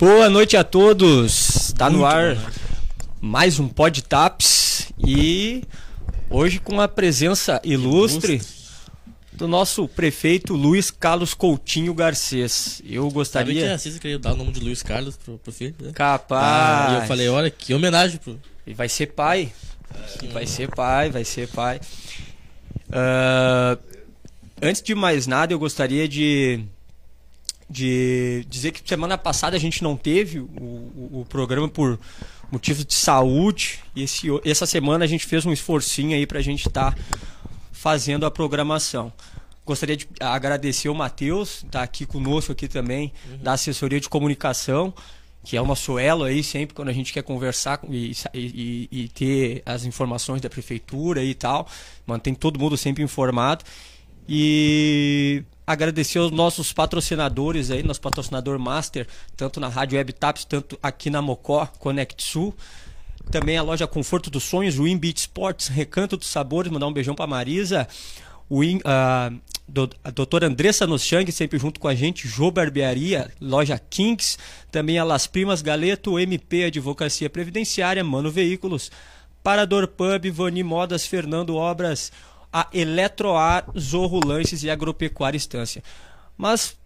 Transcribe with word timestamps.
Boa 0.00 0.30
noite 0.30 0.56
a 0.56 0.64
todos. 0.64 1.66
Está 1.66 1.90
no 1.90 2.06
ar 2.06 2.34
mais 3.20 3.60
um 3.60 3.68
Pod 3.68 4.02
Taps 4.02 4.90
e 4.98 5.62
hoje 6.30 6.58
com 6.58 6.80
a 6.80 6.88
presença 6.88 7.60
ilustre, 7.62 8.36
ilustre, 8.36 8.56
do 9.34 9.46
nosso 9.46 9.86
prefeito 9.86 10.54
Luiz 10.54 10.90
Carlos 10.90 11.34
Coutinho 11.34 11.92
Garcês. 11.92 12.80
Eu 12.88 13.10
gostaria. 13.10 13.74
A 13.74 13.78
queria 13.78 14.18
dar 14.18 14.32
o 14.32 14.36
nome 14.36 14.52
de 14.52 14.60
Luiz 14.60 14.82
Carlos 14.82 15.18
pro, 15.18 15.36
pro 15.36 15.52
filho? 15.52 15.74
Né? 15.78 15.92
Capaz. 15.92 16.44
Ah, 16.46 16.94
e 16.94 17.02
eu 17.02 17.06
falei, 17.06 17.28
olha, 17.28 17.50
que 17.50 17.74
homenagem 17.74 18.16
pro. 18.16 18.40
E 18.66 18.72
vai 18.72 18.88
ser 18.88 19.08
pai. 19.08 19.52
É. 20.24 20.28
Vai 20.28 20.46
ser 20.46 20.70
pai, 20.70 21.10
vai 21.10 21.24
ser 21.26 21.46
pai. 21.48 21.78
Antes 24.62 24.80
de 24.80 24.94
mais 24.94 25.26
nada, 25.26 25.52
eu 25.52 25.58
gostaria 25.58 26.08
de 26.08 26.64
de 27.70 28.44
dizer 28.48 28.72
que 28.72 28.86
semana 28.86 29.16
passada 29.16 29.56
a 29.56 29.60
gente 29.60 29.82
não 29.82 29.96
teve 29.96 30.40
o, 30.40 30.44
o, 30.44 31.20
o 31.20 31.26
programa 31.28 31.68
por 31.68 32.00
motivos 32.50 32.84
de 32.84 32.94
saúde 32.94 33.78
e 33.94 34.02
esse, 34.02 34.26
essa 34.44 34.66
semana 34.66 35.04
a 35.04 35.08
gente 35.08 35.24
fez 35.24 35.46
um 35.46 35.52
esforcinho 35.52 36.16
aí 36.16 36.26
para 36.26 36.40
a 36.40 36.42
gente 36.42 36.66
estar 36.66 36.92
tá 36.92 37.02
fazendo 37.70 38.26
a 38.26 38.30
programação. 38.30 39.12
Gostaria 39.64 39.96
de 39.96 40.08
agradecer 40.18 40.88
o 40.88 40.94
Matheus, 40.94 41.64
tá 41.70 41.82
aqui 41.82 42.04
conosco 42.04 42.50
aqui 42.50 42.66
também, 42.66 43.12
uhum. 43.30 43.38
da 43.38 43.52
assessoria 43.52 44.00
de 44.00 44.08
comunicação, 44.08 44.92
que 45.44 45.56
é 45.56 45.62
o 45.62 45.66
nosso 45.66 45.96
elo 45.96 46.24
aí 46.24 46.42
sempre 46.42 46.74
quando 46.74 46.88
a 46.88 46.92
gente 46.92 47.12
quer 47.12 47.22
conversar 47.22 47.80
e, 47.88 48.12
e, 48.34 48.88
e 48.90 49.08
ter 49.08 49.62
as 49.64 49.84
informações 49.84 50.40
da 50.40 50.50
prefeitura 50.50 51.22
e 51.22 51.34
tal, 51.34 51.68
mantém 52.04 52.34
todo 52.34 52.58
mundo 52.58 52.76
sempre 52.76 53.04
informado. 53.04 53.64
E 54.28 55.44
agradecer 55.72 56.18
aos 56.18 56.30
nossos 56.30 56.72
patrocinadores 56.72 57.70
aí, 57.70 57.82
nosso 57.82 58.00
patrocinador 58.00 58.58
master, 58.58 59.06
tanto 59.36 59.60
na 59.60 59.68
Rádio 59.68 59.98
Web 59.98 60.12
Taps, 60.12 60.44
tanto 60.44 60.78
aqui 60.82 61.10
na 61.10 61.22
Mocó, 61.22 61.66
Connect 61.78 62.22
Sul. 62.22 62.54
Também 63.30 63.56
a 63.56 63.62
loja 63.62 63.86
Conforto 63.86 64.30
dos 64.30 64.42
Sonhos, 64.42 64.78
o 64.78 64.98
Beach 64.98 65.20
Sports, 65.20 65.68
Recanto 65.68 66.16
dos 66.16 66.26
Sabores, 66.26 66.72
mandar 66.72 66.86
um 66.86 66.92
beijão 66.92 67.14
para 67.14 67.26
Marisa. 67.26 67.86
O 68.48 68.64
In, 68.64 68.78
uh, 68.78 69.40
do, 69.68 69.88
a 70.02 70.10
doutora 70.10 70.48
Andressa 70.48 70.86
Noschang, 70.86 71.30
sempre 71.30 71.58
junto 71.58 71.78
com 71.78 71.86
a 71.86 71.94
gente, 71.94 72.26
Jô 72.26 72.50
Barbearia, 72.50 73.30
loja 73.40 73.78
Kings, 73.78 74.36
também 74.70 74.98
a 74.98 75.04
Las 75.04 75.26
Primas 75.26 75.62
Galeto, 75.62 76.18
MP 76.18 76.64
Advocacia 76.64 77.30
Previdenciária, 77.30 78.02
Mano 78.02 78.30
Veículos, 78.30 78.90
Parador 79.42 79.86
Pub, 79.86 80.30
Vani 80.32 80.62
Modas, 80.62 81.06
Fernando 81.06 81.54
Obras, 81.54 82.10
a 82.52 82.68
Eletroar, 82.72 83.66
Zorro 83.78 84.20
Lanches 84.24 84.62
e 84.62 84.70
Agropecuária 84.70 85.36
Estância. 85.36 85.82
Mas 86.36 86.76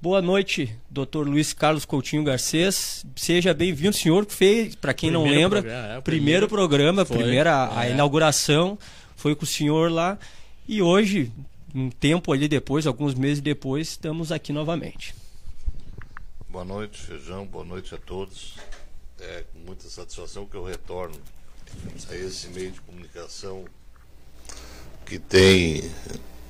boa 0.00 0.22
noite, 0.22 0.76
Dr. 0.88 1.26
Luiz 1.26 1.52
Carlos 1.52 1.84
Coutinho 1.84 2.22
Garcês. 2.22 3.04
Seja 3.16 3.52
bem-vindo, 3.52 3.96
senhor. 3.96 4.26
Fez, 4.26 4.74
para 4.74 4.94
quem 4.94 5.10
primeiro 5.10 5.30
não 5.30 5.40
lembra, 5.40 5.62
programa, 5.62 5.78
é, 5.78 6.00
primeiro, 6.00 6.02
primeiro, 6.02 6.48
programa, 6.48 7.04
foi, 7.04 7.16
primeira 7.18 7.76
a 7.76 7.86
é. 7.86 7.90
inauguração 7.90 8.78
foi 9.16 9.34
com 9.34 9.44
o 9.44 9.46
senhor 9.46 9.90
lá. 9.90 10.16
E 10.66 10.80
hoje, 10.80 11.32
um 11.74 11.90
tempo 11.90 12.32
ali 12.32 12.46
depois, 12.46 12.86
alguns 12.86 13.14
meses 13.14 13.40
depois, 13.40 13.88
estamos 13.88 14.30
aqui 14.30 14.52
novamente. 14.52 15.14
Boa 16.48 16.64
noite, 16.64 16.98
Feijão. 16.98 17.44
Boa 17.44 17.64
noite 17.64 17.94
a 17.94 17.98
todos. 17.98 18.54
É 19.18 19.44
com 19.52 19.58
muita 19.58 19.88
satisfação 19.88 20.46
que 20.46 20.54
eu 20.54 20.64
retorno 20.64 21.16
a 22.08 22.14
esse 22.14 22.48
meio 22.48 22.70
de 22.70 22.80
comunicação 22.80 23.64
que 25.08 25.18
tem 25.18 25.90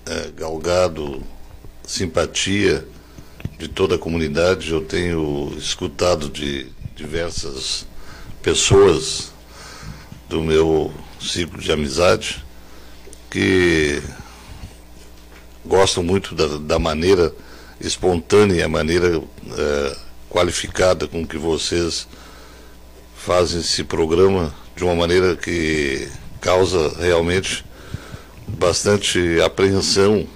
é, 0.04 0.30
galgado 0.36 1.22
simpatia 1.86 2.84
de 3.56 3.68
toda 3.68 3.94
a 3.94 3.98
comunidade. 3.98 4.72
Eu 4.72 4.80
tenho 4.80 5.54
escutado 5.56 6.28
de 6.28 6.66
diversas 6.96 7.86
pessoas 8.42 9.32
do 10.28 10.42
meu 10.42 10.92
ciclo 11.20 11.60
de 11.60 11.70
amizade 11.70 12.44
que 13.30 14.02
gostam 15.64 16.02
muito 16.02 16.34
da, 16.34 16.58
da 16.58 16.78
maneira 16.80 17.32
espontânea, 17.80 18.66
a 18.66 18.68
maneira 18.68 19.22
é, 19.56 19.96
qualificada 20.28 21.06
com 21.06 21.24
que 21.24 21.38
vocês 21.38 22.08
fazem 23.16 23.60
esse 23.60 23.84
programa 23.84 24.52
de 24.74 24.82
uma 24.82 24.96
maneira 24.96 25.36
que 25.36 26.08
causa 26.40 26.96
realmente 26.98 27.67
bastante 28.48 29.40
apreensão, 29.40 30.26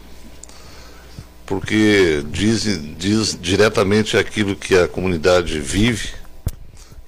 porque 1.47 2.23
diz, 2.31 2.65
diz 2.97 3.39
diretamente 3.41 4.17
aquilo 4.17 4.55
que 4.55 4.75
a 4.77 4.87
comunidade 4.87 5.59
vive 5.61 6.11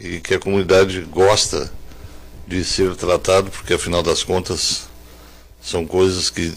e 0.01 0.21
que 0.21 0.35
a 0.35 0.39
comunidade 0.39 1.01
gosta 1.03 1.73
de 2.47 2.65
ser 2.65 2.95
tratado, 2.97 3.51
porque 3.51 3.75
afinal 3.75 4.03
das 4.03 4.23
contas 4.23 4.89
são 5.63 5.87
coisas 5.87 6.29
que 6.31 6.53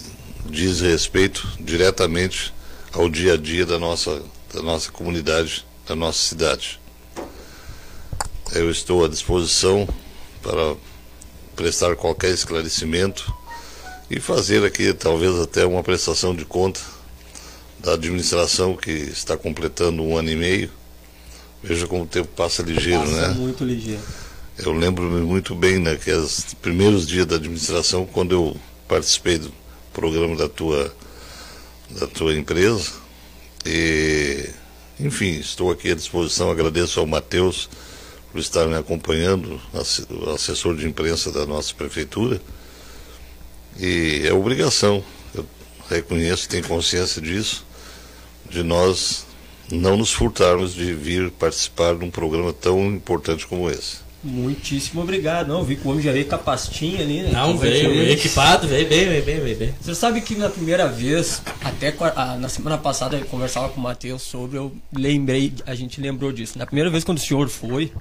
diz 0.46 0.82
respeito 0.82 1.48
diretamente 1.60 2.54
ao 2.92 3.10
dia 3.10 3.34
a 3.34 3.38
dia 3.38 3.66
da 3.66 3.80
nossa, 3.80 4.22
da 4.54 4.62
nossa 4.62 4.92
comunidade, 4.92 5.66
da 5.88 5.96
nossa 5.96 6.20
cidade. 6.20 6.80
Eu 8.54 8.72
estou 8.72 9.06
à 9.06 9.08
disposição 9.08 9.88
para 10.42 10.76
prestar 11.56 11.96
qualquer 11.96 12.32
esclarecimento 12.32 13.34
e 14.10 14.20
fazer 14.20 14.64
aqui 14.64 14.94
talvez 14.94 15.38
até 15.40 15.66
uma 15.66 15.84
prestação 15.84 16.36
de 16.36 16.46
conta 16.46 16.80
da 17.80 17.94
administração 17.94 18.76
que 18.76 18.92
está 18.92 19.38
completando 19.38 20.02
um 20.02 20.18
ano 20.18 20.32
e 20.32 20.36
meio. 20.36 20.70
Veja 21.62 21.88
como 21.88 22.04
o 22.04 22.08
tempo 22.08 22.30
passa 22.36 22.62
ligeiro, 22.62 23.02
passa 23.02 23.28
né? 23.30 23.34
Muito 23.34 23.64
ligeiro. 23.64 24.02
Eu 24.58 24.72
lembro-me 24.72 25.22
muito 25.22 25.54
bem 25.54 25.78
naqueles 25.78 26.40
né, 26.40 26.52
primeiros 26.62 27.06
dias 27.06 27.26
da 27.26 27.36
administração, 27.36 28.06
quando 28.06 28.32
eu 28.34 28.58
participei 28.88 29.38
do 29.38 29.52
programa 29.94 30.36
da 30.36 30.50
tua, 30.50 30.94
da 31.92 32.08
tua 32.08 32.34
empresa. 32.36 32.92
E, 33.66 34.50
enfim, 35.00 35.40
estou 35.40 35.70
aqui 35.70 35.92
à 35.92 35.96
disposição. 35.96 36.50
Agradeço 36.50 37.00
ao 37.00 37.06
Matheus 37.06 37.70
por 38.32 38.40
estar 38.40 38.66
me 38.68 38.76
acompanhando, 38.76 39.62
assessor 40.34 40.76
de 40.76 40.88
imprensa 40.88 41.32
da 41.32 41.46
nossa 41.46 41.74
prefeitura. 41.74 42.42
E 43.80 44.24
é 44.26 44.34
obrigação, 44.34 45.04
eu 45.34 45.46
reconheço, 45.90 46.50
tenho 46.50 46.68
consciência 46.68 47.22
disso, 47.22 47.66
de 48.50 48.64
nós 48.64 49.26
não 49.72 49.98
nos 49.98 50.12
furtarmos 50.12 50.74
de 50.74 50.94
vir 50.94 51.32
participar 51.32 51.96
de 51.96 52.06
um 52.06 52.10
programa 52.10 52.54
tão 52.54 52.86
importante 52.86 53.46
como 53.46 53.70
esse. 53.70 54.08
Muitíssimo 54.24 55.02
obrigado. 55.02 55.48
Não, 55.48 55.64
vi 55.64 55.76
que 55.76 55.88
o 55.88 55.92
homem 55.92 56.04
já 56.04 56.12
veio 56.12 56.26
com 56.26 56.36
a 56.36 56.40
pastinha 56.40 57.02
ali, 57.02 57.22
né? 57.22 57.32
Não, 57.32 57.58
veio, 57.58 57.90
veio 57.90 58.12
equipado, 58.12 58.68
veio 58.68 58.88
bem, 58.88 59.08
veio 59.08 59.24
bem, 59.24 59.40
veio 59.40 59.58
bem. 59.58 59.76
Você 59.80 59.94
sabe 59.94 60.22
que 60.22 60.36
na 60.36 60.50
primeira 60.50 60.88
vez, 60.88 61.42
até 61.64 61.94
na 62.40 62.50
semana 62.50 62.78
passada 62.78 63.16
eu 63.16 63.26
conversava 63.26 63.70
com 63.70 63.80
o 63.80 63.84
Matheus 63.84 64.24
sobre, 64.24 64.58
eu 64.58 64.76
lembrei, 64.92 65.54
a 65.66 65.76
gente 65.76 66.02
lembrou 66.02 66.32
disso. 66.32 66.58
Na 66.58 66.66
primeira 66.66 66.90
vez 66.90 67.04
quando 67.04 67.20
o 67.20 67.22
senhor 67.22 67.48
foi, 67.48 67.92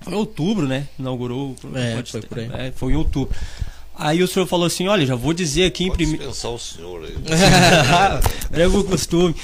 foi 0.00 0.12
em 0.12 0.16
outubro, 0.16 0.66
né? 0.66 0.88
Inaugurou 0.98 1.56
o 1.62 1.78
é, 1.78 2.02
foi, 2.04 2.22
por 2.22 2.38
aí. 2.38 2.50
É, 2.52 2.72
foi 2.72 2.92
em 2.92 2.96
outubro. 2.96 3.34
Aí 3.98 4.22
o 4.22 4.28
senhor 4.28 4.46
falou 4.46 4.66
assim, 4.66 4.86
olha, 4.88 5.06
já 5.06 5.14
vou 5.14 5.32
dizer 5.32 5.64
aqui 5.64 5.84
em 5.84 5.90
primeiro. 5.90 6.24
pensar 6.24 6.50
o 6.50 6.58
senhor 6.58 7.04
aí. 7.04 7.14
é 8.52 8.66
o 8.66 8.84
costume. 8.84 9.34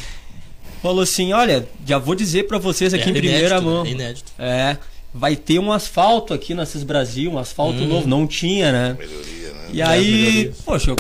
Falou 0.83 1.03
assim, 1.03 1.33
olha, 1.33 1.67
já 1.87 1.97
vou 1.97 2.15
dizer 2.15 2.47
para 2.47 2.59
vocês 2.59 2.93
aqui 2.93 3.05
é, 3.05 3.11
em 3.11 3.15
primeira 3.15 3.39
inédito, 3.39 3.63
mão. 3.63 3.87
É 3.87 3.91
inédito. 3.91 4.33
É, 4.39 4.77
vai 5.15 5.37
ter 5.37 5.59
um 5.59 5.73
asfalto 5.73 6.35
aqui 6.35 6.53
na 6.55 6.67
Cis 6.67 6.83
Brasil, 6.83 7.31
um 7.31 7.39
asfalto 7.39 7.79
hum. 7.79 7.87
novo, 7.87 8.07
não 8.07 8.27
tinha, 8.27 8.73
né? 8.73 8.97
Melhoria, 8.99 9.53
né? 9.53 9.71
E 9.73 9.81
aí, 9.81 10.53
poxa, 10.67 10.95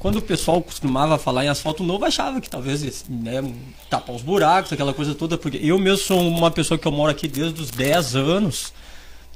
quando 0.00 0.16
o 0.16 0.22
pessoal 0.22 0.60
costumava 0.60 1.16
falar 1.16 1.44
em 1.44 1.48
asfalto 1.48 1.84
novo, 1.84 2.04
achava 2.04 2.40
que 2.40 2.50
talvez 2.50 3.04
né, 3.08 3.52
tapar 3.88 4.16
os 4.16 4.22
buracos, 4.22 4.72
aquela 4.72 4.92
coisa 4.92 5.14
toda, 5.14 5.38
porque 5.38 5.60
eu 5.62 5.78
mesmo 5.78 5.98
sou 6.04 6.20
uma 6.26 6.50
pessoa 6.50 6.76
que 6.76 6.88
eu 6.88 6.92
moro 6.92 7.12
aqui 7.12 7.28
desde 7.28 7.60
os 7.60 7.70
10 7.70 8.16
anos, 8.16 8.72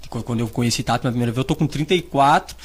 quando 0.09 0.41
eu 0.41 0.49
conheci 0.49 0.83
Tato 0.83 1.03
pela 1.03 1.13
primeira 1.13 1.31
vez, 1.31 1.39
eu 1.39 1.45
tô 1.45 1.55
com 1.55 1.67
34. 1.67 2.57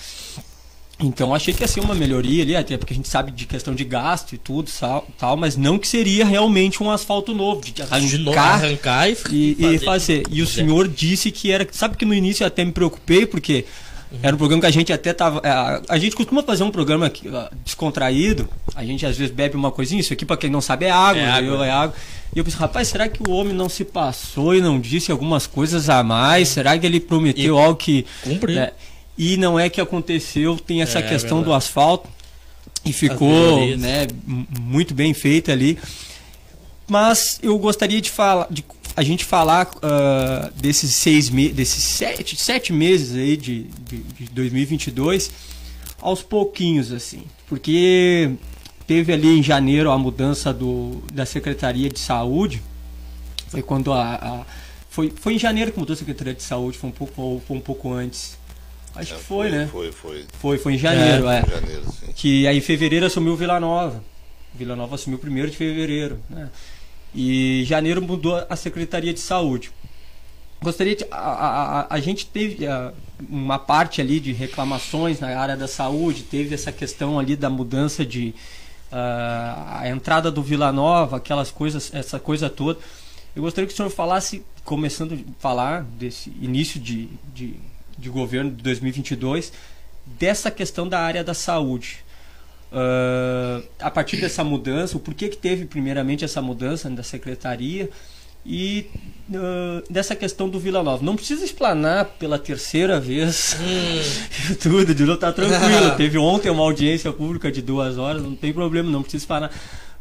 Então 1.01 1.33
achei 1.33 1.53
que 1.53 1.63
ia 1.63 1.67
ser 1.67 1.79
uma 1.79 1.95
melhoria 1.95 2.43
ali, 2.43 2.55
até 2.55 2.77
porque 2.77 2.93
a 2.93 2.95
gente 2.95 3.07
sabe 3.07 3.31
de 3.31 3.45
questão 3.45 3.73
de 3.73 3.85
gasto 3.85 4.33
e 4.33 4.37
tudo 4.37 4.69
tal, 5.17 5.37
mas 5.37 5.55
não 5.55 5.79
que 5.79 5.87
seria 5.87 6.25
realmente 6.25 6.83
um 6.83 6.91
asfalto 6.91 7.33
novo, 7.33 7.61
de 7.61 7.81
arrancar, 7.81 7.99
de 8.01 8.17
novo, 8.17 8.37
arrancar 8.37 9.09
e, 9.09 9.13
e, 9.13 9.55
fazer. 9.55 9.75
E, 9.75 9.79
fazer. 9.79 10.23
e 10.29 10.41
o 10.41 10.47
senhor 10.47 10.87
disse 10.89 11.31
que 11.31 11.51
era. 11.51 11.65
Sabe 11.71 11.95
que 11.95 12.03
no 12.03 12.13
início 12.13 12.43
eu 12.43 12.47
até 12.47 12.65
me 12.65 12.73
preocupei, 12.73 13.25
porque 13.25 13.65
uhum. 14.11 14.19
era 14.21 14.35
um 14.35 14.37
programa 14.37 14.59
que 14.59 14.67
a 14.67 14.71
gente 14.71 14.91
até 14.91 15.13
tava. 15.13 15.39
A, 15.41 15.47
é, 15.47 15.81
a 15.87 15.97
gente 15.97 16.17
costuma 16.17 16.43
fazer 16.43 16.63
um 16.63 16.71
programa 16.71 17.09
descontraído, 17.63 18.49
a 18.75 18.83
gente 18.83 19.05
às 19.05 19.17
vezes 19.17 19.33
bebe 19.33 19.55
uma 19.55 19.71
coisinha, 19.71 20.01
isso 20.01 20.11
aqui 20.11 20.25
para 20.25 20.35
quem 20.35 20.49
não 20.49 20.59
sabe 20.59 20.85
é 20.85 20.91
água, 20.91 21.21
é 21.21 21.29
água. 21.29 21.65
é 21.65 21.71
água. 21.71 21.95
E 22.35 22.37
eu 22.37 22.43
pensei, 22.43 22.59
rapaz, 22.59 22.89
será 22.89 23.07
que 23.07 23.23
o 23.23 23.31
homem 23.31 23.53
não 23.53 23.69
se 23.69 23.85
passou 23.85 24.53
e 24.53 24.61
não 24.61 24.79
disse 24.81 25.11
algumas 25.11 25.47
coisas 25.47 25.89
a 25.89 26.03
mais? 26.03 26.49
Será 26.49 26.77
que 26.77 26.85
ele 26.85 26.99
prometeu 26.99 27.55
e 27.55 27.59
algo 27.61 27.77
que. 27.77 28.05
Cumpriu. 28.21 28.59
É, 28.59 28.73
e 29.19 29.35
não 29.35 29.59
é 29.59 29.69
que 29.69 29.81
aconteceu, 29.81 30.57
tem 30.57 30.81
essa 30.81 30.99
é, 30.99 31.01
questão 31.01 31.41
é 31.41 31.43
do 31.43 31.53
asfalto 31.53 32.07
e 32.85 32.93
ficou 32.93 33.75
né, 33.75 34.07
muito 34.25 34.93
bem 34.93 35.13
feita 35.13 35.51
ali. 35.51 35.77
Mas 36.87 37.37
eu 37.43 37.59
gostaria 37.59 37.99
de, 37.99 38.09
falar, 38.09 38.47
de 38.49 38.63
a 38.95 39.03
gente 39.03 39.25
falar 39.25 39.67
uh, 39.75 40.51
desses 40.55 40.95
seis 40.95 41.29
meses, 41.29 41.53
desses 41.53 41.83
sete, 41.83 42.37
sete 42.37 42.71
meses 42.71 43.17
aí 43.17 43.35
de, 43.35 43.63
de, 43.63 43.97
de 43.97 44.25
2022 44.31 45.31
aos 46.01 46.23
pouquinhos, 46.23 46.93
assim. 46.93 47.23
Porque 47.45 48.31
teve 48.87 49.11
ali 49.11 49.37
em 49.37 49.43
janeiro 49.43 49.91
a 49.91 49.97
mudança 49.97 50.53
do, 50.53 51.03
da 51.11 51.25
Secretaria 51.25 51.89
de 51.89 51.99
Saúde. 51.99 52.61
Foi 53.49 53.61
quando 53.61 53.91
a, 53.91 54.15
a 54.15 54.45
foi, 54.89 55.11
foi 55.13 55.35
em 55.35 55.39
janeiro 55.39 55.73
que 55.73 55.79
mudou 55.79 55.93
a 55.93 55.97
Secretaria 55.97 56.33
de 56.33 56.41
Saúde, 56.41 56.77
foi 56.77 56.89
um 56.89 56.93
pouco, 56.93 57.41
foi 57.45 57.57
um 57.57 57.61
pouco 57.61 57.91
antes. 57.91 58.38
Acho 58.95 59.13
é, 59.13 59.17
que 59.17 59.23
foi, 59.23 59.49
foi, 59.49 59.57
né? 59.57 59.69
Foi, 59.71 59.91
foi. 59.91 60.25
Foi, 60.39 60.57
foi 60.57 60.73
em 60.73 60.77
janeiro, 60.77 61.29
é. 61.29 61.37
é. 61.37 61.41
Em 61.41 61.49
janeiro, 61.49 61.83
que 62.15 62.47
aí 62.47 62.57
em 62.57 62.61
fevereiro 62.61 63.05
assumiu 63.05 63.35
Vila 63.35 63.59
Nova. 63.59 64.03
Vila 64.53 64.75
Nova 64.75 64.95
assumiu 64.95 65.19
primeiro 65.19 65.49
de 65.49 65.57
fevereiro, 65.57 66.19
né? 66.29 66.49
E 67.13 67.63
janeiro 67.65 68.01
mudou 68.01 68.45
a 68.49 68.55
Secretaria 68.55 69.13
de 69.13 69.19
Saúde. 69.19 69.71
Gostaria 70.61 70.95
de. 70.95 71.05
A, 71.09 71.17
a, 71.17 71.95
a 71.95 71.99
gente 71.99 72.25
teve 72.25 72.67
a, 72.67 72.93
uma 73.29 73.57
parte 73.57 74.01
ali 74.01 74.19
de 74.19 74.33
reclamações 74.33 75.19
na 75.19 75.39
área 75.39 75.55
da 75.55 75.67
saúde, 75.67 76.23
teve 76.23 76.53
essa 76.53 76.71
questão 76.71 77.17
ali 77.17 77.35
da 77.35 77.49
mudança 77.49 78.05
de. 78.05 78.33
Uh, 78.91 79.77
a 79.81 79.83
entrada 79.85 80.31
do 80.31 80.41
Vila 80.41 80.71
Nova, 80.71 81.17
aquelas 81.17 81.51
coisas, 81.51 81.93
essa 81.93 82.19
coisa 82.19 82.49
toda. 82.49 82.79
Eu 83.35 83.43
gostaria 83.43 83.67
que 83.67 83.73
o 83.73 83.77
senhor 83.77 83.89
falasse, 83.89 84.43
começando 84.65 85.13
a 85.13 85.41
falar 85.41 85.83
desse 85.83 86.33
início 86.41 86.79
de, 86.79 87.07
de, 87.33 87.55
de 87.99 88.09
governo 88.09 88.51
de 88.51 88.63
2022, 88.63 89.51
dessa 90.05 90.49
questão 90.49 90.87
da 90.87 90.99
área 90.99 91.23
da 91.23 91.33
saúde. 91.33 91.97
Uh, 92.71 93.67
a 93.79 93.89
partir 93.89 94.17
dessa 94.17 94.43
mudança, 94.43 94.95
o 94.95 94.99
porquê 94.99 95.27
que 95.27 95.37
teve 95.37 95.65
primeiramente 95.65 96.23
essa 96.23 96.41
mudança 96.41 96.89
da 96.89 97.01
secretaria 97.01 97.89
e 98.45 98.85
uh, 99.29 99.91
dessa 99.91 100.15
questão 100.15 100.47
do 100.47 100.59
Vila 100.59 100.83
Nova. 100.83 101.03
Não 101.03 101.15
precisa 101.15 101.43
explanar 101.43 102.05
pela 102.19 102.37
terceira 102.37 102.99
vez 102.99 103.57
hum. 103.59 104.55
tudo, 104.61 104.93
de 104.93 105.17
tá 105.17 105.31
tranquilo. 105.33 105.95
teve 105.97 106.17
ontem 106.17 106.49
uma 106.49 106.63
audiência 106.63 107.11
pública 107.11 107.51
de 107.51 107.61
duas 107.61 107.97
horas, 107.97 108.21
não 108.21 108.35
tem 108.35 108.53
problema, 108.53 108.89
não 108.89 109.01
precisa 109.01 109.23
explanar. 109.23 109.51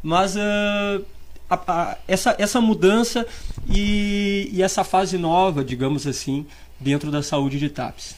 Mas 0.01 0.35
uh, 0.35 1.03
a, 1.49 1.55
a, 1.67 1.97
essa, 2.07 2.35
essa 2.37 2.61
mudança 2.61 3.25
e, 3.67 4.49
e 4.53 4.61
essa 4.61 4.83
fase 4.83 5.17
nova, 5.17 5.63
digamos 5.63 6.05
assim, 6.05 6.45
dentro 6.79 7.11
da 7.11 7.21
saúde 7.21 7.59
de 7.59 7.69
TAPS. 7.69 8.15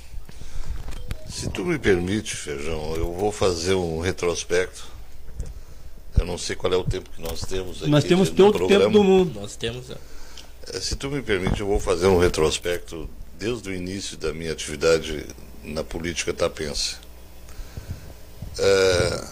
Se 1.29 1.49
tu 1.49 1.63
me 1.63 1.79
permite, 1.79 2.35
Feijão, 2.35 2.95
eu 2.95 3.13
vou 3.13 3.31
fazer 3.31 3.73
um 3.73 3.99
retrospecto. 3.99 4.85
Eu 6.19 6.25
não 6.25 6.37
sei 6.37 6.55
qual 6.55 6.73
é 6.73 6.75
o 6.75 6.83
tempo 6.83 7.09
que 7.09 7.21
nós 7.21 7.41
temos 7.41 7.77
aqui. 7.81 7.89
Nós 7.89 8.03
temos 8.03 8.29
todo 8.29 8.65
o 8.65 8.67
tempo 8.67 8.89
do 8.89 9.03
mundo. 9.03 9.39
Nós 9.39 9.55
temos. 9.55 9.89
É. 9.89 9.97
é. 10.73 10.79
Se 10.79 10.95
tu 10.95 11.09
me 11.09 11.21
permite, 11.21 11.61
eu 11.61 11.67
vou 11.67 11.79
fazer 11.79 12.07
um 12.07 12.19
retrospecto 12.19 13.09
desde 13.39 13.69
o 13.69 13.73
início 13.73 14.17
da 14.17 14.33
minha 14.33 14.51
atividade 14.51 15.25
na 15.63 15.83
política 15.83 16.33
tapense. 16.33 16.97
É, 18.59 19.27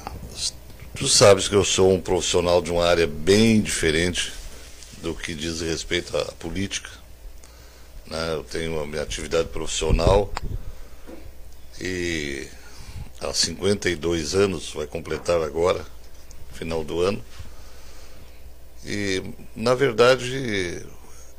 tu 0.95 1.07
sabes 1.07 1.47
que 1.47 1.55
eu 1.55 1.65
sou 1.65 1.93
um 1.93 1.99
profissional 1.99 2.61
de 2.61 2.71
uma 2.71 2.85
área 2.85 3.05
bem 3.05 3.61
diferente 3.61 4.31
do 5.01 5.13
que 5.13 5.33
diz 5.35 5.61
respeito 5.61 6.17
à 6.17 6.25
política. 6.33 6.89
Né? 8.09 8.33
Eu 8.33 8.43
tenho 8.43 8.79
a 8.79 8.87
minha 8.87 9.03
atividade 9.03 9.49
profissional 9.49 10.33
e 11.79 12.47
há 13.21 13.33
52 13.33 14.35
anos, 14.35 14.73
vai 14.73 14.87
completar 14.87 15.41
agora, 15.41 15.85
final 16.53 16.83
do 16.83 17.01
ano. 17.01 17.23
E, 18.85 19.21
na 19.55 19.75
verdade, 19.75 20.83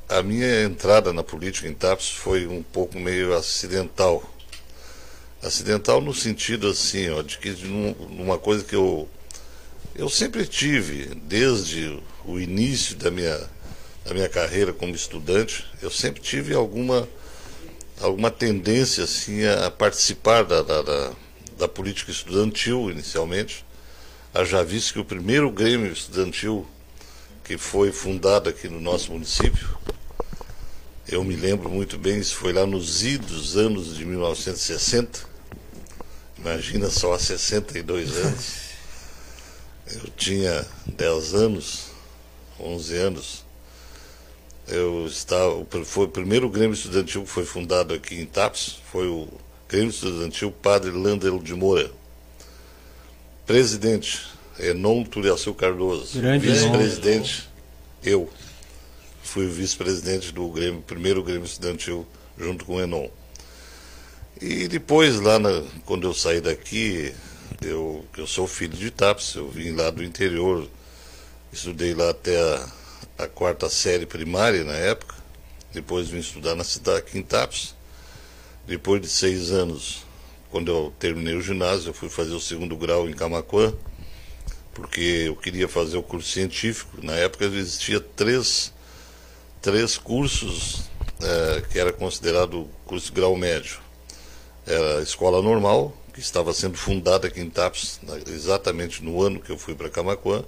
a 0.08 0.22
minha 0.22 0.62
entrada 0.62 1.12
na 1.12 1.22
política 1.22 1.68
em 1.68 1.74
TAPS 1.74 2.10
foi 2.10 2.46
um 2.46 2.62
pouco 2.62 2.98
meio 2.98 3.34
acidental. 3.34 4.22
Acidental 5.42 6.00
no 6.00 6.14
sentido 6.14 6.68
assim, 6.68 7.08
ó, 7.10 7.22
de 7.22 7.38
que 7.38 7.50
numa 7.50 8.38
coisa 8.38 8.62
que 8.62 8.76
eu 8.76 9.08
eu 9.94 10.08
sempre 10.08 10.46
tive 10.46 11.14
desde 11.14 12.00
o 12.24 12.38
início 12.38 12.96
da 12.96 13.10
minha 13.10 13.38
da 14.10 14.14
minha 14.14 14.28
carreira 14.28 14.72
como 14.72 14.92
estudante, 14.92 15.64
eu 15.80 15.88
sempre 15.88 16.20
tive 16.20 16.52
alguma 16.52 17.08
alguma 18.00 18.28
tendência 18.28 19.04
assim 19.04 19.46
a 19.46 19.70
participar 19.70 20.42
da, 20.42 20.62
da, 20.62 20.82
da, 20.82 21.12
da 21.56 21.68
política 21.68 22.10
estudantil 22.10 22.90
inicialmente. 22.90 23.64
Já 24.44 24.64
visto 24.64 24.94
que 24.94 24.98
o 24.98 25.04
primeiro 25.04 25.48
Grêmio 25.50 25.92
Estudantil 25.92 26.66
que 27.44 27.56
foi 27.56 27.92
fundado 27.92 28.48
aqui 28.48 28.68
no 28.68 28.80
nosso 28.80 29.12
município, 29.12 29.78
eu 31.06 31.22
me 31.22 31.36
lembro 31.36 31.68
muito 31.70 31.96
bem, 31.96 32.18
isso 32.18 32.34
foi 32.34 32.52
lá 32.52 32.66
nos 32.66 33.04
idos 33.04 33.56
anos 33.56 33.96
de 33.96 34.04
1960. 34.04 35.20
Imagina 36.36 36.90
só 36.90 37.12
há 37.12 37.18
62 37.18 38.16
anos. 38.16 38.54
Eu 39.86 40.10
tinha 40.16 40.66
10 40.86 41.34
anos, 41.34 41.90
11 42.58 42.96
anos. 42.96 43.49
Eu 44.68 45.06
estava, 45.06 45.64
foi 45.84 46.04
o 46.04 46.08
primeiro 46.08 46.48
Grêmio 46.48 46.74
Estudantil 46.74 47.22
que 47.22 47.28
foi 47.30 47.44
fundado 47.44 47.92
aqui 47.92 48.20
em 48.20 48.26
TAPS, 48.26 48.78
foi 48.92 49.08
o 49.08 49.28
Grêmio 49.68 49.90
Estudantil 49.90 50.52
Padre 50.52 50.90
Landel 50.90 51.38
de 51.40 51.54
Moura. 51.54 51.90
Presidente, 53.46 54.20
Enon 54.58 55.04
Turiaçu 55.04 55.54
Cardoso. 55.54 56.20
Vice-presidente, 56.40 57.48
eu. 58.04 58.30
Fui 59.22 59.46
o 59.46 59.50
vice-presidente 59.50 60.32
do 60.32 60.48
Grêmio, 60.48 60.82
primeiro 60.82 61.22
Grêmio 61.22 61.44
Estudantil, 61.44 62.06
junto 62.38 62.64
com 62.64 62.76
o 62.76 62.80
Enon. 62.80 63.08
E 64.40 64.66
depois, 64.68 65.20
lá 65.20 65.38
na, 65.38 65.62
quando 65.84 66.06
eu 66.06 66.14
saí 66.14 66.40
daqui, 66.40 67.12
eu, 67.60 68.04
eu 68.16 68.26
sou 68.26 68.46
filho 68.46 68.76
de 68.76 68.90
TAPS, 68.90 69.34
eu 69.34 69.48
vim 69.48 69.72
lá 69.72 69.90
do 69.90 70.02
interior, 70.02 70.66
estudei 71.52 71.94
lá 71.94 72.10
até 72.10 72.40
a 72.40 72.68
a 73.24 73.28
quarta 73.28 73.68
série 73.68 74.06
primária 74.06 74.64
na 74.64 74.72
época. 74.72 75.14
Depois 75.72 76.08
vim 76.08 76.18
estudar 76.18 76.54
na 76.54 76.64
cidade, 76.64 76.98
aqui 76.98 77.18
em 77.18 77.22
Tapes. 77.22 77.74
Depois 78.66 79.00
de 79.00 79.08
seis 79.08 79.50
anos, 79.50 80.04
quando 80.50 80.70
eu 80.70 80.92
terminei 80.98 81.34
o 81.34 81.42
ginásio, 81.42 81.90
eu 81.90 81.94
fui 81.94 82.08
fazer 82.08 82.32
o 82.32 82.40
segundo 82.40 82.76
grau 82.76 83.08
em 83.08 83.12
Camacuã, 83.12 83.74
porque 84.72 85.24
eu 85.26 85.36
queria 85.36 85.68
fazer 85.68 85.96
o 85.96 86.02
curso 86.02 86.28
científico. 86.28 87.04
Na 87.04 87.14
época 87.14 87.44
existia 87.44 88.00
três, 88.00 88.72
três 89.60 89.98
cursos 89.98 90.84
é, 91.20 91.62
que 91.70 91.78
era 91.78 91.92
considerado 91.92 92.68
curso 92.86 93.12
grau 93.12 93.36
médio. 93.36 93.80
Era 94.66 94.98
a 94.98 95.02
escola 95.02 95.42
normal, 95.42 95.96
que 96.14 96.20
estava 96.20 96.52
sendo 96.52 96.76
fundada 96.76 97.26
aqui 97.26 97.40
em 97.40 97.50
Tapes, 97.50 98.00
exatamente 98.28 99.04
no 99.04 99.22
ano 99.22 99.40
que 99.40 99.50
eu 99.50 99.58
fui 99.58 99.74
para 99.74 99.90
Camacuã 99.90 100.44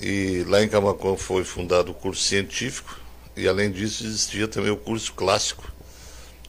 e 0.00 0.44
lá 0.48 0.62
em 0.62 0.68
Camacuã 0.68 1.16
foi 1.16 1.44
fundado 1.44 1.92
o 1.92 1.94
curso 1.94 2.22
científico 2.22 2.98
e 3.36 3.48
além 3.48 3.70
disso 3.70 4.04
existia 4.04 4.46
também 4.46 4.70
o 4.70 4.76
curso 4.76 5.12
clássico, 5.12 5.70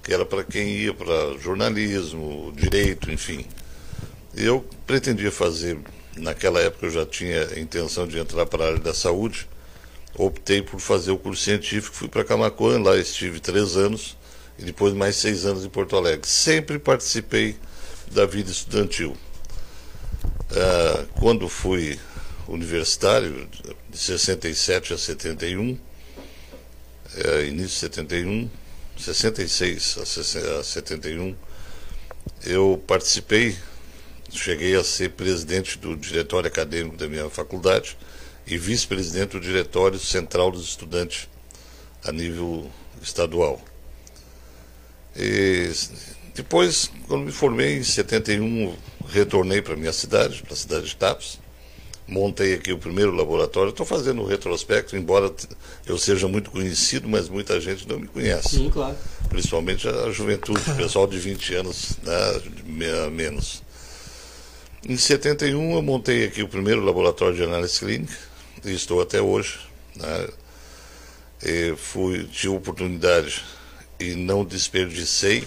que 0.02 0.14
era 0.14 0.26
para 0.26 0.44
quem 0.44 0.70
ia 0.70 0.94
para 0.94 1.38
jornalismo, 1.40 2.54
direito, 2.56 3.12
enfim. 3.12 3.46
Eu 4.36 4.66
pretendia 4.86 5.32
fazer, 5.32 5.78
naquela 6.18 6.60
época 6.60 6.88
eu 6.88 6.92
já 6.92 7.06
tinha 7.06 7.48
a 7.48 7.60
intenção 7.60 8.08
de 8.08 8.18
entrar 8.18 8.46
para 8.46 8.64
a 8.64 8.68
área 8.68 8.80
da 8.80 8.94
saúde, 8.94 9.48
optei 10.18 10.62
por 10.62 10.80
fazer 10.80 11.12
o 11.12 11.18
curso 11.18 11.44
científico, 11.44 11.96
fui 11.96 12.08
para 12.08 12.24
Camacuã, 12.24 12.80
lá 12.80 12.98
estive 12.98 13.40
três 13.40 13.78
anos 13.78 14.18
e 14.58 14.64
depois 14.64 14.94
mais 14.94 15.16
seis 15.16 15.46
anos 15.46 15.64
em 15.64 15.70
Porto 15.70 15.96
Alegre. 15.96 16.28
Sempre 16.28 16.78
participei 16.80 17.56
da 18.12 18.26
vida 18.26 18.52
estudantil. 18.52 19.16
Ah, 20.52 21.06
quando 21.20 21.48
fui 21.48 21.98
universitário, 22.48 23.48
de 23.90 23.98
67 23.98 24.94
a 24.94 24.98
71, 24.98 25.78
é, 27.16 27.46
início 27.46 27.90
de 27.90 27.96
71, 27.96 28.50
66 28.98 29.98
a 29.98 30.64
71, 30.64 31.36
eu 32.46 32.82
participei, 32.88 33.56
cheguei 34.30 34.76
a 34.76 34.84
ser 34.84 35.12
presidente 35.12 35.78
do 35.78 35.96
diretório 35.96 36.48
acadêmico 36.48 36.98
da 36.98 37.08
minha 37.08 37.30
faculdade 37.30 37.98
e 38.46 38.58
vice-presidente 38.58 39.32
do 39.32 39.40
diretório 39.40 40.00
central 40.00 40.52
dos 40.52 40.70
estudantes 40.70 41.30
a 42.04 42.12
nível 42.12 42.70
estadual. 43.02 43.62
E 45.16 45.72
depois, 46.34 46.90
quando 47.08 47.26
me 47.26 47.32
formei 47.32 47.78
em 47.78 47.84
71, 47.84 48.76
retornei 49.08 49.62
para 49.62 49.76
minha 49.76 49.94
cidade, 49.94 50.42
para 50.42 50.54
a 50.54 50.58
cidade 50.58 50.88
de 50.88 50.96
Tapes, 50.96 51.40
montei 52.08 52.54
aqui 52.54 52.72
o 52.72 52.78
primeiro 52.78 53.12
laboratório. 53.12 53.70
Estou 53.70 53.86
fazendo 53.86 54.22
um 54.22 54.26
retrospecto, 54.26 54.96
embora 54.96 55.32
eu 55.86 55.98
seja 55.98 56.28
muito 56.28 56.52
conhecido, 56.52 57.08
mas 57.08 57.30
muita 57.30 57.60
gente 57.60 57.88
não 57.88 58.00
me 58.00 58.08
conhece. 58.08 58.58
Sim, 58.58 58.70
claro. 58.70 58.96
Principalmente 59.30 59.88
a 59.88 60.12
juventude, 60.12 60.60
o 60.70 60.76
pessoal 60.76 61.08
de 61.08 61.18
20 61.18 61.56
anos 61.56 61.98
né, 62.04 63.10
menos. 63.10 63.64
Em 64.88 64.98
71 64.98 65.76
eu 65.76 65.82
montei 65.82 66.26
aqui 66.26 66.44
o 66.44 66.48
primeiro 66.48 66.84
laboratório 66.84 67.36
de 67.36 67.44
análise 67.44 67.80
clínica 67.80 68.14
e 68.66 68.74
estou 68.74 69.02
até 69.02 69.22
hoje. 69.22 69.60
Né? 69.96 70.28
E 71.42 71.76
fui, 71.78 72.26
tive 72.26 72.50
oportunidade 72.50 73.44
e 74.00 74.16
não 74.16 74.44
desperdicei. 74.44 75.46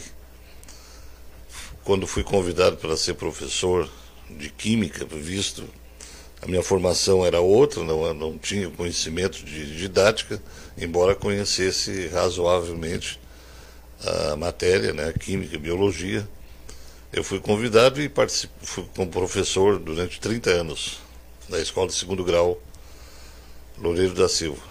Quando 1.85 2.07
fui 2.07 2.25
convidado 2.25 2.77
para 2.79 2.97
ser 2.97 3.15
professor 3.15 3.89
de 4.29 4.51
Química, 4.51 5.05
visto 5.05 5.65
a 6.47 6.49
minha 6.49 6.63
formação 6.63 7.27
era 7.27 7.41
outra, 7.41 7.83
não, 7.83 8.15
não 8.15 8.39
tinha 8.39 8.71
conhecimento 8.71 9.45
de 9.45 9.77
didática, 9.77 10.41
embora 10.79 11.13
conhecesse 11.13 12.07
razoavelmente 12.07 13.21
a 14.33 14.37
matéria, 14.37 14.93
né, 14.93 15.13
Química 15.13 15.59
Biologia. 15.59 16.27
Eu 17.13 17.25
fui 17.25 17.41
convidado 17.41 18.01
e 18.01 18.09
fui 18.63 18.87
como 18.95 19.11
professor 19.11 19.81
durante 19.81 20.21
30 20.21 20.51
anos 20.51 21.01
na 21.49 21.59
Escola 21.59 21.89
de 21.89 21.95
Segundo 21.95 22.23
Grau 22.23 22.61
Loureiro 23.77 24.15
da 24.15 24.29
Silva. 24.29 24.63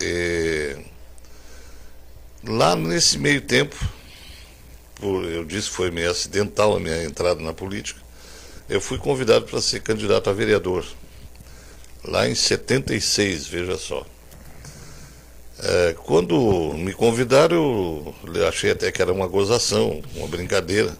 E 0.00 0.76
lá 2.42 2.74
nesse 2.74 3.18
meio 3.18 3.40
tempo, 3.40 3.76
por, 4.96 5.24
eu 5.24 5.44
disse 5.44 5.68
que 5.68 5.76
foi 5.76 5.92
meio 5.92 6.10
acidental 6.10 6.74
a 6.74 6.80
minha 6.80 7.04
entrada 7.04 7.40
na 7.40 7.52
política, 7.52 8.00
eu 8.68 8.80
fui 8.80 8.98
convidado 8.98 9.44
para 9.44 9.60
ser 9.60 9.80
candidato 9.80 10.28
a 10.28 10.32
vereador. 10.32 10.84
Lá 12.04 12.28
em 12.28 12.34
76, 12.34 13.46
veja 13.46 13.78
só. 13.78 14.04
É, 15.62 15.94
quando 16.04 16.74
me 16.74 16.92
convidaram, 16.92 18.14
eu 18.34 18.46
achei 18.46 18.70
até 18.70 18.92
que 18.92 19.00
era 19.00 19.12
uma 19.12 19.26
gozação, 19.26 20.02
uma 20.14 20.28
brincadeira. 20.28 20.94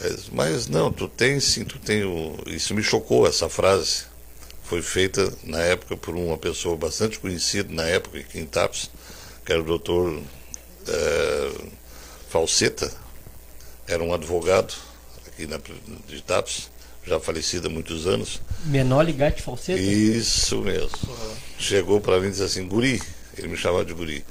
É, 0.00 0.16
mas 0.32 0.66
não, 0.66 0.92
tu 0.92 1.08
tem 1.08 1.38
sim, 1.38 1.64
tu 1.64 1.78
tem 1.78 2.04
o... 2.04 2.36
Isso 2.46 2.74
me 2.74 2.82
chocou, 2.82 3.26
essa 3.26 3.48
frase. 3.48 4.04
Foi 4.64 4.82
feita 4.82 5.32
na 5.44 5.60
época 5.62 5.96
por 5.96 6.14
uma 6.14 6.36
pessoa 6.36 6.76
bastante 6.76 7.18
conhecida 7.18 7.72
na 7.72 7.84
época 7.84 8.18
aqui 8.18 8.40
em 8.40 8.46
TAPS, 8.46 8.90
que 9.44 9.52
era 9.52 9.60
o 9.60 9.64
doutor 9.64 10.20
é, 10.88 11.52
Falseta, 12.28 12.92
era 13.86 14.02
um 14.02 14.12
advogado 14.12 14.74
aqui 15.26 15.46
na, 15.46 15.58
de 16.06 16.22
TAPS, 16.22 16.70
já 17.08 17.18
falecido 17.18 17.68
há 17.68 17.70
muitos 17.70 18.06
anos. 18.06 18.40
Menor 18.66 19.02
Ligate 19.02 19.42
Falseta? 19.42 19.80
Isso 19.80 20.60
mesmo. 20.60 20.90
Chegou 21.58 22.00
para 22.00 22.20
mim 22.20 22.28
e 22.28 22.30
disse 22.30 22.42
assim, 22.42 22.66
Guri, 22.66 23.02
ele 23.36 23.48
me 23.48 23.56
chamava 23.56 23.84
de 23.84 23.94
Guri. 23.94 24.24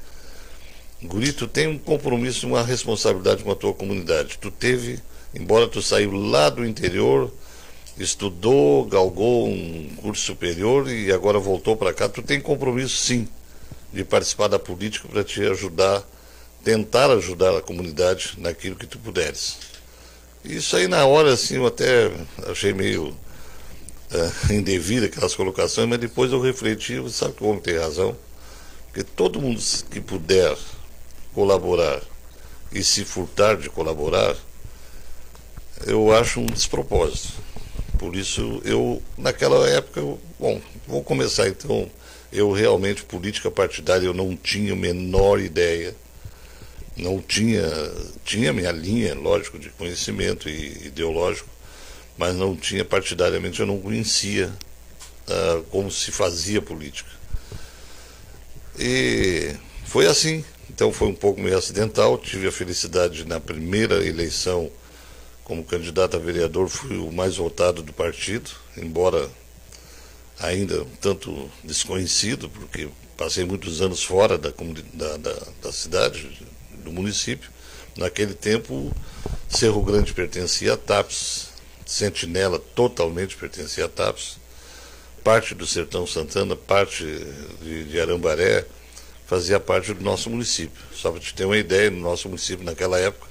Guri, 1.04 1.34
tu 1.34 1.48
tem 1.48 1.68
um 1.68 1.78
compromisso, 1.78 2.48
uma 2.48 2.64
responsabilidade 2.64 3.44
com 3.44 3.52
a 3.52 3.56
tua 3.56 3.74
comunidade. 3.74 4.38
Tu 4.40 4.50
teve, 4.50 5.00
embora 5.34 5.68
tu 5.68 5.82
saiu 5.82 6.12
lá 6.12 6.50
do 6.50 6.66
interior, 6.66 7.32
estudou, 8.00 8.86
galgou 8.86 9.48
um 9.48 9.90
curso 9.98 10.24
superior 10.24 10.90
e 10.90 11.12
agora 11.12 11.40
voltou 11.40 11.76
para 11.76 11.94
cá, 11.94 12.08
tu 12.08 12.22
tem 12.22 12.40
compromisso 12.40 12.98
sim 12.98 13.28
de 13.92 14.04
participar 14.04 14.48
da 14.48 14.60
política 14.60 15.08
para 15.08 15.24
te 15.24 15.42
ajudar, 15.42 16.04
tentar 16.64 17.10
ajudar 17.12 17.58
a 17.58 17.62
comunidade 17.62 18.34
naquilo 18.38 18.76
que 18.76 18.86
tu 18.86 19.00
puderes. 19.00 19.58
Isso 20.48 20.78
aí 20.78 20.88
na 20.88 21.06
hora 21.06 21.34
assim 21.34 21.56
eu 21.56 21.68
até 21.68 22.10
achei 22.50 22.74
meio 22.74 23.10
uh, 24.12 24.54
indevida 24.54 25.08
aquelas 25.08 25.36
colocações, 25.36 25.88
mas 25.90 26.00
depois 26.00 26.32
eu 26.32 26.40
refleti, 26.40 26.98
sabe 27.12 27.34
que 27.34 27.44
o 27.44 27.48
homem 27.48 27.62
tem 27.62 27.78
razão, 27.78 28.16
porque 28.86 29.04
todo 29.04 29.42
mundo 29.42 29.62
que 29.92 30.00
puder 30.00 30.56
colaborar 31.34 32.02
e 32.72 32.84
se 32.84 33.04
furtar 33.04 33.58
de 33.58 33.70
colaborar, 33.70 34.36
eu 35.86 36.16
acho 36.16 36.40
um 36.40 36.46
despropósito. 36.46 37.34
Por 37.98 38.16
isso, 38.16 38.62
eu, 38.64 39.02
naquela 39.18 39.68
época, 39.68 40.00
eu, 40.00 40.20
bom, 40.40 40.62
vou 40.88 41.04
começar 41.04 41.48
então. 41.48 41.90
Eu 42.32 42.52
realmente, 42.52 43.04
política 43.04 43.50
partidária, 43.50 44.06
eu 44.06 44.14
não 44.14 44.36
tinha 44.36 44.74
a 44.74 44.76
menor 44.76 45.40
ideia. 45.40 45.96
Não 46.98 47.22
tinha, 47.22 47.64
tinha 48.26 48.52
minha 48.52 48.72
linha, 48.72 49.14
lógico, 49.14 49.60
de 49.60 49.70
conhecimento 49.70 50.50
e 50.50 50.88
ideológico, 50.88 51.50
mas 52.18 52.36
não 52.36 52.56
tinha 52.56 52.84
partidariamente, 52.84 53.60
eu 53.60 53.68
não 53.68 53.80
conhecia 53.80 54.48
uh, 55.28 55.64
como 55.70 55.92
se 55.92 56.12
fazia 56.12 56.62
política. 56.62 57.10
E 58.80 59.56
foi 59.86 60.08
assim. 60.08 60.44
Então 60.70 60.92
foi 60.92 61.08
um 61.08 61.16
pouco 61.16 61.40
meio 61.40 61.58
acidental. 61.58 62.18
Tive 62.18 62.48
a 62.48 62.52
felicidade 62.52 63.26
na 63.26 63.40
primeira 63.40 64.06
eleição 64.06 64.72
como 65.44 65.64
candidato 65.64 66.18
a 66.18 66.20
vereador, 66.20 66.68
fui 66.68 66.98
o 66.98 67.10
mais 67.12 67.38
votado 67.38 67.82
do 67.82 67.94
partido, 67.94 68.52
embora 68.76 69.30
ainda 70.38 70.84
um 70.84 70.96
tanto 71.00 71.50
desconhecido, 71.64 72.50
porque 72.50 72.90
passei 73.16 73.46
muitos 73.46 73.82
anos 73.82 74.04
fora 74.04 74.38
da, 74.38 74.52
da, 74.94 75.18
da, 75.18 75.48
da 75.64 75.72
cidade, 75.72 76.46
do 76.88 76.94
município. 76.94 77.50
Naquele 77.96 78.34
tempo, 78.34 78.92
Cerro 79.50 79.82
Grande 79.82 80.14
pertencia 80.14 80.74
a 80.74 80.78
TAPS, 80.78 81.50
Sentinela 81.86 82.60
totalmente 82.60 83.36
pertencia 83.36 83.86
a 83.86 83.90
TAPS, 83.90 84.38
parte 85.24 85.54
do 85.54 85.66
Sertão 85.66 86.08
Santana, 86.08 86.56
parte 86.56 87.04
de, 87.62 87.86
de 87.86 88.00
Arambaré, 88.00 88.66
fazia 89.26 89.60
parte 89.60 89.94
do 89.94 90.04
nosso 90.04 90.30
município. 90.30 90.82
Só 90.94 91.12
para 91.12 91.20
te 91.20 91.34
ter 91.34 91.46
uma 91.46 91.58
ideia, 91.58 91.90
no 91.92 92.00
nosso 92.00 92.30
município 92.30 92.66
naquela 92.66 92.98
época, 93.00 93.28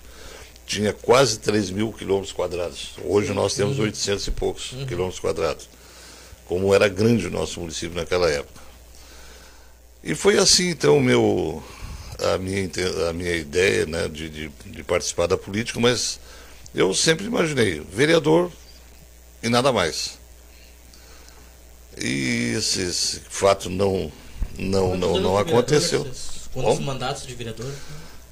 tinha 0.66 0.92
quase 0.92 1.38
3 1.38 1.70
mil 1.70 1.92
quilômetros 1.92 2.32
quadrados. 2.32 2.90
Hoje 3.04 3.32
nós 3.32 3.54
temos 3.54 3.78
800 3.78 4.26
uhum. 4.26 4.32
e 4.32 4.36
poucos 4.36 4.72
uhum. 4.72 4.86
quilômetros 4.86 5.20
quadrados. 5.20 5.68
Como 6.46 6.74
era 6.74 6.88
grande 6.88 7.28
o 7.28 7.30
nosso 7.30 7.60
município 7.60 7.96
naquela 7.96 8.28
época. 8.28 8.60
E 10.02 10.14
foi 10.14 10.38
assim, 10.38 10.68
então, 10.68 11.00
meu, 11.00 11.62
a, 12.18 12.38
minha, 12.38 12.68
a 13.08 13.12
minha 13.12 13.34
ideia 13.34 13.86
né, 13.86 14.08
de, 14.08 14.28
de, 14.28 14.48
de 14.66 14.82
participar 14.82 15.26
da 15.26 15.36
política, 15.36 15.78
mas 15.80 16.18
eu 16.74 16.92
sempre 16.94 17.26
imaginei 17.26 17.80
vereador 17.80 18.50
e 19.42 19.48
nada 19.48 19.72
mais. 19.72 20.18
E 21.98 22.54
esse, 22.56 22.82
esse 22.82 23.20
fato 23.28 23.70
não, 23.70 24.12
não, 24.58 24.96
não, 24.96 25.20
não 25.20 25.38
aconteceu. 25.38 26.06
Quantos 26.52 26.78
mandatos 26.80 27.26
de 27.26 27.34
vereador? 27.34 27.72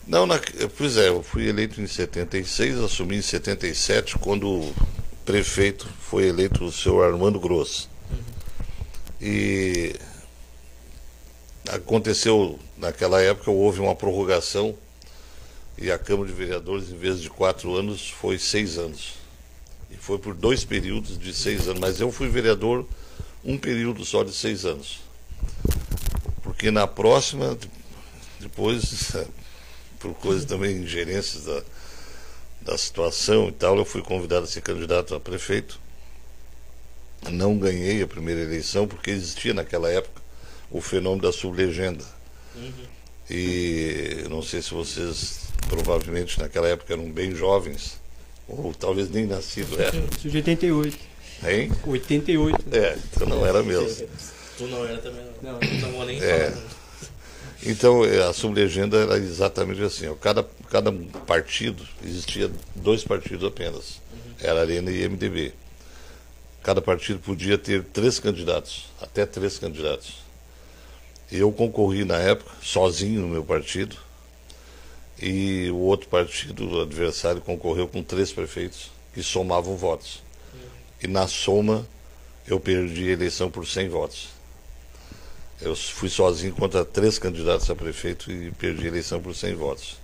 Não, 0.07 0.27
na, 0.27 0.39
pois 0.77 0.97
é, 0.99 1.09
eu 1.09 1.23
fui 1.23 1.49
eleito 1.49 1.81
em 1.81 1.87
76, 1.87 2.79
assumi 2.79 3.17
em 3.17 3.23
77, 3.23 4.19
quando 4.19 4.47
o 4.47 4.75
prefeito 5.25 5.89
foi 6.01 6.29
eleito 6.29 6.65
o 6.65 6.73
senhor 6.73 7.03
Armando 7.05 7.41
Grosso. 7.41 7.89
Uhum. 8.11 8.19
E 9.23 9.97
aconteceu, 11.71 12.59
naquela 12.85 13.21
época, 13.21 13.51
houve 13.51 13.81
uma 13.81 13.95
prorrogação 13.95 14.77
e 15.77 15.91
a 15.91 15.99
Câmara 15.99 16.29
de 16.29 16.35
Vereadores, 16.35 16.91
em 16.91 16.97
vez 16.97 17.21
de 17.21 17.31
quatro 17.31 17.75
anos, 17.75 18.11
foi 18.11 18.39
seis 18.39 18.79
anos. 18.79 19.15
E 19.91 19.97
foi 19.97 20.19
por 20.19 20.35
dois 20.35 20.65
períodos 20.65 21.19
de 21.19 21.35
seis 21.35 21.67
anos. 21.67 21.81
Mas 21.81 22.01
eu 22.01 22.13
fui 22.13 22.29
vereador 22.29 22.87
um 23.45 23.59
período 23.59 24.05
só 24.05 24.23
de 24.23 24.33
seis 24.33 24.65
anos. 24.65 25.01
Porque 26.43 26.71
na 26.71 26.87
próxima, 26.87 27.59
depois 28.39 29.13
por 29.99 30.15
coisas 30.15 30.45
também 30.45 30.77
ingerências 30.77 31.45
da, 31.45 31.63
da 32.63 32.79
situação 32.79 33.49
e 33.49 33.53
tal, 33.53 33.77
eu 33.79 33.85
fui 33.85 34.03
convidado 34.03 34.45
a 34.45 34.47
ser 34.47 34.61
candidato 34.61 35.15
a 35.15 35.21
prefeito. 35.21 35.81
Não 37.31 37.57
ganhei 37.59 38.03
a 38.03 38.07
primeira 38.07 38.43
eleição 38.43 38.87
porque 38.87 39.11
existia 39.11 39.55
naquela 39.55 39.91
época 39.91 40.23
o 40.71 40.81
fenômeno 40.81 41.23
da 41.23 41.33
sublegenda. 41.33 42.05
Uhum. 42.57 42.73
E 43.31 44.27
não 44.29 44.43
sei 44.43 44.61
se 44.61 44.73
vocês 44.73 45.49
provavelmente 45.69 46.39
naquela 46.39 46.69
época 46.69 46.93
eram 46.93 47.11
bem 47.11 47.35
jovens, 47.35 48.01
ou 48.47 48.75
talvez 48.75 49.11
nem 49.11 49.27
nascido 49.27 49.81
era. 49.81 49.97
Isso 49.97 50.29
de 50.29 50.37
88. 50.37 50.99
Hein? 51.47 51.73
88. 51.87 52.65
É, 52.73 52.99
então 53.13 53.29
não 53.29 53.47
era 53.47 53.63
mesmo. 53.63 54.07
Tu 54.57 54.67
não 54.67 54.85
era 54.85 54.99
também, 54.99 55.25
não. 55.43 55.59
Não, 55.59 55.93
não 55.93 56.07
nem 56.07 56.23
é. 56.23 56.55
Então, 57.67 58.05
é, 58.05 58.23
a 58.23 58.33
sublegenda 58.33 58.99
era 58.99 59.17
exatamente 59.17 59.83
assim. 59.83 60.07
Ó, 60.07 60.15
cada, 60.15 60.47
cada 60.71 60.93
partido, 61.27 61.83
existia 62.05 62.51
dois 62.75 63.03
partidos 63.03 63.47
apenas. 63.47 64.01
Era 64.39 64.61
Arena 64.61 64.91
e 64.91 65.09
MDB. 65.09 65.55
Cada 66.63 66.83
partido 66.83 67.19
podia 67.21 67.57
ter 67.57 67.83
três 67.85 68.19
candidatos, 68.19 68.87
até 69.01 69.25
três 69.25 69.59
candidatos. 69.59 70.24
Eu 71.31 71.51
concorri 71.53 72.05
na 72.05 72.19
época, 72.19 72.51
sozinho 72.63 73.23
no 73.23 73.29
meu 73.29 73.45
partido, 73.45 73.97
e 75.21 75.71
o 75.71 75.79
outro 75.79 76.09
partido, 76.09 76.69
o 76.69 76.83
adversário, 76.83 77.41
concorreu 77.41 77.89
com 77.89 78.03
três 78.03 78.33
prefeitos 78.33 78.91
que 79.13 79.23
somavam 79.23 79.77
votos. 79.77 80.23
E 81.03 81.07
na 81.07 81.27
soma, 81.27 81.87
eu 82.47 82.61
perdi 82.61 83.09
a 83.09 83.13
eleição 83.13 83.51
por 83.51 83.67
100 83.67 83.89
votos. 83.89 84.29
Eu 85.61 85.75
fui 85.75 86.09
sozinho 86.09 86.55
contra 86.55 86.85
três 86.85 87.19
candidatos 87.19 87.71
a 87.71 87.75
prefeito 87.75 88.31
e 88.31 88.51
perdi 88.53 88.85
a 88.85 88.89
eleição 88.89 89.21
por 89.21 89.35
100 89.35 89.55
votos. 89.55 89.97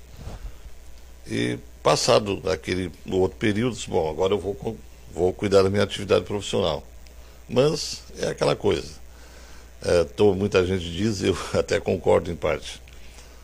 E 1.26 1.58
passado 1.82 2.40
aquele 2.48 2.90
outro 3.10 3.36
período, 3.36 3.76
bom, 3.88 4.08
agora 4.08 4.32
eu 4.32 4.38
vou, 4.38 4.78
vou 5.12 5.32
cuidar 5.32 5.62
da 5.62 5.70
minha 5.70 5.82
atividade 5.82 6.24
profissional. 6.24 6.86
Mas 7.48 8.02
é 8.18 8.28
aquela 8.28 8.54
coisa. 8.54 8.99
É, 9.82 10.04
tô, 10.04 10.34
muita 10.34 10.64
gente 10.64 10.90
diz, 10.90 11.22
eu 11.22 11.36
até 11.58 11.80
concordo 11.80 12.30
em 12.30 12.36
parte. 12.36 12.80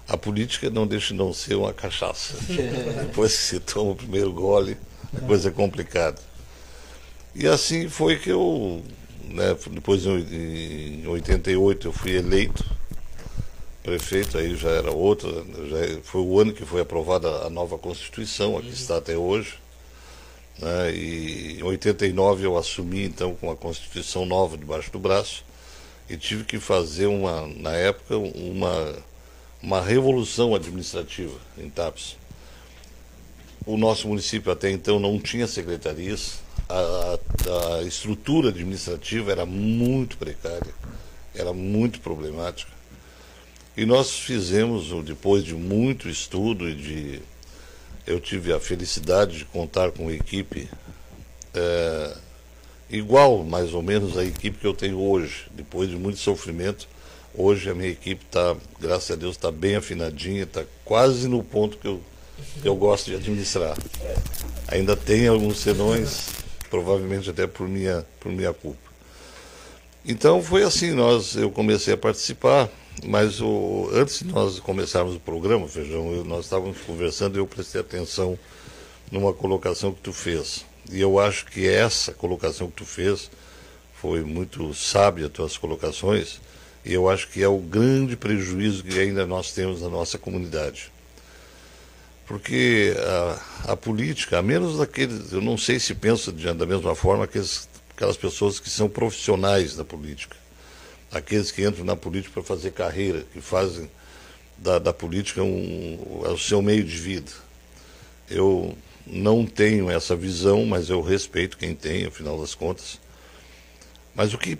A 0.08 0.16
política 0.16 0.70
não 0.70 0.86
deixa 0.86 1.08
de 1.08 1.14
não 1.14 1.32
ser 1.32 1.56
uma 1.56 1.72
cachaça. 1.72 2.34
Depois 3.06 3.32
que 3.32 3.42
se 3.42 3.60
toma 3.60 3.92
o 3.92 3.96
primeiro 3.96 4.32
gole, 4.32 4.76
a 5.16 5.20
coisa 5.20 5.48
é 5.48 5.52
complicada. 5.52 6.20
E 7.34 7.46
assim 7.46 7.88
foi 7.88 8.18
que 8.18 8.30
eu, 8.30 8.82
né, 9.24 9.54
depois 9.70 10.06
em 10.06 11.06
88 11.06 11.88
eu 11.88 11.92
fui 11.92 12.12
eleito 12.16 12.64
prefeito, 13.82 14.38
aí 14.38 14.56
já 14.56 14.70
era 14.70 14.90
outra, 14.90 15.30
já 15.30 16.00
foi 16.02 16.22
o 16.22 16.40
ano 16.40 16.52
que 16.52 16.64
foi 16.64 16.80
aprovada 16.80 17.28
a 17.44 17.50
nova 17.50 17.76
Constituição, 17.76 18.56
a 18.56 18.62
que 18.62 18.70
está 18.70 18.96
até 18.96 19.16
hoje. 19.16 19.58
Né, 20.58 20.94
e 20.94 21.58
em 21.60 21.62
89 21.62 22.46
eu 22.46 22.56
assumi 22.56 23.04
então 23.04 23.34
com 23.34 23.50
a 23.50 23.56
Constituição 23.56 24.24
nova 24.24 24.56
debaixo 24.56 24.90
do 24.90 24.98
braço 24.98 25.44
e 26.08 26.16
tive 26.16 26.44
que 26.44 26.58
fazer 26.58 27.06
uma, 27.06 27.46
na 27.48 27.72
época, 27.72 28.16
uma, 28.16 28.96
uma 29.62 29.80
revolução 29.80 30.54
administrativa 30.54 31.38
em 31.58 31.68
TAPS. 31.68 32.16
O 33.66 33.76
nosso 33.76 34.06
município 34.06 34.52
até 34.52 34.70
então 34.70 35.00
não 35.00 35.18
tinha 35.18 35.46
secretarias, 35.46 36.40
a, 36.68 37.18
a, 37.78 37.82
estrutura 37.82 38.48
administrativa 38.48 39.32
era 39.32 39.44
muito 39.44 40.16
precária, 40.16 40.72
era 41.34 41.52
muito 41.52 42.00
problemática. 42.00 42.70
E 43.76 43.84
nós 43.84 44.10
fizemos, 44.18 44.88
depois 45.04 45.44
de 45.44 45.54
muito 45.54 46.08
estudo 46.08 46.68
e 46.68 46.74
de. 46.74 47.22
Eu 48.06 48.20
tive 48.20 48.52
a 48.52 48.60
felicidade 48.60 49.38
de 49.38 49.44
contar 49.46 49.90
com 49.90 50.04
uma 50.04 50.12
equipe 50.12 50.68
é, 51.52 52.16
igual, 52.90 53.42
mais 53.44 53.74
ou 53.74 53.82
menos, 53.82 54.16
à 54.16 54.24
equipe 54.24 54.58
que 54.58 54.66
eu 54.66 54.74
tenho 54.74 54.98
hoje. 55.00 55.46
Depois 55.52 55.88
de 55.90 55.96
muito 55.96 56.18
sofrimento, 56.18 56.88
hoje 57.34 57.70
a 57.70 57.74
minha 57.74 57.90
equipe 57.90 58.24
está, 58.24 58.56
graças 58.80 59.10
a 59.10 59.14
Deus, 59.14 59.36
está 59.36 59.50
bem 59.50 59.76
afinadinha, 59.76 60.44
está 60.44 60.64
quase 60.84 61.28
no 61.28 61.42
ponto 61.42 61.78
que 61.78 61.86
eu, 61.86 62.00
que 62.60 62.68
eu 62.68 62.76
gosto 62.76 63.10
de 63.10 63.16
administrar. 63.16 63.76
Ainda 64.68 64.96
tem 64.96 65.28
alguns 65.28 65.58
senões, 65.58 66.28
provavelmente 66.70 67.30
até 67.30 67.46
por 67.46 67.68
minha, 67.68 68.06
por 68.20 68.32
minha 68.32 68.52
culpa. 68.52 68.86
Então 70.04 70.42
foi 70.42 70.62
assim, 70.62 70.92
nós, 70.92 71.34
eu 71.34 71.50
comecei 71.50 71.94
a 71.94 71.96
participar, 71.96 72.68
mas 73.04 73.40
o, 73.40 73.90
antes 73.92 74.20
de 74.20 74.26
nós 74.26 74.58
começarmos 74.60 75.16
o 75.16 75.20
programa, 75.20 75.68
Feijão, 75.68 76.12
eu, 76.12 76.24
nós 76.24 76.44
estávamos 76.44 76.78
conversando 76.86 77.36
e 77.36 77.40
eu 77.40 77.46
prestei 77.46 77.80
atenção 77.80 78.38
numa 79.10 79.32
colocação 79.32 79.92
que 79.92 80.00
tu 80.00 80.12
fez. 80.12 80.64
E 80.90 81.00
eu 81.00 81.18
acho 81.18 81.46
que 81.46 81.66
essa 81.66 82.12
colocação 82.12 82.68
que 82.68 82.76
tu 82.76 82.84
fez 82.84 83.30
foi 84.00 84.22
muito 84.22 84.72
sábia, 84.74 85.28
tuas 85.28 85.56
colocações, 85.56 86.40
e 86.84 86.92
eu 86.92 87.08
acho 87.08 87.28
que 87.28 87.42
é 87.42 87.48
o 87.48 87.58
grande 87.58 88.16
prejuízo 88.16 88.84
que 88.84 88.98
ainda 88.98 89.26
nós 89.26 89.52
temos 89.52 89.82
na 89.82 89.88
nossa 89.88 90.16
comunidade. 90.18 90.92
Porque 92.26 92.94
a, 92.98 93.72
a 93.72 93.76
política, 93.76 94.38
a 94.38 94.42
menos 94.42 94.78
daqueles, 94.78 95.32
eu 95.32 95.40
não 95.40 95.56
sei 95.56 95.80
se 95.80 95.94
pensa 95.94 96.30
da 96.30 96.66
mesma 96.66 96.94
forma 96.94 97.24
aqueles, 97.24 97.68
aquelas 97.94 98.16
pessoas 98.16 98.60
que 98.60 98.68
são 98.68 98.88
profissionais 98.88 99.76
da 99.76 99.84
política, 99.84 100.36
aqueles 101.10 101.50
que 101.50 101.66
entram 101.66 101.84
na 101.84 101.96
política 101.96 102.34
para 102.34 102.42
fazer 102.42 102.72
carreira, 102.72 103.24
que 103.32 103.40
fazem 103.40 103.90
da, 104.58 104.78
da 104.78 104.92
política 104.92 105.42
um, 105.42 106.22
o 106.22 106.38
seu 106.38 106.60
meio 106.62 106.84
de 106.84 106.96
vida. 106.96 107.30
Eu 108.28 108.76
não 109.06 109.46
tenho 109.46 109.88
essa 109.88 110.16
visão, 110.16 110.66
mas 110.66 110.90
eu 110.90 111.00
respeito 111.00 111.56
quem 111.56 111.74
tem, 111.74 112.04
afinal 112.06 112.40
das 112.40 112.54
contas. 112.54 112.98
Mas 114.14 114.34
o 114.34 114.38
que 114.38 114.56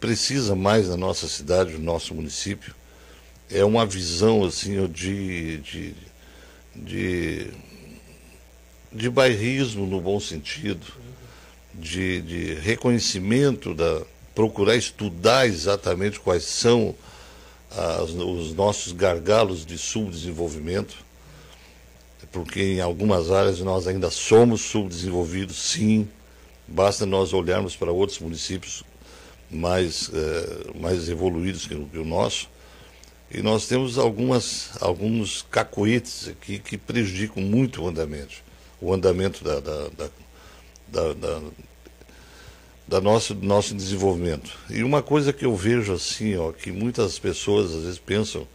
precisa 0.00 0.54
mais 0.54 0.88
na 0.88 0.96
nossa 0.96 1.26
cidade, 1.28 1.72
no 1.72 1.78
nosso 1.78 2.14
município, 2.14 2.74
é 3.50 3.64
uma 3.64 3.86
visão 3.86 4.44
assim 4.44 4.86
de, 4.88 5.58
de, 5.58 5.94
de, 6.74 7.50
de 8.92 9.08
bairrismo 9.08 9.86
no 9.86 10.00
bom 10.00 10.18
sentido, 10.18 10.86
de, 11.72 12.20
de 12.22 12.54
reconhecimento 12.54 13.74
da 13.74 14.02
procurar 14.34 14.76
estudar 14.76 15.46
exatamente 15.46 16.20
quais 16.20 16.44
são 16.44 16.94
as, 17.70 18.10
os 18.10 18.54
nossos 18.54 18.92
gargalos 18.92 19.64
de 19.64 19.78
subdesenvolvimento 19.78 21.05
porque 22.32 22.60
em 22.62 22.80
algumas 22.80 23.30
áreas 23.30 23.60
nós 23.60 23.86
ainda 23.86 24.10
somos 24.10 24.62
subdesenvolvidos, 24.62 25.56
sim. 25.56 26.08
Basta 26.68 27.06
nós 27.06 27.32
olharmos 27.32 27.76
para 27.76 27.92
outros 27.92 28.18
municípios 28.18 28.84
mais, 29.50 30.10
eh, 30.12 30.70
mais 30.80 31.08
evoluídos 31.08 31.66
que 31.66 31.74
o, 31.74 31.86
que 31.86 31.98
o, 31.98 32.04
nosso. 32.04 32.48
E 33.30 33.42
nós 33.42 33.66
temos 33.66 33.98
algumas, 33.98 34.70
alguns 34.80 35.42
cacoetes 35.50 36.28
aqui 36.28 36.58
que 36.58 36.76
prejudicam 36.76 37.42
muito 37.42 37.82
o 37.82 37.88
andamento, 37.88 38.36
o 38.80 38.92
andamento 38.92 39.42
da, 39.44 39.60
da, 39.60 39.88
da, 40.88 41.12
da, 41.14 41.40
da, 42.86 43.00
nosso, 43.00 43.34
nosso 43.34 43.74
desenvolvimento. 43.74 44.52
E 44.70 44.82
uma 44.82 45.02
coisa 45.02 45.32
que 45.32 45.44
eu 45.44 45.54
vejo 45.54 45.92
assim, 45.92 46.36
ó, 46.36 46.52
que 46.52 46.70
muitas 46.70 47.18
pessoas 47.18 47.74
às 47.74 47.82
vezes 47.82 47.98
pensam 47.98 48.46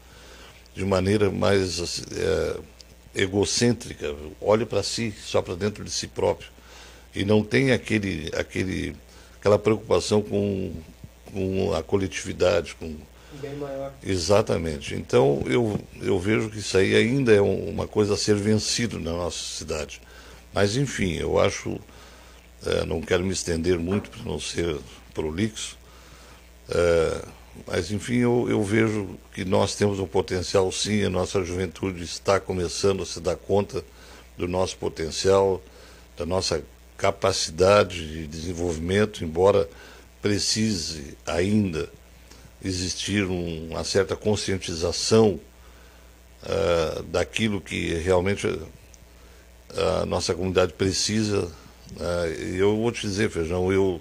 de 0.74 0.86
maneira 0.86 1.30
mais 1.30 2.02
é, 2.14 2.60
egocêntrica, 3.16 4.16
olha 4.42 4.66
para 4.66 4.84
si, 4.84 5.14
só 5.24 5.42
para 5.42 5.56
dentro 5.56 5.84
de 5.84 5.92
si 5.92 6.08
próprio. 6.08 6.50
E 7.14 7.26
não 7.26 7.44
tem 7.44 7.72
aquele, 7.72 8.32
aquele, 8.36 8.96
aquela 9.40 9.60
preocupação 9.60 10.22
com, 10.22 10.74
com 11.32 11.74
a 11.74 11.84
coletividade, 11.84 12.76
com. 12.76 12.96
Bem 13.42 13.56
maior. 13.56 13.94
Exatamente. 14.04 14.96
Então 14.96 15.42
eu, 15.46 15.80
eu 16.02 16.20
vejo 16.20 16.50
que 16.50 16.60
isso 16.60 16.78
aí 16.78 16.96
ainda 16.96 17.34
é 17.34 17.42
uma 17.42 17.88
coisa 17.88 18.14
a 18.14 18.18
ser 18.18 18.36
vencido 18.36 19.00
na 19.00 19.12
nossa 19.12 19.58
cidade. 19.58 20.02
Mas 20.54 20.76
enfim, 20.76 21.14
eu 21.14 21.40
acho, 21.40 21.80
é, 22.66 22.86
não 22.86 23.02
quero 23.02 23.24
me 23.24 23.32
estender 23.32 23.80
muito 23.80 24.10
para 24.10 24.24
não 24.24 24.40
ser 24.40 24.78
prolixo. 25.14 25.78
É, 26.70 27.26
mas, 27.68 27.92
enfim, 27.92 28.18
eu, 28.18 28.48
eu, 28.50 28.64
vejo 28.64 29.18
que 29.34 29.44
nós 29.44 29.76
temos 29.76 30.00
um 30.00 30.08
potencial, 30.08 30.72
sim, 30.72 31.04
a 31.04 31.10
nossa 31.10 31.44
juventude 31.44 32.04
está 32.04 32.40
começando 32.40 33.04
a 33.04 33.06
se 33.06 33.20
dar 33.20 33.36
conta 33.36 33.84
do 34.38 34.48
nosso 34.48 34.78
potencial, 34.78 35.62
da 36.18 36.26
nossa 36.26 36.64
capacidade 36.98 38.08
de 38.08 38.28
desenvolvimento, 38.28 39.24
embora 39.24 39.70
precise 40.22 41.18
ainda 41.26 41.90
existir 42.64 43.26
um, 43.26 43.70
uma 43.72 43.84
certa 43.84 44.16
conscientização 44.16 45.40
uh, 46.44 47.04
daquilo 47.04 47.60
que 47.60 47.96
realmente 47.96 48.48
a 49.76 50.06
nossa 50.06 50.34
comunidade 50.34 50.74
precisa. 50.74 51.52
Uh, 51.98 52.56
eu 52.56 52.78
vou 52.78 52.92
te 52.92 53.02
dizer, 53.02 53.30
Feijão, 53.30 53.72
eu 53.72 54.00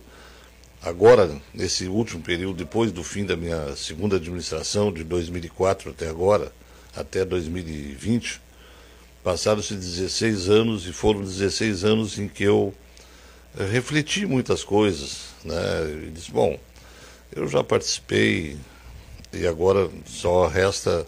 Agora, 0.82 1.38
nesse 1.52 1.86
último 1.88 2.22
período, 2.22 2.56
depois 2.56 2.90
do 2.90 3.04
fim 3.04 3.26
da 3.26 3.36
minha 3.36 3.76
segunda 3.76 4.16
administração, 4.16 4.90
de 4.90 5.04
2004 5.04 5.90
até 5.90 6.08
agora, 6.08 6.50
até 6.96 7.22
2020, 7.22 8.40
passaram-se 9.22 9.74
16 9.74 10.48
anos 10.48 10.86
e 10.86 10.92
foram 10.92 11.20
16 11.20 11.84
anos 11.84 12.18
em 12.18 12.26
que 12.26 12.44
eu 12.44 12.72
eh, 13.58 13.64
refleti 13.66 14.24
muitas 14.24 14.64
coisas. 14.64 15.34
Né? 15.44 16.06
E 16.06 16.10
disse, 16.12 16.30
bom, 16.30 16.58
eu 17.36 17.46
já 17.46 17.62
participei 17.62 18.56
e 19.34 19.46
agora 19.46 19.90
só 20.06 20.46
resta 20.46 21.06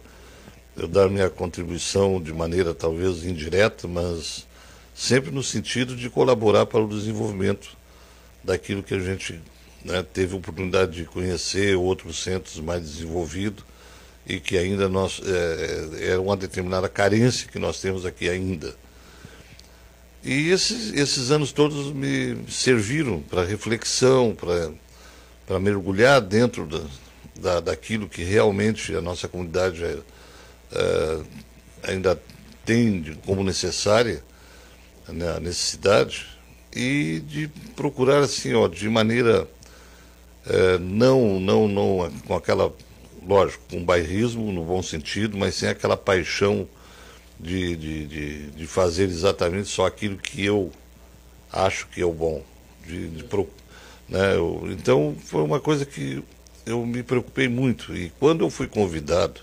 eu 0.76 0.87
dar 0.87 1.08
minha 1.08 1.30
contribuição 1.30 2.20
de 2.20 2.32
maneira 2.35 2.74
talvez 2.74 3.24
indireta, 3.24 3.88
mas 3.88 4.46
sempre 4.94 5.30
no 5.30 5.42
sentido 5.42 5.96
de 5.96 6.11
colaborar 6.11 6.66
para 6.66 6.82
o 6.82 6.88
desenvolvimento 6.88 7.74
daquilo 8.44 8.82
que 8.82 8.94
a 8.94 9.00
gente 9.00 9.40
né, 9.85 10.05
teve 10.12 10.35
a 10.35 10.37
oportunidade 10.37 10.92
de 10.92 11.05
conhecer 11.05 11.77
outros 11.77 12.23
centros 12.23 12.59
mais 12.61 12.83
desenvolvidos 12.83 13.64
e 14.27 14.38
que 14.38 14.57
ainda 14.57 14.88
nós 14.88 15.21
é, 15.25 16.12
é 16.12 16.18
uma 16.18 16.37
determinada 16.37 16.88
carência 16.88 17.49
que 17.49 17.59
nós 17.59 17.81
temos 17.81 18.07
aqui 18.07 18.29
ainda. 18.29 18.75
E 20.25 20.51
esses, 20.51 20.92
esses 20.92 21.33
anos 21.33 21.51
todos 21.51 21.92
me 21.92 22.38
serviram 22.49 23.21
para 23.21 23.45
reflexão, 23.45 24.37
para 24.37 25.59
mergulhar 25.59 26.21
dentro 26.21 26.66
da, 26.66 26.81
da, 27.40 27.61
daquilo 27.61 28.09
que 28.09 28.23
realmente 28.23 28.95
a 28.95 29.01
nossa 29.01 29.27
comunidade 29.27 29.83
é, 29.83 29.99
é, 30.73 31.21
ainda 31.83 32.21
tem 32.64 33.18
como 33.27 33.42
necessária, 33.42 34.23
né, 35.09 35.37
a 35.37 35.40
necessidade, 35.40 36.29
e 36.75 37.21
de 37.27 37.49
procurar 37.75 38.21
assim, 38.21 38.55
ó, 38.55 38.68
de 38.68 38.88
maneira 38.88 39.49
é, 40.46 40.78
não, 40.78 41.38
não, 41.38 41.68
não 41.68 42.11
com 42.26 42.35
aquela, 42.35 42.72
lógico, 43.26 43.62
com 43.70 43.85
bairrismo 43.85 44.52
no 44.52 44.64
bom 44.64 44.83
sentido, 44.83 45.37
mas 45.37 45.55
sem 45.55 45.68
aquela 45.68 45.96
paixão 45.96 46.68
de, 47.38 47.76
de, 47.76 48.07
de, 48.07 48.50
de 48.50 48.66
fazer 48.66 49.05
exatamente 49.05 49.68
só 49.68 49.87
aquilo 49.87 50.16
que 50.16 50.44
eu 50.44 50.70
acho 51.52 51.87
que 51.88 52.00
é 52.00 52.05
o 52.05 52.12
bom. 52.12 52.42
De, 52.87 53.09
de, 53.09 53.24
né, 54.09 54.35
eu, 54.35 54.66
então 54.70 55.16
foi 55.24 55.42
uma 55.42 55.61
coisa 55.61 55.85
que 55.85 56.22
eu 56.66 56.85
me 56.87 57.02
preocupei 57.02 57.48
muito. 57.48 57.96
E 57.96 58.11
quando 58.18 58.44
eu 58.44 58.50
fui 58.50 58.66
convidado 58.66 59.40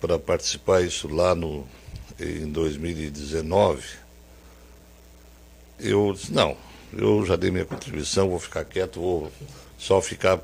para 0.00 0.18
participar 0.18 0.82
isso 0.82 1.08
lá 1.08 1.34
no, 1.34 1.66
em 2.18 2.50
2019, 2.50 3.82
eu 5.80 6.12
disse, 6.12 6.32
não, 6.32 6.56
eu 6.96 7.24
já 7.24 7.36
dei 7.36 7.50
minha 7.50 7.64
contribuição, 7.64 8.28
vou 8.28 8.38
ficar 8.38 8.64
quieto, 8.64 9.00
vou 9.00 9.32
só 9.78 10.00
ficar 10.00 10.40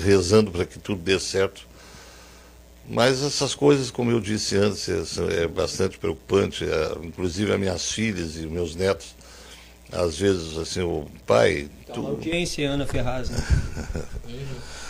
rezando 0.00 0.50
para 0.50 0.64
que 0.64 0.78
tudo 0.78 1.00
dê 1.02 1.18
certo. 1.18 1.66
Mas 2.88 3.22
essas 3.22 3.54
coisas, 3.54 3.90
como 3.90 4.10
eu 4.10 4.20
disse 4.20 4.56
antes, 4.56 4.88
é, 4.88 5.44
é 5.44 5.48
bastante 5.48 5.98
preocupante. 5.98 6.64
É, 6.64 7.06
inclusive 7.06 7.52
as 7.52 7.60
minhas 7.60 7.92
filhas 7.92 8.36
e 8.36 8.46
meus 8.46 8.74
netos, 8.74 9.14
às 9.90 10.18
vezes, 10.18 10.58
assim, 10.58 10.82
o 10.82 11.06
pai. 11.26 11.68
Tá 11.86 11.94
tu... 11.94 12.06
audiência, 12.06 12.68
Ana 12.68 12.86
Ferraz. 12.86 13.30
Né? 13.30 13.38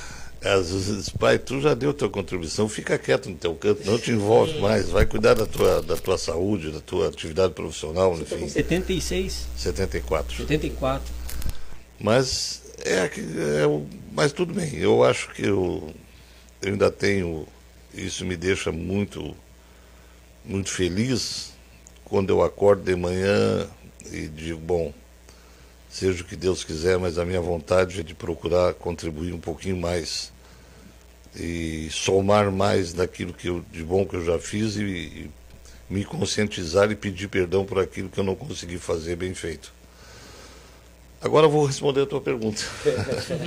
Às 0.45 0.73
vezes, 0.73 1.09
pai, 1.09 1.39
tu 1.39 1.61
já 1.61 1.73
deu 1.73 1.95
tua 1.95 2.11
contribuição, 2.11 2.69
fica 2.69 2.99
quieto 2.99 3.31
no 3.31 3.37
teu 3.37 3.55
canto, 3.55 3.87
não 3.87 3.97
te 3.97 4.11
envolve 4.11 4.59
mais, 4.59 4.89
vai 4.89 5.07
cuidar 5.07 5.35
da 5.35 5.47
tua, 5.47 5.81
da 5.83 5.97
tua 5.97 6.19
saúde, 6.19 6.73
da 6.73 6.81
tua 6.81 7.09
atividade 7.09 7.53
profissional, 7.55 8.15
Você 8.17 8.35
enfim. 8.35 8.47
Tá 8.47 8.53
76? 8.53 9.47
74. 9.57 10.37
74. 10.39 11.13
Mas 12.01 12.63
é, 12.85 13.05
é, 13.05 13.11
mas 14.13 14.33
tudo 14.33 14.53
bem, 14.53 14.75
eu 14.75 15.05
acho 15.05 15.31
que 15.33 15.43
eu, 15.43 15.95
eu 16.61 16.73
ainda 16.73 16.91
tenho, 16.91 17.47
isso 17.95 18.25
me 18.25 18.37
deixa 18.37 18.73
muito, 18.73 19.37
muito 20.45 20.69
feliz 20.69 21.53
quando 22.05 22.31
eu 22.31 22.43
acordo 22.43 22.83
de 22.83 22.97
manhã 22.97 23.69
e 24.11 24.27
digo, 24.27 24.59
bom, 24.59 24.93
seja 25.89 26.23
o 26.23 26.27
que 26.27 26.35
Deus 26.35 26.65
quiser, 26.65 26.99
mas 26.99 27.19
a 27.19 27.25
minha 27.25 27.41
vontade 27.41 28.01
é 28.01 28.03
de 28.03 28.15
procurar 28.15 28.75
contribuir 28.75 29.33
um 29.33 29.41
pouquinho 29.41 29.77
mais 29.77 30.32
e 31.37 31.89
somar 31.91 32.51
mais 32.51 32.93
daquilo 32.93 33.33
que 33.33 33.49
eu, 33.49 33.65
de 33.73 33.83
bom 33.83 34.05
que 34.05 34.17
eu 34.17 34.25
já 34.25 34.39
fiz 34.39 34.77
e, 34.77 34.83
e 34.83 35.31
me 35.89 36.05
conscientizar 36.05 36.91
e 36.91 36.97
pedir 36.97 37.29
perdão 37.29 37.65
por 37.65 37.79
aquilo 37.79 38.09
que 38.09 38.19
eu 38.19 38.25
não 38.25 38.35
consegui 38.35 38.79
fazer 38.79 39.17
bem 39.17 39.35
feito. 39.35 39.73
Agora 41.21 41.47
vou 41.47 41.65
responder 41.65 42.03
a 42.03 42.07
tua 42.07 42.21
pergunta. 42.21 42.63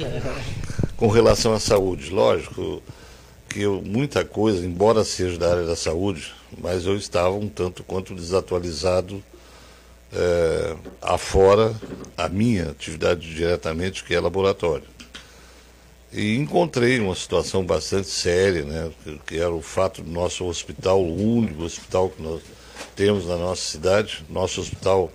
Com 0.95 1.07
relação 1.09 1.53
à 1.53 1.59
saúde, 1.59 2.09
lógico 2.09 2.81
que 3.49 3.61
eu, 3.61 3.81
muita 3.81 4.23
coisa, 4.23 4.65
embora 4.65 5.03
seja 5.03 5.37
da 5.37 5.51
área 5.51 5.65
da 5.65 5.75
saúde, 5.75 6.33
mas 6.57 6.85
eu 6.85 6.95
estava 6.95 7.31
um 7.31 7.49
tanto 7.49 7.83
quanto 7.83 8.15
desatualizado 8.15 9.21
é, 10.13 10.75
afora 11.01 11.75
a 12.17 12.29
minha 12.29 12.69
atividade 12.69 13.33
diretamente, 13.33 14.03
que 14.03 14.15
é 14.15 14.19
laboratório. 14.19 14.94
E 16.15 16.37
encontrei 16.37 16.97
uma 17.01 17.13
situação 17.13 17.65
bastante 17.65 18.07
séria, 18.07 18.63
né, 18.63 18.89
que 19.27 19.37
era 19.37 19.51
o 19.51 19.61
fato 19.61 20.01
do 20.01 20.09
nosso 20.09 20.45
hospital, 20.45 21.01
o 21.03 21.37
único 21.37 21.63
hospital 21.63 22.09
que 22.09 22.21
nós 22.21 22.41
temos 22.95 23.27
na 23.27 23.35
nossa 23.35 23.61
cidade, 23.61 24.23
nosso 24.29 24.61
hospital 24.61 25.11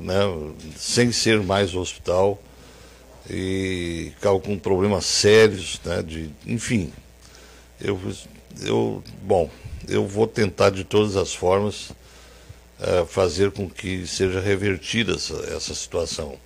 né, 0.00 0.14
sem 0.76 1.12
ser 1.12 1.40
mais 1.40 1.72
hospital, 1.72 2.42
e 3.30 4.12
com 4.42 4.58
problemas 4.58 5.06
sérios, 5.06 5.80
né, 5.84 6.02
de, 6.02 6.30
enfim. 6.44 6.92
Eu, 7.80 7.96
eu, 8.62 9.04
bom, 9.22 9.48
eu 9.86 10.04
vou 10.04 10.26
tentar 10.26 10.70
de 10.70 10.82
todas 10.82 11.14
as 11.14 11.32
formas 11.32 11.90
uh, 12.80 13.06
fazer 13.06 13.52
com 13.52 13.70
que 13.70 14.04
seja 14.04 14.40
revertida 14.40 15.12
essa, 15.12 15.34
essa 15.54 15.74
situação. 15.76 16.36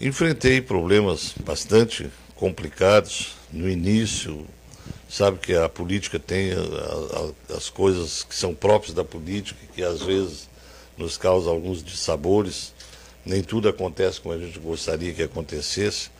Enfrentei 0.00 0.60
problemas 0.60 1.34
bastante 1.44 2.08
complicados 2.36 3.34
no 3.52 3.68
início, 3.68 4.46
sabe 5.08 5.38
que 5.38 5.54
a 5.54 5.68
política 5.68 6.18
tem 6.18 6.52
a, 6.52 6.56
a, 6.56 7.56
as 7.56 7.68
coisas 7.68 8.22
que 8.22 8.34
são 8.34 8.54
próprias 8.54 8.94
da 8.94 9.04
política, 9.04 9.58
que 9.74 9.82
às 9.82 10.02
vezes 10.02 10.48
nos 10.96 11.16
causa 11.16 11.50
alguns 11.50 11.82
dissabores. 11.82 12.72
Nem 13.26 13.42
tudo 13.42 13.68
acontece 13.68 14.20
como 14.20 14.34
a 14.34 14.38
gente 14.38 14.58
gostaria 14.58 15.12
que 15.12 15.22
acontecesse. 15.22 16.10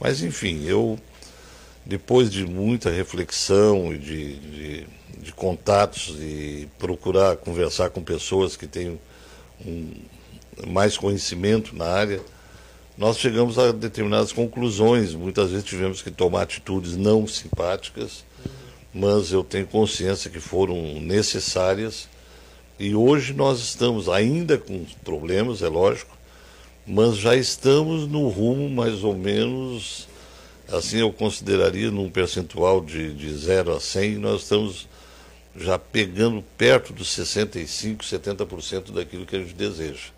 Mas, 0.00 0.22
enfim, 0.22 0.64
eu, 0.64 0.98
depois 1.84 2.30
de 2.30 2.44
muita 2.46 2.90
reflexão 2.90 3.92
e 3.92 3.98
de, 3.98 4.36
de 4.36 4.86
de 5.26 5.32
contatos 5.32 6.14
e 6.20 6.68
procurar 6.78 7.36
conversar 7.36 7.90
com 7.90 8.00
pessoas 8.00 8.56
que 8.56 8.66
têm 8.66 9.00
um, 9.64 9.92
mais 10.68 10.96
conhecimento 10.96 11.74
na 11.74 11.86
área, 11.86 12.20
nós 12.96 13.18
chegamos 13.18 13.58
a 13.58 13.72
determinadas 13.72 14.32
conclusões. 14.32 15.14
Muitas 15.14 15.50
vezes 15.50 15.64
tivemos 15.64 16.00
que 16.00 16.10
tomar 16.10 16.42
atitudes 16.42 16.96
não 16.96 17.26
simpáticas, 17.26 18.24
mas 18.92 19.32
eu 19.32 19.44
tenho 19.44 19.66
consciência 19.66 20.30
que 20.30 20.40
foram 20.40 21.00
necessárias. 21.00 22.08
E 22.78 22.94
hoje 22.94 23.34
nós 23.34 23.60
estamos 23.60 24.08
ainda 24.08 24.56
com 24.56 24.84
problemas, 25.04 25.62
é 25.62 25.68
lógico, 25.68 26.16
mas 26.86 27.16
já 27.16 27.36
estamos 27.36 28.06
no 28.06 28.28
rumo 28.28 28.70
mais 28.70 29.04
ou 29.04 29.14
menos, 29.14 30.08
assim 30.70 30.98
eu 30.98 31.12
consideraria, 31.12 31.90
num 31.90 32.08
percentual 32.10 32.82
de, 32.82 33.12
de 33.12 33.34
0 33.34 33.74
a 33.74 33.80
100, 33.80 34.16
nós 34.16 34.42
estamos 34.42 34.88
já 35.54 35.78
pegando 35.78 36.44
perto 36.56 36.92
dos 36.92 37.08
65%, 37.08 37.98
70% 38.02 38.92
daquilo 38.92 39.26
que 39.26 39.36
a 39.36 39.38
gente 39.38 39.54
deseja. 39.54 40.15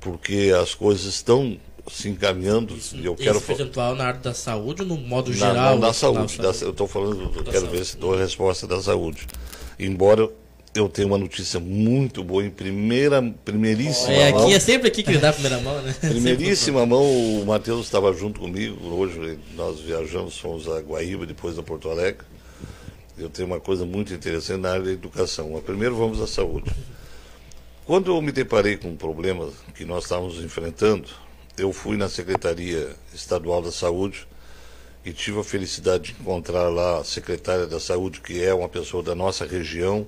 Porque 0.00 0.52
as 0.60 0.74
coisas 0.74 1.04
estão 1.04 1.58
se 1.90 2.08
encaminhando 2.08 2.74
Isso, 2.76 2.96
eu 2.96 3.14
esse 3.14 3.22
quero 3.22 3.40
percentual 3.40 3.94
na 3.94 4.04
área 4.04 4.20
da 4.20 4.34
saúde 4.34 4.82
ou 4.82 4.88
no 4.88 4.96
modo 4.96 5.32
geral? 5.32 5.78
Na, 5.78 5.88
na 5.88 5.92
saúde, 5.92 6.38
da, 6.38 6.50
eu 6.62 6.70
estou 6.70 6.86
falando, 6.86 7.22
eu 7.22 7.44
quero 7.44 7.60
saúde. 7.60 7.76
ver 7.76 7.84
se 7.84 7.96
dou 7.96 8.14
a 8.14 8.18
resposta 8.18 8.66
da 8.66 8.80
saúde. 8.80 9.26
Embora 9.78 10.28
eu 10.74 10.88
tenha 10.88 11.08
uma 11.08 11.18
notícia 11.18 11.58
muito 11.58 12.22
boa 12.22 12.44
em 12.44 12.50
primeira, 12.50 13.20
primeiríssima 13.44 14.12
é, 14.12 14.32
mão. 14.32 14.44
Aqui 14.44 14.54
é 14.54 14.60
sempre 14.60 14.88
aqui 14.88 15.02
que 15.02 15.10
me 15.10 15.18
dá 15.18 15.30
a 15.30 15.32
primeira 15.32 15.58
mão, 15.60 15.82
né? 15.82 15.94
Primeiríssima 16.00 16.86
mão, 16.86 17.02
o 17.02 17.44
Matheus 17.44 17.86
estava 17.86 18.12
junto 18.12 18.40
comigo. 18.40 18.76
Hoje 18.94 19.38
nós 19.56 19.80
viajamos, 19.80 20.38
fomos 20.38 20.68
a 20.68 20.80
Guaíba, 20.80 21.26
depois 21.26 21.58
a 21.58 21.62
Porto 21.62 21.90
Alegre 21.90 22.24
eu 23.22 23.28
tenho 23.28 23.46
uma 23.46 23.60
coisa 23.60 23.84
muito 23.84 24.12
interessante 24.14 24.60
na 24.60 24.72
área 24.72 24.84
da 24.84 24.92
educação. 24.92 25.50
Mas 25.52 25.62
primeiro 25.62 25.94
vamos 25.96 26.20
à 26.20 26.26
saúde. 26.26 26.70
Quando 27.90 28.12
eu 28.12 28.22
me 28.22 28.30
deparei 28.30 28.76
com 28.76 28.90
um 28.90 28.96
problema 28.96 29.50
que 29.74 29.84
nós 29.84 30.04
estávamos 30.04 30.36
enfrentando, 30.36 31.08
eu 31.58 31.72
fui 31.72 31.96
na 31.96 32.08
Secretaria 32.08 32.94
Estadual 33.12 33.60
da 33.60 33.72
Saúde 33.72 34.28
e 35.04 35.12
tive 35.12 35.40
a 35.40 35.42
felicidade 35.42 36.12
de 36.12 36.20
encontrar 36.20 36.68
lá 36.68 37.00
a 37.00 37.04
secretária 37.04 37.66
da 37.66 37.80
Saúde, 37.80 38.20
que 38.20 38.44
é 38.44 38.54
uma 38.54 38.68
pessoa 38.68 39.02
da 39.02 39.12
nossa 39.12 39.44
região. 39.44 40.06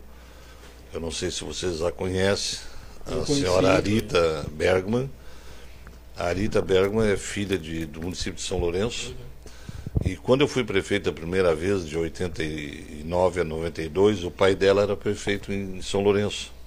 Eu 0.94 1.00
não 1.00 1.10
sei 1.10 1.32
se 1.32 1.42
vocês 1.42 1.82
a 1.82 1.90
conhecem, 1.90 2.60
a 3.04 3.26
senhora 3.26 3.72
Arita 3.72 4.46
Bergman. 4.52 5.10
A 6.16 6.26
Arita 6.26 6.62
Bergman 6.62 7.10
é 7.10 7.16
filha 7.16 7.58
de, 7.58 7.84
do 7.84 8.00
município 8.00 8.34
de 8.34 8.42
São 8.42 8.58
Lourenço. 8.58 9.12
E 10.04 10.14
quando 10.14 10.42
eu 10.42 10.46
fui 10.46 10.62
prefeito 10.62 11.10
a 11.10 11.12
primeira 11.12 11.52
vez, 11.52 11.84
de 11.84 11.98
89 11.98 13.40
a 13.40 13.44
92, 13.44 14.22
o 14.22 14.30
pai 14.30 14.54
dela 14.54 14.82
era 14.82 14.96
prefeito 14.96 15.52
em 15.52 15.82
São 15.82 16.00
Lourenço. 16.00 16.61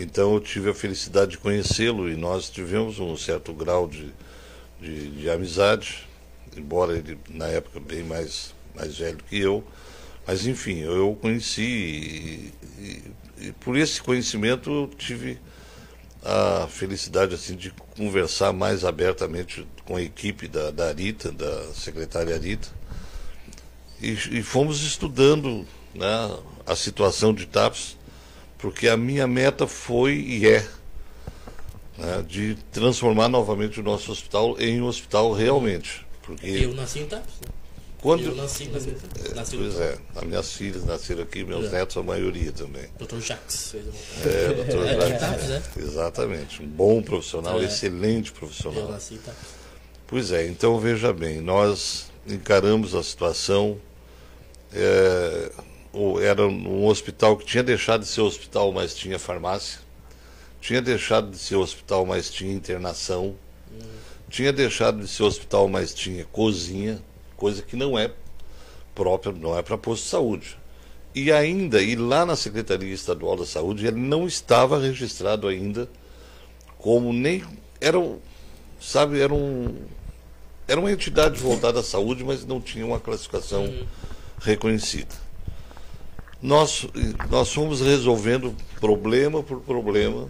Então 0.00 0.34
eu 0.34 0.40
tive 0.40 0.70
a 0.70 0.74
felicidade 0.74 1.32
de 1.32 1.38
conhecê-lo 1.38 2.08
e 2.08 2.14
nós 2.14 2.48
tivemos 2.48 3.00
um 3.00 3.16
certo 3.16 3.52
grau 3.52 3.88
de, 3.88 4.14
de, 4.80 5.10
de, 5.10 5.28
amizade, 5.28 6.06
embora 6.56 6.96
ele 6.96 7.18
na 7.28 7.48
época 7.48 7.80
bem 7.80 8.04
mais, 8.04 8.54
mais 8.76 8.96
velho 8.96 9.18
que 9.28 9.36
eu. 9.36 9.64
Mas 10.24 10.46
enfim, 10.46 10.78
eu 10.82 11.10
o 11.10 11.16
conheci 11.16 11.62
e, 11.62 12.52
e, 12.78 13.46
e 13.48 13.52
por 13.52 13.76
esse 13.76 14.00
conhecimento 14.00 14.70
eu 14.70 14.90
tive 14.96 15.36
a 16.22 16.68
felicidade 16.68 17.34
assim 17.34 17.56
de 17.56 17.72
conversar 17.96 18.52
mais 18.52 18.84
abertamente 18.84 19.66
com 19.84 19.96
a 19.96 20.02
equipe 20.02 20.46
da, 20.46 20.70
da 20.70 20.86
Arita, 20.86 21.32
da 21.32 21.72
secretária 21.74 22.36
Arita, 22.36 22.68
e, 24.00 24.10
e 24.10 24.42
fomos 24.44 24.80
estudando 24.80 25.66
né, 25.92 26.38
a 26.64 26.76
situação 26.76 27.34
de 27.34 27.46
TAPS, 27.46 27.97
porque 28.58 28.88
a 28.88 28.96
minha 28.96 29.26
meta 29.26 29.66
foi 29.66 30.14
e 30.14 30.46
é 30.46 30.66
né, 31.96 32.24
de 32.26 32.56
transformar 32.72 33.28
novamente 33.28 33.80
o 33.80 33.82
nosso 33.82 34.12
hospital 34.12 34.60
em 34.60 34.82
um 34.82 34.86
hospital 34.86 35.32
realmente. 35.32 36.06
Porque 36.22 36.46
eu 36.46 36.74
nasci 36.74 37.00
em 37.00 37.06
TAPS. 37.06 37.32
Né? 37.40 37.52
Quando... 38.00 38.22
Eu 38.22 38.36
nasci, 38.36 38.68
nasci, 38.68 38.96
nasci 39.34 39.56
Pois 39.56 39.80
é, 39.80 39.98
as 40.14 40.22
minhas 40.22 40.52
filhas 40.52 40.84
nasceram 40.84 41.22
aqui, 41.22 41.42
meus 41.44 41.66
é. 41.66 41.78
netos, 41.78 41.96
a 41.96 42.02
maioria 42.02 42.52
também. 42.52 42.84
Dr. 42.96 43.18
Jacques. 43.18 43.74
É, 44.24 44.52
doutor 44.52 44.86
é, 44.86 45.18
Jacques. 45.18 45.50
É, 45.50 45.62
Exatamente, 45.80 46.62
um 46.62 46.66
bom 46.68 47.02
profissional, 47.02 47.60
é. 47.60 47.64
excelente 47.64 48.30
profissional. 48.30 48.82
Eu 48.82 48.90
nasci, 48.90 49.18
tá. 49.18 49.32
Pois 50.06 50.30
é, 50.30 50.46
então 50.46 50.78
veja 50.78 51.12
bem, 51.12 51.40
nós 51.40 52.06
encaramos 52.26 52.94
a 52.94 53.02
situação. 53.02 53.78
Era 56.22 56.46
um 56.46 56.86
hospital 56.86 57.36
que 57.36 57.46
tinha 57.46 57.62
deixado 57.62 58.02
de 58.02 58.08
ser 58.08 58.20
hospital, 58.20 58.72
mas 58.72 58.94
tinha 58.94 59.18
farmácia. 59.18 59.80
Tinha 60.60 60.82
deixado 60.82 61.30
de 61.30 61.38
ser 61.38 61.56
hospital, 61.56 62.04
mas 62.04 62.30
tinha 62.30 62.52
internação. 62.52 63.34
Hum. 63.70 63.80
tinha 64.30 64.52
deixado 64.52 65.00
de 65.00 65.08
ser 65.08 65.22
hospital, 65.22 65.68
mas 65.68 65.92
tinha 65.92 66.24
cozinha, 66.26 67.02
coisa 67.36 67.62
que 67.62 67.76
não 67.76 67.98
é 67.98 68.10
própria, 68.94 69.32
não 69.32 69.56
é 69.56 69.62
para 69.62 69.76
posto 69.76 70.04
de 70.04 70.08
saúde. 70.10 70.58
E 71.14 71.32
ainda, 71.32 71.82
e 71.82 71.96
lá 71.96 72.24
na 72.24 72.36
Secretaria 72.36 72.92
Estadual 72.92 73.36
da 73.36 73.46
Saúde, 73.46 73.86
ele 73.86 73.98
não 73.98 74.26
estava 74.26 74.78
registrado 74.78 75.48
ainda 75.48 75.88
como 76.78 77.12
nem. 77.12 77.44
Era, 77.80 77.98
sabe, 78.80 79.20
era 79.20 79.34
um. 79.34 79.74
Era 80.66 80.78
uma 80.78 80.92
entidade 80.92 81.38
voltada 81.38 81.80
à 81.80 81.82
saúde, 81.82 82.22
mas 82.22 82.44
não 82.44 82.60
tinha 82.60 82.84
uma 82.84 83.00
classificação 83.00 83.86
reconhecida. 84.38 85.14
Nós, 86.40 86.86
nós 87.30 87.52
fomos 87.52 87.80
resolvendo 87.80 88.54
problema 88.80 89.42
por 89.42 89.60
problema, 89.60 90.28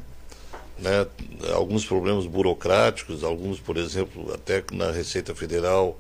né? 0.79 1.07
alguns 1.53 1.85
problemas 1.85 2.25
burocráticos, 2.27 3.23
alguns, 3.23 3.61
por 3.61 3.77
exemplo, 3.77 4.33
até 4.33 4.64
na 4.73 4.90
Receita 4.90 5.35
Federal 5.35 5.99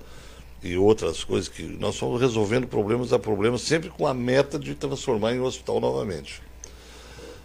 e 0.62 0.76
outras 0.76 1.22
coisas 1.22 1.48
que 1.48 1.62
nós 1.62 1.98
fomos 1.98 2.20
resolvendo 2.20 2.66
problemas 2.66 3.12
a 3.12 3.18
problemas, 3.18 3.60
sempre 3.62 3.90
com 3.90 4.06
a 4.06 4.14
meta 4.14 4.58
de 4.58 4.74
transformar 4.74 5.34
em 5.34 5.40
um 5.40 5.44
hospital 5.44 5.78
novamente. 5.78 6.42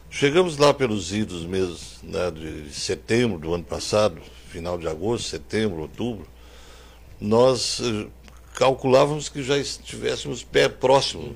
Chegamos 0.10 0.58
lá 0.58 0.74
pelos 0.74 1.12
idos 1.12 1.44
meses 1.44 1.98
né, 2.04 2.32
de 2.32 2.74
setembro 2.74 3.40
do 3.40 3.54
ano 3.54 3.64
passado, 3.64 4.22
final 4.48 4.78
de 4.78 4.88
agosto, 4.88 5.28
setembro, 5.28 5.82
outubro, 5.82 6.28
nós 7.20 7.82
eh, 7.82 8.08
calculávamos 8.54 9.28
que 9.28 9.42
já 9.42 9.58
estivéssemos 9.58 10.44
pé 10.44 10.70
próximo. 10.70 11.36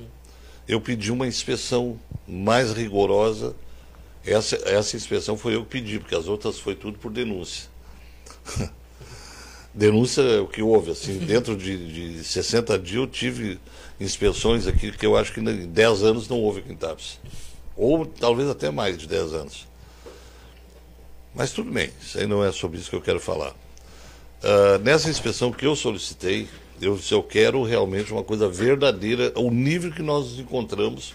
Eu 0.67 0.81
pedi 0.81 1.11
uma 1.11 1.27
inspeção 1.27 1.99
mais 2.27 2.73
rigorosa. 2.73 3.55
Essa, 4.25 4.57
essa 4.65 4.97
inspeção 4.97 5.37
foi 5.37 5.55
eu 5.55 5.63
que 5.63 5.69
pedi, 5.69 5.99
porque 5.99 6.15
as 6.15 6.27
outras 6.27 6.59
foi 6.59 6.75
tudo 6.75 6.97
por 6.99 7.11
denúncia. 7.11 7.69
denúncia 9.73 10.21
é 10.21 10.39
o 10.39 10.47
que 10.47 10.61
houve. 10.61 10.91
Assim, 10.91 11.17
dentro 11.25 11.55
de, 11.55 12.17
de 12.17 12.23
60 12.23 12.77
dias 12.79 12.95
eu 12.95 13.07
tive 13.07 13.59
inspeções 13.99 14.67
aqui 14.67 14.91
que 14.91 15.05
eu 15.05 15.15
acho 15.15 15.33
que 15.33 15.39
em 15.39 15.67
10 15.67 16.03
anos 16.03 16.27
não 16.27 16.41
houve 16.41 16.59
aqui 16.59 16.73
em 16.73 16.75
Tapes. 16.75 17.19
Ou 17.75 18.05
talvez 18.05 18.49
até 18.49 18.69
mais 18.69 18.97
de 18.97 19.07
10 19.07 19.33
anos. 19.33 19.67
Mas 21.33 21.51
tudo 21.51 21.71
bem, 21.71 21.91
isso 22.01 22.17
aí 22.17 22.25
não 22.25 22.43
é 22.43 22.51
sobre 22.51 22.79
isso 22.79 22.89
que 22.89 22.95
eu 22.95 23.01
quero 23.01 23.19
falar. 23.19 23.55
Ah, 24.43 24.77
nessa 24.79 25.09
inspeção 25.09 25.51
que 25.51 25.65
eu 25.65 25.75
solicitei, 25.75 26.47
eu, 26.81 26.97
se 26.97 27.13
eu 27.13 27.23
quero 27.23 27.63
realmente 27.63 28.11
uma 28.11 28.23
coisa 28.23 28.47
verdadeira, 28.47 29.31
o 29.35 29.49
nível 29.51 29.91
que 29.91 30.01
nós 30.01 30.31
nos 30.31 30.39
encontramos, 30.39 31.13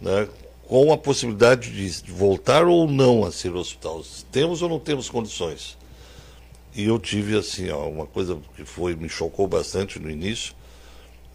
né, 0.00 0.28
com 0.66 0.92
a 0.92 0.98
possibilidade 0.98 1.70
de 1.70 2.10
voltar 2.10 2.64
ou 2.66 2.88
não 2.88 3.24
a 3.24 3.30
ser 3.30 3.54
hospital. 3.54 4.02
Temos 4.32 4.62
ou 4.62 4.68
não 4.68 4.78
temos 4.78 5.08
condições? 5.08 5.76
E 6.74 6.84
eu 6.84 6.98
tive 6.98 7.38
assim, 7.38 7.70
ó, 7.70 7.88
uma 7.88 8.06
coisa 8.06 8.38
que 8.56 8.64
foi 8.64 8.96
me 8.96 9.08
chocou 9.08 9.46
bastante 9.46 9.98
no 9.98 10.10
início, 10.10 10.54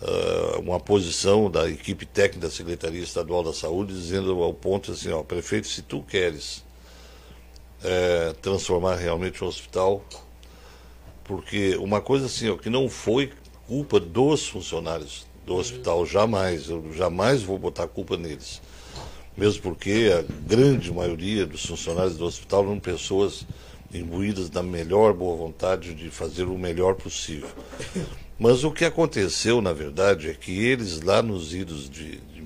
ah, 0.01 0.59
uma 0.59 0.79
posição 0.79 1.49
da 1.49 1.69
equipe 1.69 2.05
técnica 2.05 2.47
da 2.47 2.51
Secretaria 2.51 3.01
Estadual 3.01 3.43
da 3.43 3.53
Saúde 3.53 3.93
dizendo 3.93 4.41
ao 4.43 4.53
ponto 4.53 4.91
assim, 4.91 5.11
ó, 5.11 5.23
prefeito, 5.23 5.67
se 5.67 5.81
tu 5.81 6.01
queres 6.01 6.63
eh, 7.83 8.35
transformar 8.41 8.95
realmente 8.95 9.41
o 9.43 9.47
hospital, 9.47 10.03
porque 11.29 11.75
uma 11.75 12.01
coisa 12.01 12.25
assim, 12.25 12.49
ó, 12.49 12.57
que 12.57 12.71
não 12.71 12.89
foi 12.89 13.31
culpa 13.67 13.99
dos 13.99 14.47
funcionários 14.47 15.27
do 15.45 15.57
hospital, 15.57 16.03
jamais, 16.03 16.69
eu 16.69 16.91
jamais 16.91 17.43
vou 17.43 17.59
botar 17.59 17.87
culpa 17.87 18.17
neles. 18.17 18.59
Mesmo 19.37 19.61
porque 19.61 20.09
a 20.11 20.25
grande 20.47 20.91
maioria 20.91 21.45
dos 21.45 21.63
funcionários 21.63 22.17
do 22.17 22.25
hospital 22.25 22.63
eram 22.63 22.79
pessoas 22.79 23.45
imbuídas 23.93 24.49
da 24.49 24.63
melhor 24.63 25.13
boa 25.13 25.37
vontade 25.37 25.93
de 25.93 26.09
fazer 26.09 26.45
o 26.45 26.57
melhor 26.57 26.95
possível. 26.95 27.49
Mas 28.39 28.63
o 28.63 28.71
que 28.71 28.83
aconteceu, 28.83 29.61
na 29.61 29.71
verdade, 29.71 30.31
é 30.31 30.33
que 30.33 30.65
eles 30.65 30.99
lá 30.99 31.21
nos 31.21 31.53
idos 31.53 31.87
de, 31.87 32.17
de 32.17 32.43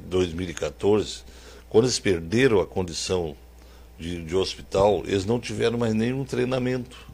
2014, 0.00 1.22
quando 1.70 1.84
eles 1.84 1.98
perderam 1.98 2.60
a 2.60 2.66
condição 2.66 3.34
de, 3.98 4.22
de 4.22 4.36
hospital, 4.36 5.04
eles 5.06 5.24
não 5.24 5.40
tiveram 5.40 5.78
mais 5.78 5.94
nenhum 5.94 6.22
treinamento. 6.22 7.05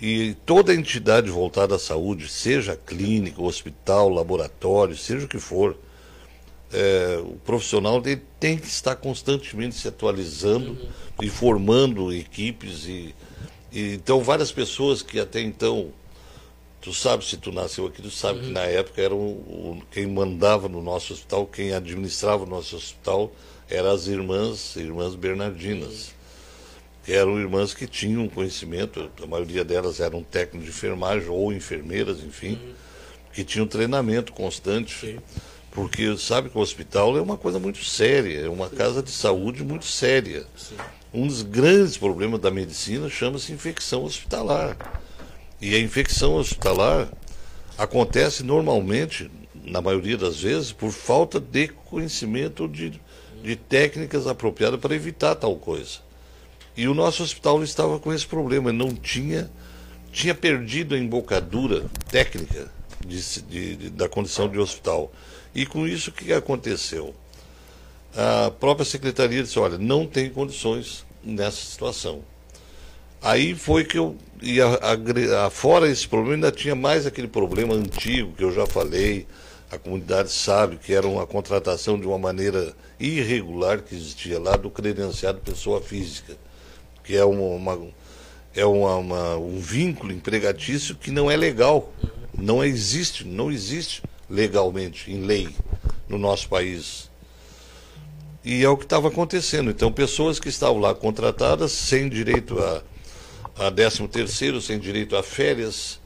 E 0.00 0.34
toda 0.44 0.74
entidade 0.74 1.30
voltada 1.30 1.76
à 1.76 1.78
saúde, 1.78 2.28
seja 2.28 2.76
clínica, 2.76 3.40
hospital, 3.40 4.08
laboratório, 4.08 4.96
seja 4.96 5.24
o 5.24 5.28
que 5.28 5.38
for, 5.38 5.76
é, 6.72 7.18
o 7.22 7.36
profissional 7.44 8.02
ele 8.04 8.20
tem 8.40 8.58
que 8.58 8.66
estar 8.66 8.96
constantemente 8.96 9.76
se 9.76 9.86
atualizando 9.86 10.76
e 11.22 11.30
formando 11.30 12.12
equipes. 12.12 12.86
E, 12.86 13.14
e, 13.72 13.94
então, 13.94 14.20
várias 14.20 14.50
pessoas 14.50 15.00
que 15.00 15.20
até 15.20 15.40
então, 15.40 15.92
tu 16.80 16.92
sabe, 16.92 17.24
se 17.24 17.36
tu 17.36 17.52
nasceu 17.52 17.86
aqui, 17.86 18.02
tu 18.02 18.10
sabe 18.10 18.40
que 18.40 18.50
na 18.50 18.62
época 18.62 19.00
era 19.00 19.14
o, 19.14 19.80
quem 19.92 20.06
mandava 20.08 20.68
no 20.68 20.82
nosso 20.82 21.12
hospital, 21.12 21.46
quem 21.46 21.72
administrava 21.72 22.42
o 22.42 22.46
nosso 22.46 22.74
hospital, 22.74 23.32
eram 23.70 23.92
as 23.92 24.08
irmãs, 24.08 24.74
irmãs 24.74 25.14
Bernardinas 25.14 26.13
que 26.13 26.13
eram 27.12 27.38
irmãs 27.38 27.74
que 27.74 27.86
tinham 27.86 28.28
conhecimento, 28.28 29.10
a 29.22 29.26
maioria 29.26 29.64
delas 29.64 30.00
eram 30.00 30.22
técnicos 30.22 30.64
de 30.64 30.70
enfermagem 30.70 31.28
ou 31.28 31.52
enfermeiras, 31.52 32.20
enfim, 32.20 32.58
que 33.32 33.44
tinham 33.44 33.66
treinamento 33.66 34.32
constante. 34.32 34.98
Sim. 34.98 35.18
Porque 35.70 36.16
sabe 36.16 36.48
que 36.48 36.56
o 36.56 36.60
hospital 36.60 37.16
é 37.18 37.20
uma 37.20 37.36
coisa 37.36 37.58
muito 37.58 37.84
séria, 37.84 38.46
é 38.46 38.48
uma 38.48 38.70
casa 38.70 39.02
de 39.02 39.10
saúde 39.10 39.64
muito 39.64 39.84
séria. 39.84 40.46
Sim. 40.56 40.76
Um 41.12 41.26
dos 41.26 41.42
grandes 41.42 41.96
problemas 41.96 42.40
da 42.40 42.50
medicina 42.50 43.08
chama-se 43.08 43.52
infecção 43.52 44.04
hospitalar. 44.04 44.76
E 45.60 45.74
a 45.74 45.80
infecção 45.80 46.36
hospitalar 46.36 47.08
acontece 47.76 48.42
normalmente, 48.42 49.30
na 49.64 49.80
maioria 49.80 50.16
das 50.16 50.40
vezes, 50.40 50.72
por 50.72 50.90
falta 50.92 51.40
de 51.40 51.68
conhecimento 51.68 52.68
de, 52.68 53.00
de 53.42 53.56
técnicas 53.56 54.26
apropriadas 54.26 54.78
para 54.78 54.94
evitar 54.94 55.34
tal 55.34 55.56
coisa. 55.56 56.03
E 56.76 56.88
o 56.88 56.94
nosso 56.94 57.22
hospital 57.22 57.62
estava 57.62 57.98
com 58.00 58.12
esse 58.12 58.26
problema, 58.26 58.72
não 58.72 58.94
tinha, 58.94 59.50
tinha 60.12 60.34
perdido 60.34 60.94
a 60.94 60.98
embocadura 60.98 61.84
técnica 62.10 62.70
de 63.06 63.20
de- 63.42 63.76
de- 63.76 63.90
da 63.90 64.08
condição 64.08 64.48
de 64.48 64.58
hospital. 64.58 65.12
E 65.54 65.64
com 65.66 65.86
isso, 65.86 66.10
o 66.10 66.12
que 66.12 66.32
aconteceu? 66.32 67.14
A 68.16 68.50
própria 68.50 68.84
secretaria 68.84 69.42
disse: 69.42 69.58
olha, 69.58 69.78
não 69.78 70.06
tem 70.06 70.30
condições 70.30 71.04
nessa 71.22 71.58
situação. 71.64 72.22
Aí 73.22 73.54
foi 73.54 73.84
que 73.84 73.98
eu. 73.98 74.16
E 74.42 74.60
a, 74.60 74.66
a 74.68 75.46
a- 75.46 75.50
fora 75.50 75.88
esse 75.88 76.06
problema, 76.06 76.34
ainda 76.34 76.52
tinha 76.52 76.74
mais 76.74 77.06
aquele 77.06 77.28
problema 77.28 77.74
antigo 77.74 78.32
que 78.36 78.44
eu 78.44 78.52
já 78.52 78.66
falei, 78.66 79.26
a 79.70 79.78
comunidade 79.78 80.30
sabe 80.30 80.76
que 80.76 80.92
era 80.92 81.06
uma 81.06 81.26
contratação 81.26 81.98
de 81.98 82.06
uma 82.06 82.18
maneira 82.18 82.74
irregular 83.00 83.80
que 83.82 83.94
existia 83.94 84.38
lá 84.38 84.56
do 84.56 84.70
credenciado 84.70 85.40
pessoa 85.40 85.80
física, 85.80 86.36
que 87.04 87.14
é 87.16 87.24
uma, 87.24 87.42
uma- 87.74 87.88
é 88.54 88.64
uma- 88.64 88.96
uma- 88.96 89.36
um 89.36 89.58
vínculo 89.60 90.12
empregatício 90.12 90.94
que 90.94 91.10
não 91.10 91.30
é 91.30 91.36
legal. 91.36 91.92
Não 92.36 92.64
existe, 92.64 93.24
não 93.24 93.50
existe 93.52 94.02
legalmente, 94.28 95.10
em 95.12 95.20
lei, 95.20 95.48
no 96.08 96.18
nosso 96.18 96.48
país. 96.48 97.10
E 98.44 98.62
é 98.62 98.68
o 98.68 98.76
que 98.76 98.84
estava 98.84 99.08
acontecendo. 99.08 99.70
Então, 99.70 99.90
pessoas 99.92 100.38
que 100.38 100.48
estavam 100.48 100.78
lá 100.80 100.94
contratadas, 100.94 101.72
sem 101.72 102.08
direito 102.08 102.58
a, 102.58 102.82
a 103.66 103.70
13 103.70 104.06
terceiro, 104.08 104.60
sem 104.60 104.78
direito 104.78 105.16
a 105.16 105.22
férias, 105.22 105.98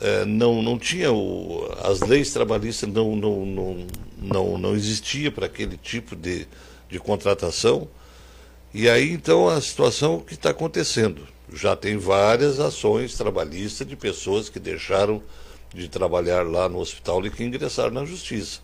eh, 0.00 0.24
não, 0.24 0.62
não 0.62 0.78
tinha 0.78 1.12
o, 1.12 1.68
as 1.82 2.00
leis 2.00 2.32
trabalhistas 2.32 2.88
não, 2.88 3.16
não, 3.16 3.44
não, 3.46 3.86
não, 4.18 4.58
não 4.58 4.74
existia 4.74 5.32
para 5.32 5.46
aquele 5.46 5.76
tipo 5.76 6.14
de, 6.14 6.46
de 6.88 6.98
contratação. 6.98 7.88
E 8.72 8.88
aí, 8.88 9.10
então, 9.10 9.48
a 9.48 9.60
situação 9.60 10.20
que 10.20 10.34
está 10.34 10.50
acontecendo. 10.50 11.26
Já 11.52 11.74
tem 11.74 11.96
várias 11.96 12.60
ações 12.60 13.16
trabalhistas 13.16 13.84
de 13.84 13.96
pessoas 13.96 14.48
que 14.48 14.60
deixaram 14.60 15.20
de 15.74 15.88
trabalhar 15.88 16.46
lá 16.46 16.68
no 16.68 16.78
hospital 16.78 17.26
e 17.26 17.30
que 17.30 17.42
ingressaram 17.42 17.90
na 17.90 18.04
justiça. 18.04 18.60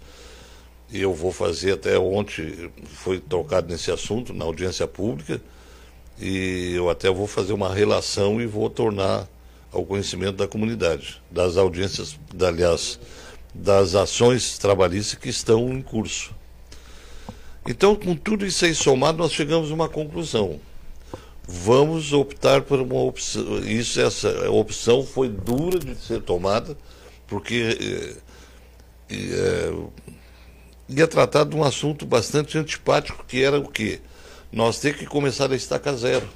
E 0.93 1.01
eu 1.01 1.13
vou 1.13 1.33
fazer 1.33 1.73
até 1.73 1.99
ontem, 1.99 2.71
foi 2.85 3.19
tocado 3.19 3.69
nesse 3.69 3.91
assunto, 3.91 4.33
na 4.33 4.45
audiência 4.45 4.87
pública, 4.87 5.43
e 6.21 6.75
eu 6.77 6.89
até 6.89 7.11
vou 7.11 7.27
fazer 7.27 7.53
uma 7.53 7.75
relação 7.75 8.41
e 8.41 8.47
vou 8.47 8.71
tornar 8.71 9.29
ao 9.73 9.85
conhecimento 9.85 10.37
da 10.37 10.47
comunidade, 10.47 11.21
das 11.29 11.57
audiências, 11.57 12.17
aliás, 12.41 13.01
das 13.53 13.97
ações 13.97 14.57
trabalhistas 14.59 15.19
que 15.19 15.29
estão 15.29 15.69
em 15.71 15.83
curso. 15.83 16.33
Então, 17.69 17.97
com 17.97 18.15
tudo 18.15 18.47
isso 18.47 18.65
aí 18.65 18.75
somado, 18.75 19.19
nós 19.19 19.33
chegamos 19.33 19.71
a 19.71 19.75
uma 19.75 19.89
conclusão. 19.89 20.61
Vamos 21.49 22.13
optar 22.13 22.63
por 22.63 22.81
uma 22.81 23.01
opção. 23.03 23.59
Isso, 23.61 24.01
essa 24.01 24.51
opção 24.51 25.05
foi 25.05 25.29
dura 25.29 25.79
de 25.79 25.95
ser 25.97 26.21
tomada, 26.23 26.77
porque 27.27 28.17
eh, 29.11 29.17
eh, 29.17 29.75
ia 30.89 31.07
tratar 31.07 31.45
de 31.45 31.57
um 31.57 31.65
assunto 31.65 32.07
bastante 32.07 32.57
antipático, 32.59 33.25
que 33.27 33.43
era 33.43 33.59
o 33.59 33.69
quê? 33.69 34.01
Nós 34.53 34.79
ter 34.79 34.97
que 34.97 35.07
começar 35.07 35.51
a 35.51 35.57
estaca 35.57 35.93
zero. 35.97 36.29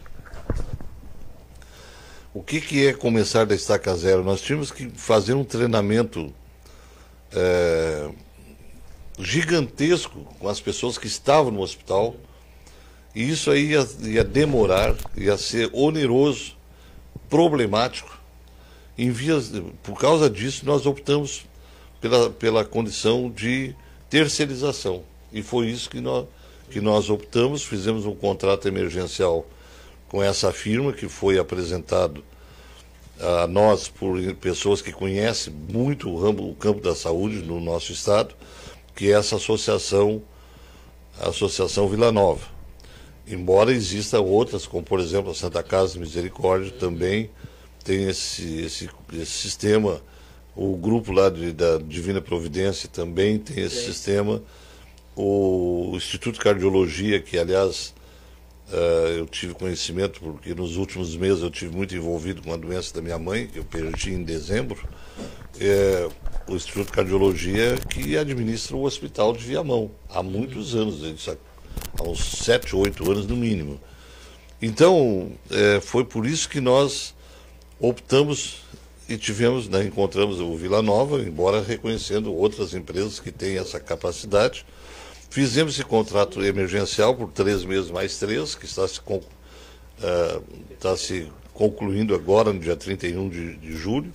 o 2.35 2.43
que, 2.43 2.61
que 2.61 2.87
é 2.87 2.93
começar 2.93 3.47
da 3.47 3.55
estaca 3.55 3.95
zero? 3.97 4.23
Nós 4.25 4.41
tínhamos 4.41 4.71
que 4.71 4.89
fazer 4.91 5.35
um 5.35 5.45
treinamento 5.45 6.33
é, 7.33 8.09
gigantesco 9.23 10.25
com 10.39 10.49
as 10.49 10.61
pessoas 10.61 10.99
que 10.99 11.07
estavam 11.07 11.51
no 11.51 11.61
hospital. 11.61 12.15
E 13.15 13.29
isso 13.29 13.51
aí 13.51 13.71
ia, 13.71 13.87
ia 14.03 14.25
demorar, 14.25 14.95
ia 15.17 15.37
ser 15.37 15.71
oneroso, 15.73 16.57
problemático. 17.29 18.19
Em 18.97 19.11
vias, 19.11 19.51
por 19.83 19.99
causa 19.99 20.29
disso, 20.29 20.65
nós 20.67 20.87
optamos 20.87 21.45
pela, 22.01 22.31
pela 22.31 22.65
condição 22.65 23.31
de 23.31 23.75
terceirização. 24.09 25.03
E 25.33 25.43
foi 25.43 25.69
isso 25.69 25.89
que 25.89 26.01
nós, 26.01 26.27
que 26.71 26.81
nós 26.81 27.11
optamos, 27.11 27.63
fizemos 27.63 28.05
um 28.05 28.15
contrato 28.15 28.69
emergencial 28.69 29.47
com 30.09 30.23
essa 30.23 30.53
firma 30.53 30.93
que 30.93 31.09
foi 31.09 31.39
apresentado 31.39 32.23
a 33.21 33.47
nós 33.47 33.87
por 33.87 34.19
pessoas 34.37 34.81
que 34.81 34.93
conhecem 34.93 35.53
muito 35.53 36.09
o, 36.09 36.21
ramo, 36.21 36.51
o 36.51 36.55
campo 36.55 36.81
da 36.81 36.95
saúde 36.95 37.37
no 37.37 37.61
nosso 37.61 37.93
estado, 37.93 38.35
que 39.01 39.11
é 39.11 39.15
essa 39.15 39.37
associação, 39.37 40.21
a 41.19 41.31
Associação 41.31 41.89
Vila 41.89 42.13
Nova. 42.13 42.47
Embora 43.27 43.73
exista 43.73 44.21
outras, 44.21 44.67
como 44.67 44.83
por 44.83 45.01
exemplo 45.01 45.31
a 45.31 45.35
Santa 45.35 45.63
Casa 45.63 45.95
de 45.95 46.01
Misericórdia, 46.01 46.71
também 46.73 47.31
tem 47.83 48.11
esse, 48.11 48.61
esse, 48.61 48.91
esse 49.15 49.31
sistema, 49.31 50.03
o 50.55 50.77
grupo 50.77 51.13
lá 51.13 51.31
de, 51.31 51.51
da 51.51 51.79
Divina 51.79 52.21
Providência 52.21 52.91
também 52.93 53.39
tem 53.39 53.65
esse 53.65 53.87
sistema, 53.87 54.43
o 55.17 55.93
Instituto 55.95 56.35
de 56.35 56.41
Cardiologia, 56.41 57.23
que 57.23 57.39
aliás 57.39 57.95
eu 59.19 59.27
tive 59.27 59.55
conhecimento 59.55 60.21
porque 60.21 60.55
nos 60.55 60.77
últimos 60.77 61.17
meses 61.17 61.43
eu 61.43 61.51
tive 61.51 61.75
muito 61.75 61.95
envolvido 61.95 62.43
com 62.43 62.53
a 62.53 62.57
doença 62.57 62.95
da 62.95 63.03
minha 63.03 63.19
mãe, 63.19 63.47
que 63.47 63.59
eu 63.59 63.65
perdi 63.65 64.13
em 64.13 64.23
dezembro. 64.23 64.79
É, 65.59 66.09
o 66.49 66.55
Instituto 66.55 66.87
de 66.87 66.93
Cardiologia 66.93 67.77
que 67.89 68.17
administra 68.17 68.77
o 68.77 68.85
Hospital 68.85 69.33
de 69.33 69.45
Viamão 69.45 69.91
há 70.09 70.23
muitos 70.23 70.75
anos, 70.75 71.03
há 71.99 72.03
uns 72.03 72.25
sete, 72.45 72.75
oito 72.75 73.11
anos 73.11 73.27
no 73.27 73.37
mínimo. 73.37 73.81
Então, 74.63 75.33
é, 75.51 75.81
foi 75.81 76.05
por 76.05 76.27
isso 76.27 76.49
que 76.49 76.61
nós 76.61 77.15
optamos 77.79 78.63
e 79.09 79.17
tivemos, 79.17 79.69
né, 79.69 79.85
encontramos 79.85 80.39
o 80.39 80.55
Vila 80.55 80.83
Nova, 80.83 81.21
embora 81.21 81.63
reconhecendo 81.63 82.33
outras 82.33 82.75
empresas 82.75 83.19
que 83.19 83.33
têm 83.33 83.59
essa 83.59 83.81
capacidade 83.81 84.65
Fizemos 85.31 85.75
esse 85.75 85.85
contrato 85.85 86.43
emergencial 86.43 87.15
por 87.15 87.31
três 87.31 87.65
meses 87.65 87.89
mais 87.89 88.19
três, 88.19 88.57
que 88.57 88.65
está 88.65 88.87
se, 88.89 88.99
uh, 88.99 90.43
está 90.73 90.97
se 90.97 91.31
concluindo 91.55 92.17
agora, 92.17 92.53
no 92.53 92.59
dia 92.59 92.75
31 92.75 93.29
de, 93.29 93.57
de 93.57 93.73
julho. 93.77 94.13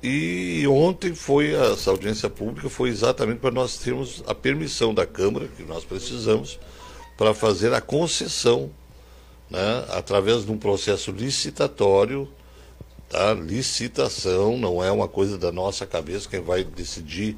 E 0.00 0.64
ontem 0.68 1.12
foi 1.12 1.54
essa 1.54 1.90
audiência 1.90 2.30
pública, 2.30 2.70
foi 2.70 2.88
exatamente 2.88 3.40
para 3.40 3.50
nós 3.50 3.78
termos 3.78 4.22
a 4.28 4.34
permissão 4.34 4.94
da 4.94 5.04
Câmara, 5.04 5.48
que 5.48 5.64
nós 5.64 5.84
precisamos, 5.84 6.56
para 7.16 7.34
fazer 7.34 7.74
a 7.74 7.80
concessão, 7.80 8.70
né, 9.50 9.84
através 9.88 10.44
de 10.44 10.52
um 10.52 10.56
processo 10.56 11.10
licitatório, 11.10 12.28
tá? 13.08 13.34
licitação, 13.34 14.56
não 14.56 14.84
é 14.84 14.92
uma 14.92 15.08
coisa 15.08 15.36
da 15.36 15.50
nossa 15.50 15.84
cabeça, 15.84 16.28
quem 16.28 16.40
vai 16.40 16.62
decidir 16.62 17.36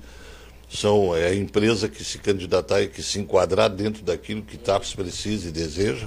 são 0.71 1.17
é 1.17 1.27
a 1.27 1.35
empresa 1.35 1.89
que 1.89 2.05
se 2.05 2.19
candidatar 2.19 2.81
e 2.81 2.89
que 2.89 3.03
se 3.03 3.19
enquadrar 3.19 3.69
dentro 3.69 4.05
daquilo 4.05 4.43
que 4.43 4.57
TAPS 4.57 4.95
precisa 4.95 5.49
e 5.49 5.53
deseja. 5.53 6.07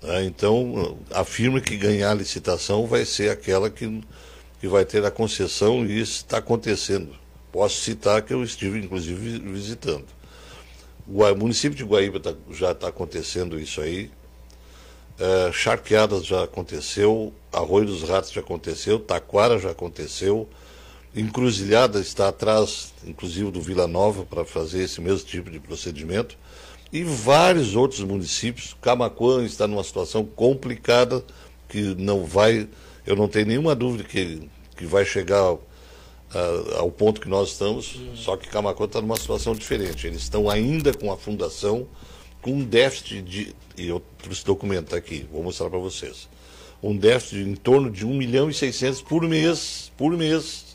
Né? 0.00 0.24
Então, 0.24 0.96
a 1.10 1.24
firma 1.24 1.60
que 1.60 1.76
ganhar 1.76 2.12
a 2.12 2.14
licitação 2.14 2.86
vai 2.86 3.04
ser 3.04 3.30
aquela 3.30 3.68
que, 3.68 4.00
que 4.60 4.68
vai 4.68 4.84
ter 4.84 5.04
a 5.04 5.10
concessão 5.10 5.84
e 5.84 6.00
isso 6.00 6.18
está 6.18 6.38
acontecendo. 6.38 7.14
Posso 7.50 7.80
citar 7.80 8.22
que 8.22 8.32
eu 8.32 8.44
estive, 8.44 8.78
inclusive, 8.78 9.40
visitando. 9.40 10.06
O 11.06 11.34
município 11.34 11.76
de 11.76 11.84
Guaíba 11.84 12.20
tá, 12.20 12.34
já 12.52 12.70
está 12.70 12.86
acontecendo 12.88 13.58
isso 13.58 13.80
aí. 13.80 14.10
É, 15.18 15.52
Charqueadas 15.52 16.24
já 16.24 16.44
aconteceu, 16.44 17.32
Arroio 17.52 17.86
dos 17.86 18.08
Ratos 18.08 18.30
já 18.30 18.40
aconteceu, 18.40 19.00
Taquara 19.00 19.58
já 19.58 19.70
aconteceu. 19.70 20.48
Encruzilhada 21.14 22.00
está 22.00 22.28
atrás, 22.28 22.94
inclusive, 23.06 23.50
do 23.50 23.60
Vila 23.60 23.86
Nova, 23.86 24.24
para 24.24 24.44
fazer 24.44 24.82
esse 24.82 25.00
mesmo 25.00 25.26
tipo 25.26 25.50
de 25.50 25.60
procedimento. 25.60 26.38
E 26.90 27.04
vários 27.04 27.74
outros 27.76 28.00
municípios. 28.00 28.74
Camacuã 28.80 29.44
está 29.44 29.66
numa 29.66 29.84
situação 29.84 30.24
complicada, 30.24 31.22
que 31.68 31.94
não 31.96 32.24
vai. 32.24 32.68
Eu 33.06 33.14
não 33.14 33.28
tenho 33.28 33.46
nenhuma 33.46 33.74
dúvida 33.74 34.04
que, 34.04 34.48
que 34.76 34.86
vai 34.86 35.04
chegar 35.04 35.38
ao, 35.38 35.62
ao 36.78 36.90
ponto 36.90 37.20
que 37.20 37.28
nós 37.28 37.50
estamos, 37.50 37.94
uhum. 37.94 38.16
só 38.16 38.36
que 38.36 38.48
Camacuã 38.48 38.86
está 38.86 39.00
numa 39.00 39.16
situação 39.16 39.54
diferente. 39.54 40.06
Eles 40.06 40.22
estão 40.22 40.48
ainda 40.48 40.94
com 40.94 41.12
a 41.12 41.16
fundação, 41.16 41.86
com 42.40 42.52
um 42.52 42.64
déficit 42.64 43.22
de. 43.22 43.54
E 43.76 43.86
eu 43.86 44.02
trouxe 44.22 44.44
documento 44.44 44.96
aqui, 44.96 45.26
vou 45.30 45.42
mostrar 45.42 45.68
para 45.68 45.78
vocês. 45.78 46.28
Um 46.82 46.96
déficit 46.96 47.44
de 47.44 47.50
em 47.50 47.54
torno 47.54 47.90
de 47.90 48.06
1 48.06 48.14
milhão 48.14 48.50
e 48.50 48.54
600 48.54 49.02
por 49.02 49.22
mês, 49.22 49.92
por 49.96 50.16
mês, 50.16 50.71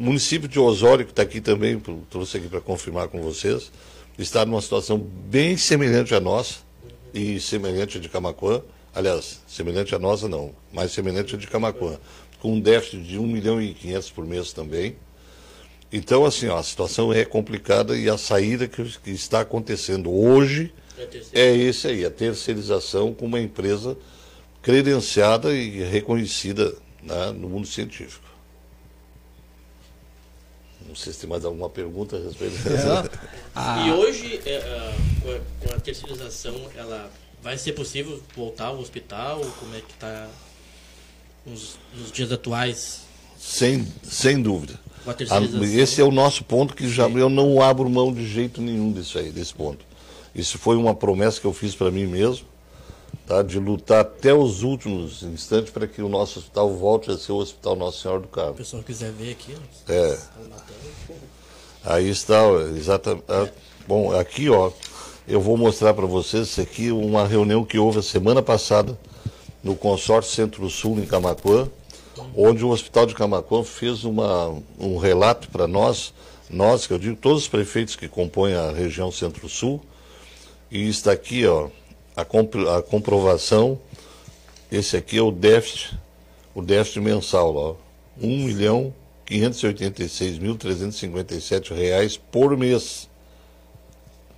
o 0.00 0.02
município 0.02 0.48
de 0.48 0.58
Osório, 0.58 1.04
que 1.04 1.12
está 1.12 1.20
aqui 1.20 1.42
também, 1.42 1.78
trouxe 2.08 2.38
aqui 2.38 2.48
para 2.48 2.62
confirmar 2.62 3.08
com 3.08 3.20
vocês, 3.20 3.70
está 4.18 4.46
numa 4.46 4.62
situação 4.62 4.96
bem 4.96 5.58
semelhante 5.58 6.14
à 6.14 6.20
nossa 6.20 6.60
e 7.12 7.38
semelhante 7.38 7.98
à 7.98 8.00
de 8.00 8.08
Camacuã. 8.08 8.62
Aliás, 8.94 9.42
semelhante 9.46 9.94
à 9.94 9.98
nossa 9.98 10.26
não, 10.26 10.52
mais 10.72 10.92
semelhante 10.92 11.34
à 11.34 11.38
de 11.38 11.46
Camacuã, 11.46 11.98
com 12.40 12.54
um 12.54 12.60
déficit 12.60 13.02
de 13.02 13.18
1 13.18 13.26
milhão 13.26 13.60
e 13.60 13.74
500 13.74 14.10
por 14.12 14.24
mês 14.24 14.54
também. 14.54 14.96
Então, 15.92 16.24
assim, 16.24 16.48
ó, 16.48 16.56
a 16.56 16.62
situação 16.62 17.12
é 17.12 17.26
complicada 17.26 17.94
e 17.94 18.08
a 18.08 18.16
saída 18.16 18.66
que, 18.66 18.82
que 18.82 19.10
está 19.10 19.42
acontecendo 19.42 20.10
hoje 20.10 20.72
é, 21.34 21.42
é 21.42 21.54
esse 21.54 21.88
aí, 21.88 22.06
a 22.06 22.10
terceirização 22.10 23.12
com 23.12 23.26
uma 23.26 23.38
empresa 23.38 23.98
credenciada 24.62 25.52
e 25.52 25.82
reconhecida 25.82 26.74
né, 27.02 27.32
no 27.32 27.50
mundo 27.50 27.66
científico. 27.66 28.29
Não 30.90 30.96
sei 30.96 31.12
se 31.12 31.20
tem 31.20 31.30
mais 31.30 31.44
alguma 31.44 31.70
pergunta 31.70 32.16
a 32.16 32.20
respeito 32.20 32.56
é. 32.68 33.08
ah. 33.54 33.86
E 33.86 33.92
hoje, 33.92 34.40
é, 34.44 34.58
uh, 34.58 35.40
com 35.60 35.72
a 35.72 35.78
terceirização, 35.78 36.52
ela 36.76 37.08
vai 37.40 37.56
ser 37.56 37.74
possível 37.74 38.20
voltar 38.34 38.66
ao 38.66 38.80
hospital? 38.80 39.40
Como 39.60 39.72
é 39.76 39.80
que 39.80 39.92
está 39.92 40.28
nos, 41.46 41.78
nos, 41.96 42.10
dias 42.10 42.32
atuais? 42.32 43.02
Sem, 43.38 43.86
sem 44.02 44.42
dúvida. 44.42 44.80
esse 45.80 46.00
é 46.00 46.04
o 46.04 46.10
nosso 46.10 46.42
ponto 46.42 46.74
que 46.74 46.88
já 46.88 47.08
eu 47.08 47.30
não 47.30 47.62
abro 47.62 47.88
mão 47.88 48.12
de 48.12 48.26
jeito 48.26 48.60
nenhum 48.60 48.92
disso 48.92 49.16
aí, 49.16 49.30
desse 49.30 49.54
ponto. 49.54 49.84
Isso 50.34 50.58
foi 50.58 50.76
uma 50.76 50.94
promessa 50.94 51.40
que 51.40 51.46
eu 51.46 51.52
fiz 51.52 51.72
para 51.72 51.92
mim 51.92 52.06
mesmo 52.06 52.49
tá? 53.30 53.42
de 53.42 53.60
lutar 53.60 54.00
até 54.00 54.34
os 54.34 54.64
últimos 54.64 55.22
instantes 55.22 55.70
para 55.70 55.86
que 55.86 56.02
o 56.02 56.08
nosso 56.08 56.40
hospital 56.40 56.74
volte 56.76 57.12
a 57.12 57.16
ser 57.16 57.30
o 57.30 57.36
Hospital 57.36 57.76
Nossa 57.76 58.02
Senhora 58.02 58.20
do 58.20 58.28
Carmo. 58.28 58.50
Se 58.50 58.54
o 58.54 58.64
pessoal 58.64 58.82
quiser 58.82 59.12
ver 59.12 59.30
aqui. 59.30 59.56
É. 59.88 60.18
Aí 61.84 62.08
está, 62.10 62.42
exatamente. 62.76 63.24
É. 63.28 63.52
Bom, 63.86 64.12
aqui, 64.18 64.50
ó, 64.50 64.72
eu 65.28 65.40
vou 65.40 65.56
mostrar 65.56 65.94
para 65.94 66.06
vocês 66.06 66.48
isso 66.48 66.60
aqui, 66.60 66.90
uma 66.90 67.24
reunião 67.24 67.64
que 67.64 67.78
houve 67.78 68.00
a 68.00 68.02
semana 68.02 68.42
passada 68.42 68.98
no 69.62 69.76
consórcio 69.76 70.34
Centro-Sul, 70.34 70.98
em 70.98 71.06
Camacuã, 71.06 71.68
onde 72.36 72.64
o 72.64 72.70
Hospital 72.70 73.06
de 73.06 73.14
Camacuã 73.14 73.62
fez 73.62 74.04
uma, 74.04 74.60
um 74.78 74.98
relato 74.98 75.48
para 75.50 75.68
nós, 75.68 76.12
nós, 76.48 76.86
que 76.86 76.92
eu 76.92 76.98
digo, 76.98 77.16
todos 77.16 77.42
os 77.42 77.48
prefeitos 77.48 77.94
que 77.94 78.08
compõem 78.08 78.54
a 78.54 78.72
região 78.72 79.12
Centro-Sul, 79.12 79.80
e 80.70 80.88
está 80.88 81.12
aqui, 81.12 81.46
ó, 81.46 81.68
a, 82.20 82.78
a 82.78 82.82
comprovação, 82.82 83.78
esse 84.70 84.96
aqui 84.96 85.18
é 85.18 85.22
o 85.22 85.30
déficit, 85.30 85.98
o 86.54 86.62
déficit 86.62 87.00
mensal, 87.00 87.56
ó, 87.56 87.74
1 88.20 88.44
milhão 88.44 88.94
586.357 89.30 91.74
reais 91.74 92.16
por 92.16 92.56
mês. 92.56 93.08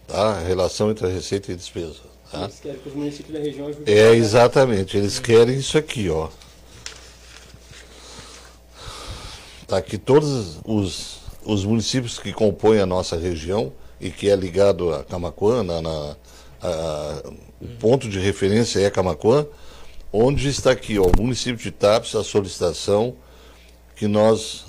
Tá? 0.07 0.37
A 0.37 0.41
relação 0.41 0.91
entre 0.91 1.07
a 1.07 1.11
receita 1.11 1.51
e 1.51 1.55
a 1.55 1.57
despesa. 1.57 2.01
Tá? 2.30 2.43
Eles 2.43 2.61
querem 2.61 2.78
que 2.78 2.89
os 2.89 2.95
municípios 2.95 3.33
da 3.33 3.41
região 3.41 3.70
É, 3.87 4.14
exatamente. 4.14 4.97
Eles 4.97 5.18
querem 5.18 5.59
isso 5.59 5.76
aqui, 5.78 6.09
ó. 6.11 6.28
Tá 9.66 9.78
aqui 9.78 9.97
todos 9.97 10.59
os, 10.66 11.20
os 11.45 11.64
municípios 11.64 12.18
que 12.18 12.30
compõem 12.33 12.80
a 12.80 12.87
nossa 12.87 13.16
região 13.16 13.72
e 13.99 14.11
que 14.11 14.28
é 14.28 14.37
ligado 14.37 14.93
a 14.93 15.03
Camacuã, 15.03 15.62
na, 15.62 15.80
na 15.80 16.14
a, 16.63 17.23
o 17.61 17.69
ponto 17.79 18.09
de 18.09 18.19
referência 18.19 18.81
é 18.81 18.91
Camacuã, 18.91 19.47
onde 20.13 20.49
está 20.49 20.73
aqui, 20.73 20.99
ó, 20.99 21.05
o 21.05 21.23
município 21.23 21.63
de 21.63 21.71
Tapes, 21.71 22.15
a 22.15 22.23
solicitação 22.23 23.15
que 23.97 24.07
nós 24.07 24.65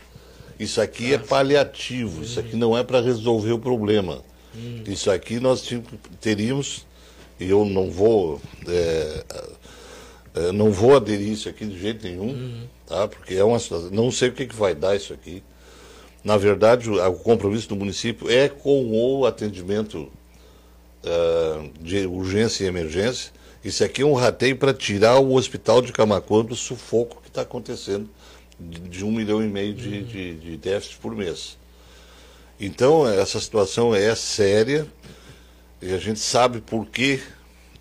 Isso 0.59 0.81
aqui 0.81 1.13
é 1.13 1.19
paliativo, 1.19 2.23
isso 2.23 2.39
aqui 2.39 2.55
não 2.55 2.75
é 2.75 2.83
para 2.83 2.99
resolver 3.01 3.51
o 3.51 3.59
problema. 3.59 4.23
Isso 4.87 5.11
aqui 5.11 5.39
nós 5.39 5.69
teríamos, 6.21 6.87
e 7.39 7.47
eu 7.49 7.65
não 7.65 7.91
vou, 7.91 8.41
é, 8.67 9.23
é, 10.35 10.51
não 10.51 10.71
vou 10.71 10.95
aderir 10.95 11.29
isso 11.29 11.47
aqui 11.47 11.65
de 11.65 11.79
jeito 11.79 12.05
nenhum, 12.05 12.67
tá? 12.85 13.07
porque 13.07 13.35
é 13.35 13.43
uma 13.43 13.57
situação, 13.57 13.89
não 13.91 14.11
sei 14.11 14.29
o 14.29 14.33
que, 14.33 14.45
que 14.45 14.55
vai 14.55 14.75
dar 14.75 14.95
isso 14.95 15.13
aqui. 15.13 15.41
Na 16.23 16.37
verdade, 16.37 16.89
o, 16.89 17.07
o 17.07 17.15
compromisso 17.15 17.69
do 17.69 17.75
município 17.75 18.29
é 18.29 18.49
com 18.49 18.91
o 18.91 19.25
atendimento 19.25 20.11
uh, 21.05 21.71
de 21.79 22.05
urgência 22.05 22.65
e 22.65 22.67
emergência. 22.67 23.31
Isso 23.63 23.83
aqui 23.83 24.01
é 24.01 24.05
um 24.05 24.13
rateio 24.13 24.57
para 24.57 24.73
tirar 24.73 25.19
o 25.19 25.35
hospital 25.35 25.81
de 25.81 25.91
Camacuã 25.91 26.43
do 26.43 26.55
sufoco 26.55 27.21
que 27.21 27.29
está 27.29 27.41
acontecendo 27.41 28.09
de, 28.59 28.79
de, 28.79 29.05
um 29.05 29.11
milhão 29.11 29.43
e 29.43 29.47
meio 29.47 29.73
de, 29.73 29.97
uhum. 29.97 30.03
de, 30.03 30.35
de 30.35 30.57
déficit 30.57 30.97
por 30.97 31.15
mês. 31.15 31.57
Então, 32.59 33.07
essa 33.07 33.39
situação 33.39 33.93
é 33.93 34.13
séria 34.15 34.87
e 35.81 35.93
a 35.93 35.97
gente 35.97 36.19
sabe 36.19 36.61
por 36.61 36.85
que, 36.85 37.21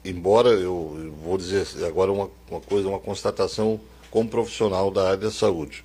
embora 0.05 0.51
eu, 0.51 0.97
eu 0.99 1.13
vou 1.13 1.39
dizer 1.39 1.67
agora 1.87 2.13
uma, 2.13 2.31
uma 2.51 2.61
coisa, 2.61 2.89
uma 2.89 2.99
constatação 2.99 3.81
como 4.11 4.29
profissional 4.29 4.91
da 4.91 5.09
área 5.09 5.17
da 5.17 5.31
saúde. 5.31 5.85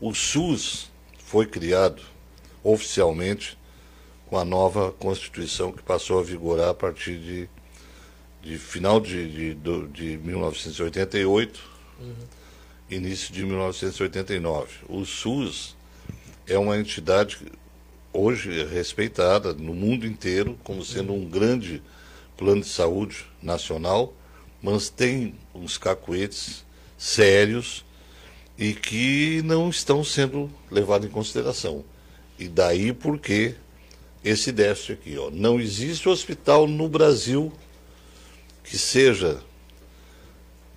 O 0.00 0.14
SUS 0.14 0.90
foi 1.18 1.46
criado 1.46 2.02
oficialmente 2.62 3.56
com 4.26 4.38
a 4.38 4.44
nova 4.44 4.90
Constituição 4.92 5.70
que 5.70 5.82
passou 5.82 6.18
a 6.18 6.22
vigorar 6.22 6.70
a 6.70 6.74
partir 6.74 7.18
de, 7.18 7.48
de 8.42 8.58
final 8.58 8.98
de, 8.98 9.54
de, 9.54 9.86
de 9.92 10.16
1988, 10.18 11.60
uhum. 12.00 12.14
início 12.90 13.32
de 13.32 13.44
1989. 13.44 14.68
O 14.88 15.04
SUS 15.04 15.76
é 16.46 16.58
uma 16.58 16.78
entidade 16.78 17.38
hoje 18.12 18.64
respeitada 18.64 19.52
no 19.52 19.74
mundo 19.74 20.06
inteiro 20.06 20.58
como 20.64 20.84
sendo 20.84 21.12
um 21.12 21.28
grande 21.28 21.82
plano 22.36 22.62
de 22.62 22.68
saúde 22.68 23.26
nacional, 23.42 24.14
mas 24.62 24.88
tem 24.88 25.34
uns 25.54 25.78
cacuetes 25.78 26.64
sérios 26.96 27.84
e 28.58 28.72
que 28.72 29.42
não 29.44 29.68
estão 29.68 30.02
sendo 30.04 30.50
levados 30.70 31.06
em 31.06 31.10
consideração. 31.10 31.84
E 32.38 32.48
daí 32.48 32.92
porque 32.92 33.54
esse 34.24 34.50
déficit 34.50 34.92
aqui, 34.92 35.18
ó, 35.18 35.30
não 35.30 35.60
existe 35.60 36.08
hospital 36.08 36.66
no 36.66 36.88
Brasil 36.88 37.52
que 38.62 38.78
seja 38.78 39.42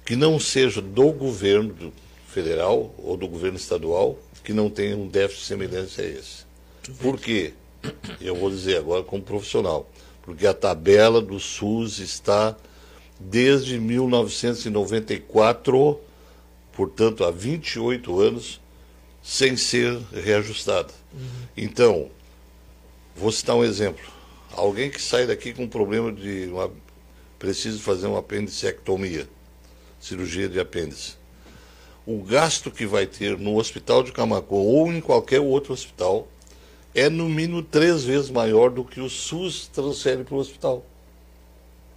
que 0.06 0.16
não 0.16 0.40
seja 0.40 0.82
do 0.82 1.12
governo 1.12 1.92
federal 2.28 2.94
ou 2.98 3.18
do 3.18 3.28
governo 3.28 3.58
estadual 3.58 4.18
que 4.44 4.54
não 4.54 4.70
tenha 4.70 4.96
um 4.96 5.08
déficit 5.08 5.46
semelhante 5.46 6.00
a 6.00 6.06
esse. 6.06 6.46
Por 7.02 7.20
quê? 7.20 7.54
Eu 8.22 8.36
vou 8.36 8.50
dizer 8.50 8.78
agora 8.78 9.04
como 9.04 9.22
profissional. 9.22 9.90
Porque 10.28 10.46
a 10.46 10.54
tabela 10.54 11.20
do 11.22 11.40
SUS 11.40 12.00
está 12.00 12.58
desde 13.18 13.80
1994, 13.80 16.02
portanto 16.74 17.24
há 17.24 17.32
28 17.32 18.20
anos, 18.20 18.60
sem 19.24 19.56
ser 19.56 19.98
reajustada. 20.12 20.94
Uhum. 21.14 21.30
Então, 21.56 22.12
vou 23.16 23.32
citar 23.32 23.56
um 23.56 23.64
exemplo. 23.64 24.04
Alguém 24.52 24.90
que 24.90 25.02
sai 25.02 25.26
daqui 25.26 25.54
com 25.54 25.64
um 25.64 25.70
problema 25.70 26.12
de 26.12 26.50
uma, 26.52 26.70
precisa 27.40 27.80
fazer 27.80 28.08
uma 28.08 28.20
apendicectomia, 28.20 29.30
cirurgia 29.98 30.50
de 30.50 30.60
apêndice. 30.60 31.16
O 32.06 32.22
gasto 32.22 32.70
que 32.70 32.86
vai 32.86 33.08
ter 33.08 33.38
no 33.38 33.56
hospital 33.56 34.04
de 34.04 34.12
Camacuã 34.12 34.60
ou 34.60 34.92
em 34.92 35.00
qualquer 35.00 35.40
outro 35.40 35.72
hospital 35.72 36.28
é 36.94 37.10
no 37.10 37.30
mínimo 37.30 37.62
três 37.62 38.04
vezes 38.04 38.30
maior 38.30 38.70
do 38.70 38.84
que 38.84 39.00
o 39.00 39.10
SUS 39.10 39.68
transfere 39.68 40.24
para 40.24 40.36
o 40.36 40.40
hospital. 40.40 40.86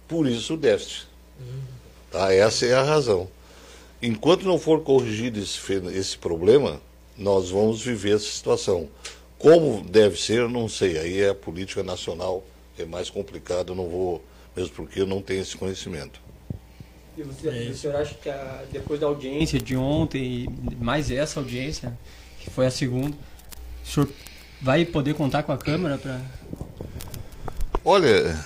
Por 0.07 0.27
isso 0.27 0.53
o 0.55 0.57
déficit. 0.57 1.07
Tá? 2.11 2.33
Essa 2.33 2.65
é 2.65 2.73
a 2.73 2.83
razão. 2.83 3.27
Enquanto 4.01 4.43
não 4.43 4.59
for 4.59 4.81
corrigido 4.81 5.39
esse, 5.39 5.59
esse 5.93 6.17
problema, 6.17 6.81
nós 7.17 7.49
vamos 7.49 7.81
viver 7.81 8.15
essa 8.15 8.25
situação. 8.25 8.89
Como 9.37 9.83
deve 9.83 10.19
ser, 10.19 10.47
não 10.49 10.67
sei. 10.67 10.97
Aí 10.97 11.21
é 11.21 11.29
a 11.29 11.35
política 11.35 11.81
nacional, 11.81 12.43
é 12.77 12.85
mais 12.85 13.09
complicado, 13.09 13.73
não 13.73 13.87
vou, 13.87 14.23
mesmo 14.55 14.73
porque 14.75 15.01
eu 15.01 15.07
não 15.07 15.21
tenho 15.21 15.41
esse 15.41 15.55
conhecimento. 15.55 16.19
E 17.17 17.23
você, 17.23 17.49
é 17.49 17.69
o 17.69 17.75
senhor 17.75 17.95
acha 17.95 18.15
que 18.15 18.29
a, 18.29 18.63
depois 18.71 18.99
da 18.99 19.07
audiência 19.07 19.59
de 19.59 19.75
ontem, 19.75 20.47
mais 20.79 21.11
essa 21.11 21.39
audiência, 21.39 21.97
que 22.39 22.49
foi 22.49 22.65
a 22.65 22.71
segunda, 22.71 23.15
o 23.83 23.87
senhor 23.87 24.09
vai 24.61 24.85
poder 24.85 25.15
contar 25.15 25.43
com 25.43 25.51
a 25.51 25.57
Câmara 25.57 25.97
para. 25.97 26.21
Olha, 27.83 28.39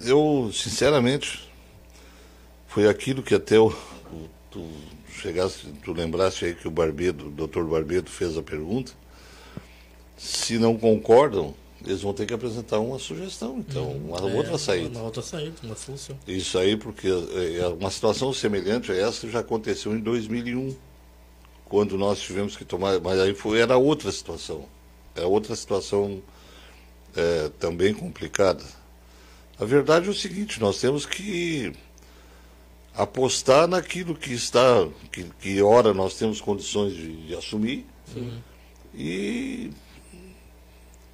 eu 0.00 0.50
sinceramente 0.52 1.50
foi 2.68 2.86
aquilo 2.86 3.22
que 3.22 3.34
até 3.34 3.58
o, 3.58 3.74
tu 4.50 4.68
chegasse, 5.10 5.66
tu 5.82 5.92
lembraste 5.92 6.44
aí 6.44 6.54
que 6.54 6.68
o 6.68 6.70
Barbedo, 6.70 7.28
o 7.28 7.30
doutor 7.30 7.66
Barbedo 7.66 8.10
fez 8.10 8.36
a 8.36 8.42
pergunta. 8.42 8.92
Se 10.18 10.58
não 10.58 10.76
concordam, 10.76 11.54
eles 11.82 12.02
vão 12.02 12.12
ter 12.12 12.26
que 12.26 12.34
apresentar 12.34 12.78
uma 12.78 12.98
sugestão, 12.98 13.58
então, 13.58 13.92
hum, 13.92 14.08
uma 14.10 14.18
é, 14.18 14.36
outra 14.36 14.58
saída. 14.58 14.98
Uma 14.98 15.06
outra 15.06 15.22
saída, 15.22 15.54
uma 15.62 15.74
solução. 15.74 16.14
Isso 16.28 16.58
aí, 16.58 16.76
porque 16.76 17.08
é, 17.08 17.56
é, 17.60 17.68
uma 17.68 17.90
situação 17.90 18.30
semelhante 18.34 18.92
a 18.92 18.94
essa 18.94 19.26
já 19.30 19.40
aconteceu 19.40 19.96
em 19.96 20.00
2001, 20.00 20.76
quando 21.64 21.96
nós 21.96 22.20
tivemos 22.20 22.54
que 22.54 22.66
tomar, 22.66 23.00
mas 23.00 23.18
aí 23.18 23.34
foi, 23.34 23.60
era 23.60 23.78
outra 23.78 24.12
situação 24.12 24.66
é 25.14 25.24
outra 25.24 25.54
situação 25.56 26.22
é, 27.16 27.50
também 27.58 27.94
complicada. 27.94 28.64
A 29.58 29.64
verdade 29.64 30.08
é 30.08 30.10
o 30.10 30.14
seguinte, 30.14 30.60
nós 30.60 30.80
temos 30.80 31.04
que 31.04 31.72
apostar 32.94 33.68
naquilo 33.68 34.14
que 34.14 34.32
está, 34.32 34.88
que, 35.12 35.24
que 35.40 35.62
ora 35.62 35.92
nós 35.94 36.14
temos 36.14 36.40
condições 36.40 36.94
de, 36.94 37.26
de 37.26 37.34
assumir 37.34 37.86
e, 38.94 39.70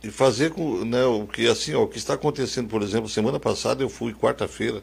e 0.02 0.10
fazer 0.10 0.50
com 0.50 0.84
né, 0.84 1.04
o 1.04 1.26
que 1.26 1.46
assim, 1.48 1.74
ó, 1.74 1.82
o 1.82 1.88
que 1.88 1.98
está 1.98 2.14
acontecendo, 2.14 2.68
por 2.68 2.82
exemplo, 2.82 3.08
semana 3.08 3.38
passada 3.38 3.82
eu 3.82 3.88
fui 3.88 4.14
quarta-feira, 4.14 4.82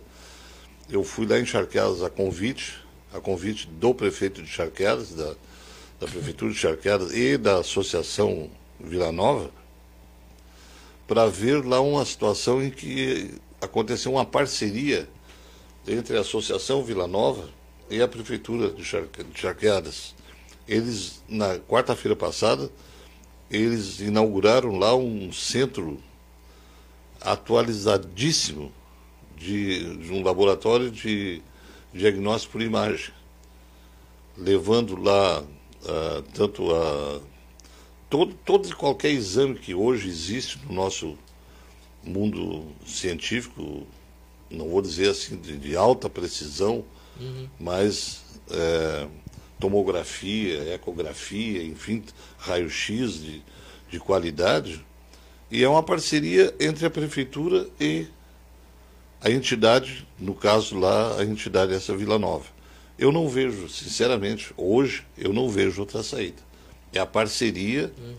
eu 0.89 1.03
fui 1.03 1.25
lá 1.25 1.39
em 1.39 1.45
Charqueadas 1.45 2.03
a 2.03 2.09
convite, 2.09 2.77
a 3.13 3.19
convite 3.19 3.67
do 3.67 3.93
prefeito 3.93 4.41
de 4.41 4.49
Charqueadas, 4.49 5.13
da, 5.13 5.33
da 5.99 6.07
prefeitura 6.07 6.51
de 6.51 6.57
Charqueadas 6.57 7.13
e 7.13 7.37
da 7.37 7.59
associação 7.59 8.49
Vila 8.79 9.11
Nova 9.11 9.51
para 11.07 11.27
ver 11.27 11.65
lá 11.65 11.81
uma 11.81 12.05
situação 12.05 12.63
em 12.63 12.69
que 12.69 13.35
aconteceu 13.61 14.13
uma 14.13 14.25
parceria 14.25 15.07
entre 15.87 16.17
a 16.17 16.21
Associação 16.21 16.83
Vila 16.83 17.07
Nova 17.07 17.49
e 17.89 18.01
a 18.01 18.07
Prefeitura 18.07 18.69
de 18.71 18.83
Charqueadas. 19.35 20.15
Eles, 20.67 21.21
na 21.27 21.59
quarta-feira 21.59 22.15
passada, 22.15 22.71
eles 23.51 23.99
inauguraram 23.99 24.77
lá 24.77 24.95
um 24.95 25.31
centro 25.31 26.01
atualizadíssimo 27.19 28.71
de, 29.37 29.97
de 29.97 30.11
um 30.11 30.23
laboratório 30.23 30.89
de 30.89 31.41
diagnóstico 31.93 32.53
por 32.53 32.61
imagem, 32.61 33.13
levando 34.37 34.95
lá 34.95 35.41
uh, 35.41 36.21
tanto 36.33 36.73
a 36.73 37.21
todo, 38.13 38.35
todo 38.45 38.69
e 38.69 38.73
qualquer 38.73 39.09
exame 39.09 39.55
que 39.55 39.73
hoje 39.73 40.07
existe 40.07 40.59
no 40.67 40.75
nosso 40.75 41.17
mundo 42.03 42.63
científico, 42.85 43.87
não 44.51 44.69
vou 44.69 44.83
dizer 44.83 45.09
assim 45.09 45.35
de, 45.35 45.57
de 45.57 45.75
alta 45.75 46.07
precisão, 46.07 46.85
uhum. 47.19 47.49
mas 47.59 48.23
é, 48.51 49.07
tomografia, 49.59 50.75
ecografia, 50.75 51.63
enfim, 51.63 52.03
raio-x 52.37 53.15
de, 53.15 53.41
de 53.89 53.99
qualidade, 53.99 54.85
e 55.49 55.63
é 55.63 55.67
uma 55.67 55.81
parceria 55.81 56.53
entre 56.59 56.85
a 56.85 56.91
prefeitura 56.91 57.67
e 57.79 58.05
a 59.21 59.31
entidade, 59.31 60.07
no 60.19 60.35
caso 60.35 60.77
lá, 60.77 61.19
a 61.19 61.25
entidade 61.25 61.73
essa 61.73 61.97
Vila 61.97 62.19
Nova. 62.19 62.45
Eu 62.95 63.11
não 63.11 63.27
vejo, 63.27 63.67
sinceramente, 63.69 64.53
hoje, 64.55 65.03
eu 65.17 65.33
não 65.33 65.49
vejo 65.49 65.81
outra 65.81 66.03
saída 66.03 66.52
é 66.97 67.01
a 67.01 67.05
parceria 67.05 67.91
uhum. 67.97 68.15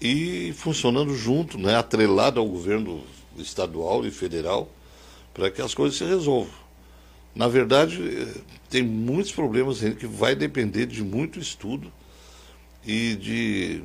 e 0.00 0.52
funcionando 0.52 1.14
junto, 1.14 1.58
né, 1.58 1.76
atrelado 1.76 2.40
ao 2.40 2.46
governo 2.46 3.02
estadual 3.36 4.06
e 4.06 4.10
federal, 4.10 4.70
para 5.32 5.50
que 5.50 5.62
as 5.62 5.74
coisas 5.74 5.96
se 5.96 6.04
resolvam. 6.04 6.62
Na 7.34 7.48
verdade, 7.48 8.28
tem 8.68 8.82
muitos 8.82 9.32
problemas 9.32 9.80
que 9.80 10.06
vai 10.06 10.34
depender 10.34 10.86
de 10.86 11.02
muito 11.02 11.38
estudo 11.38 11.90
e 12.84 13.14
de 13.16 13.82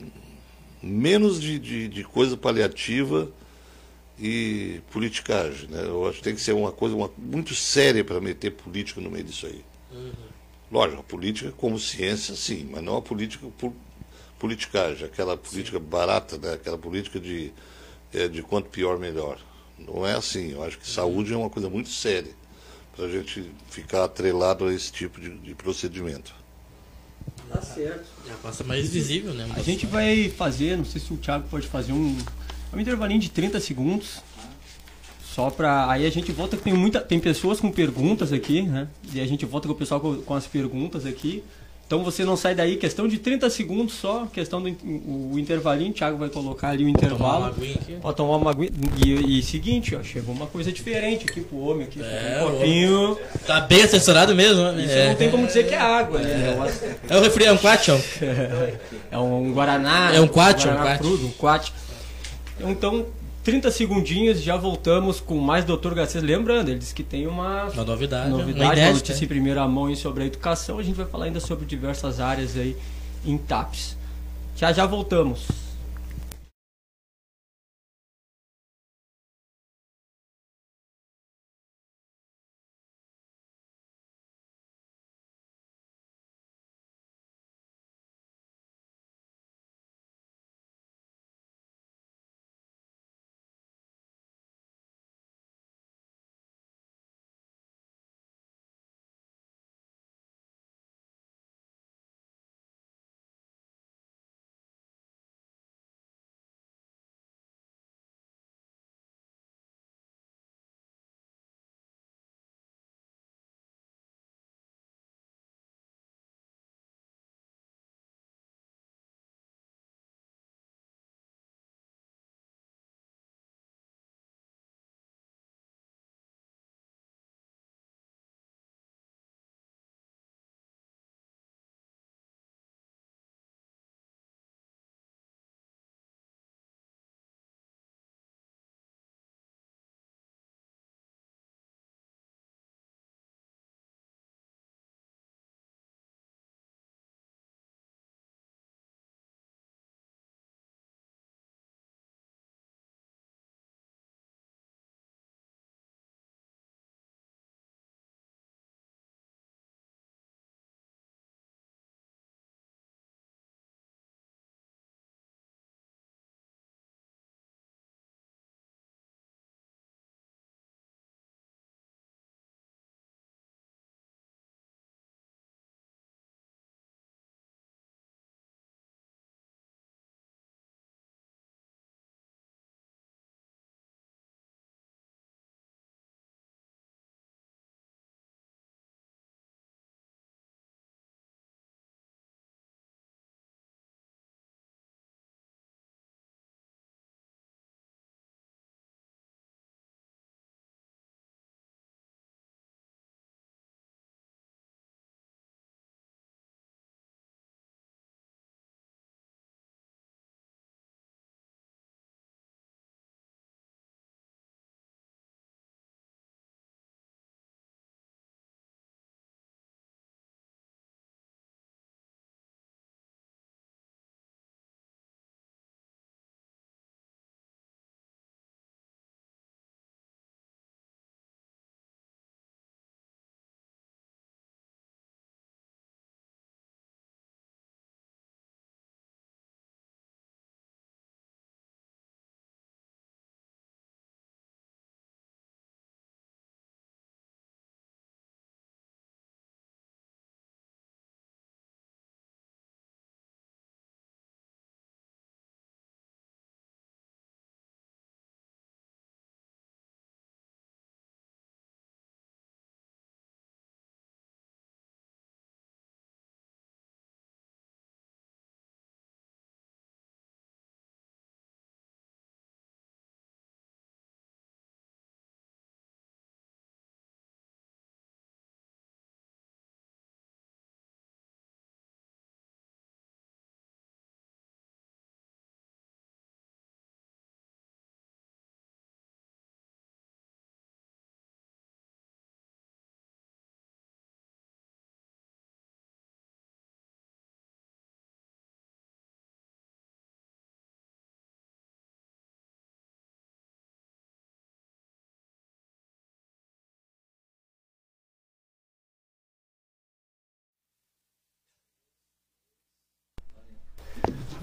menos 0.82 1.40
de, 1.40 1.58
de, 1.58 1.88
de 1.88 2.04
coisa 2.04 2.36
paliativa 2.36 3.32
e 4.20 4.82
politicagem. 4.92 5.70
Né? 5.70 5.82
Eu 5.86 6.08
acho 6.08 6.18
que 6.18 6.24
tem 6.24 6.36
que 6.36 6.42
ser 6.42 6.54
uma 6.54 6.72
coisa 6.72 6.96
uma, 6.96 7.10
muito 7.18 7.56
séria 7.56 8.04
para 8.04 8.20
meter 8.20 8.52
política 8.52 9.00
no 9.00 9.10
meio 9.10 9.24
disso 9.24 9.46
aí. 9.46 9.64
Uhum. 9.92 10.12
Lógico, 10.72 11.00
a 11.00 11.04
política 11.04 11.54
como 11.56 11.80
ciência, 11.80 12.36
sim, 12.36 12.68
mas 12.70 12.84
não 12.84 12.98
a 12.98 13.02
política 13.02 13.48
por 13.58 13.72
politicagem, 14.40 15.06
aquela 15.06 15.38
política 15.38 15.80
barata, 15.80 16.38
né? 16.38 16.54
aquela 16.54 16.78
política 16.78 17.20
de, 17.20 17.52
é, 18.14 18.28
de 18.28 18.42
quanto 18.42 18.70
pior, 18.70 18.98
melhor. 18.98 19.40
Não 19.78 20.06
é 20.06 20.14
assim. 20.14 20.52
Eu 20.52 20.64
acho 20.64 20.78
que 20.78 20.88
saúde 20.88 21.34
é 21.34 21.38
uma 21.38 21.50
coisa 21.50 21.70
muito 21.70 21.90
séria 21.90 22.32
para 22.96 23.06
a 23.06 23.10
gente 23.10 23.52
ficar 23.70 24.04
atrelado 24.04 24.66
a 24.66 24.74
esse 24.74 24.92
tipo 24.92 25.22
de, 25.22 25.30
de 25.38 25.54
procedimento. 25.54 26.34
Tá 27.50 27.62
certo. 27.62 28.06
Já 28.28 28.36
passa 28.36 28.64
mais 28.64 28.90
visível, 28.90 29.34
né? 29.34 29.48
A 29.56 29.62
gente 29.62 29.86
vai 29.86 30.30
fazer, 30.30 30.76
não 30.76 30.86
sei 30.86 31.00
se 31.00 31.14
o 31.14 31.18
Thiago 31.18 31.48
pode 31.48 31.68
fazer 31.68 31.94
um, 31.94 32.18
um 32.74 32.80
intervalinho 32.80 33.20
de 33.20 33.30
30 33.30 33.60
segundos. 33.60 34.22
Só 35.24 35.52
pra. 35.52 35.90
Aí 35.92 36.06
a 36.06 36.10
gente 36.10 36.32
volta 36.32 36.58
que 36.58 36.64
tem 36.64 36.74
muita. 36.74 37.00
Tem 37.00 37.20
pessoas 37.20 37.60
com 37.60 37.72
perguntas 37.72 38.34
aqui, 38.34 38.64
né? 38.64 38.88
E 39.14 39.22
a 39.22 39.28
gente 39.28 39.46
volta 39.46 39.68
com 39.68 39.74
o 39.76 39.78
pessoal 39.78 40.02
com, 40.02 40.20
com 40.22 40.34
as 40.34 40.48
perguntas 40.48 41.06
aqui. 41.06 41.44
Então 41.88 42.04
você 42.04 42.26
não 42.26 42.36
sai 42.36 42.54
daí, 42.54 42.76
questão 42.76 43.08
de 43.08 43.18
30 43.18 43.50
segundos 43.50 43.94
só, 43.94 44.26
questão 44.26 44.62
do 44.62 44.68
o, 44.68 45.40
intervalinho, 45.40 45.92
o 45.92 45.94
Thiago 45.94 46.18
vai 46.18 46.28
colocar 46.28 46.70
ali 46.72 46.84
o 46.84 46.90
intervalo. 46.90 47.56
Pode 48.02 48.18
tomar 48.18 48.36
uma 48.36 48.52
aguinha. 48.52 48.72
E, 49.06 49.40
e 49.40 49.42
seguinte, 49.42 49.96
ó, 49.96 50.04
chegou 50.04 50.36
uma 50.36 50.48
coisa 50.48 50.70
diferente 50.70 51.26
aqui 51.30 51.40
pro 51.40 51.58
homem 51.58 51.88
aqui. 51.88 52.02
É, 52.02 52.44
um 52.44 52.52
copinho. 52.52 53.18
Tá 53.46 53.62
bem 53.62 53.84
assessorado 53.84 54.36
mesmo, 54.36 54.64
né? 54.64 54.84
Isso 54.84 54.94
é. 54.94 55.08
não 55.08 55.16
tem 55.16 55.32
como 55.32 55.48
dizer 55.48 55.66
que 55.66 55.76
é 55.76 55.80
água, 55.80 56.20
né? 56.20 56.58
É 57.08 57.18
um 57.18 57.22
refri, 57.22 57.46
é 57.46 57.54
um 57.54 57.58
quatchão. 57.58 58.00
É 59.10 59.18
um 59.18 59.54
Guaraná. 59.54 60.14
É 60.14 60.20
um 60.20 60.28
quatch, 60.28 60.66
um 60.66 60.70
um 60.70 60.74
Guaraná 60.74 60.90
quatch. 60.90 61.00
crudo, 61.00 61.28
um 61.28 61.32
quatch. 61.32 61.72
Então, 62.60 63.06
30 63.48 63.72
segundinhos, 63.72 64.42
já 64.44 64.58
voltamos 64.58 65.22
com 65.22 65.38
mais 65.40 65.64
Dr. 65.64 65.94
Garcês. 65.94 66.22
Lembrando, 66.22 66.68
ele 66.68 66.80
disse 66.80 66.94
que 66.94 67.02
tem 67.02 67.26
uma 67.28 67.64
Uma 67.70 67.86
novidade, 67.86 68.28
uma 68.28 68.40
novidade, 68.40 68.66
uma 68.66 68.74
inédita. 68.74 68.94
notícia 68.96 69.24
em 69.24 69.28
primeira 69.30 69.66
mão 69.66 69.96
sobre 69.96 70.24
a 70.24 70.26
educação. 70.26 70.78
A 70.80 70.84
gente 70.84 70.98
vai 70.98 71.06
falar 71.06 71.26
ainda 71.28 71.40
sobre 71.40 71.66
diversas 71.66 72.20
áreas 72.20 72.58
aí 72.58 72.76
em 73.26 73.38
TAPS. 73.38 73.96
Já 74.54 74.74
já 74.74 74.86
voltamos. 74.86 75.48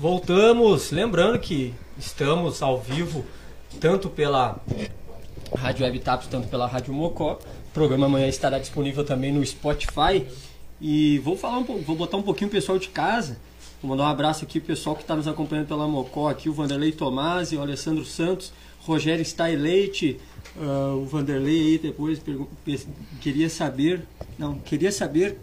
Voltamos, 0.04 0.90
lembrando 0.90 1.38
que 1.38 1.72
estamos 1.98 2.60
ao 2.60 2.78
vivo 2.78 3.24
tanto 3.80 4.10
pela 4.10 4.60
Rádio 5.56 5.82
Web 5.82 5.98
Taps, 6.00 6.26
tanto 6.26 6.46
pela 6.46 6.66
Rádio 6.66 6.92
Mocó. 6.92 7.38
O 7.70 7.72
programa 7.72 8.04
amanhã 8.04 8.28
estará 8.28 8.58
disponível 8.58 9.02
também 9.02 9.32
no 9.32 9.42
Spotify. 9.42 10.26
E 10.78 11.20
vou 11.20 11.38
falar 11.38 11.56
um 11.56 11.64
vou 11.64 11.96
botar 11.96 12.18
um 12.18 12.22
pouquinho 12.22 12.48
o 12.48 12.50
pessoal 12.50 12.78
de 12.78 12.88
casa. 12.88 13.38
Vou 13.80 13.88
mandar 13.92 14.04
um 14.04 14.08
abraço 14.08 14.44
aqui 14.44 14.60
pro 14.60 14.66
pessoal 14.66 14.94
que 14.94 15.00
está 15.00 15.16
nos 15.16 15.26
acompanhando 15.26 15.68
pela 15.68 15.88
Mocó, 15.88 16.28
aqui 16.28 16.50
o 16.50 16.52
Vanderlei 16.52 16.92
Tomasi, 16.92 17.56
o 17.56 17.62
Alessandro 17.62 18.04
Santos, 18.04 18.52
Rogério 18.80 19.24
Stai 19.24 19.56
Leite, 19.56 20.20
uh, 20.54 20.98
o 20.98 21.06
Vanderlei 21.06 21.60
aí 21.60 21.78
depois 21.78 22.20
queria 23.22 23.48
saber, 23.48 24.02
não, 24.38 24.58
queria 24.58 24.92
saber 24.92 25.38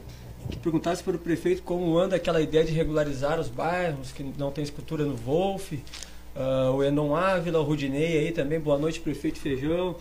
que 0.49 0.57
perguntasse 0.57 1.03
para 1.03 1.15
o 1.15 1.19
prefeito 1.19 1.61
como 1.63 1.97
anda 1.97 2.15
aquela 2.15 2.41
ideia 2.41 2.63
de 2.63 2.71
regularizar 2.71 3.39
os 3.39 3.47
bairros 3.47 4.11
que 4.11 4.23
não 4.37 4.51
tem 4.51 4.63
escultura 4.63 5.03
no 5.03 5.15
Wolf. 5.15 5.73
Uh, 5.73 6.71
o 6.75 6.83
Enon 6.83 7.15
Ávila, 7.15 7.59
o 7.59 7.63
Rudinei 7.63 8.17
aí 8.17 8.31
também, 8.31 8.59
boa 8.59 8.77
noite, 8.77 8.99
prefeito 8.99 9.39
Feijão. 9.39 9.95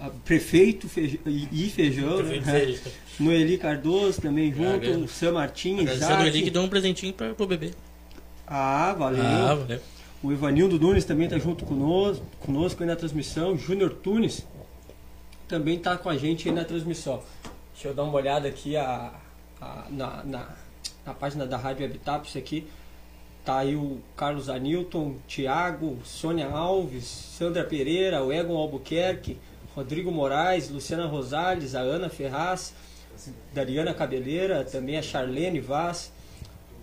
Uh, 0.00 0.10
prefeito 0.24 0.88
Feijão, 0.88 1.20
e, 1.26 1.70
Feijão, 1.70 2.22
né? 2.22 2.40
Feijão. 2.40 2.92
Noeli 3.20 3.58
Cardoso 3.58 4.20
também 4.20 4.52
junto, 4.52 4.90
o 4.90 5.08
Sam 5.08 5.32
Martins. 5.32 6.02
O 6.02 6.08
Noeli 6.08 6.42
que 6.42 6.50
deu 6.50 6.62
um 6.62 6.68
presentinho 6.68 7.12
para 7.12 7.34
o 7.38 7.46
bebê. 7.46 7.70
Ah, 8.46 8.94
valeu. 8.96 9.22
Ah, 9.22 9.54
valeu. 9.54 9.80
O 10.22 10.32
Ivanildo 10.32 10.78
Nunes 10.78 11.04
também 11.04 11.26
está 11.26 11.38
junto 11.38 11.64
conosco, 11.64 12.24
conosco 12.40 12.82
aí 12.82 12.88
na 12.88 12.96
transmissão. 12.96 13.56
Júnior 13.56 13.90
Tunes 13.90 14.46
também 15.46 15.76
está 15.76 15.96
com 15.96 16.08
a 16.08 16.16
gente 16.16 16.48
aí 16.48 16.54
na 16.54 16.64
transmissão. 16.64 17.22
Deixa 17.72 17.88
eu 17.88 17.94
dar 17.94 18.04
uma 18.04 18.14
olhada 18.14 18.48
aqui 18.48 18.76
a, 18.76 19.12
na, 19.90 20.22
na, 20.24 20.46
na, 21.04 21.14
página 21.14 21.46
da 21.46 21.56
Rádio 21.56 21.86
Habitat, 21.86 22.38
aqui. 22.38 22.66
Tá 23.44 23.58
aí 23.58 23.76
o 23.76 24.00
Carlos 24.16 24.48
Anilton, 24.48 25.16
Tiago, 25.26 25.98
Sônia 26.04 26.48
Alves, 26.48 27.04
Sandra 27.04 27.62
Pereira, 27.62 28.22
o 28.24 28.32
Egon 28.32 28.56
Albuquerque, 28.56 29.38
Rodrigo 29.74 30.10
Moraes, 30.10 30.68
Luciana 30.68 31.06
Rosales, 31.06 31.76
a 31.76 31.80
Ana 31.80 32.08
Ferraz, 32.08 32.74
Dariana 33.54 33.94
Cabeleira, 33.94 34.64
também 34.64 34.98
a 34.98 35.02
Charlene 35.02 35.60
Vaz, 35.60 36.12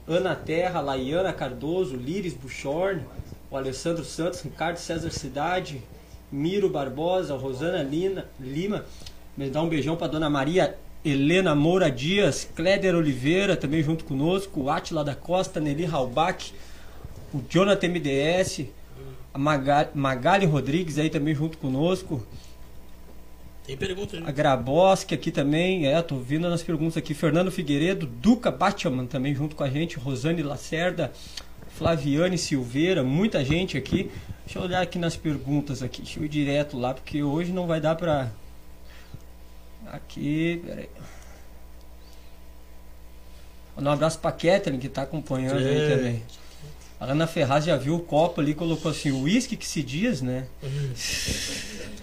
Ana 0.07 0.35
Terra, 0.35 0.79
Laiana 0.79 1.33
Cardoso, 1.33 1.97
Liris 1.97 2.33
Buchorn, 2.33 3.03
o 3.51 3.57
Alessandro 3.57 4.05
Santos, 4.05 4.41
Ricardo 4.41 4.77
César 4.77 5.11
Cidade, 5.11 5.81
Miro 6.31 6.69
Barbosa, 6.69 7.35
Rosana 7.35 7.83
Lina, 7.83 8.25
Lima. 8.39 8.85
Me 9.35 9.49
dá 9.49 9.61
um 9.61 9.69
beijão 9.69 9.95
para 9.95 10.07
dona 10.07 10.29
Maria 10.29 10.77
Helena 11.05 11.53
Moura 11.53 11.91
Dias, 11.91 12.47
Cléder 12.55 12.95
Oliveira, 12.95 13.57
também 13.57 13.83
junto 13.83 14.05
conosco, 14.05 14.69
Atila 14.69 15.03
da 15.03 15.13
Costa, 15.15 15.59
Nelly 15.59 15.85
Halbach, 15.85 16.53
o 17.33 17.41
Jonathan 17.49 17.87
MDS, 17.89 18.65
a 19.33 19.37
Magali, 19.37 19.89
Magali 19.93 20.45
Rodrigues 20.45 20.97
aí 20.97 21.09
também 21.09 21.33
junto 21.33 21.57
conosco. 21.57 22.25
Tem 23.65 23.77
pergunta, 23.77 24.19
né? 24.19 24.25
A 24.27 24.31
Graboski 24.31 25.15
aqui 25.15 25.31
também, 25.31 25.87
é, 25.87 26.01
tô 26.01 26.17
vindo 26.17 26.49
nas 26.49 26.61
perguntas 26.61 26.97
aqui. 26.97 27.13
Fernando 27.13 27.49
Figueiredo, 27.49 28.05
Duca 28.05 28.51
Batman 28.51 29.05
também 29.05 29.33
junto 29.33 29.55
com 29.55 29.63
a 29.63 29.69
gente, 29.69 29.97
Rosane 29.97 30.43
Lacerda, 30.43 31.11
Flaviane 31.69 32.37
Silveira, 32.37 33.03
muita 33.03 33.43
gente 33.43 33.77
aqui. 33.77 34.11
Deixa 34.45 34.59
eu 34.59 34.63
olhar 34.63 34.81
aqui 34.81 34.99
nas 34.99 35.15
perguntas 35.15 35.81
aqui, 35.81 36.01
deixa 36.01 36.19
eu 36.19 36.25
ir 36.25 36.29
direto 36.29 36.77
lá, 36.77 36.93
porque 36.93 37.23
hoje 37.23 37.51
não 37.51 37.65
vai 37.65 37.79
dar 37.79 37.95
pra. 37.95 38.31
Aqui, 39.93 40.59
peraí. 40.65 40.89
Um 43.77 43.87
abraço 43.87 44.17
pra 44.17 44.31
Kathleen 44.31 44.79
que 44.79 44.89
tá 44.89 45.03
acompanhando 45.03 45.61
é. 45.61 45.69
aí 45.69 45.95
também. 45.95 46.23
A 46.99 47.05
Ana 47.05 47.27
Ferraz 47.27 47.65
já 47.65 47.77
viu 47.77 47.95
o 47.95 47.99
copo 47.99 48.41
ali 48.41 48.55
colocou 48.55 48.89
assim, 48.89 49.11
o 49.11 49.21
uísque 49.21 49.55
que 49.55 49.67
se 49.67 49.83
diz, 49.83 50.19
né? 50.21 50.47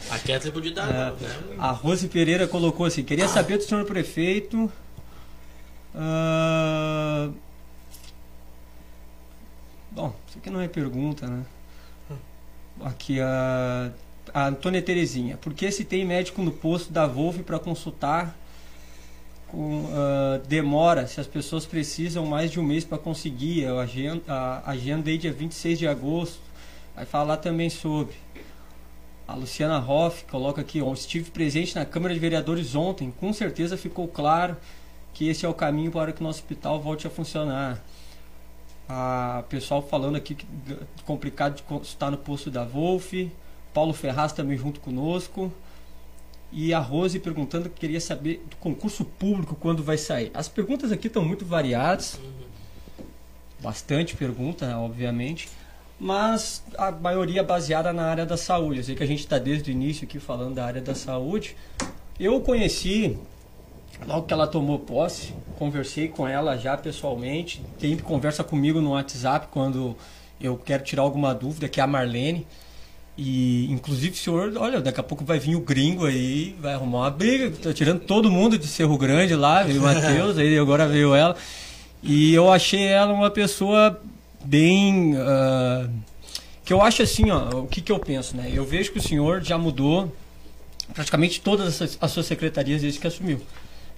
A 0.09 0.19
Kathleen 0.19 0.53
podia 0.53 0.73
dar, 0.73 0.89
é, 0.89 0.93
né? 0.93 1.57
A 1.59 1.73
Rose 1.73 2.07
Pereira 2.07 2.47
colocou 2.47 2.87
assim, 2.87 3.03
queria 3.03 3.27
saber 3.27 3.59
do 3.59 3.65
senhor 3.65 3.85
prefeito. 3.85 4.71
Uh, 5.93 7.35
Bom, 9.91 10.15
isso 10.29 10.39
aqui 10.39 10.49
não 10.49 10.61
é 10.61 10.69
pergunta, 10.69 11.27
né? 11.27 11.45
Aqui 12.83 13.21
a, 13.21 13.91
a 14.33 14.47
Antônia 14.49 14.83
Terezinha. 14.83 15.37
Por 15.37 15.53
que 15.55 15.71
se 15.71 15.85
tem 15.85 16.05
médico 16.05 16.43
no 16.43 16.51
posto 16.51 16.93
da 16.93 17.07
Wolf 17.07 17.39
para 17.39 17.59
consultar 17.59 18.37
com, 19.49 19.85
uh, 19.85 20.39
demora 20.47 21.07
se 21.07 21.21
as 21.21 21.27
pessoas 21.27 21.67
precisam 21.67 22.25
mais 22.27 22.51
de 22.51 22.61
um 22.61 22.63
mês 22.63 22.85
para 22.85 22.99
conseguir? 22.99 23.67
A 23.67 23.81
agenda, 23.81 24.23
a 24.29 24.71
agenda 24.71 25.11
aí 25.11 25.19
dia 25.19 25.33
26 25.33 25.79
de 25.79 25.89
agosto. 25.89 26.41
Vai 26.95 27.05
falar 27.05 27.39
também 27.39 27.71
sobre. 27.71 28.15
A 29.27 29.35
Luciana 29.35 29.79
Hoff 29.79 30.25
coloca 30.25 30.61
aqui, 30.61 30.83
ó, 30.83 30.93
estive 30.93 31.31
presente 31.31 31.77
na 31.77 31.85
Câmara 31.85 32.13
de 32.13 32.19
Vereadores 32.19 32.75
ontem, 32.75 33.13
com 33.13 33.33
certeza 33.33 33.77
ficou 33.77 34.09
claro 34.09 34.57
que 35.15 35.29
esse 35.29 35.47
é 35.47 35.49
o 35.49 35.55
caminho 35.55 35.93
para 35.93 36.13
que 36.13 36.21
o 36.21 36.25
nosso 36.25 36.41
hospital 36.41 36.81
volte 36.81 37.07
a 37.07 37.11
funcionar 37.11 37.81
a 38.91 39.45
pessoal 39.49 39.81
falando 39.81 40.17
aqui 40.17 40.35
que 40.35 40.47
complicado 41.05 41.55
de 41.55 41.63
consultar 41.63 42.11
no 42.11 42.19
posto 42.19 42.51
da 42.51 42.65
Wolf, 42.65 43.13
Paulo 43.73 43.93
Ferraz 43.93 44.33
também 44.33 44.57
junto 44.57 44.81
conosco. 44.81 45.53
E 46.53 46.75
a 46.75 46.81
Rose 46.81 47.19
perguntando 47.21 47.71
que 47.71 47.81
queria 47.81 48.01
saber 48.01 48.45
do 48.51 48.57
concurso 48.57 49.05
público 49.05 49.55
quando 49.55 49.83
vai 49.83 49.97
sair. 49.97 50.31
As 50.35 50.49
perguntas 50.49 50.91
aqui 50.91 51.07
estão 51.07 51.25
muito 51.25 51.45
variadas. 51.45 52.19
Bastante 53.61 54.17
pergunta, 54.17 54.77
obviamente. 54.77 55.49
Mas 55.99 56.65
a 56.77 56.91
maioria 56.91 57.43
baseada 57.43 57.93
na 57.93 58.05
área 58.05 58.27
da 58.27 58.37
saúde. 58.37 58.79
Eu 58.79 58.85
sei 58.85 58.95
que 58.97 59.03
a 59.03 59.07
gente 59.07 59.21
está 59.21 59.39
desde 59.39 59.71
o 59.71 59.73
início 59.73 60.05
aqui 60.05 60.19
falando 60.19 60.55
da 60.55 60.65
área 60.65 60.81
da 60.81 60.95
saúde. 60.95 61.57
Eu 62.19 62.41
conheci 62.41 63.17
Logo 64.07 64.27
que 64.27 64.33
ela 64.33 64.47
tomou 64.47 64.79
posse, 64.79 65.35
conversei 65.59 66.09
com 66.09 66.27
ela 66.27 66.57
já 66.57 66.77
pessoalmente. 66.77 67.63
Sempre 67.79 68.03
conversa 68.03 68.43
comigo 68.43 68.81
no 68.81 68.91
WhatsApp 68.91 69.49
quando 69.51 69.97
eu 70.41 70.57
quero 70.57 70.83
tirar 70.83 71.03
alguma 71.03 71.35
dúvida, 71.35 71.69
que 71.69 71.81
é 71.81 71.83
a 71.83 71.87
Marlene. 71.87 72.47
E, 73.17 73.71
inclusive, 73.71 74.15
o 74.15 74.17
senhor, 74.17 74.53
olha, 74.57 74.81
daqui 74.81 75.01
a 75.01 75.03
pouco 75.03 75.25
vai 75.25 75.39
vir 75.39 75.55
o 75.55 75.61
gringo 75.61 76.07
aí, 76.07 76.57
vai 76.61 76.75
arrumar 76.75 76.99
uma 77.01 77.11
briga. 77.11 77.51
Tô 77.51 77.73
tirando 77.73 78.01
todo 78.01 78.31
mundo 78.31 78.57
de 78.57 78.67
Cerro 78.67 78.97
Grande 78.97 79.35
lá, 79.35 79.63
veio 79.63 79.81
o 79.81 79.83
Matheus, 79.85 80.39
aí 80.39 80.59
agora 80.59 80.89
veio 80.89 81.15
ela. 81.15 81.37
E 82.03 82.33
eu 82.33 82.51
achei 82.51 82.83
ela 82.83 83.13
uma 83.13 83.31
pessoa 83.31 84.01
bem. 84.45 85.15
Uh, 85.15 85.91
que 86.65 86.73
eu 86.73 86.81
acho 86.81 87.03
assim, 87.03 87.31
ó, 87.31 87.51
o 87.61 87.67
que, 87.67 87.81
que 87.81 87.93
eu 87.93 87.99
penso, 87.99 88.37
né? 88.37 88.51
Eu 88.55 88.65
vejo 88.65 88.93
que 88.93 88.99
o 88.99 89.03
senhor 89.03 89.43
já 89.43 89.59
mudou 89.59 90.15
praticamente 90.95 91.41
todas 91.41 91.83
as, 91.83 91.99
as 92.01 92.11
suas 92.11 92.27
secretarias 92.27 92.81
desde 92.81 92.99
que 92.99 93.07
assumiu. 93.07 93.41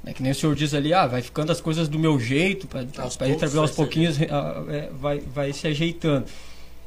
É 0.04 0.12
que 0.12 0.22
nem 0.22 0.32
o 0.32 0.34
senhor 0.34 0.54
diz 0.56 0.74
ali, 0.74 0.92
ah, 0.92 1.06
vai 1.06 1.22
ficando 1.22 1.52
as 1.52 1.60
coisas 1.60 1.88
do 1.88 1.98
meu 1.98 2.18
jeito, 2.18 2.66
para 2.66 2.82
ir 2.82 3.36
trabalhar 3.36 3.60
aos 3.60 3.70
pouquinhos, 3.70 4.20
é, 4.20 4.88
vai, 5.00 5.20
vai 5.20 5.52
se 5.52 5.66
ajeitando. 5.68 6.26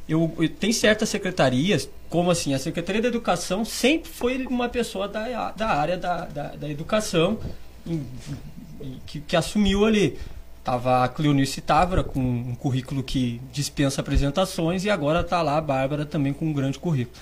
Eu, 0.07 0.33
eu, 0.37 0.47
tem 0.47 0.71
certas 0.71 1.09
secretarias, 1.09 1.89
como 2.09 2.29
assim, 2.29 2.53
a 2.53 2.59
Secretaria 2.59 3.01
da 3.01 3.07
Educação 3.07 3.65
sempre 3.65 4.09
foi 4.09 4.45
uma 4.45 4.69
pessoa 4.69 5.07
da, 5.07 5.51
da 5.51 5.67
área 5.67 5.97
da, 5.97 6.25
da, 6.25 6.47
da 6.49 6.69
educação 6.69 7.39
em, 7.85 8.05
que, 9.05 9.19
que, 9.19 9.35
assumiu 9.35 9.85
ali. 9.85 10.17
Tava 10.63 11.03
a 11.03 11.07
Cleonice 11.07 11.61
Távora 11.61 12.03
com 12.03 12.19
um 12.19 12.55
currículo 12.55 13.03
que 13.03 13.39
dispensa 13.51 14.01
apresentações 14.01 14.83
e 14.83 14.89
agora 14.89 15.21
está 15.21 15.41
lá 15.41 15.57
a 15.57 15.61
Bárbara 15.61 16.05
também 16.05 16.33
com 16.33 16.45
um 16.45 16.53
grande 16.53 16.79
currículo. 16.79 17.15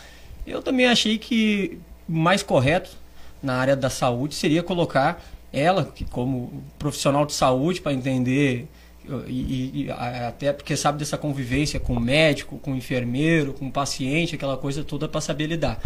Eu 0.47 0.61
também 0.61 0.85
achei 0.85 1.17
que 1.17 1.77
mais 2.07 2.41
correto 2.41 2.91
na 3.41 3.55
área 3.55 3.75
da 3.75 3.89
saúde 3.89 4.35
seria 4.35 4.63
colocar 4.63 5.21
ela, 5.51 5.85
que 5.85 6.03
como 6.05 6.63
profissional 6.79 7.25
de 7.25 7.33
saúde, 7.33 7.79
para 7.79 7.93
entender, 7.93 8.67
e, 9.27 9.85
e, 9.85 9.91
até 9.91 10.53
porque 10.53 10.75
sabe 10.75 10.99
dessa 10.99 11.17
convivência 11.17 11.79
com 11.79 11.93
o 11.93 11.99
médico, 11.99 12.57
com 12.59 12.73
o 12.73 12.75
enfermeiro, 12.75 13.53
com 13.53 13.67
o 13.67 13.71
paciente, 13.71 14.35
aquela 14.35 14.57
coisa 14.57 14.83
toda 14.83 15.07
para 15.07 15.21
saber 15.21 15.47
lidar. 15.47 15.79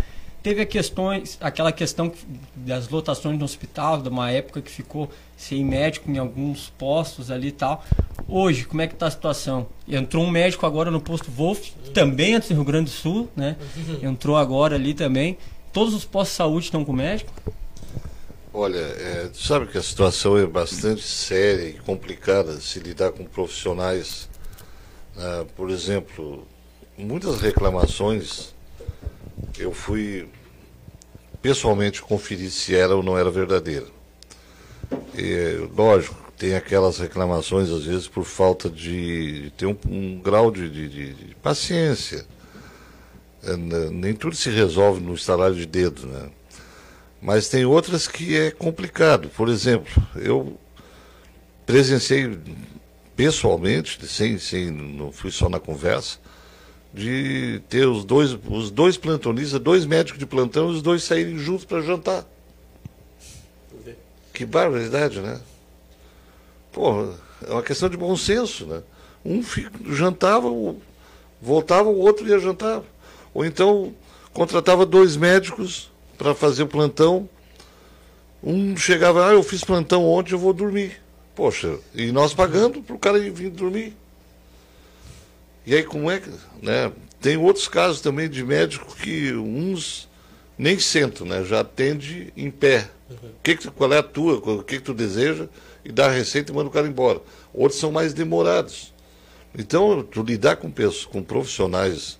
Teve 0.43 0.61
a 0.61 0.65
questões, 0.65 1.37
aquela 1.41 1.71
questão 1.71 2.11
das 2.55 2.87
lotações 2.87 3.37
no 3.37 3.43
hospital, 3.43 4.01
de 4.01 4.07
uma 4.07 4.31
época 4.31 4.61
que 4.61 4.71
ficou 4.71 5.09
sem 5.35 5.65
médico 5.65 6.09
em 6.09 6.17
alguns 6.17 6.69
postos 6.69 7.31
ali 7.31 7.47
e 7.47 7.51
tal. 7.51 7.83
Hoje, 8.27 8.63
como 8.65 8.81
é 8.81 8.87
que 8.87 8.93
está 8.93 9.07
a 9.07 9.11
situação? 9.11 9.67
Entrou 9.87 10.23
um 10.23 10.29
médico 10.29 10.65
agora 10.65 10.91
no 10.91 11.01
posto 11.01 11.31
Wolf, 11.31 11.71
também 11.93 12.35
antes 12.35 12.49
do 12.49 12.55
Rio 12.55 12.63
Grande 12.63 12.85
do 12.85 12.91
Sul, 12.91 13.29
né? 13.35 13.57
Entrou 14.01 14.37
agora 14.37 14.75
ali 14.75 14.93
também. 14.93 15.37
Todos 15.73 15.93
os 15.93 16.05
postos 16.05 16.33
de 16.33 16.37
saúde 16.37 16.65
estão 16.65 16.85
com 16.85 16.93
médico? 16.93 17.31
Olha, 18.59 18.79
é, 18.79 19.29
sabe 19.35 19.67
que 19.67 19.77
a 19.77 19.83
situação 19.83 20.35
é 20.35 20.43
bastante 20.47 21.03
séria 21.03 21.69
e 21.69 21.73
complicada 21.73 22.59
se 22.59 22.79
lidar 22.79 23.11
com 23.11 23.23
profissionais. 23.23 24.27
Né? 25.15 25.45
Por 25.55 25.69
exemplo, 25.69 26.43
muitas 26.97 27.39
reclamações 27.39 28.55
eu 29.59 29.71
fui 29.71 30.27
pessoalmente 31.39 32.01
conferir 32.01 32.49
se 32.49 32.75
era 32.75 32.95
ou 32.95 33.03
não 33.03 33.15
era 33.15 33.29
verdadeira. 33.29 33.85
E, 35.13 35.69
lógico, 35.77 36.15
tem 36.35 36.55
aquelas 36.55 36.97
reclamações, 36.97 37.69
às 37.69 37.83
vezes, 37.83 38.07
por 38.07 38.23
falta 38.23 38.71
de, 38.71 39.43
de 39.43 39.51
ter 39.51 39.67
um, 39.67 39.77
um 39.87 40.19
grau 40.19 40.49
de, 40.49 40.67
de, 40.67 41.13
de, 41.13 41.35
paciência. 41.43 42.25
É, 43.43 43.55
nem 43.55 44.15
tudo 44.15 44.35
se 44.35 44.49
resolve 44.49 44.99
no 44.99 45.13
estalar 45.13 45.53
de 45.53 45.67
dedo, 45.67 46.07
né? 46.07 46.31
Mas 47.21 47.49
tem 47.49 47.65
outras 47.65 48.07
que 48.07 48.37
é 48.37 48.51
complicado. 48.51 49.29
Por 49.29 49.49
exemplo, 49.49 49.91
eu 50.15 50.57
presenciei 51.65 52.37
pessoalmente, 53.15 54.05
sem, 54.05 54.37
sem, 54.37 54.69
não 54.71 55.11
fui 55.11 55.31
só 55.31 55.49
na 55.49 55.59
conversa, 55.59 56.19
de 56.93 57.61
ter 57.67 57.87
os 57.87 58.05
dois, 58.05 58.37
os 58.47 58.71
dois 58.71 58.97
plantonistas, 58.97 59.59
dois 59.59 59.85
médicos 59.85 60.19
de 60.19 60.25
plantão, 60.25 60.67
os 60.67 60.81
dois 60.81 61.03
saírem 61.03 61.37
juntos 61.37 61.65
para 61.65 61.81
jantar. 61.81 62.25
Que 64.33 64.45
barbaridade, 64.45 65.19
né? 65.19 65.41
Pô, 66.71 67.11
é 67.45 67.51
uma 67.51 67.63
questão 67.63 67.89
de 67.89 67.97
bom 67.97 68.15
senso, 68.15 68.67
né? 68.67 68.83
Um 69.25 69.43
jantava, 69.93 70.47
voltava, 71.41 71.89
o 71.89 71.97
outro 71.97 72.27
ia 72.27 72.39
jantar. 72.39 72.83
Ou 73.33 73.43
então 73.43 73.93
contratava 74.31 74.85
dois 74.85 75.17
médicos 75.17 75.91
para 76.17 76.33
fazer 76.33 76.63
o 76.63 76.67
plantão. 76.67 77.29
Um 78.43 78.75
chegava, 78.77 79.29
ah, 79.29 79.33
eu 79.33 79.43
fiz 79.43 79.63
plantão 79.63 80.05
ontem, 80.05 80.33
eu 80.33 80.39
vou 80.39 80.53
dormir. 80.53 81.01
Poxa, 81.35 81.77
e 81.93 82.11
nós 82.11 82.33
pagando 82.33 82.81
para 82.81 82.95
o 82.95 82.99
cara 82.99 83.19
vir 83.19 83.49
dormir. 83.49 83.95
E 85.65 85.75
aí 85.75 85.83
como 85.83 86.09
é 86.09 86.19
que. 86.19 86.29
Né? 86.61 86.91
Tem 87.21 87.37
outros 87.37 87.67
casos 87.67 88.01
também 88.01 88.29
de 88.29 88.43
médico 88.43 88.95
que 88.95 89.33
uns 89.33 90.07
nem 90.57 90.79
sentam, 90.79 91.27
né? 91.27 91.43
Já 91.43 91.59
atende 91.59 92.31
em 92.35 92.49
pé. 92.49 92.89
Uhum. 93.09 93.31
Que 93.43 93.55
que, 93.55 93.69
qual 93.69 93.93
é 93.93 93.97
a 93.99 94.03
tua, 94.03 94.35
o 94.35 94.63
que, 94.63 94.77
que 94.77 94.83
tu 94.83 94.93
deseja, 94.93 95.47
e 95.83 95.91
dá 95.91 96.07
a 96.07 96.11
receita 96.11 96.51
e 96.51 96.55
manda 96.55 96.69
o 96.69 96.71
cara 96.71 96.87
embora. 96.87 97.21
Outros 97.53 97.79
são 97.79 97.91
mais 97.91 98.13
demorados. 98.13 98.93
Então, 99.57 100.03
tu 100.03 100.23
lidar 100.23 100.57
com, 100.57 100.69
pessoas, 100.69 101.05
com 101.05 101.23
profissionais 101.23 102.19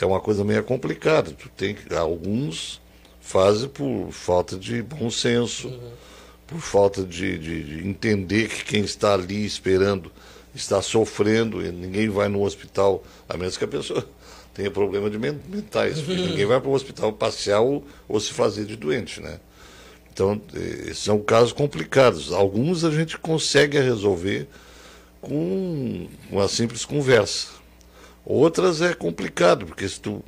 é 0.00 0.06
uma 0.06 0.20
coisa 0.20 0.44
meio 0.44 0.62
complicada. 0.62 1.30
Tu 1.32 1.48
tem 1.50 1.76
alguns 1.96 2.80
fazem 3.28 3.68
por 3.68 4.10
falta 4.10 4.56
de 4.56 4.82
bom 4.82 5.10
senso. 5.10 5.68
Uhum 5.68 6.08
por 6.48 6.60
falta 6.60 7.04
de, 7.04 7.38
de, 7.38 7.62
de, 7.62 7.86
entender 7.86 8.48
que 8.48 8.64
quem 8.64 8.82
está 8.82 9.12
ali 9.12 9.44
esperando 9.44 10.10
está 10.54 10.80
sofrendo 10.80 11.64
e 11.64 11.70
ninguém 11.70 12.08
vai 12.08 12.26
no 12.26 12.42
hospital, 12.42 13.04
a 13.28 13.36
menos 13.36 13.58
que 13.58 13.64
a 13.64 13.68
pessoa 13.68 14.04
tenha 14.54 14.70
problema 14.70 15.10
de 15.10 15.18
mentais. 15.18 16.04
ninguém 16.08 16.46
vai 16.46 16.58
para 16.58 16.70
o 16.70 16.72
hospital 16.72 17.12
passear 17.12 17.60
ou, 17.60 17.86
ou, 18.08 18.18
se 18.18 18.32
fazer 18.32 18.64
de 18.64 18.76
doente, 18.76 19.20
né? 19.20 19.38
Então, 20.10 20.40
eh, 20.54 20.92
são 20.94 21.20
casos 21.20 21.52
complicados. 21.52 22.32
Alguns 22.32 22.82
a 22.82 22.90
gente 22.90 23.18
consegue 23.18 23.78
resolver 23.78 24.48
com 25.20 26.08
uma 26.30 26.48
simples 26.48 26.84
conversa. 26.84 27.48
Outras 28.24 28.80
é 28.80 28.94
complicado, 28.94 29.66
porque 29.66 29.86
se 29.86 30.00
tu 30.00 30.24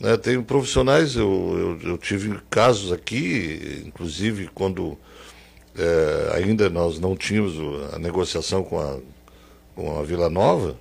né, 0.00 0.16
tem 0.16 0.42
profissionais, 0.42 1.16
eu, 1.16 1.78
eu, 1.82 1.90
eu 1.90 1.98
tive 1.98 2.38
casos 2.50 2.92
aqui, 2.92 3.82
inclusive 3.86 4.48
quando 4.54 4.98
é, 5.76 6.32
ainda 6.36 6.68
nós 6.68 6.98
não 6.98 7.16
tínhamos 7.16 7.54
a 7.92 7.98
negociação 7.98 8.62
com 8.62 8.78
a, 8.78 8.98
com 9.74 9.98
a 9.98 10.02
Vila 10.02 10.28
Nova, 10.28 10.76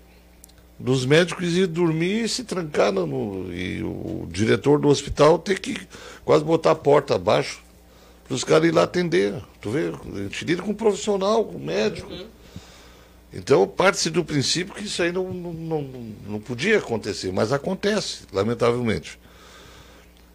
dos 0.79 1.05
médicos 1.05 1.55
ir 1.55 1.67
dormir 1.67 2.25
e 2.25 2.29
se 2.29 2.43
trancar 2.43 2.91
no, 2.91 3.53
e 3.53 3.81
o 3.83 4.27
diretor 4.29 4.79
do 4.79 4.87
hospital 4.87 5.39
ter 5.39 5.59
que 5.59 5.77
quase 6.25 6.43
botar 6.43 6.71
a 6.71 6.75
porta 6.75 7.15
abaixo 7.15 7.61
para 8.27 8.35
os 8.35 8.43
caras 8.43 8.67
ir 8.67 8.71
lá 8.71 8.83
atender. 8.83 9.35
Tu 9.61 9.69
vê, 9.69 9.91
a 10.15 10.23
gente 10.23 10.45
lida 10.45 10.61
com 10.61 10.71
um 10.71 10.75
profissional, 10.75 11.45
com 11.45 11.57
um 11.57 11.65
médico. 11.65 12.11
Uhum. 12.11 12.25
Então 13.33 13.67
parte-se 13.67 14.11
do 14.11 14.23
princípio 14.23 14.75
que 14.75 14.83
isso 14.83 15.01
aí 15.01 15.11
não, 15.11 15.33
não, 15.33 15.81
não, 16.27 16.39
podia 16.39 16.77
acontecer, 16.77 17.31
mas 17.31 17.51
acontece, 17.51 18.23
lamentavelmente. 18.31 19.19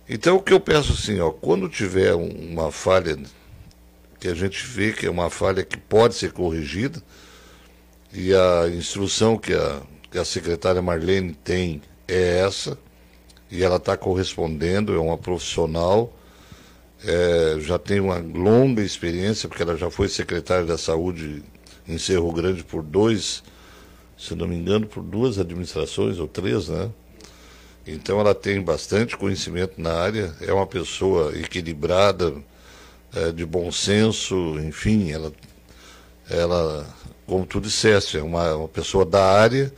Então 0.09 0.37
o 0.37 0.43
que 0.43 0.53
eu 0.53 0.59
peço 0.59 0.93
assim, 0.93 1.21
ó, 1.21 1.31
quando 1.31 1.69
tiver 1.69 2.15
uma 2.15 2.73
falha 2.73 3.17
que 4.19 4.27
a 4.27 4.35
gente 4.35 4.67
vê 4.67 4.93
que 4.93 5.07
é 5.07 5.11
uma 5.11 5.31
falha 5.31 5.63
que 5.63 5.77
pode 5.77 6.15
ser 6.17 6.33
corrigida, 6.33 7.01
e 8.13 8.35
a 8.35 8.69
instrução 8.69 9.37
que 9.37 9.55
a, 9.55 9.81
que 10.11 10.19
a 10.19 10.25
secretária 10.25 10.83
Marlene 10.83 11.35
tem 11.35 11.81
é 12.09 12.41
essa, 12.41 12.77
e 13.51 13.63
ela 13.63 13.77
está 13.77 13.97
correspondendo, 13.97 14.95
é 14.95 14.99
uma 14.99 15.17
profissional, 15.17 16.13
é, 17.05 17.57
já 17.61 17.79
tem 17.79 18.01
uma 18.01 18.19
longa 18.19 18.83
experiência, 18.83 19.49
porque 19.49 19.63
ela 19.63 19.77
já 19.77 19.91
foi 19.91 20.09
secretária 20.09 20.65
da 20.65 20.77
Saúde 20.77 21.43
em 21.89 21.99
Cerro 21.99 22.31
Grande 22.33 22.63
por 22.63 22.83
dois, 22.83 23.43
se 24.17 24.35
não 24.35 24.47
me 24.47 24.57
engano, 24.57 24.87
por 24.87 25.03
duas 25.03 25.39
administrações 25.39 26.19
ou 26.19 26.29
três, 26.29 26.69
né? 26.69 26.91
Então 27.87 28.21
ela 28.21 28.35
tem 28.35 28.61
bastante 28.61 29.17
conhecimento 29.17 29.81
na 29.81 29.95
área, 29.95 30.35
é 30.41 30.53
uma 30.53 30.67
pessoa 30.67 31.35
equilibrada, 31.35 32.35
é, 33.15 33.33
de 33.33 33.47
bom 33.47 33.73
senso, 33.73 34.35
enfim, 34.61 35.11
ela, 35.11 35.33
ela, 36.29 36.87
como 37.27 37.47
tu 37.47 37.61
disseste, 37.61 38.19
é 38.19 38.23
uma, 38.23 38.55
uma 38.55 38.69
pessoa 38.69 39.07
da 39.07 39.25
área 39.25 39.73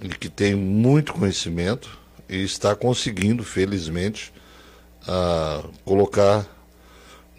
e 0.00 0.08
que 0.08 0.28
tem 0.28 0.54
muito 0.54 1.12
conhecimento 1.12 1.98
e 2.28 2.44
está 2.44 2.76
conseguindo, 2.76 3.42
felizmente, 3.42 4.32
a 5.06 5.64
colocar 5.84 6.46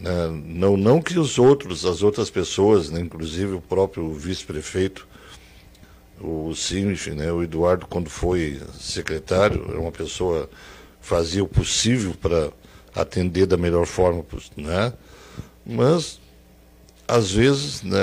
não, 0.01 0.75
não 0.75 1.01
que 1.01 1.19
os 1.19 1.37
outros, 1.37 1.85
as 1.85 2.01
outras 2.01 2.29
pessoas, 2.29 2.89
né, 2.89 2.99
inclusive 2.99 3.53
o 3.53 3.61
próprio 3.61 4.11
vice-prefeito, 4.13 5.07
o 6.19 6.53
Simich, 6.55 7.11
né, 7.11 7.31
o 7.31 7.43
Eduardo, 7.43 7.85
quando 7.87 8.09
foi 8.09 8.59
secretário, 8.79 9.65
era 9.69 9.79
uma 9.79 9.91
pessoa 9.91 10.49
fazia 10.99 11.43
o 11.43 11.47
possível 11.47 12.13
para 12.19 12.51
atender 12.95 13.45
da 13.45 13.57
melhor 13.57 13.85
forma, 13.85 14.23
né? 14.55 14.93
Mas, 15.65 16.19
às 17.07 17.31
vezes, 17.31 17.81
né, 17.81 17.99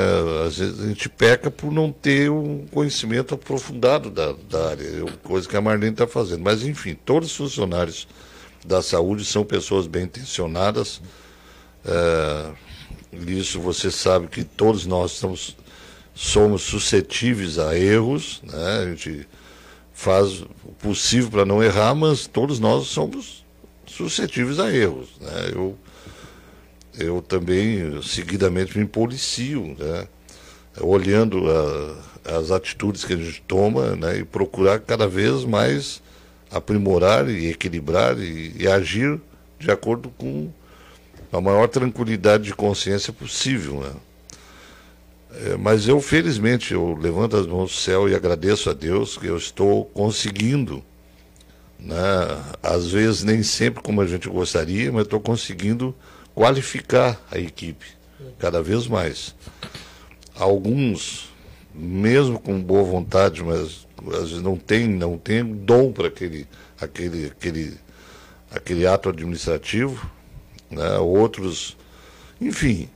às 0.47 0.59
vezes 0.59 0.81
a 0.81 0.87
gente 0.87 1.09
peca 1.09 1.51
por 1.51 1.73
não 1.73 1.93
ter 1.93 2.31
um 2.31 2.67
conhecimento 2.67 3.35
aprofundado 3.35 4.11
da, 4.11 4.33
da 4.33 4.71
área, 4.71 4.85
é 4.85 5.27
coisa 5.27 5.49
que 5.49 5.57
a 5.57 5.61
Marlene 5.61 5.93
está 5.93 6.07
fazendo. 6.07 6.43
Mas, 6.43 6.63
enfim, 6.63 6.95
todos 6.95 7.31
os 7.31 7.37
funcionários 7.37 8.09
da 8.65 8.83
saúde 8.83 9.25
são 9.25 9.45
pessoas 9.45 9.87
bem 9.87 10.05
intencionadas. 10.05 11.01
É, 11.89 12.51
isso 13.27 13.61
você 13.61 13.91
sabe 13.91 14.27
que 14.29 14.45
todos 14.45 14.85
nós 14.85 15.13
estamos, 15.13 15.57
somos 16.15 16.63
suscetíveis 16.63 17.59
a 17.59 17.77
erros, 17.77 18.43
né? 18.45 18.81
a 18.83 18.85
gente 18.91 19.27
faz 19.93 20.43
o 20.43 20.73
possível 20.79 21.31
para 21.31 21.45
não 21.45 21.63
errar, 21.63 21.95
mas 21.95 22.27
todos 22.27 22.61
nós 22.61 22.89
somos 22.89 23.45
suscetíveis 23.87 24.61
a 24.61 24.73
erros. 24.73 25.09
Né? 25.21 25.51
Eu 25.55 25.77
eu 26.99 27.23
também 27.23 28.03
seguidamente 28.03 28.77
me 28.77 28.85
policio, 28.85 29.77
né? 29.79 30.09
olhando 30.81 31.45
a, 31.49 32.39
as 32.39 32.51
atitudes 32.51 33.05
que 33.05 33.13
a 33.13 33.17
gente 33.17 33.41
toma 33.47 33.95
né? 33.95 34.19
e 34.19 34.25
procurar 34.25 34.81
cada 34.81 35.07
vez 35.07 35.45
mais 35.45 36.03
aprimorar 36.51 37.29
e 37.29 37.49
equilibrar 37.49 38.19
e, 38.19 38.53
e 38.59 38.67
agir 38.67 39.21
de 39.59 39.71
acordo 39.71 40.11
com 40.11 40.51
a 41.33 41.41
maior 41.41 41.69
tranquilidade 41.69 42.45
de 42.45 42.55
consciência 42.55 43.13
possível. 43.13 43.81
Né? 43.81 43.93
É, 45.31 45.57
mas 45.57 45.87
eu, 45.87 46.01
felizmente, 46.01 46.73
eu 46.73 46.95
levanto 46.95 47.37
as 47.37 47.47
mãos 47.47 47.71
do 47.71 47.77
céu 47.77 48.09
e 48.09 48.15
agradeço 48.15 48.71
a 48.71 48.73
Deus 48.73 49.17
que 49.17 49.27
eu 49.27 49.37
estou 49.37 49.85
conseguindo, 49.87 50.83
né? 51.79 51.97
às 52.63 52.91
vezes 52.91 53.23
nem 53.23 53.43
sempre 53.43 53.83
como 53.83 54.01
a 54.01 54.07
gente 54.07 54.29
gostaria, 54.29 54.91
mas 54.91 55.05
estou 55.05 55.21
conseguindo 55.21 55.95
qualificar 56.35 57.21
a 57.31 57.39
equipe 57.39 57.87
cada 58.39 58.63
vez 58.63 58.87
mais. 58.87 59.35
Alguns, 60.35 61.31
mesmo 61.75 62.39
com 62.39 62.61
boa 62.61 62.85
vontade, 62.85 63.43
mas 63.43 63.87
às 64.15 64.31
vezes 64.31 64.43
não 64.43 64.57
tem, 64.57 64.89
não 64.89 65.19
tem 65.19 65.45
dom 65.45 65.93
para 65.93 66.09
aquele, 66.09 66.47
aquele, 66.81 67.27
aquele, 67.27 67.77
aquele 68.51 68.87
ato 68.87 69.09
administrativo, 69.09 70.09
né? 70.71 70.99
outros, 70.99 71.77
enfim, 72.41 72.89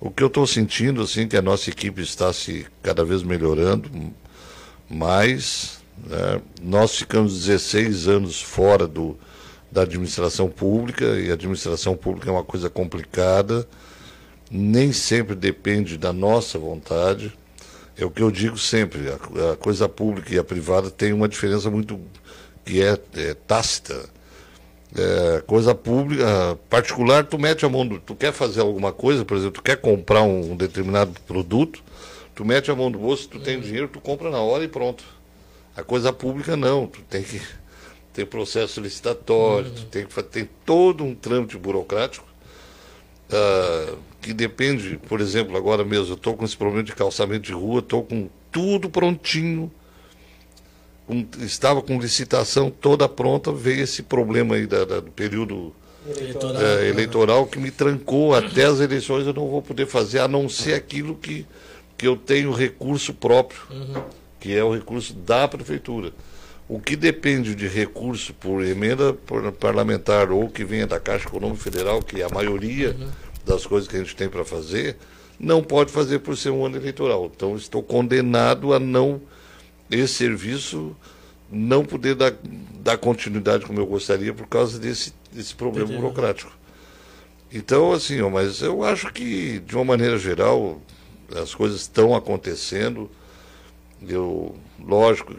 o 0.00 0.10
que 0.10 0.22
eu 0.22 0.28
estou 0.28 0.46
sentindo 0.46 1.02
assim 1.02 1.26
que 1.26 1.36
a 1.36 1.42
nossa 1.42 1.70
equipe 1.70 2.00
está 2.02 2.32
se 2.32 2.66
cada 2.82 3.04
vez 3.04 3.22
melhorando, 3.22 3.90
mas 4.88 5.80
né? 6.06 6.40
nós 6.62 6.96
ficamos 6.96 7.44
16 7.44 8.08
anos 8.08 8.40
fora 8.40 8.86
do, 8.86 9.16
da 9.70 9.82
administração 9.82 10.48
pública, 10.48 11.04
e 11.18 11.30
a 11.30 11.34
administração 11.34 11.96
pública 11.96 12.28
é 12.28 12.32
uma 12.32 12.44
coisa 12.44 12.70
complicada, 12.70 13.68
nem 14.50 14.92
sempre 14.92 15.34
depende 15.34 15.98
da 15.98 16.12
nossa 16.12 16.58
vontade. 16.58 17.32
É 17.96 18.04
o 18.04 18.10
que 18.10 18.22
eu 18.22 18.30
digo 18.30 18.56
sempre, 18.56 19.08
a, 19.08 19.52
a 19.52 19.56
coisa 19.56 19.88
pública 19.88 20.34
e 20.34 20.38
a 20.38 20.44
privada 20.44 20.90
tem 20.90 21.12
uma 21.12 21.28
diferença 21.28 21.68
muito 21.68 22.00
que 22.64 22.82
é, 22.82 22.98
é 23.16 23.34
tácita. 23.34 24.08
É, 24.98 25.42
coisa 25.46 25.74
pública, 25.74 26.58
particular, 26.68 27.24
tu 27.24 27.38
mete 27.38 27.64
a 27.64 27.68
mão, 27.68 27.86
do, 27.86 28.00
tu 28.00 28.16
quer 28.16 28.32
fazer 28.32 28.60
alguma 28.60 28.92
coisa, 28.92 29.24
por 29.24 29.36
exemplo, 29.36 29.52
tu 29.54 29.62
quer 29.62 29.76
comprar 29.76 30.22
um, 30.22 30.52
um 30.52 30.56
determinado 30.56 31.12
produto, 31.26 31.82
tu 32.34 32.44
mete 32.44 32.70
a 32.70 32.74
mão 32.74 32.90
no 32.90 32.98
bolso, 32.98 33.28
tu 33.28 33.38
tem 33.38 33.60
dinheiro, 33.60 33.86
tu 33.86 34.00
compra 34.00 34.28
na 34.30 34.40
hora 34.40 34.64
e 34.64 34.68
pronto. 34.68 35.04
A 35.76 35.84
coisa 35.84 36.12
pública 36.12 36.56
não, 36.56 36.88
tu 36.88 37.00
tem 37.02 37.22
que 37.22 37.40
ter 38.12 38.26
processo 38.26 38.80
licitatório, 38.80 39.68
uhum. 39.68 39.74
tu 39.74 39.84
tem 39.86 40.06
que 40.06 40.22
tem 40.24 40.48
todo 40.66 41.04
um 41.04 41.14
trâmite 41.14 41.56
burocrático 41.56 42.26
uh, 43.28 43.96
que 44.20 44.32
depende, 44.32 44.98
por 45.08 45.20
exemplo, 45.20 45.56
agora 45.56 45.84
mesmo 45.84 46.12
eu 46.12 46.16
estou 46.16 46.36
com 46.36 46.44
esse 46.44 46.56
problema 46.56 46.82
de 46.82 46.92
calçamento 46.92 47.42
de 47.42 47.52
rua, 47.52 47.78
estou 47.78 48.02
com 48.02 48.28
tudo 48.50 48.90
prontinho, 48.90 49.70
um, 51.08 51.26
estava 51.40 51.80
com 51.80 51.98
licitação 51.98 52.70
toda 52.70 53.08
pronta, 53.08 53.50
veio 53.50 53.82
esse 53.82 54.02
problema 54.02 54.56
aí 54.56 54.66
da, 54.66 54.84
da 54.84 55.00
do 55.00 55.10
período 55.10 55.72
eleitoral, 56.06 56.62
é, 56.62 56.88
eleitoral 56.88 57.46
que 57.46 57.58
me 57.58 57.70
trancou 57.70 58.34
até 58.34 58.64
as 58.64 58.80
eleições, 58.80 59.26
eu 59.26 59.32
não 59.32 59.48
vou 59.48 59.62
poder 59.62 59.86
fazer, 59.86 60.20
a 60.20 60.28
não 60.28 60.48
ser 60.48 60.74
aquilo 60.74 61.14
que, 61.14 61.46
que 61.96 62.06
eu 62.06 62.16
tenho 62.16 62.52
recurso 62.52 63.14
próprio, 63.14 63.60
uhum. 63.70 64.02
que 64.38 64.54
é 64.54 64.62
o 64.62 64.72
recurso 64.72 65.14
da 65.14 65.48
prefeitura. 65.48 66.12
O 66.68 66.78
que 66.78 66.96
depende 66.96 67.54
de 67.54 67.66
recurso 67.66 68.34
por 68.34 68.62
emenda 68.62 69.16
parlamentar 69.58 70.30
ou 70.30 70.50
que 70.50 70.64
venha 70.64 70.86
da 70.86 71.00
Caixa 71.00 71.26
Econômica 71.26 71.62
Federal, 71.62 72.02
que 72.02 72.20
é 72.20 72.26
a 72.26 72.28
maioria 72.28 72.90
uhum. 72.90 73.08
das 73.46 73.66
coisas 73.66 73.88
que 73.88 73.96
a 73.96 74.00
gente 74.00 74.14
tem 74.14 74.28
para 74.28 74.44
fazer, 74.44 74.96
não 75.40 75.62
pode 75.62 75.90
fazer 75.90 76.18
por 76.18 76.36
ser 76.36 76.50
um 76.50 76.66
ano 76.66 76.76
eleitoral. 76.76 77.30
Então, 77.34 77.56
estou 77.56 77.82
condenado 77.82 78.74
a 78.74 78.78
não 78.78 79.20
esse 79.90 80.14
serviço 80.14 80.96
não 81.50 81.84
poder 81.84 82.14
dar, 82.14 82.34
dar 82.80 82.98
continuidade 82.98 83.64
como 83.64 83.80
eu 83.80 83.86
gostaria 83.86 84.34
por 84.34 84.46
causa 84.46 84.78
desse, 84.78 85.12
desse 85.32 85.54
problema 85.54 85.86
Entendi. 85.86 86.00
burocrático. 86.00 86.52
Então, 87.52 87.92
assim, 87.92 88.20
ó, 88.20 88.28
mas 88.28 88.60
eu 88.60 88.84
acho 88.84 89.10
que, 89.12 89.58
de 89.60 89.74
uma 89.74 89.84
maneira 89.84 90.18
geral, 90.18 90.82
as 91.34 91.54
coisas 91.54 91.80
estão 91.80 92.14
acontecendo. 92.14 93.10
Eu, 94.06 94.54
lógico, 94.78 95.34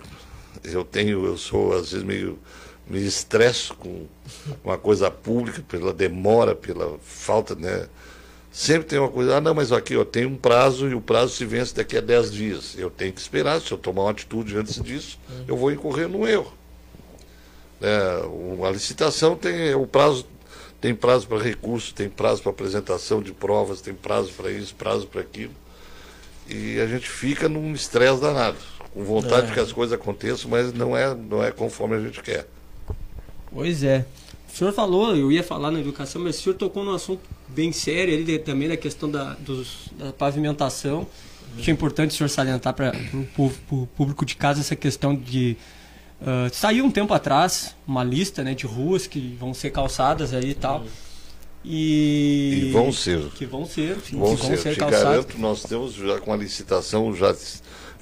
eu 0.64 0.84
tenho, 0.84 1.26
eu 1.26 1.38
sou 1.38 1.74
às 1.74 1.92
vezes 1.92 2.04
meio 2.04 2.40
me 2.88 3.06
estresso 3.06 3.76
com 3.76 4.08
uma 4.64 4.78
coisa 4.78 5.12
pública 5.12 5.64
pela 5.68 5.94
demora, 5.94 6.56
pela 6.56 6.98
falta, 7.00 7.54
né? 7.54 7.88
Sempre 8.52 8.88
tem 8.88 9.00
uma 9.00 9.10
coisa, 9.10 9.38
ah, 9.38 9.42
não, 9.42 9.54
mas 9.54 9.72
aqui 9.72 9.96
ó, 9.96 10.04
tem 10.04 10.26
um 10.26 10.36
prazo 10.36 10.88
e 10.90 10.96
o 10.96 11.02
prazo 11.02 11.36
se 11.36 11.46
vence 11.46 11.74
daqui 11.74 11.98
a 11.98 12.02
10 12.02 12.32
dias. 12.32 12.76
Eu 12.78 12.90
tenho 12.90 13.14
que 13.14 13.22
esperar, 13.22 13.62
se 13.62 13.72
eu 13.72 13.78
tomar 13.78 14.04
uma 14.04 14.12
atitude 14.12 14.58
antes 14.58 14.82
disso, 14.82 15.20
eu 15.48 15.56
vou 15.56 15.72
incorrer 15.72 16.08
num 16.08 16.28
erro. 16.28 16.52
É, 17.82 18.68
a 18.68 18.72
licitação 18.72 19.36
tem 19.36 19.74
o 19.76 19.86
prazo, 19.86 20.26
tem 20.82 20.96
prazo 20.96 21.28
para 21.28 21.42
recurso, 21.42 21.94
tem 21.94 22.10
prazo 22.10 22.42
para 22.42 22.52
apresentação 22.52 23.22
de 23.22 23.32
provas, 23.32 23.82
tem 23.82 23.94
prazo 23.94 24.32
para 24.34 24.52
isso, 24.52 24.74
prazo 24.76 25.06
para 25.08 25.22
aquilo. 25.22 25.54
E 26.48 26.80
a 26.80 26.88
gente 26.88 27.08
fica 27.08 27.48
num 27.48 27.74
estresse 27.74 28.20
danado, 28.20 28.58
com 28.92 29.04
vontade 29.04 29.44
é. 29.44 29.46
de 29.48 29.54
que 29.54 29.60
as 29.60 29.72
coisas 29.72 29.94
aconteçam, 29.94 30.50
mas 30.50 30.74
não 30.74 30.98
é, 30.98 31.14
não 31.14 31.44
é 31.44 31.52
conforme 31.52 31.96
a 31.96 32.00
gente 32.00 32.22
quer. 32.24 32.48
Pois 33.52 33.84
é. 33.84 34.06
O 34.52 34.58
senhor 34.58 34.74
falou, 34.74 35.16
eu 35.16 35.32
ia 35.32 35.44
falar 35.44 35.70
na 35.70 35.80
educação, 35.80 36.24
mas 36.24 36.40
o 36.40 36.42
senhor 36.42 36.56
tocou 36.56 36.84
num 36.84 36.94
assunto 36.94 37.22
bem 37.50 37.72
sério 37.72 38.16
ali 38.16 38.40
também 38.40 38.68
da 38.70 38.78
questão 38.78 39.10
da, 39.10 39.34
dos, 39.36 39.90
da 39.98 40.14
pavimentação. 40.14 41.08
Acho 41.58 41.72
importante 41.72 42.12
o 42.12 42.14
senhor 42.14 42.30
salientar 42.30 42.74
para 42.74 42.94
o 43.38 43.88
público 43.88 44.26
de 44.26 44.36
casa 44.36 44.62
essa 44.62 44.76
questão 44.76 45.16
de. 45.16 45.58
Uh, 46.22 46.54
saiu 46.54 46.86
um 46.86 46.92
tempo 46.92 47.14
atrás 47.14 47.76
uma 47.88 48.04
lista 48.04 48.44
né, 48.44 48.54
de 48.54 48.66
ruas 48.66 49.08
que 49.08 49.36
vão 49.40 49.54
ser 49.54 49.72
calçadas 49.72 50.34
aí 50.34 50.52
e 50.52 50.54
tal. 50.54 50.86
E, 51.66 52.66
e 52.68 52.72
vão 52.72 52.92
ser. 52.92 53.22
Que 53.32 53.46
vão 53.46 53.66
ser, 53.66 53.98
sim, 54.02 54.18
vão, 54.18 54.38
ser. 54.38 54.48
vão 54.48 54.58
ser. 54.58 54.74
Te 54.74 54.80
calçadas. 54.80 55.04
garanto, 55.04 55.38
nós 55.40 55.64
temos 55.64 55.94
já 55.96 56.20
com 56.20 56.32
a 56.32 56.38
licitação, 56.38 57.16
já, 57.16 57.36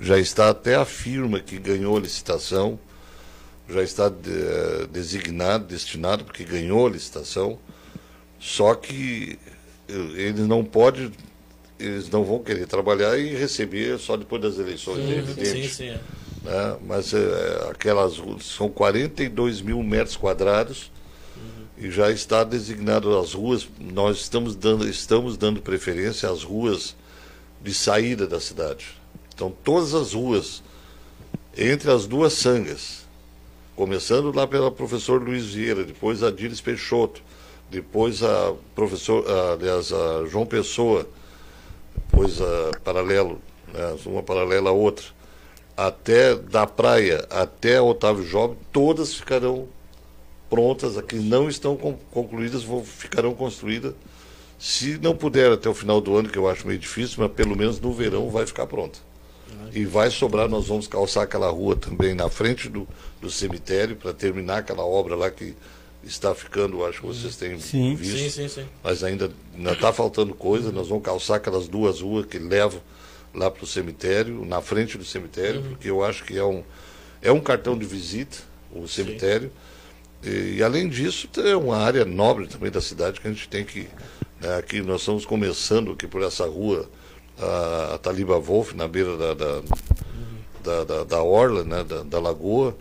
já 0.02 0.20
está 0.20 0.50
até 0.50 0.76
a 0.76 0.86
firma 0.86 1.40
que 1.40 1.58
ganhou 1.58 1.96
a 1.96 2.00
licitação 2.00 2.80
já 3.70 3.84
está 3.84 4.10
de, 4.10 4.32
eh, 4.32 4.88
designado, 4.92 5.66
destinado, 5.66 6.24
porque 6.24 6.44
ganhou 6.44 6.88
a 6.88 6.90
licitação, 6.90 7.60
só 8.40 8.76
que 8.76 9.38
eles 9.88 10.48
não 10.48 10.64
podem, 10.64 11.12
eles 11.80 12.10
não 12.10 12.24
vão 12.24 12.40
querer 12.40 12.68
trabalhar 12.68 13.18
e 13.18 13.36
receber 13.36 13.98
só 14.00 14.18
depois 14.18 14.42
das 14.42 14.58
eleições, 14.58 15.10
é 15.10 15.18
evidente. 15.18 15.70
Sim, 15.70 15.70
sim. 15.70 15.90
É. 15.90 16.00
Né? 16.44 16.78
Mas 16.86 17.14
é, 17.14 17.70
aquelas 17.70 18.22
são 18.42 18.70
42 18.70 19.62
mil 19.62 19.82
metros 19.84 20.16
quadrados 20.16 20.92
uhum. 21.36 21.86
e 21.86 21.92
já 21.92 22.12
está 22.12 22.44
designado 22.44 23.18
as 23.18 23.34
ruas, 23.34 23.68
nós 23.80 24.18
estamos 24.18 24.56
dando, 24.56 24.88
estamos 24.88 25.38
dando 25.38 25.62
preferência 25.62 26.30
às 26.30 26.44
ruas 26.44 26.96
de 27.62 27.74
saída 27.74 28.28
da 28.28 28.40
cidade. 28.40 28.96
Então 29.34 29.54
todas 29.64 29.94
as 29.94 30.14
ruas 30.14 30.64
entre 31.58 31.92
as 31.92 32.06
duas 32.06 32.34
sangas, 32.34 33.08
começando 33.76 34.32
lá 34.32 34.46
pela 34.46 34.70
professor 34.70 35.22
Luiz 35.22 35.46
Vieira, 35.46 35.84
depois 35.84 36.22
a 36.22 36.30
Diris 36.30 36.62
Peixoto, 36.62 37.22
depois 37.70 38.24
a 38.24 38.54
professor, 38.76 39.26
aliás, 39.54 39.92
a 39.92 40.26
João 40.26 40.46
Pessoa, 40.46 41.08
depois 41.96 42.42
a 42.42 42.72
Paralelo, 42.84 43.42
né, 43.74 43.96
uma 44.06 44.24
paralela 44.24 44.70
à 44.70 44.74
outra, 44.74 45.06
até 45.76 46.36
da 46.36 46.66
praia 46.66 47.28
até 47.30 47.80
Otávio 47.82 48.26
Job, 48.26 48.58
todas 48.72 49.14
ficarão 49.14 49.68
prontas, 50.50 50.98
aqui 50.98 51.18
não 51.18 51.50
estão 51.50 51.76
concluídas, 52.12 52.64
vão, 52.64 52.84
ficarão 52.84 53.34
construídas. 53.34 53.94
Se 54.58 54.98
não 54.98 55.16
puder 55.16 55.52
até 55.52 55.70
o 55.70 55.74
final 55.74 56.02
do 56.02 56.16
ano, 56.18 56.30
que 56.30 56.38
eu 56.38 56.50
acho 56.50 56.66
meio 56.66 56.80
difícil, 56.80 57.18
mas 57.20 57.32
pelo 57.32 57.56
menos 57.56 57.80
no 57.80 57.94
verão 57.94 58.30
vai 58.30 58.46
ficar 58.46 58.66
pronta. 58.66 58.98
E 59.74 59.86
vai 59.86 60.10
sobrar, 60.10 60.50
nós 60.50 60.68
vamos 60.68 60.88
calçar 60.88 61.24
aquela 61.24 61.50
rua 61.50 61.76
também 61.76 62.16
na 62.16 62.30
frente 62.30 62.70
do, 62.70 62.88
do 63.22 63.30
cemitério 63.30 63.96
para 63.96 64.14
terminar 64.14 64.60
aquela 64.60 64.84
obra 64.84 65.16
lá 65.16 65.30
que 65.30 65.56
está 66.04 66.34
ficando, 66.34 66.86
acho 66.86 67.02
que 67.02 67.08
vocês 67.08 67.36
têm 67.36 67.60
sim. 67.60 67.96
visto. 67.96 68.18
Sim, 68.18 68.30
sim, 68.30 68.48
sim. 68.48 68.66
Mas 68.84 69.04
ainda 69.04 69.32
está 69.72 69.92
faltando 69.92 70.34
coisa, 70.34 70.72
nós 70.72 70.88
vamos 70.88 71.04
calçar 71.04 71.36
aquelas 71.36 71.68
duas 71.68 72.02
ruas 72.02 72.26
que 72.26 72.38
levam 72.40 72.82
lá 73.34 73.52
para 73.52 73.64
o 73.64 73.68
cemitério, 73.68 74.46
na 74.46 74.62
frente 74.62 74.98
do 74.98 75.06
cemitério, 75.06 75.62
uhum. 75.62 75.70
porque 75.70 75.90
eu 75.90 76.04
acho 76.04 76.24
que 76.24 76.38
é 76.38 76.44
um, 76.44 76.64
é 77.22 77.32
um 77.32 77.40
cartão 77.40 77.78
de 77.78 77.86
visita, 77.86 78.38
o 78.72 78.88
cemitério. 78.88 79.52
E, 80.24 80.56
e, 80.58 80.64
além 80.64 80.90
disso, 80.90 81.30
é 81.38 81.56
uma 81.56 81.78
área 81.78 82.04
nobre 82.04 82.48
também 82.48 82.72
da 82.72 82.82
cidade 82.82 83.20
que 83.20 83.28
a 83.28 83.32
gente 83.32 83.48
tem 83.48 83.64
que. 83.64 83.88
Né, 84.42 84.56
aqui 84.58 84.82
nós 84.82 85.02
estamos 85.02 85.26
começando 85.26 85.92
aqui 85.92 86.08
por 86.08 86.24
essa 86.24 86.46
rua 86.46 86.90
a, 87.40 87.96
a 87.96 87.98
Taliba 87.98 88.40
Wolf, 88.40 88.74
na 88.74 88.88
beira 88.88 89.16
da, 89.16 89.34
da, 89.34 89.62
da, 90.64 90.84
da, 90.84 91.04
da 91.04 91.24
orla, 91.24 91.64
né, 91.64 91.84
da, 91.84 92.04
da 92.04 92.20
lagoa, 92.20 92.76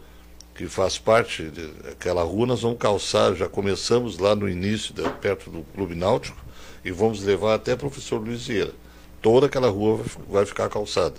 que 0.57 0.67
faz 0.67 0.97
parte 0.97 1.45
daquela 1.85 2.23
rua, 2.23 2.47
nós 2.47 2.63
vamos 2.63 2.79
calçar, 2.79 3.35
já 3.35 3.49
começamos 3.49 4.19
lá 4.19 4.35
no 4.35 4.49
início, 4.49 4.95
perto 5.21 5.51
do 5.51 5.63
Clube 5.75 5.95
Náutico, 5.95 6.43
e 6.83 6.91
vamos 6.91 7.23
levar 7.23 7.55
até 7.55 7.75
o 7.75 7.77
professor 7.77 8.19
Luiz 8.19 8.47
Vieira. 8.47 8.73
Toda 9.21 9.47
aquela 9.47 9.69
rua 9.69 10.03
vai, 10.29 10.47
ficar 10.47 10.69
calçada. 10.71 11.17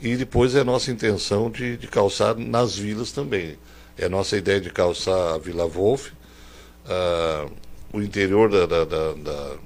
E 0.00 0.16
depois 0.16 0.54
é 0.54 0.62
nossa 0.62 0.90
intenção 0.90 1.50
de, 1.50 1.76
de 1.76 1.86
calçar 1.86 2.36
nas 2.36 2.76
vilas 2.76 3.12
também. 3.12 3.56
É 3.96 4.08
nossa 4.08 4.36
ideia 4.36 4.60
de 4.60 4.70
calçar 4.70 5.34
a 5.34 5.38
Vila 5.38 5.66
Wolf, 5.66 6.08
uh, 6.08 7.50
o 7.92 8.02
interior 8.02 8.50
da, 8.50 8.66
da, 8.66 8.84
da, 8.84 9.12
da 9.12 9.56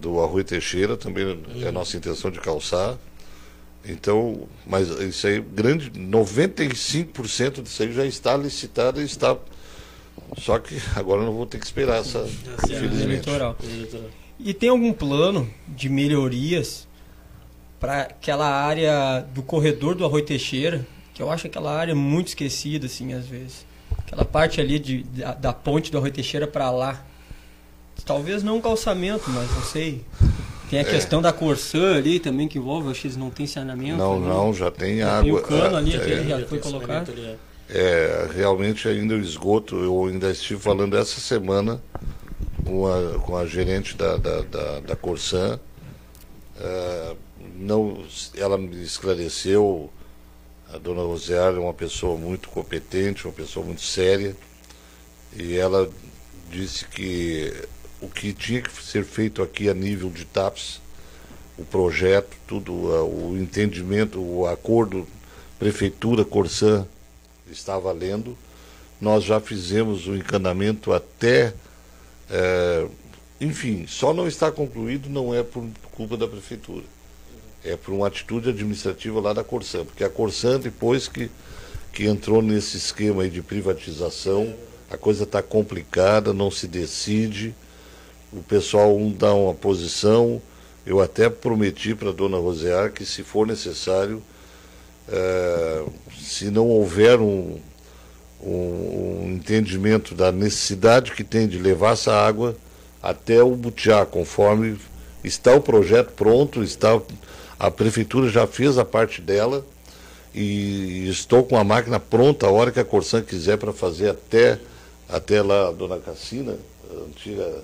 do 0.00 0.20
Arrui 0.20 0.44
Teixeira, 0.44 0.96
também 0.96 1.42
é 1.62 1.68
a 1.68 1.72
nossa 1.72 1.96
intenção 1.96 2.30
de 2.30 2.40
calçar. 2.40 2.98
Então, 3.86 4.48
mas 4.66 4.88
isso 4.88 5.26
aí, 5.26 5.40
grande, 5.40 5.90
95% 5.90 7.62
disso 7.62 7.82
aí 7.82 7.92
já 7.92 8.06
está 8.06 8.36
licitado 8.36 9.00
e 9.00 9.04
está. 9.04 9.36
Só 10.38 10.58
que 10.58 10.80
agora 10.96 11.22
não 11.22 11.32
vou 11.32 11.46
ter 11.46 11.58
que 11.58 11.66
esperar 11.66 12.00
essa, 12.00 12.18
é 12.18 12.72
infelizmente. 12.72 13.28
E 14.38 14.54
tem 14.54 14.68
algum 14.68 14.92
plano 14.92 15.48
de 15.68 15.88
melhorias 15.88 16.88
para 17.78 18.02
aquela 18.02 18.48
área 18.48 19.20
do 19.34 19.42
corredor 19.42 19.94
do 19.94 20.04
Arroio 20.04 20.24
Teixeira, 20.24 20.86
que 21.12 21.22
eu 21.22 21.30
acho 21.30 21.46
aquela 21.46 21.76
área 21.76 21.94
muito 21.94 22.28
esquecida, 22.28 22.86
assim, 22.86 23.12
às 23.12 23.26
vezes. 23.26 23.66
Aquela 23.98 24.24
parte 24.24 24.60
ali 24.60 24.78
de, 24.78 25.02
da, 25.04 25.34
da 25.34 25.52
ponte 25.52 25.92
do 25.92 25.98
Arroio 25.98 26.12
Teixeira 26.12 26.46
para 26.46 26.70
lá. 26.70 27.04
Talvez 28.04 28.42
não 28.42 28.56
um 28.56 28.60
calçamento, 28.60 29.30
mas 29.30 29.50
não 29.50 29.62
sei. 29.62 30.04
Tem 30.70 30.78
a 30.78 30.82
é. 30.82 30.84
questão 30.84 31.20
da 31.20 31.32
Corsã 31.32 31.96
ali 31.96 32.18
também 32.18 32.48
que 32.48 32.58
envolve, 32.58 32.90
acho 32.90 33.02
que 33.02 33.06
eles 33.08 33.16
não 33.16 33.30
têm 33.30 33.46
saneamento. 33.46 33.98
Não, 33.98 34.14
ali. 34.14 34.24
não, 34.24 34.54
já 34.54 34.70
tem 34.70 34.98
já 34.98 35.18
água. 35.18 35.22
Tem 35.22 35.32
o 35.32 35.42
cano 35.42 35.76
ali, 35.76 35.94
é, 35.94 35.96
aquele 35.96 36.28
já 36.28 36.46
foi 36.46 36.58
colocado. 36.58 37.12
É, 37.68 38.28
realmente 38.34 38.88
ainda 38.88 39.14
o 39.14 39.20
esgoto, 39.20 39.76
eu 39.76 40.04
ainda 40.06 40.30
estive 40.30 40.60
falando 40.60 40.96
essa 40.96 41.20
semana 41.20 41.82
com 42.64 42.86
a, 42.86 43.18
com 43.20 43.36
a 43.36 43.46
gerente 43.46 43.96
da, 43.96 44.16
da, 44.16 44.40
da, 44.42 44.80
da 44.80 44.96
Corsã. 44.96 45.58
É, 46.60 47.16
não, 47.56 48.04
ela 48.36 48.58
me 48.58 48.82
esclareceu, 48.82 49.90
a 50.72 50.78
dona 50.78 51.02
Roseara 51.02 51.56
é 51.56 51.60
uma 51.60 51.74
pessoa 51.74 52.18
muito 52.18 52.48
competente, 52.48 53.26
uma 53.26 53.32
pessoa 53.32 53.64
muito 53.64 53.82
séria 53.82 54.34
e 55.36 55.56
ela 55.56 55.88
disse 56.50 56.84
que 56.86 57.52
o 58.04 58.08
que 58.08 58.32
tinha 58.34 58.60
que 58.60 58.70
ser 58.82 59.04
feito 59.04 59.42
aqui 59.42 59.68
a 59.68 59.74
nível 59.74 60.10
de 60.10 60.24
TAPS, 60.26 60.80
o 61.56 61.64
projeto, 61.64 62.36
tudo, 62.46 62.72
o 62.72 63.36
entendimento, 63.38 64.20
o 64.20 64.46
acordo 64.46 65.06
Prefeitura 65.58 66.24
Corsã 66.24 66.86
está 67.50 67.78
valendo. 67.78 68.36
Nós 69.00 69.24
já 69.24 69.40
fizemos 69.40 70.06
o 70.06 70.14
encanamento 70.14 70.92
até. 70.92 71.54
É, 72.28 72.86
enfim, 73.40 73.86
só 73.86 74.12
não 74.12 74.26
está 74.26 74.50
concluído 74.50 75.08
não 75.08 75.34
é 75.34 75.42
por 75.42 75.66
culpa 75.92 76.16
da 76.16 76.28
Prefeitura. 76.28 76.84
É 77.64 77.76
por 77.76 77.94
uma 77.94 78.08
atitude 78.08 78.50
administrativa 78.50 79.20
lá 79.20 79.32
da 79.32 79.42
Corsã, 79.42 79.84
porque 79.84 80.04
a 80.04 80.10
Corsã, 80.10 80.60
depois 80.60 81.08
que, 81.08 81.30
que 81.92 82.04
entrou 82.04 82.42
nesse 82.42 82.76
esquema 82.76 83.26
de 83.26 83.40
privatização, 83.40 84.54
a 84.90 84.98
coisa 84.98 85.24
está 85.24 85.40
complicada, 85.42 86.34
não 86.34 86.50
se 86.50 86.66
decide, 86.66 87.54
o 88.36 88.42
pessoal 88.42 88.96
um 88.96 89.12
dá 89.12 89.32
uma 89.32 89.54
posição. 89.54 90.42
Eu 90.84 91.00
até 91.00 91.30
prometi 91.30 91.94
para 91.94 92.10
a 92.10 92.12
dona 92.12 92.36
Rosear 92.36 92.92
que, 92.92 93.06
se 93.06 93.22
for 93.22 93.46
necessário, 93.46 94.22
é, 95.08 95.84
se 96.18 96.50
não 96.50 96.68
houver 96.68 97.20
um, 97.20 97.58
um, 98.42 99.22
um, 99.22 99.32
entendimento 99.34 100.14
da 100.14 100.32
necessidade 100.32 101.12
que 101.12 101.24
tem 101.24 101.46
de 101.46 101.58
levar 101.58 101.92
essa 101.92 102.12
água 102.12 102.56
até 103.02 103.42
o 103.42 103.50
Butiá, 103.50 104.04
conforme 104.04 104.78
está 105.22 105.54
o 105.54 105.60
projeto 105.60 106.12
pronto, 106.12 106.62
está 106.62 107.00
a 107.58 107.70
prefeitura 107.70 108.28
já 108.28 108.46
fez 108.46 108.76
a 108.76 108.84
parte 108.84 109.20
dela 109.20 109.64
e 110.34 111.08
estou 111.08 111.44
com 111.44 111.56
a 111.56 111.64
máquina 111.64 112.00
pronta 112.00 112.46
a 112.46 112.50
hora 112.50 112.72
que 112.72 112.80
a 112.80 112.84
Corsan 112.84 113.22
quiser 113.22 113.56
para 113.56 113.72
fazer 113.72 114.10
até 114.10 114.58
até 115.08 115.42
lá, 115.42 115.70
Dona 115.70 115.98
Cassina, 115.98 116.56
antiga 117.06 117.62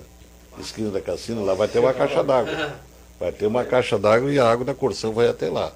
esquina 0.59 0.89
da 0.89 0.99
Cassina, 0.99 1.41
lá 1.41 1.53
vai 1.53 1.67
ter 1.67 1.79
uma 1.79 1.93
caixa 1.93 2.23
d'água. 2.23 2.75
Vai 3.19 3.31
ter 3.31 3.45
uma 3.45 3.63
caixa 3.63 3.97
d'água 3.97 4.31
e 4.31 4.39
a 4.39 4.49
água 4.49 4.65
da 4.65 4.73
Corsan 4.73 5.11
vai 5.11 5.27
até 5.27 5.49
lá. 5.49 5.71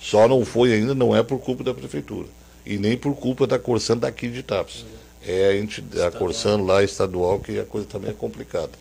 Só 0.00 0.26
não 0.26 0.44
foi 0.44 0.72
ainda, 0.72 0.94
não 0.94 1.14
é 1.14 1.22
por 1.22 1.38
culpa 1.38 1.62
da 1.62 1.74
prefeitura. 1.74 2.26
E 2.64 2.78
nem 2.78 2.96
por 2.96 3.14
culpa 3.14 3.46
da 3.46 3.58
Corsan 3.58 3.96
daqui 3.96 4.28
de 4.28 4.42
Tapes. 4.42 4.84
É 5.22 5.48
a, 5.48 5.56
entidade, 5.56 6.02
a 6.02 6.10
Corsan 6.18 6.62
lá 6.62 6.82
estadual 6.82 7.40
que 7.40 7.58
a 7.58 7.64
coisa 7.64 7.86
também 7.86 8.10
é 8.10 8.14
complicada. 8.14 8.72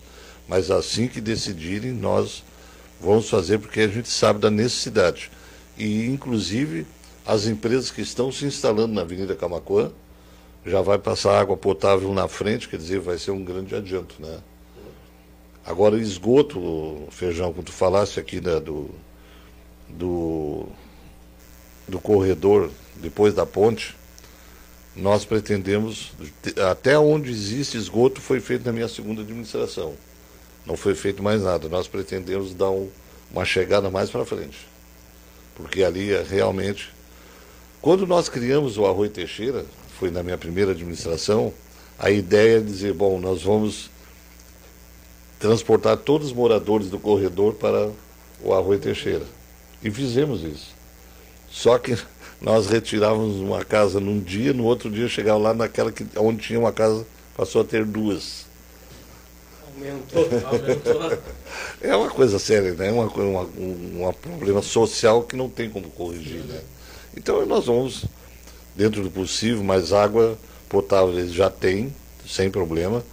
Mas 0.47 0.71
assim 0.71 1.07
que 1.07 1.19
decidirem, 1.19 1.91
nós 1.91 2.43
vamos 3.01 3.29
fazer 3.29 3.59
porque 3.59 3.81
a 3.81 3.87
gente 3.87 4.09
sabe 4.09 4.39
da 4.39 4.49
necessidade. 4.49 5.31
E, 5.77 6.05
inclusive, 6.05 6.85
as 7.25 7.47
empresas 7.47 7.91
que 7.91 8.01
estão 8.01 8.31
se 8.31 8.45
instalando 8.45 8.93
na 8.93 9.01
Avenida 9.01 9.35
Camacuã 9.35 9.91
já 10.65 10.81
vai 10.81 10.97
passar 10.97 11.39
água 11.39 11.57
potável 11.57 12.13
na 12.13 12.27
frente, 12.27 12.67
quer 12.69 12.77
dizer, 12.77 12.99
vai 12.99 13.17
ser 13.17 13.31
um 13.31 13.43
grande 13.43 13.75
adianto, 13.75 14.15
né? 14.19 14.39
Agora, 15.65 15.97
esgoto, 15.97 17.07
Feijão, 17.09 17.51
quando 17.51 17.65
tu 17.65 17.71
falasse 17.71 18.19
aqui 18.19 18.39
né, 18.39 18.59
do, 18.59 18.89
do, 19.89 20.67
do 21.87 21.99
corredor 21.99 22.69
depois 22.97 23.33
da 23.33 23.47
ponte, 23.47 23.95
nós 24.95 25.25
pretendemos, 25.25 26.13
até 26.69 26.97
onde 26.99 27.31
existe 27.31 27.77
esgoto 27.77 28.21
foi 28.21 28.39
feito 28.39 28.63
na 28.63 28.71
minha 28.71 28.87
segunda 28.87 29.21
administração. 29.21 29.95
Não 30.65 30.77
foi 30.77 30.93
feito 30.93 31.23
mais 31.23 31.41
nada. 31.41 31.67
Nós 31.67 31.87
pretendemos 31.87 32.53
dar 32.53 32.69
um, 32.69 32.87
uma 33.31 33.43
chegada 33.43 33.89
mais 33.89 34.09
para 34.09 34.23
frente. 34.23 34.67
Porque 35.55 35.83
ali 35.83 36.13
é 36.13 36.21
realmente. 36.21 36.93
Quando 37.81 38.05
nós 38.05 38.29
criamos 38.29 38.77
o 38.77 38.85
Arroio 38.85 39.09
Teixeira, 39.09 39.65
foi 39.99 40.11
na 40.11 40.21
minha 40.21 40.37
primeira 40.37 40.71
administração, 40.71 41.51
a 41.97 42.09
ideia 42.09 42.57
é 42.57 42.61
dizer, 42.61 42.93
bom, 42.93 43.19
nós 43.19 43.43
vamos 43.43 43.89
transportar 45.39 45.97
todos 45.97 46.27
os 46.27 46.33
moradores 46.33 46.89
do 46.89 46.99
corredor 46.99 47.53
para 47.53 47.89
o 48.43 48.53
Arroio 48.53 48.79
Teixeira. 48.79 49.25
E 49.83 49.91
fizemos 49.91 50.43
isso. 50.43 50.73
Só 51.49 51.77
que 51.77 51.97
nós 52.41 52.67
retirávamos 52.67 53.37
uma 53.37 53.63
casa 53.63 53.99
num 53.99 54.19
dia, 54.19 54.53
no 54.53 54.63
outro 54.63 54.89
dia 54.89 55.07
chegava 55.07 55.39
lá 55.39 55.53
naquela 55.53 55.91
que, 55.91 56.05
onde 56.17 56.41
tinha 56.41 56.59
uma 56.59 56.71
casa, 56.71 57.05
passou 57.35 57.61
a 57.61 57.65
ter 57.65 57.85
duas. 57.85 58.45
Aumentou, 59.67 60.29
aumentou. 60.45 61.17
É 61.81 61.95
uma 61.95 62.09
coisa 62.09 62.39
séria, 62.39 62.73
né? 62.73 62.91
Uma, 62.91 63.05
uma, 63.05 63.41
um, 63.57 64.07
um 64.07 64.13
problema 64.13 64.61
social 64.61 65.23
que 65.23 65.35
não 65.35 65.47
tem 65.47 65.69
como 65.69 65.89
corrigir, 65.89 66.41
né? 66.43 66.61
Então 67.15 67.45
nós 67.45 67.65
vamos, 67.65 68.05
dentro 68.75 69.01
do 69.01 69.11
possível, 69.11 69.63
mas 69.63 69.93
água 69.93 70.37
potável 70.67 71.17
eles 71.17 71.33
já 71.33 71.49
têm, 71.49 71.93
sem 72.27 72.49
problema. 72.49 73.03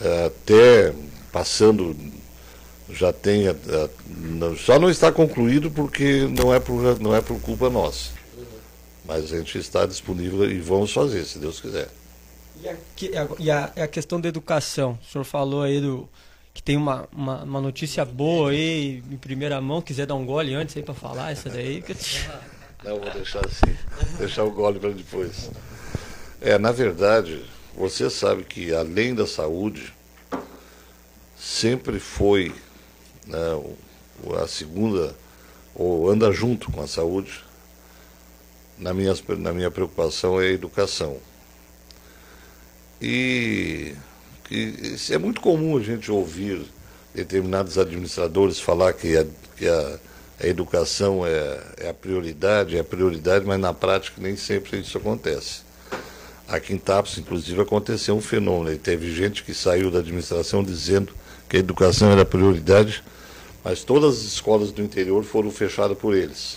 É, 0.00 0.26
até 0.26 0.92
passando 1.32 1.96
já 2.90 3.12
tem 3.12 3.44
só 4.58 4.78
não 4.78 4.90
está 4.90 5.10
concluído 5.10 5.70
porque 5.70 6.28
não 6.28 6.52
é 6.52 6.60
por 6.60 7.00
não 7.00 7.14
é 7.14 7.20
por 7.20 7.40
culpa 7.40 7.70
nossa. 7.70 8.10
Mas 9.04 9.32
a 9.32 9.38
gente 9.38 9.58
está 9.58 9.86
disponível 9.86 10.48
e 10.48 10.60
vamos 10.60 10.92
fazer 10.92 11.24
se 11.24 11.38
Deus 11.38 11.60
quiser. 11.60 11.88
E 12.62 12.68
a, 12.68 13.28
e 13.38 13.50
a, 13.50 13.64
a 13.64 13.88
questão 13.88 14.20
da 14.20 14.28
educação? 14.28 14.98
O 15.02 15.10
senhor 15.10 15.24
falou 15.24 15.62
aí 15.62 15.80
do 15.80 16.08
que 16.54 16.62
tem 16.62 16.76
uma, 16.76 17.08
uma, 17.10 17.42
uma, 17.42 17.60
notícia 17.60 18.04
boa 18.04 18.50
aí 18.50 19.02
em 19.10 19.16
primeira 19.16 19.60
mão 19.60 19.80
quiser 19.80 20.06
dar 20.06 20.14
um 20.14 20.24
gole 20.24 20.54
antes 20.54 20.76
aí 20.76 20.82
para 20.82 20.92
falar 20.92 21.32
essa 21.32 21.48
daí 21.48 21.82
não 22.84 23.00
vou 23.00 23.10
deixar 23.10 23.40
assim 23.46 23.74
deixar 24.18 24.44
o 24.44 24.50
gole 24.50 24.78
para 24.78 24.90
depois. 24.90 25.50
É 26.40 26.58
na 26.58 26.70
verdade 26.70 27.42
você 27.76 28.10
sabe 28.10 28.44
que 28.44 28.74
além 28.74 29.14
da 29.14 29.26
saúde 29.26 29.94
sempre 31.42 31.98
foi 31.98 32.54
né, 33.26 33.60
a 34.40 34.46
segunda, 34.46 35.14
ou 35.74 36.08
anda 36.08 36.30
junto 36.30 36.70
com 36.70 36.80
a 36.80 36.86
saúde, 36.86 37.44
na 38.78 38.94
minha, 38.94 39.12
na 39.38 39.52
minha 39.52 39.70
preocupação 39.70 40.40
é 40.40 40.46
a 40.46 40.52
educação. 40.52 41.16
E 43.00 43.94
que, 44.44 44.96
é 45.10 45.18
muito 45.18 45.40
comum 45.40 45.76
a 45.76 45.82
gente 45.82 46.12
ouvir 46.12 46.64
determinados 47.12 47.76
administradores 47.76 48.60
falar 48.60 48.92
que 48.92 49.16
a, 49.16 49.26
que 49.56 49.68
a, 49.68 49.98
a 50.40 50.46
educação 50.46 51.26
é, 51.26 51.60
é 51.78 51.88
a 51.88 51.94
prioridade, 51.94 52.76
é 52.76 52.80
a 52.80 52.84
prioridade, 52.84 53.44
mas 53.44 53.58
na 53.58 53.74
prática 53.74 54.22
nem 54.22 54.36
sempre 54.36 54.78
isso 54.78 54.96
acontece. 54.96 55.62
Aqui 56.46 56.72
em 56.72 56.78
Tapos, 56.78 57.18
inclusive, 57.18 57.60
aconteceu 57.60 58.14
um 58.14 58.20
fenômeno. 58.20 58.72
E 58.72 58.78
teve 58.78 59.12
gente 59.12 59.42
que 59.42 59.54
saiu 59.54 59.90
da 59.90 60.00
administração 60.00 60.62
dizendo 60.62 61.12
que 61.52 61.58
a 61.58 61.60
educação 61.60 62.10
era 62.10 62.24
prioridade, 62.24 63.04
mas 63.62 63.84
todas 63.84 64.16
as 64.16 64.22
escolas 64.22 64.72
do 64.72 64.80
interior 64.80 65.22
foram 65.22 65.50
fechadas 65.50 65.98
por 65.98 66.16
eles. 66.16 66.56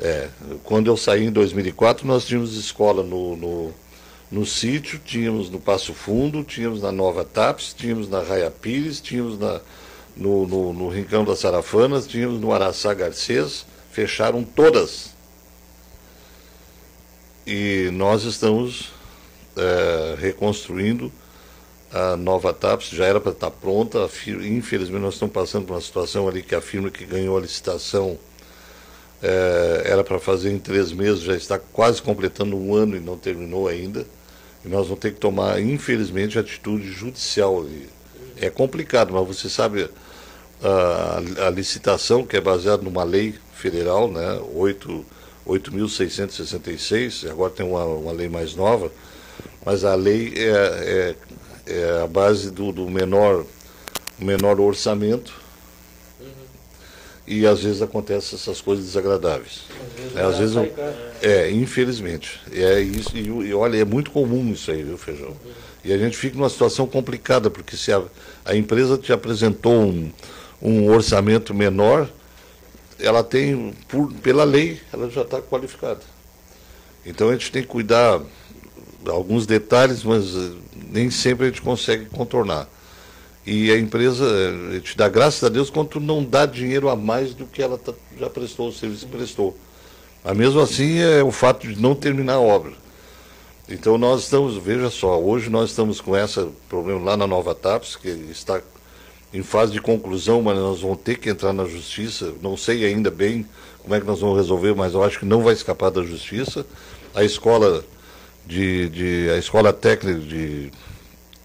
É, 0.00 0.30
quando 0.64 0.86
eu 0.86 0.96
saí 0.96 1.26
em 1.26 1.30
2004, 1.30 2.06
nós 2.06 2.24
tínhamos 2.24 2.56
escola 2.56 3.02
no, 3.02 3.36
no, 3.36 3.74
no 4.30 4.46
sítio, 4.46 4.98
tínhamos 5.04 5.50
no 5.50 5.60
Passo 5.60 5.92
Fundo, 5.92 6.42
tínhamos 6.42 6.80
na 6.80 6.90
Nova 6.90 7.22
Taps, 7.22 7.74
tínhamos 7.76 8.08
na 8.08 8.22
Raia 8.22 8.50
Pires, 8.50 9.02
tínhamos 9.02 9.38
na, 9.38 9.60
no, 10.16 10.46
no, 10.46 10.72
no 10.72 10.88
Rincão 10.88 11.22
das 11.22 11.40
Sarafanas, 11.40 12.06
tínhamos 12.06 12.40
no 12.40 12.54
Araçá 12.54 12.94
Garcês, 12.94 13.66
fecharam 13.92 14.42
todas. 14.42 15.10
E 17.46 17.90
nós 17.92 18.24
estamos 18.24 18.94
é, 19.58 20.16
reconstruindo 20.18 21.12
a 21.92 22.16
nova 22.16 22.52
TAPS 22.52 22.90
já 22.90 23.04
era 23.04 23.20
para 23.20 23.32
estar 23.32 23.50
pronta, 23.50 24.08
infelizmente 24.26 25.02
nós 25.02 25.14
estamos 25.14 25.34
passando 25.34 25.66
por 25.66 25.74
uma 25.74 25.80
situação 25.80 26.28
ali 26.28 26.42
que 26.42 26.54
a 26.54 26.60
firma 26.60 26.90
que 26.90 27.04
ganhou 27.04 27.36
a 27.36 27.40
licitação 27.40 28.16
é, 29.22 29.82
era 29.86 30.02
para 30.04 30.18
fazer 30.18 30.50
em 30.50 30.58
três 30.58 30.92
meses, 30.92 31.20
já 31.22 31.34
está 31.34 31.58
quase 31.58 32.00
completando 32.00 32.56
um 32.56 32.74
ano 32.74 32.96
e 32.96 33.00
não 33.00 33.18
terminou 33.18 33.68
ainda. 33.68 34.06
E 34.64 34.68
nós 34.68 34.86
vamos 34.86 35.00
ter 35.00 35.12
que 35.12 35.20
tomar, 35.20 35.60
infelizmente, 35.60 36.38
atitude 36.38 36.90
judicial. 36.90 37.66
É 38.36 38.48
complicado, 38.50 39.12
mas 39.12 39.26
você 39.26 39.48
sabe, 39.48 39.88
a, 40.62 41.46
a 41.46 41.50
licitação, 41.50 42.24
que 42.26 42.36
é 42.36 42.40
baseada 42.40 42.82
numa 42.82 43.04
lei 43.04 43.34
federal, 43.54 44.10
né, 44.10 44.40
8.666, 45.46 47.30
agora 47.30 47.52
tem 47.52 47.66
uma, 47.66 47.84
uma 47.84 48.12
lei 48.12 48.28
mais 48.28 48.54
nova, 48.54 48.92
mas 49.64 49.84
a 49.84 49.94
lei 49.94 50.34
é, 50.36 50.50
é 50.50 51.14
é 51.66 52.02
a 52.02 52.06
base 52.06 52.50
do, 52.50 52.72
do 52.72 52.88
menor, 52.88 53.44
menor 54.18 54.60
orçamento 54.60 55.32
uhum. 56.20 56.26
e 57.26 57.46
às 57.46 57.62
vezes 57.62 57.82
acontecem 57.82 58.38
essas 58.38 58.60
coisas 58.60 58.84
desagradáveis. 58.84 59.62
Às 60.16 60.38
vezes, 60.38 60.56
é, 60.56 60.60
às 60.60 60.66
vezes 60.66 60.96
é, 61.22 61.50
infelizmente. 61.50 62.40
É 62.52 62.80
isso, 62.80 63.16
e, 63.16 63.26
e, 63.26 63.54
olha, 63.54 63.78
é 63.78 63.84
muito 63.84 64.10
comum 64.10 64.52
isso 64.52 64.70
aí, 64.70 64.82
viu, 64.82 64.96
Feijão? 64.96 65.28
Uhum. 65.28 65.52
E 65.84 65.92
a 65.92 65.98
gente 65.98 66.16
fica 66.16 66.36
numa 66.36 66.48
situação 66.48 66.86
complicada, 66.86 67.50
porque 67.50 67.76
se 67.76 67.92
a, 67.92 68.02
a 68.44 68.54
empresa 68.54 68.98
te 68.98 69.12
apresentou 69.12 69.72
um, 69.72 70.12
um 70.60 70.90
orçamento 70.90 71.54
menor, 71.54 72.08
ela 72.98 73.24
tem, 73.24 73.74
por, 73.88 74.12
pela 74.14 74.44
lei, 74.44 74.80
ela 74.92 75.08
já 75.08 75.22
está 75.22 75.40
qualificada. 75.40 76.00
Então 77.04 77.30
a 77.30 77.32
gente 77.32 77.50
tem 77.50 77.62
que 77.62 77.68
cuidar 77.68 78.20
alguns 79.06 79.46
detalhes, 79.46 80.04
mas 80.04 80.34
nem 80.90 81.10
sempre 81.10 81.46
a 81.46 81.48
gente 81.48 81.62
consegue 81.62 82.06
contornar. 82.06 82.68
E 83.46 83.70
a 83.70 83.78
empresa 83.78 84.24
a 84.70 84.74
gente 84.74 84.96
dá 84.96 85.08
graças 85.08 85.42
a 85.42 85.48
Deus 85.48 85.70
quando 85.70 85.98
não 85.98 86.22
dá 86.22 86.44
dinheiro 86.44 86.88
a 86.88 86.96
mais 86.96 87.34
do 87.34 87.46
que 87.46 87.62
ela 87.62 87.78
tá, 87.78 87.92
já 88.18 88.28
prestou, 88.28 88.68
o 88.68 88.72
serviço 88.72 89.06
prestou. 89.06 89.56
Mas 90.22 90.36
mesmo 90.36 90.60
assim 90.60 90.98
é 90.98 91.22
o 91.22 91.32
fato 91.32 91.66
de 91.66 91.80
não 91.80 91.94
terminar 91.94 92.34
a 92.34 92.40
obra. 92.40 92.72
Então 93.68 93.96
nós 93.96 94.22
estamos, 94.22 94.56
veja 94.56 94.90
só, 94.90 95.18
hoje 95.18 95.48
nós 95.48 95.70
estamos 95.70 96.00
com 96.00 96.16
esse 96.16 96.44
problema 96.68 97.00
lá 97.02 97.16
na 97.16 97.26
Nova 97.26 97.54
TAPS, 97.54 97.96
que 97.96 98.08
está 98.08 98.60
em 99.32 99.42
fase 99.42 99.72
de 99.72 99.80
conclusão, 99.80 100.42
mas 100.42 100.58
nós 100.58 100.80
vamos 100.80 100.98
ter 100.98 101.16
que 101.18 101.30
entrar 101.30 101.52
na 101.52 101.64
justiça. 101.64 102.34
Não 102.42 102.56
sei 102.56 102.84
ainda 102.84 103.10
bem 103.10 103.46
como 103.78 103.94
é 103.94 104.00
que 104.00 104.06
nós 104.06 104.20
vamos 104.20 104.36
resolver, 104.36 104.74
mas 104.74 104.92
eu 104.92 105.02
acho 105.02 105.20
que 105.20 105.24
não 105.24 105.42
vai 105.42 105.54
escapar 105.54 105.90
da 105.90 106.02
justiça. 106.02 106.66
A 107.14 107.24
escola 107.24 107.84
de, 108.46 108.88
de 108.88 109.30
a 109.30 109.36
escola 109.36 109.72
técnica 109.72 110.18
de, 110.20 110.70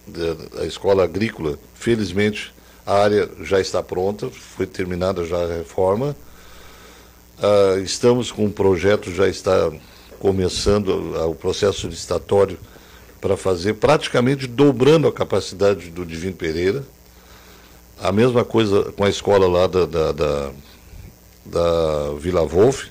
de 0.06 0.60
a 0.60 0.64
escola 0.64 1.04
agrícola, 1.04 1.58
felizmente 1.74 2.54
a 2.86 2.94
área 2.94 3.28
já 3.42 3.60
está 3.60 3.82
pronta, 3.82 4.30
foi 4.30 4.66
terminada 4.66 5.24
já 5.24 5.38
a 5.38 5.56
reforma. 5.58 6.16
Uh, 7.38 7.80
estamos 7.80 8.30
com 8.30 8.44
um 8.44 8.50
projeto, 8.50 9.12
já 9.12 9.28
está 9.28 9.70
começando 10.20 10.88
o 11.28 11.34
processo 11.34 11.88
licitatório 11.88 12.58
para 13.20 13.36
fazer, 13.36 13.74
praticamente 13.74 14.46
dobrando 14.46 15.08
a 15.08 15.12
capacidade 15.12 15.90
do 15.90 16.06
Divino 16.06 16.34
Pereira. 16.34 16.84
A 18.00 18.12
mesma 18.12 18.44
coisa 18.44 18.92
com 18.92 19.04
a 19.04 19.08
escola 19.08 19.48
lá 19.48 19.66
da, 19.66 19.84
da, 19.84 20.12
da, 20.12 20.50
da 21.44 22.12
Vila 22.18 22.46
Wolf. 22.46 22.84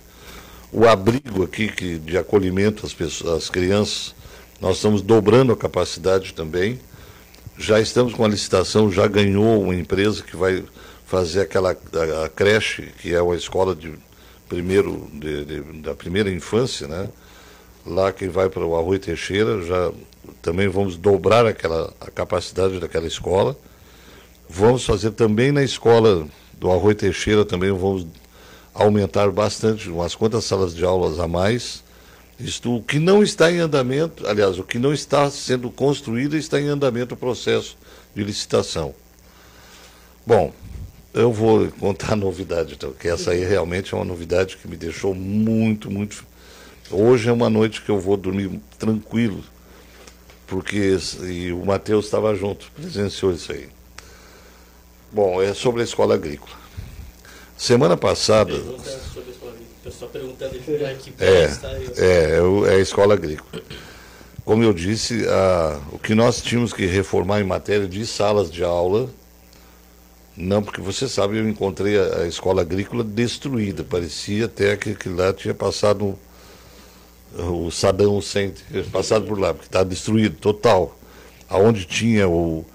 O 0.78 0.86
abrigo 0.89 1.41
aqui 1.41 1.69
que, 1.69 1.97
de 1.97 2.17
acolhimento 2.17 2.86
às, 2.86 2.93
pessoas, 2.93 3.43
às 3.43 3.49
crianças, 3.49 4.13
nós 4.59 4.76
estamos 4.76 5.01
dobrando 5.01 5.53
a 5.53 5.55
capacidade 5.55 6.34
também. 6.34 6.78
Já 7.57 7.80
estamos 7.80 8.13
com 8.13 8.26
a 8.26 8.28
licitação, 8.28 8.91
já 8.91 9.07
ganhou 9.07 9.61
uma 9.61 9.73
empresa 9.73 10.21
que 10.21 10.36
vai 10.36 10.65
fazer 11.05 11.39
aquela 11.39 11.71
a, 11.71 12.26
a 12.26 12.28
creche, 12.28 12.91
que 13.01 13.15
é 13.15 13.21
uma 13.21 13.38
escola 13.38 13.73
de 13.73 13.93
primeiro 14.49 15.09
de, 15.13 15.45
de, 15.45 15.61
da 15.80 15.95
primeira 15.95 16.30
infância, 16.30 16.89
né? 16.89 17.07
Lá 17.86 18.11
quem 18.11 18.28
vai 18.28 18.49
para 18.49 18.65
o 18.65 18.76
Arroio 18.76 18.99
Teixeira, 18.99 19.63
já 19.63 19.93
também 20.41 20.67
vamos 20.67 20.97
dobrar 20.97 21.45
aquela 21.45 21.93
a 22.01 22.11
capacidade 22.11 22.82
daquela 22.82 23.07
escola. 23.07 23.55
Vamos 24.49 24.84
fazer 24.84 25.11
também 25.11 25.53
na 25.53 25.63
escola 25.63 26.28
do 26.59 26.69
Arroio 26.69 26.95
Teixeira 26.95 27.45
também 27.45 27.71
vamos 27.71 28.05
aumentar 28.76 29.32
bastante, 29.32 29.89
umas 29.89 30.13
quantas 30.13 30.43
salas 30.43 30.75
de 30.75 30.83
aulas 30.83 31.17
a 31.17 31.28
mais. 31.28 31.82
Isto 32.37 32.75
o 32.75 32.83
que 32.83 32.99
não 32.99 33.24
está 33.24 33.49
em 33.49 33.59
andamento, 33.59 34.28
aliás, 34.28 34.59
o 34.59 34.63
que 34.63 34.78
não 34.78 34.93
está 34.93 35.32
sendo 35.32 35.71
construído 35.71 36.36
está 36.36 36.59
em 36.59 36.67
andamento 36.67 37.16
o 37.16 37.17
processo 37.17 37.78
de 38.13 38.21
licitação. 38.21 38.93
Bom, 40.28 40.54
eu 41.13 41.32
vou 41.32 41.71
contar 41.79 42.13
a 42.13 42.17
novidade, 42.17 42.74
então, 42.74 42.91
que 42.91 43.08
essa 43.08 43.32
aí 43.32 43.45
realmente 43.45 43.93
é 43.93 43.97
uma 43.97 44.04
novidade 44.04 44.58
que 44.58 44.67
me 44.67 44.75
deixou 44.75 45.16
muito, 45.16 45.89
muito. 45.89 46.25
Hoje 46.91 47.29
é 47.29 47.32
uma 47.32 47.49
noite 47.49 47.82
que 47.82 47.89
eu 47.89 47.99
vou 47.99 48.17
dormir 48.17 48.59
tranquilo, 48.78 49.41
porque 50.45 50.97
e 51.24 51.54
o 51.54 51.66
Matheus 51.66 52.05
estava 52.05 52.36
junto, 52.36 52.70
presenciou 52.75 53.32
isso 53.32 53.54
aí. 53.54 53.70
Bom, 55.12 55.41
é 55.41 55.54
sobre 55.54 55.82
a 55.82 55.86
escola 55.86 56.16
agrícola. 56.16 56.64
Semana 57.57 57.95
passada. 57.97 58.53
Pessoal 59.83 60.09
perguntando 60.11 60.55
aqui 60.55 61.13
é, 61.19 61.43
é, 61.97 62.71
é 62.71 62.75
a 62.75 62.79
escola 62.79 63.13
agrícola. 63.13 63.63
Como 64.43 64.63
eu 64.63 64.73
disse, 64.73 65.27
a, 65.27 65.79
o 65.91 65.99
que 65.99 66.15
nós 66.15 66.41
tínhamos 66.41 66.73
que 66.73 66.86
reformar 66.86 67.39
em 67.41 67.43
matéria 67.43 67.87
de 67.87 68.05
salas 68.05 68.51
de 68.51 68.63
aula 68.63 69.09
não, 70.37 70.61
porque 70.61 70.82
você 70.82 71.07
sabe, 71.07 71.37
eu 71.37 71.47
encontrei 71.47 71.97
a, 71.97 72.23
a 72.23 72.27
escola 72.27 72.61
agrícola 72.61 73.03
destruída. 73.03 73.83
Parecia 73.83 74.45
até 74.45 74.75
que, 74.75 74.93
que 74.93 75.07
lá 75.07 75.32
tinha 75.32 75.53
passado 75.53 76.17
o 77.37 77.71
Saddam 77.71 78.17
Hussein, 78.17 78.53
passado 78.91 79.25
por 79.25 79.39
lá, 79.39 79.53
porque 79.53 79.67
está 79.67 79.83
destruído, 79.83 80.36
total. 80.36 80.97
Aonde 81.47 81.86
tinha 81.86 82.27
o, 82.27 82.65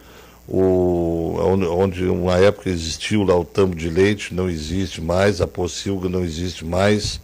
o 0.50 1.36
onde, 1.78 2.04
uma 2.04 2.36
época 2.38 2.68
existiu 2.68 3.22
lá 3.22 3.38
o 3.38 3.44
tambo 3.44 3.76
de 3.76 3.88
leite, 3.88 4.34
não 4.34 4.50
existe 4.50 5.00
mais, 5.00 5.40
a 5.40 5.46
pocilga 5.46 6.08
não 6.08 6.24
existe 6.24 6.64
mais. 6.64 7.20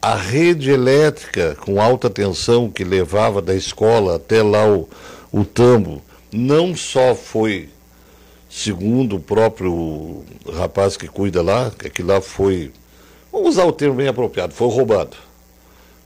A 0.00 0.16
rede 0.16 0.70
elétrica 0.70 1.56
com 1.60 1.80
alta 1.80 2.10
tensão 2.10 2.68
que 2.68 2.82
levava 2.82 3.40
da 3.40 3.54
escola 3.54 4.16
até 4.16 4.42
lá 4.42 4.68
o, 4.68 4.88
o 5.30 5.44
tambo, 5.44 6.02
não 6.32 6.74
só 6.74 7.14
foi 7.14 7.68
segundo 8.50 9.16
o 9.16 9.20
próprio 9.20 10.24
rapaz 10.52 10.96
que 10.96 11.06
cuida 11.06 11.40
lá, 11.42 11.70
que 11.70 12.02
lá 12.02 12.20
foi, 12.20 12.72
vamos 13.30 13.50
usar 13.50 13.64
o 13.64 13.72
termo 13.72 13.94
bem 13.94 14.08
apropriado, 14.08 14.52
foi 14.52 14.68
roubado. 14.68 15.16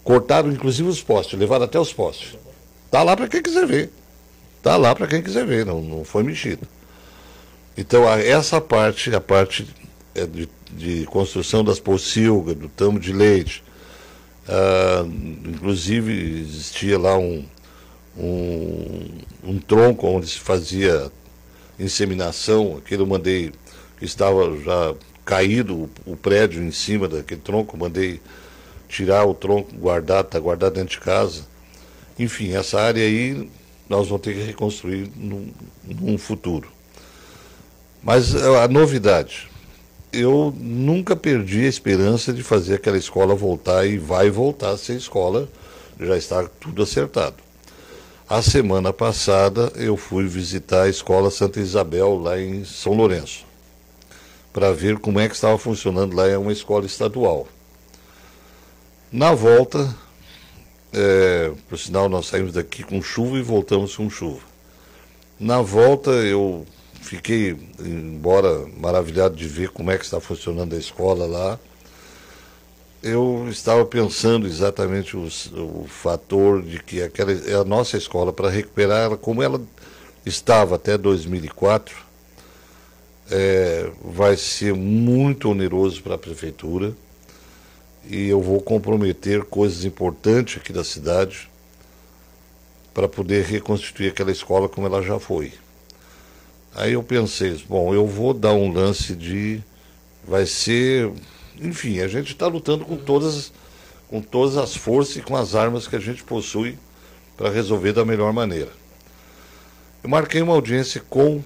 Cortaram 0.04 0.52
inclusive 0.52 0.88
os 0.88 1.02
postes, 1.02 1.38
levaram 1.38 1.64
até 1.64 1.80
os 1.80 1.92
postes. 1.92 2.36
Está 2.84 3.02
lá 3.02 3.16
para 3.16 3.26
quem 3.26 3.42
quiser 3.42 3.66
ver. 3.66 3.90
Está 4.66 4.76
lá 4.76 4.96
para 4.96 5.06
quem 5.06 5.22
quiser 5.22 5.46
ver, 5.46 5.64
não, 5.64 5.80
não 5.80 6.04
foi 6.04 6.24
mexido. 6.24 6.66
Então, 7.78 8.02
essa 8.12 8.60
parte, 8.60 9.14
a 9.14 9.20
parte 9.20 9.64
é, 10.12 10.26
de, 10.26 10.48
de 10.72 11.06
construção 11.06 11.62
das 11.62 11.78
pocilgas, 11.78 12.56
do 12.56 12.68
tamo 12.68 12.98
de 12.98 13.12
leite, 13.12 13.62
ah, 14.48 15.06
inclusive 15.06 16.40
existia 16.40 16.98
lá 16.98 17.16
um, 17.16 17.46
um, 18.18 19.08
um 19.44 19.58
tronco 19.60 20.08
onde 20.08 20.26
se 20.26 20.40
fazia 20.40 21.12
inseminação, 21.78 22.76
aquele 22.76 23.02
eu 23.02 23.06
mandei, 23.06 23.52
que 24.00 24.04
estava 24.04 24.52
já 24.64 24.96
caído 25.24 25.76
o, 25.76 25.90
o 26.06 26.16
prédio 26.16 26.60
em 26.60 26.72
cima 26.72 27.06
daquele 27.06 27.40
tronco, 27.40 27.78
mandei 27.78 28.20
tirar 28.88 29.24
o 29.26 29.32
tronco, 29.32 29.76
guardar, 29.76 30.24
está 30.24 30.40
guardado 30.40 30.74
dentro 30.74 30.98
de 30.98 31.04
casa. 31.04 31.44
Enfim, 32.18 32.52
essa 32.52 32.80
área 32.80 33.04
aí 33.04 33.48
nós 33.88 34.08
vamos 34.08 34.22
ter 34.22 34.34
que 34.34 34.42
reconstruir 34.42 35.10
num, 35.16 35.50
num 35.84 36.18
futuro. 36.18 36.68
Mas 38.02 38.34
a 38.34 38.68
novidade, 38.68 39.48
eu 40.12 40.54
nunca 40.56 41.16
perdi 41.16 41.64
a 41.64 41.68
esperança 41.68 42.32
de 42.32 42.42
fazer 42.42 42.74
aquela 42.74 42.96
escola 42.96 43.34
voltar 43.34 43.86
e 43.86 43.98
vai 43.98 44.30
voltar 44.30 44.70
a 44.70 44.78
ser 44.78 44.94
escola, 44.94 45.48
já 45.98 46.16
está 46.16 46.48
tudo 46.60 46.82
acertado. 46.82 47.36
A 48.28 48.42
semana 48.42 48.92
passada 48.92 49.72
eu 49.76 49.96
fui 49.96 50.26
visitar 50.26 50.82
a 50.82 50.88
Escola 50.88 51.30
Santa 51.30 51.60
Isabel, 51.60 52.16
lá 52.18 52.40
em 52.40 52.64
São 52.64 52.92
Lourenço, 52.92 53.44
para 54.52 54.72
ver 54.72 54.98
como 54.98 55.20
é 55.20 55.28
que 55.28 55.34
estava 55.36 55.56
funcionando 55.56 56.16
lá, 56.16 56.26
é 56.26 56.36
uma 56.36 56.52
escola 56.52 56.86
estadual. 56.86 57.46
Na 59.12 59.32
volta, 59.32 59.94
é, 60.92 61.52
por 61.68 61.78
sinal 61.78 62.08
nós 62.08 62.26
saímos 62.26 62.52
daqui 62.52 62.82
com 62.82 63.02
chuva 63.02 63.38
e 63.38 63.42
voltamos 63.42 63.96
com 63.96 64.08
chuva. 64.08 64.40
Na 65.38 65.60
volta 65.60 66.10
eu 66.10 66.66
fiquei, 67.02 67.56
embora 67.78 68.66
maravilhado 68.78 69.36
de 69.36 69.46
ver 69.46 69.70
como 69.70 69.90
é 69.90 69.98
que 69.98 70.04
está 70.04 70.20
funcionando 70.20 70.74
a 70.74 70.78
escola 70.78 71.26
lá, 71.26 71.58
eu 73.02 73.46
estava 73.50 73.84
pensando 73.84 74.46
exatamente 74.46 75.16
o, 75.16 75.28
o 75.54 75.86
fator 75.86 76.62
de 76.62 76.82
que 76.82 77.02
aquela 77.02 77.32
é 77.32 77.54
a 77.54 77.64
nossa 77.64 77.96
escola 77.96 78.32
para 78.32 78.50
recuperar 78.50 79.04
ela 79.04 79.16
como 79.16 79.42
ela 79.42 79.60
estava 80.24 80.74
até 80.74 80.98
2004 80.98 81.94
é, 83.30 83.90
vai 84.02 84.36
ser 84.36 84.74
muito 84.74 85.50
oneroso 85.50 86.02
para 86.02 86.14
a 86.14 86.18
prefeitura 86.18 86.94
e 88.08 88.28
eu 88.28 88.40
vou 88.40 88.60
comprometer 88.60 89.44
coisas 89.44 89.84
importantes 89.84 90.58
aqui 90.58 90.72
da 90.72 90.84
cidade 90.84 91.48
para 92.94 93.08
poder 93.08 93.44
reconstituir 93.44 94.08
aquela 94.08 94.32
escola 94.32 94.68
como 94.68 94.86
ela 94.86 95.02
já 95.02 95.18
foi. 95.18 95.52
Aí 96.74 96.92
eu 96.92 97.02
pensei, 97.02 97.62
bom, 97.68 97.94
eu 97.94 98.06
vou 98.06 98.34
dar 98.34 98.52
um 98.52 98.72
lance 98.72 99.14
de 99.14 99.62
vai 100.26 100.46
ser 100.46 101.12
enfim, 101.60 102.00
a 102.00 102.08
gente 102.08 102.32
está 102.32 102.46
lutando 102.46 102.84
com 102.84 102.96
todas, 102.96 103.52
com 104.08 104.20
todas 104.20 104.56
as 104.56 104.76
forças 104.76 105.16
e 105.16 105.22
com 105.22 105.36
as 105.36 105.54
armas 105.54 105.86
que 105.88 105.96
a 105.96 106.00
gente 106.00 106.22
possui 106.22 106.78
para 107.36 107.50
resolver 107.50 107.92
da 107.92 108.04
melhor 108.04 108.32
maneira. 108.32 108.70
Eu 110.02 110.10
marquei 110.10 110.42
uma 110.42 110.54
audiência 110.54 111.02
com 111.08 111.42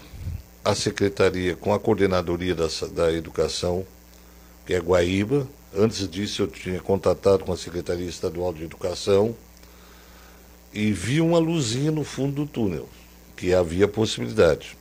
a 0.64 0.74
secretaria, 0.74 1.56
com 1.56 1.72
a 1.72 1.78
coordenadoria 1.78 2.54
da, 2.54 2.66
da 2.92 3.12
educação, 3.12 3.86
que 4.66 4.74
é 4.74 4.78
Guaíba. 4.78 5.46
Antes 5.76 6.08
disso, 6.08 6.42
eu 6.42 6.48
tinha 6.48 6.80
contatado 6.80 7.44
com 7.44 7.52
a 7.52 7.56
Secretaria 7.56 8.08
Estadual 8.08 8.52
de 8.52 8.64
Educação 8.64 9.36
e 10.72 10.92
vi 10.92 11.20
uma 11.20 11.38
luzinha 11.38 11.92
no 11.92 12.02
fundo 12.02 12.44
do 12.44 12.46
túnel, 12.46 12.88
que 13.36 13.54
havia 13.54 13.86
possibilidade. 13.86 14.76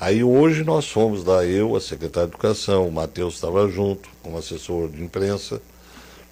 Aí 0.00 0.24
hoje 0.24 0.64
nós 0.64 0.88
fomos 0.88 1.24
lá, 1.24 1.44
eu, 1.44 1.76
a 1.76 1.80
secretária 1.80 2.28
de 2.28 2.34
Educação, 2.34 2.88
o 2.88 2.92
Matheus 2.92 3.34
estava 3.34 3.68
junto, 3.68 4.08
como 4.22 4.38
assessor 4.38 4.88
de 4.88 5.02
imprensa, 5.02 5.60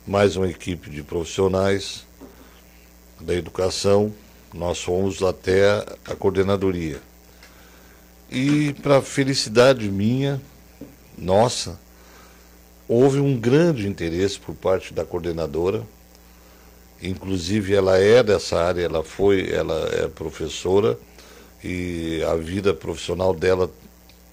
mais 0.07 0.37
uma 0.37 0.49
equipe 0.49 0.91
de 0.91 1.03
profissionais 1.03 2.07
da 3.21 3.35
educação, 3.35 4.13
Nós 4.53 4.83
fomos 4.83 5.23
até 5.23 5.83
a 6.05 6.15
coordenadoria. 6.15 7.01
E, 8.31 8.75
para 8.83 9.01
felicidade 9.01 9.91
minha, 9.91 10.41
nossa, 11.17 11.81
houve 12.93 13.21
um 13.21 13.39
grande 13.39 13.89
interesse 13.89 14.39
por 14.39 14.55
parte 14.55 14.93
da 14.93 15.05
coordenadora. 15.05 15.83
Inclusive, 17.03 17.75
ela 17.75 17.99
é 17.99 18.23
dessa 18.23 18.61
área, 18.61 18.83
ela 18.83 19.03
foi, 19.03 19.51
ela 19.51 19.89
é 19.93 20.09
professora 20.09 20.99
e 21.65 22.23
a 22.25 22.35
vida 22.35 22.75
profissional 22.75 23.35
dela 23.35 23.71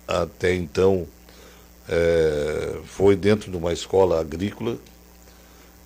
até 0.07 0.53
então 0.53 1.07
é, 1.87 2.79
foi 2.85 3.15
dentro 3.15 3.49
de 3.49 3.57
uma 3.57 3.71
escola 3.71 4.19
agrícola. 4.19 4.77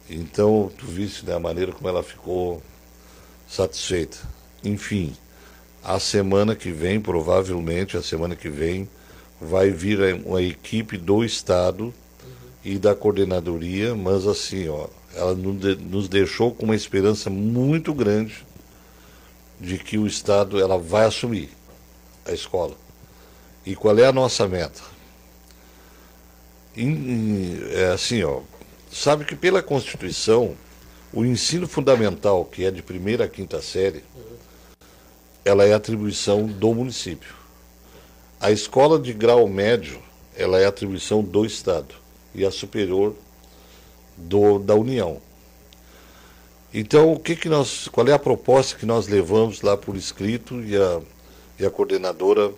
Então, 0.10 0.72
tu 0.78 0.86
viste 0.86 1.26
né, 1.26 1.38
maneira 1.38 1.72
como 1.72 1.88
ela 1.88 2.04
ficou 2.04 2.62
satisfeita. 3.48 4.18
Enfim, 4.64 5.16
a 5.84 6.00
semana 6.00 6.56
que 6.56 6.72
vem, 6.72 7.00
provavelmente 7.00 7.98
a 7.98 8.02
semana 8.02 8.36
que 8.36 8.50
vem, 8.50 8.90
vai 9.40 9.70
vir 9.70 10.22
uma 10.26 10.42
equipe 10.42 10.98
do 10.98 11.24
Estado. 11.24 11.94
E 12.64 12.80
da 12.80 12.96
coordenadoria, 12.96 13.94
mas 13.94 14.26
assim, 14.26 14.70
ó, 14.70 14.88
ela 15.14 15.36
nos 15.36 16.08
deixou 16.08 16.54
com 16.54 16.66
uma 16.66 16.76
esperança 16.76 17.30
muito 17.30 17.94
grande 17.94 18.46
de 19.60 19.78
que 19.78 19.98
o 19.98 20.08
Estado 20.08 20.60
ela 20.60 20.78
vai 20.78 21.06
assumir 21.06 21.50
a 22.26 22.32
escola. 22.32 22.76
E 23.66 23.76
qual 23.76 23.98
é 23.98 24.06
a 24.06 24.14
nossa 24.14 24.48
meta? 24.48 24.82
é 27.72 27.92
assim, 27.94 28.24
ó, 28.24 28.42
sabe 28.92 29.26
que 29.26 29.36
pela 29.36 29.62
Constituição, 29.62 30.56
o 31.14 31.24
ensino 31.24 31.68
fundamental, 31.68 32.44
que 32.46 32.66
é 32.66 32.72
de 32.72 32.82
primeira 32.82 33.26
a 33.26 33.28
quinta 33.28 33.62
série, 33.62 34.04
ela 35.46 35.66
é 35.66 35.74
atribuição 35.74 36.48
do 36.48 36.74
município. 36.74 37.36
A 38.40 38.50
escola 38.50 38.98
de 38.98 39.14
grau 39.14 39.48
médio, 39.48 40.02
ela 40.36 40.60
é 40.60 40.66
atribuição 40.66 41.22
do 41.22 41.46
Estado 41.46 42.03
e 42.34 42.46
a 42.46 42.52
superior 42.52 43.16
do, 44.18 44.60
da 44.60 44.76
União. 44.76 45.22
Então, 46.74 47.14
o 47.14 47.20
que 47.20 47.36
que 47.36 47.48
nós, 47.48 47.88
qual 47.88 48.08
é 48.08 48.14
a 48.14 48.20
proposta 48.20 48.78
que 48.78 48.86
nós 48.86 49.08
levamos 49.08 49.62
lá 49.62 49.78
por 49.78 49.96
escrito 49.96 50.62
e 50.64 50.76
a, 50.76 51.02
e 51.60 51.66
a 51.66 51.70
coordenadora 51.70 52.52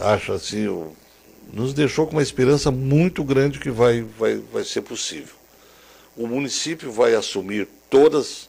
acha 0.00 0.32
assim, 0.32 0.90
nos 1.52 1.74
deixou 1.74 2.06
com 2.06 2.12
uma 2.12 2.22
esperança 2.22 2.70
muito 2.70 3.22
grande 3.22 3.58
que 3.58 3.70
vai, 3.70 4.02
vai, 4.02 4.36
vai 4.36 4.64
ser 4.64 4.80
possível. 4.82 5.34
O 6.16 6.26
município 6.26 6.90
vai 6.90 7.14
assumir 7.14 7.68
todas 7.90 8.48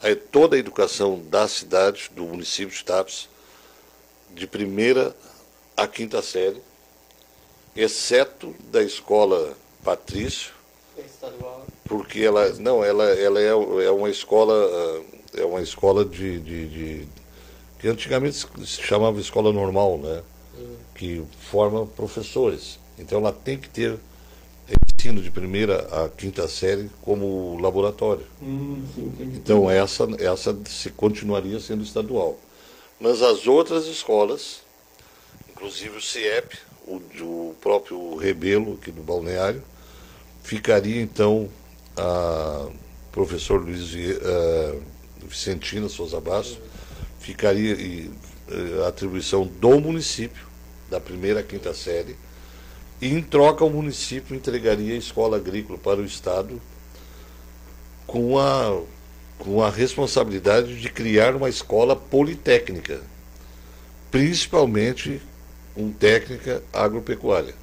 a, 0.00 0.16
toda 0.30 0.56
a 0.56 0.58
educação 0.58 1.22
da 1.30 1.46
cidade, 1.46 2.10
do 2.14 2.24
município 2.24 2.74
de 2.74 2.84
Tapes, 2.84 3.28
de 4.34 4.46
primeira 4.46 5.14
a 5.76 5.86
quinta 5.86 6.22
série, 6.22 6.60
exceto 7.76 8.54
da 8.70 8.82
escola 8.82 9.56
Patrício, 9.84 10.52
porque 11.84 12.20
ela 12.20 12.48
não, 12.54 12.84
ela, 12.84 13.04
ela 13.04 13.40
é, 13.40 13.48
é 13.48 13.90
uma 13.90 14.08
escola 14.08 14.54
é 15.34 15.44
uma 15.44 15.60
escola 15.60 16.04
de, 16.04 16.40
de, 16.40 16.68
de 16.68 17.08
que 17.78 17.88
antigamente 17.88 18.36
se 18.36 18.82
chamava 18.82 19.18
escola 19.20 19.52
normal, 19.52 19.98
né? 19.98 20.22
Que 20.94 21.24
forma 21.50 21.86
professores. 21.86 22.78
Então 22.98 23.18
ela 23.18 23.32
tem 23.32 23.58
que 23.58 23.68
ter 23.68 23.98
ensino 24.96 25.20
de 25.20 25.30
primeira 25.30 26.04
a 26.04 26.08
quinta 26.08 26.46
série 26.46 26.88
como 27.02 27.58
laboratório. 27.60 28.24
Hum, 28.40 28.84
então 29.20 29.68
essa, 29.68 30.06
essa 30.18 30.56
se 30.66 30.90
continuaria 30.90 31.58
sendo 31.58 31.82
estadual. 31.82 32.38
Mas 33.00 33.20
as 33.20 33.48
outras 33.48 33.86
escolas, 33.86 34.60
inclusive 35.50 35.96
o 35.96 36.00
CIEP, 36.00 36.56
o, 36.86 36.96
o 37.20 37.56
próprio 37.60 38.16
Rebelo 38.16 38.78
aqui 38.80 38.90
do 38.90 39.02
Balneário, 39.02 39.62
ficaria 40.42 41.00
então 41.00 41.48
a 41.96 42.68
professor 43.10 43.60
Luiz 43.60 43.92
uh, 43.92 44.82
Vicentina 45.26 45.88
Souza 45.88 46.20
Bastos, 46.20 46.58
ficaria 47.20 47.74
e, 47.74 48.10
uh, 48.48 48.84
a 48.84 48.88
atribuição 48.88 49.46
do 49.46 49.80
município, 49.80 50.46
da 50.90 51.00
primeira 51.00 51.42
quinta 51.42 51.74
série, 51.74 52.16
e, 53.00 53.08
em 53.08 53.22
troca, 53.22 53.64
o 53.64 53.70
município 53.70 54.36
entregaria 54.36 54.94
a 54.94 54.98
escola 54.98 55.36
agrícola 55.36 55.78
para 55.78 56.00
o 56.00 56.04
Estado 56.04 56.60
com 58.06 58.38
a, 58.38 58.80
com 59.38 59.62
a 59.62 59.68
responsabilidade 59.68 60.80
de 60.80 60.88
criar 60.88 61.34
uma 61.34 61.48
escola 61.48 61.96
politécnica, 61.96 63.00
principalmente 64.10 65.20
com 65.74 65.90
técnica 65.92 66.62
agropecuária. 66.72 67.54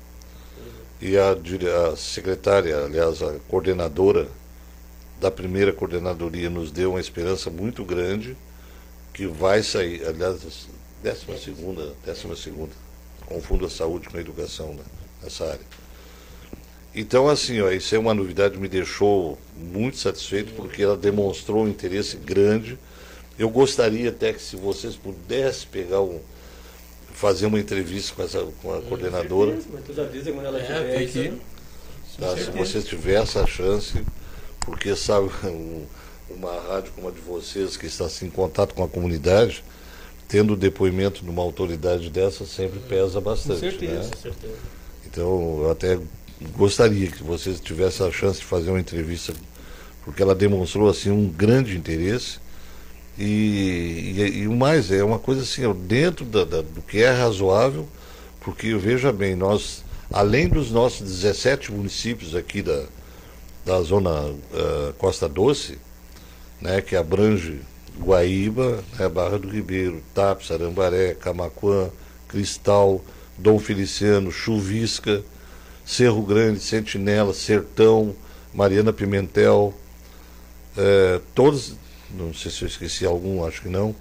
E 1.01 1.17
a, 1.17 1.31
a 1.31 1.95
secretária, 1.95 2.77
aliás, 2.85 3.21
a 3.21 3.35
coordenadora 3.47 4.27
da 5.19 5.31
primeira 5.31 5.71
coordenadoria 5.71 6.49
nos 6.49 6.71
deu 6.71 6.91
uma 6.91 6.99
esperança 6.99 7.49
muito 7.49 7.83
grande 7.83 8.35
que 9.13 9.25
vai 9.27 9.61
sair, 9.63 10.05
aliás, 10.07 10.67
décima 11.03 11.37
segunda, 11.37 11.93
décima 12.05 12.35
segunda, 12.35 12.71
confundo 13.25 13.65
a 13.65 13.69
saúde 13.69 14.09
com 14.09 14.17
a 14.17 14.21
educação, 14.21 14.73
né? 14.73 14.83
nessa 15.21 15.45
área. 15.45 15.79
Então, 16.93 17.29
assim, 17.29 17.61
ó, 17.61 17.69
isso 17.69 17.93
é 17.93 17.99
uma 17.99 18.13
novidade 18.13 18.57
me 18.57 18.67
deixou 18.67 19.37
muito 19.55 19.97
satisfeito 19.97 20.53
porque 20.53 20.81
ela 20.81 20.97
demonstrou 20.97 21.63
um 21.63 21.67
interesse 21.67 22.17
grande. 22.17 22.79
Eu 23.37 23.49
gostaria 23.49 24.09
até 24.09 24.33
que 24.33 24.41
se 24.41 24.55
vocês 24.55 24.95
pudessem 24.95 25.67
pegar 25.71 26.01
um, 26.01 26.19
fazer 27.19 27.47
uma 27.47 27.59
entrevista 27.59 28.15
com 28.15 28.23
essa 28.23 28.39
com 28.61 28.73
a 28.73 28.81
coordenadora. 28.81 29.57
mas 29.73 29.83
tu 29.83 29.93
já 29.93 30.03
avisa 30.03 30.31
quando 30.31 30.45
ela 30.45 30.59
estiver 30.59 31.01
é, 31.01 31.03
aqui. 31.03 31.33
Tá, 32.17 32.37
se 32.37 32.49
vocês 32.51 32.85
tivessem 32.85 33.41
essa 33.41 33.45
chance, 33.45 34.01
porque 34.61 34.95
sabe, 34.95 35.29
um, 35.43 35.85
uma 36.29 36.57
rádio 36.61 36.93
como 36.95 37.09
a 37.09 37.11
de 37.11 37.19
vocês, 37.19 37.75
que 37.75 37.87
está 37.87 38.05
assim, 38.05 38.27
em 38.27 38.29
contato 38.29 38.73
com 38.73 38.85
a 38.85 38.87
comunidade, 38.87 39.65
tendo 40.29 40.53
o 40.53 40.55
depoimento 40.55 41.21
de 41.21 41.29
uma 41.29 41.41
autoridade 41.41 42.09
dessa 42.09 42.45
sempre 42.45 42.79
pesa 42.79 43.19
bastante. 43.19 43.59
Com 43.59 43.69
certeza, 43.69 44.03
né? 44.03 44.09
com 44.13 44.21
certeza. 44.21 44.53
Então, 45.05 45.59
eu 45.63 45.71
até 45.71 45.99
gostaria 46.55 47.11
que 47.11 47.21
vocês 47.21 47.59
tivessem 47.59 48.07
a 48.07 48.11
chance 48.11 48.39
de 48.39 48.45
fazer 48.45 48.69
uma 48.69 48.79
entrevista, 48.79 49.33
porque 50.05 50.21
ela 50.21 50.33
demonstrou 50.33 50.87
assim 50.87 51.09
um 51.09 51.27
grande 51.27 51.75
interesse. 51.75 52.39
E, 53.19 54.13
e, 54.15 54.37
e 54.39 54.47
o 54.47 54.55
mais, 54.55 54.91
é 54.91 55.03
uma 55.03 55.19
coisa 55.19 55.41
assim, 55.41 55.61
dentro 55.85 56.23
da, 56.23 56.45
da, 56.45 56.61
do 56.61 56.81
que 56.81 57.03
é 57.03 57.11
razoável, 57.11 57.85
porque 58.39 58.73
veja 58.75 59.11
bem, 59.11 59.35
nós, 59.35 59.83
além 60.09 60.47
dos 60.47 60.71
nossos 60.71 61.01
17 61.01 61.73
municípios 61.73 62.33
aqui 62.33 62.61
da, 62.61 62.85
da 63.65 63.81
zona 63.81 64.21
uh, 64.21 64.93
Costa 64.97 65.27
Doce, 65.27 65.77
né, 66.61 66.79
que 66.79 66.95
abrange 66.95 67.59
Guaíba, 67.99 68.81
né, 68.97 69.09
Barra 69.09 69.37
do 69.37 69.49
Ribeiro, 69.49 70.01
Tapes, 70.13 70.49
Arambaré, 70.49 71.13
Camaquã, 71.13 71.89
Cristal, 72.29 73.03
Dom 73.37 73.59
Feliciano, 73.59 74.31
Chuvisca, 74.31 75.21
Cerro 75.85 76.21
Grande, 76.21 76.61
Sentinela, 76.61 77.33
Sertão, 77.33 78.15
Mariana 78.53 78.93
Pimentel, 78.93 79.73
todos, 81.33 81.73
não 82.13 82.33
sei 82.33 82.51
se 82.51 82.61
eu 82.63 82.67
esqueci 82.67 83.05
algum, 83.05 83.45
acho 83.45 83.61
que 83.61 83.69
não, 83.69 83.95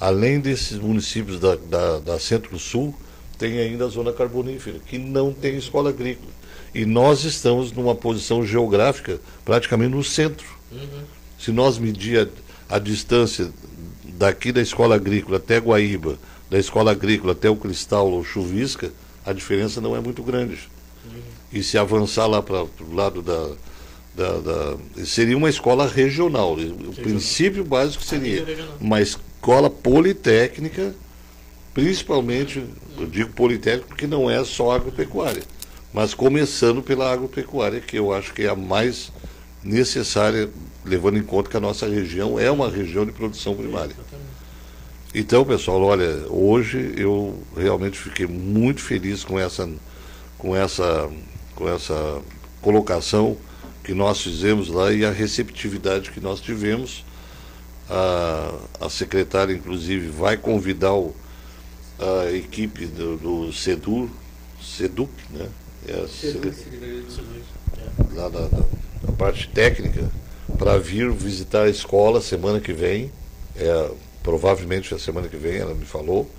além 0.00 0.40
desses 0.40 0.78
municípios 0.78 1.38
da, 1.38 1.56
da, 1.56 1.98
da 2.00 2.18
Centro-Sul, 2.18 2.94
tem 3.38 3.58
ainda 3.58 3.84
a 3.84 3.88
zona 3.88 4.12
carbonífera, 4.12 4.78
que 4.80 4.98
não 4.98 5.32
tem 5.32 5.56
escola 5.56 5.90
agrícola. 5.90 6.30
E 6.74 6.84
nós 6.84 7.24
estamos 7.24 7.72
numa 7.72 7.94
posição 7.94 8.44
geográfica 8.46 9.20
praticamente 9.44 9.94
no 9.94 10.02
centro. 10.02 10.46
Uhum. 10.70 11.02
Se 11.38 11.52
nós 11.52 11.78
medir 11.78 12.28
a, 12.68 12.76
a 12.76 12.78
distância 12.78 13.50
daqui 14.04 14.52
da 14.52 14.62
escola 14.62 14.94
agrícola 14.94 15.36
até 15.36 15.58
Guaíba, 15.58 16.18
da 16.50 16.58
escola 16.58 16.92
agrícola 16.92 17.32
até 17.32 17.50
o 17.50 17.56
Cristal 17.56 18.10
ou 18.10 18.24
Chuvisca, 18.24 18.92
a 19.24 19.32
diferença 19.32 19.80
não 19.80 19.96
é 19.96 20.00
muito 20.00 20.22
grande. 20.22 20.58
Uhum. 21.04 21.20
E 21.52 21.62
se 21.62 21.76
avançar 21.76 22.26
lá 22.26 22.42
para 22.42 22.62
o 22.62 22.94
lado 22.94 23.22
da, 23.22 23.50
da, 24.14 24.38
da, 24.38 24.76
Seria 25.04 25.36
uma 25.36 25.48
escola 25.48 25.86
regional. 25.86 26.54
O 26.54 26.94
princípio 26.94 27.64
básico 27.64 28.04
seria 28.04 28.44
uma 28.80 29.00
escola 29.00 29.70
politécnica, 29.70 30.94
principalmente, 31.72 32.64
eu 32.98 33.06
digo 33.06 33.32
politécnica 33.32 33.88
porque 33.88 34.06
não 34.06 34.30
é 34.30 34.44
só 34.44 34.72
agropecuária, 34.72 35.42
mas 35.92 36.14
começando 36.14 36.82
pela 36.82 37.10
agropecuária, 37.10 37.80
que 37.80 37.98
eu 37.98 38.12
acho 38.12 38.32
que 38.34 38.42
é 38.42 38.48
a 38.48 38.56
mais 38.56 39.10
necessária, 39.64 40.50
levando 40.84 41.18
em 41.18 41.22
conta 41.22 41.50
que 41.50 41.56
a 41.56 41.60
nossa 41.60 41.86
região 41.86 42.38
é 42.38 42.50
uma 42.50 42.68
região 42.68 43.06
de 43.06 43.12
produção 43.12 43.54
primária. 43.54 43.94
Então, 45.14 45.44
pessoal, 45.44 45.82
olha, 45.82 46.26
hoje 46.28 46.94
eu 46.96 47.38
realmente 47.56 47.98
fiquei 47.98 48.26
muito 48.26 48.80
feliz 48.80 49.24
com 49.24 49.38
essa, 49.38 49.68
com 50.38 50.56
essa, 50.56 51.10
com 51.54 51.68
essa 51.68 52.22
colocação 52.62 53.36
que 53.82 53.94
nós 53.94 54.20
fizemos 54.20 54.68
lá 54.68 54.92
e 54.92 55.04
a 55.04 55.10
receptividade 55.10 56.10
que 56.10 56.20
nós 56.20 56.40
tivemos 56.40 57.04
A, 57.90 58.54
a 58.80 58.88
secretária, 58.88 59.52
inclusive, 59.52 60.08
vai 60.08 60.36
convidar 60.36 60.94
o, 60.94 61.14
a 61.98 62.30
equipe 62.30 62.86
do, 62.86 63.16
do 63.16 63.52
CEDUR, 63.52 64.08
CEDUC, 64.62 65.10
né? 65.30 65.48
É 65.88 65.94
a 65.94 66.08
lá 68.14 68.28
da, 68.28 68.46
da, 68.46 68.64
da 69.02 69.12
parte 69.18 69.48
técnica, 69.48 70.10
para 70.56 70.78
vir 70.78 71.10
visitar 71.10 71.64
a 71.64 71.68
escola 71.68 72.20
semana 72.20 72.60
que 72.60 72.72
vem. 72.72 73.10
É, 73.56 73.90
provavelmente 74.22 74.94
a 74.94 74.98
semana 74.98 75.28
que 75.28 75.36
vem, 75.36 75.56
ela 75.56 75.74
me 75.74 75.84
falou. 75.84 76.30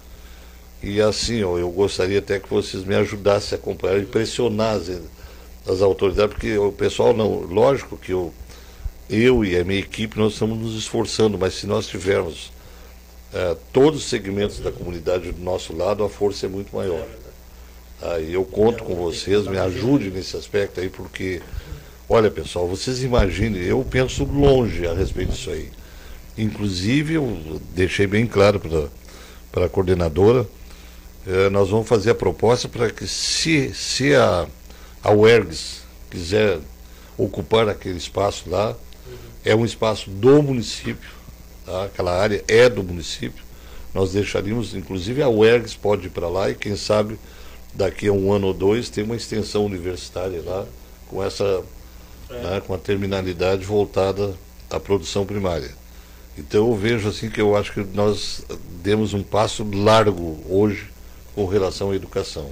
E 0.81 1.01
assim, 1.01 1.43
ó, 1.43 1.57
eu 1.57 1.69
gostaria 1.69 2.19
até 2.19 2.39
que 2.39 2.49
vocês 2.49 2.83
me 2.83 2.95
ajudassem 2.95 3.57
a 3.57 3.61
acompanhar 3.61 3.99
e 3.99 4.05
pressionar 4.05 4.75
as, 4.75 4.89
as 5.67 5.81
autoridades, 5.81 6.33
porque 6.33 6.57
o 6.57 6.71
pessoal 6.71 7.13
não. 7.13 7.41
Lógico 7.41 7.97
que 7.97 8.11
eu, 8.11 8.33
eu 9.09 9.43
e 9.45 9.57
a 9.57 9.63
minha 9.63 9.79
equipe 9.79 10.17
nós 10.17 10.33
estamos 10.33 10.57
nos 10.57 10.75
esforçando, 10.75 11.37
mas 11.37 11.53
se 11.55 11.67
nós 11.67 11.87
tivermos 11.87 12.51
é, 13.33 13.55
todos 13.71 14.03
os 14.03 14.09
segmentos 14.09 14.59
da 14.59 14.71
comunidade 14.71 15.31
do 15.31 15.41
nosso 15.41 15.75
lado, 15.75 16.03
a 16.03 16.09
força 16.09 16.45
é 16.45 16.49
muito 16.49 16.75
maior. 16.75 17.05
Aí 18.01 18.33
eu 18.33 18.43
conto 18.43 18.83
com 18.83 18.95
vocês, 18.95 19.47
me 19.47 19.57
ajude 19.57 20.11
nesse 20.11 20.35
aspecto 20.35 20.81
aí, 20.81 20.89
porque, 20.89 21.41
olha 22.09 22.29
pessoal, 22.29 22.67
vocês 22.67 23.01
imaginem, 23.01 23.63
eu 23.63 23.85
penso 23.89 24.25
longe 24.25 24.85
a 24.85 24.93
respeito 24.93 25.31
disso 25.31 25.49
aí. 25.49 25.69
Inclusive, 26.37 27.13
eu 27.13 27.61
deixei 27.73 28.05
bem 28.05 28.27
claro 28.27 28.59
para 29.51 29.65
a 29.65 29.69
coordenadora, 29.69 30.45
eh, 31.25 31.49
nós 31.49 31.69
vamos 31.69 31.87
fazer 31.87 32.09
a 32.09 32.15
proposta 32.15 32.67
para 32.67 32.89
que, 32.89 33.07
se, 33.07 33.73
se 33.73 34.13
a, 34.13 34.47
a 35.03 35.11
UERGS 35.11 35.81
quiser 36.09 36.59
ocupar 37.17 37.67
aquele 37.67 37.97
espaço 37.97 38.49
lá, 38.49 38.69
uhum. 38.69 39.17
é 39.43 39.55
um 39.55 39.65
espaço 39.65 40.09
do 40.09 40.41
município, 40.41 41.09
tá? 41.65 41.85
aquela 41.85 42.17
área 42.19 42.43
é 42.47 42.69
do 42.69 42.83
município, 42.83 43.43
nós 43.93 44.13
deixaríamos, 44.13 44.73
inclusive 44.73 45.21
a 45.21 45.29
UERGS 45.29 45.75
pode 45.75 46.07
ir 46.07 46.09
para 46.09 46.27
lá 46.27 46.49
e 46.49 46.55
quem 46.55 46.75
sabe 46.75 47.19
daqui 47.73 48.07
a 48.07 48.13
um 48.13 48.31
ano 48.31 48.47
ou 48.47 48.53
dois 48.53 48.89
tem 48.89 49.03
uma 49.03 49.15
extensão 49.15 49.65
universitária 49.65 50.41
lá 50.43 50.65
com 51.07 51.23
essa, 51.23 51.63
é. 52.29 52.33
né, 52.33 52.61
com 52.65 52.73
a 52.73 52.77
terminalidade 52.77 53.63
voltada 53.63 54.33
à 54.69 54.79
produção 54.79 55.25
primária. 55.25 55.71
Então 56.37 56.69
eu 56.69 56.75
vejo 56.75 57.07
assim 57.07 57.29
que 57.29 57.39
eu 57.39 57.55
acho 57.55 57.73
que 57.73 57.83
nós 57.93 58.43
demos 58.81 59.13
um 59.13 59.21
passo 59.21 59.63
largo 59.71 60.39
hoje 60.49 60.89
com 61.35 61.45
relação 61.45 61.91
à 61.91 61.95
educação. 61.95 62.49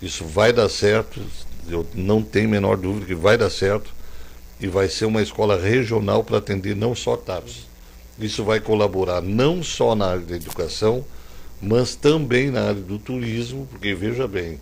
Isso 0.00 0.24
vai 0.24 0.52
dar 0.52 0.68
certo, 0.68 1.20
eu 1.70 1.86
não 1.94 2.22
tenho 2.22 2.48
a 2.48 2.50
menor 2.50 2.76
dúvida 2.76 3.06
que 3.06 3.14
vai 3.14 3.36
dar 3.36 3.50
certo 3.50 3.92
e 4.60 4.66
vai 4.66 4.88
ser 4.88 5.04
uma 5.04 5.22
escola 5.22 5.60
regional 5.60 6.24
para 6.24 6.38
atender 6.38 6.74
não 6.74 6.94
só 6.94 7.16
TAPS. 7.16 7.66
Isso 8.18 8.42
vai 8.42 8.60
colaborar 8.60 9.20
não 9.20 9.62
só 9.62 9.94
na 9.94 10.06
área 10.06 10.22
da 10.22 10.36
educação, 10.36 11.04
mas 11.60 11.94
também 11.94 12.50
na 12.50 12.62
área 12.68 12.80
do 12.80 12.98
turismo, 12.98 13.66
porque 13.70 13.94
veja 13.94 14.26
bem, 14.26 14.60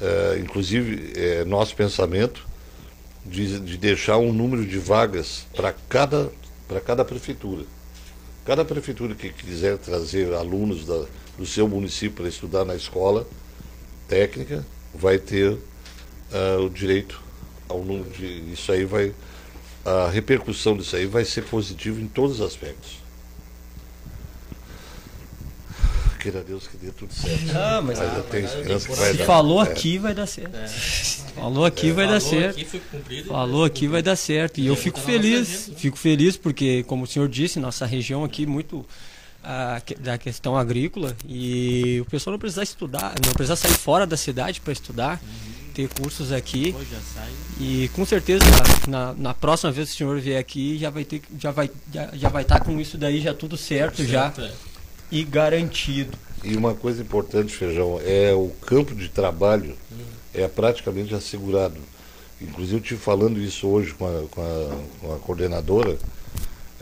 é, 0.00 0.38
inclusive 0.40 1.12
é 1.14 1.44
nosso 1.44 1.74
pensamento 1.76 2.46
de, 3.24 3.60
de 3.60 3.76
deixar 3.76 4.16
um 4.16 4.32
número 4.32 4.64
de 4.64 4.78
vagas 4.78 5.46
para 5.54 5.72
cada 5.88 6.30
para 6.70 6.80
cada 6.80 7.04
prefeitura. 7.04 7.64
Cada 8.44 8.64
prefeitura 8.64 9.14
que 9.16 9.30
quiser 9.30 9.76
trazer 9.76 10.32
alunos 10.32 10.86
da, 10.86 11.04
do 11.36 11.44
seu 11.44 11.66
município 11.66 12.18
para 12.18 12.28
estudar 12.28 12.64
na 12.64 12.76
escola 12.76 13.26
técnica 14.06 14.64
vai 14.94 15.18
ter 15.18 15.58
uh, 16.32 16.64
o 16.64 16.70
direito 16.70 17.20
ao 17.68 17.84
número 17.84 18.10
de. 18.10 18.52
Isso 18.52 18.70
aí 18.72 18.84
vai. 18.84 19.14
A 19.84 20.10
repercussão 20.10 20.76
disso 20.76 20.94
aí 20.94 21.06
vai 21.06 21.24
ser 21.24 21.42
positiva 21.44 22.00
em 22.00 22.06
todos 22.06 22.40
os 22.40 22.46
aspectos. 22.46 23.00
Queira 26.20 26.42
Deus 26.42 26.68
que 26.68 26.76
dê 26.76 26.90
tudo 26.90 27.12
certo. 27.14 27.46
Não, 27.46 27.82
mas, 27.82 27.98
mas 27.98 28.16
eu 28.16 28.22
tenho 28.24 28.44
esperança 28.44 28.88
que 28.88 28.94
vai 28.94 29.14
dar. 29.14 29.24
Falou 29.24 29.64
é. 29.64 29.64
aqui, 29.64 29.98
vai 29.98 30.14
dar 30.14 30.26
certo. 30.26 30.54
É. 30.54 30.68
Falou 31.34 31.64
aqui, 31.64 31.88
é. 31.88 31.92
vai 31.92 32.06
dar 32.06 32.20
Falou 32.20 32.42
certo. 32.42 32.60
Aqui 32.60 32.80
cumprido, 32.80 33.28
Falou 33.28 33.64
aqui, 33.64 33.88
vai 33.88 34.02
dar 34.02 34.16
certo. 34.16 34.60
E 34.60 34.66
eu 34.66 34.76
fico 34.76 35.00
feliz, 35.00 35.70
fico 35.78 35.96
feliz 35.96 36.36
porque, 36.36 36.82
como 36.82 37.04
o 37.04 37.06
senhor 37.06 37.26
disse, 37.26 37.58
nossa 37.58 37.86
região 37.86 38.22
aqui 38.22 38.44
muito 38.44 38.84
a, 39.42 39.80
da 39.98 40.18
questão 40.18 40.56
agrícola 40.56 41.16
e 41.26 41.98
o 42.02 42.04
pessoal 42.04 42.32
não 42.32 42.38
precisa 42.38 42.62
estudar, 42.62 43.14
não 43.24 43.32
precisa 43.32 43.56
sair 43.56 43.72
fora 43.72 44.06
da 44.06 44.16
cidade 44.16 44.60
para 44.60 44.74
estudar. 44.74 45.18
Uhum. 45.22 45.59
Ter 45.72 45.88
cursos 45.88 46.32
aqui 46.32 46.74
e 47.60 47.88
com 47.94 48.04
certeza 48.04 48.44
na, 48.88 49.14
na 49.14 49.34
próxima 49.34 49.70
vez 49.70 49.88
que 49.88 49.94
o 49.94 49.98
senhor 49.98 50.20
vier 50.20 50.38
aqui 50.38 50.76
já 50.78 50.90
vai 50.90 51.04
ter 51.04 51.22
já 51.38 51.50
vai 51.50 51.70
já, 51.92 52.10
já 52.12 52.28
vai 52.28 52.42
estar 52.42 52.58
tá 52.58 52.64
com 52.64 52.80
isso 52.80 52.98
daí 52.98 53.20
já 53.20 53.32
tudo 53.32 53.56
certo, 53.56 53.98
certo 53.98 54.10
já 54.10 54.32
é 54.38 54.70
e 55.10 55.24
garantido. 55.24 56.16
E 56.42 56.56
uma 56.56 56.74
coisa 56.74 57.02
importante, 57.02 57.52
Feijão, 57.52 58.00
é 58.02 58.32
o 58.32 58.50
campo 58.66 58.94
de 58.94 59.08
trabalho 59.08 59.74
é 60.32 60.46
praticamente 60.46 61.14
assegurado. 61.14 61.76
Inclusive, 62.40 62.76
eu 62.76 62.80
estive 62.80 63.00
falando 63.00 63.38
isso 63.38 63.66
hoje 63.66 63.92
com 63.92 64.06
a, 64.06 64.28
com 64.28 64.40
a, 64.40 64.76
com 65.00 65.14
a 65.14 65.18
coordenadora. 65.18 65.98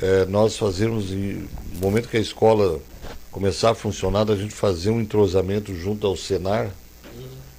É, 0.00 0.24
nós 0.26 0.56
fazemos, 0.56 1.10
no 1.10 1.80
momento 1.80 2.08
que 2.08 2.16
a 2.16 2.20
escola 2.20 2.78
começar 3.32 3.70
a 3.70 3.74
funcionar, 3.74 4.30
a 4.30 4.36
gente 4.36 4.54
fazer 4.54 4.90
um 4.90 5.00
entrosamento 5.00 5.74
junto 5.74 6.06
ao 6.06 6.16
Senar 6.16 6.70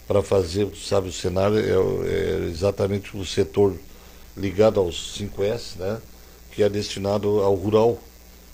para 0.10 0.24
fazer, 0.24 0.68
sabe, 0.76 1.10
o 1.10 1.12
Senar 1.12 1.52
é, 1.54 1.70
é, 1.70 2.50
exatamente 2.50 3.16
o 3.16 3.24
setor 3.24 3.76
ligado 4.36 4.80
aos 4.80 5.16
5S, 5.16 5.76
né, 5.78 6.02
que 6.52 6.64
é 6.64 6.68
destinado 6.68 7.42
ao 7.42 7.54
rural, 7.54 8.00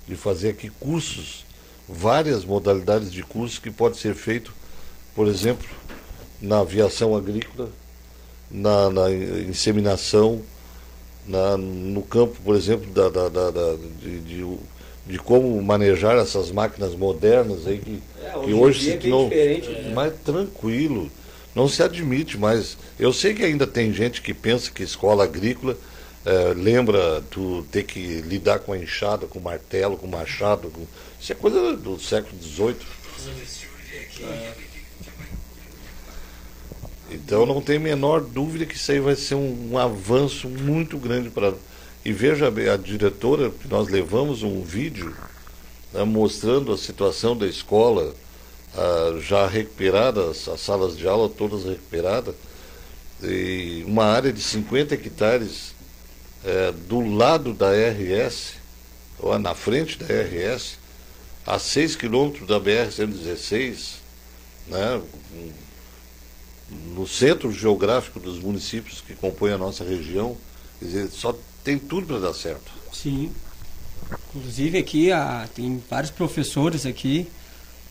de 0.05 0.17
fazer 0.17 0.49
aqui 0.49 0.69
cursos 0.69 1.45
várias 1.87 2.43
modalidades 2.43 3.09
de 3.09 3.23
curso 3.23 3.61
que 3.61 3.71
pode 3.71 3.95
ser 3.95 4.15
feito, 4.15 4.53
por 5.15 5.27
exemplo, 5.27 5.65
na 6.41 6.59
aviação 6.59 7.15
agrícola, 7.15 7.69
na, 8.51 8.89
na 8.89 9.09
inseminação, 9.09 10.41
na, 11.25 11.55
no 11.55 12.01
campo, 12.01 12.35
por 12.43 12.57
exemplo, 12.57 12.91
da, 12.91 13.07
da, 13.07 13.29
da, 13.29 13.51
da 13.51 13.75
de, 14.01 14.19
de, 14.19 14.57
de, 15.07 15.19
como 15.19 15.61
manejar 15.61 16.17
essas 16.17 16.51
máquinas 16.51 16.93
modernas 16.95 17.65
aí 17.65 17.79
que, 17.79 18.03
é, 18.21 18.35
hoje, 18.35 18.45
que 18.45 18.53
hoje 18.53 18.91
se 18.91 18.97
tornou 18.97 19.29
é 19.31 19.93
mais 19.93 20.13
tranquilo. 20.25 21.09
Não 21.55 21.69
se 21.69 21.81
admite 21.81 22.37
mais. 22.37 22.77
Eu 22.99 23.13
sei 23.13 23.33
que 23.33 23.43
ainda 23.43 23.65
tem 23.65 23.93
gente 23.93 24.21
que 24.21 24.33
pensa 24.33 24.69
que 24.69 24.83
escola 24.83 25.23
agrícola 25.23 25.77
é, 26.25 26.53
lembra 26.53 27.23
tu 27.31 27.65
ter 27.71 27.83
que 27.83 28.21
lidar 28.21 28.59
com 28.59 28.73
a 28.73 28.77
enxada, 28.77 29.25
com 29.25 29.39
o 29.39 29.43
martelo, 29.43 29.95
com 29.95 30.05
o 30.05 30.11
machado. 30.11 30.69
Com... 30.69 30.85
Isso 31.19 31.31
é 31.31 31.35
coisa 31.35 31.77
do 31.77 31.97
século 31.97 32.35
XVIII. 32.41 32.75
Então 37.11 37.45
não 37.45 37.61
tem 37.61 37.77
a 37.77 37.79
menor 37.79 38.21
dúvida 38.21 38.65
que 38.65 38.75
isso 38.75 38.91
aí 38.91 38.99
vai 38.99 39.15
ser 39.15 39.35
um, 39.35 39.71
um 39.71 39.77
avanço 39.77 40.49
muito 40.49 40.97
grande 40.97 41.29
para. 41.29 41.53
E 42.03 42.11
veja 42.11 42.47
a 42.47 42.77
diretora, 42.77 43.51
nós 43.69 43.87
levamos 43.87 44.43
um 44.43 44.61
vídeo 44.61 45.15
né, 45.93 46.03
mostrando 46.03 46.71
a 46.71 46.77
situação 46.77 47.35
da 47.35 47.47
escola 47.47 48.13
ah, 48.77 49.17
já 49.21 49.47
recuperada, 49.47 50.29
as 50.31 50.59
salas 50.59 50.97
de 50.97 51.07
aula 51.07 51.29
todas 51.29 51.63
recuperadas, 51.63 52.35
e 53.23 53.83
uma 53.87 54.05
área 54.05 54.33
de 54.33 54.41
50 54.41 54.93
hectares 54.93 55.73
é, 56.43 56.71
do 56.71 56.99
lado 56.99 57.53
da 57.53 57.71
RS, 57.71 58.55
ou 59.17 59.37
na 59.39 59.55
frente 59.55 59.97
da 59.97 60.05
RS, 60.05 60.77
a 61.45 61.57
6 61.57 61.95
quilômetros 61.95 62.47
da 62.47 62.59
BR-116, 62.59 63.95
né, 64.67 65.01
no 66.93 67.07
centro 67.07 67.51
geográfico 67.51 68.19
dos 68.19 68.39
municípios 68.39 68.99
que 68.99 69.15
compõem 69.15 69.53
a 69.53 69.57
nossa 69.57 69.83
região, 69.83 70.35
quer 70.79 70.85
dizer, 70.85 71.09
só 71.11 71.37
tem 71.63 71.79
tudo 71.79 72.07
para 72.07 72.19
dar 72.19 72.33
certo. 72.33 72.71
Sim. 72.91 73.31
Inclusive 74.35 74.77
aqui 74.77 75.11
a, 75.11 75.47
tem 75.53 75.81
vários 75.89 76.11
professores 76.11 76.85
aqui 76.85 77.27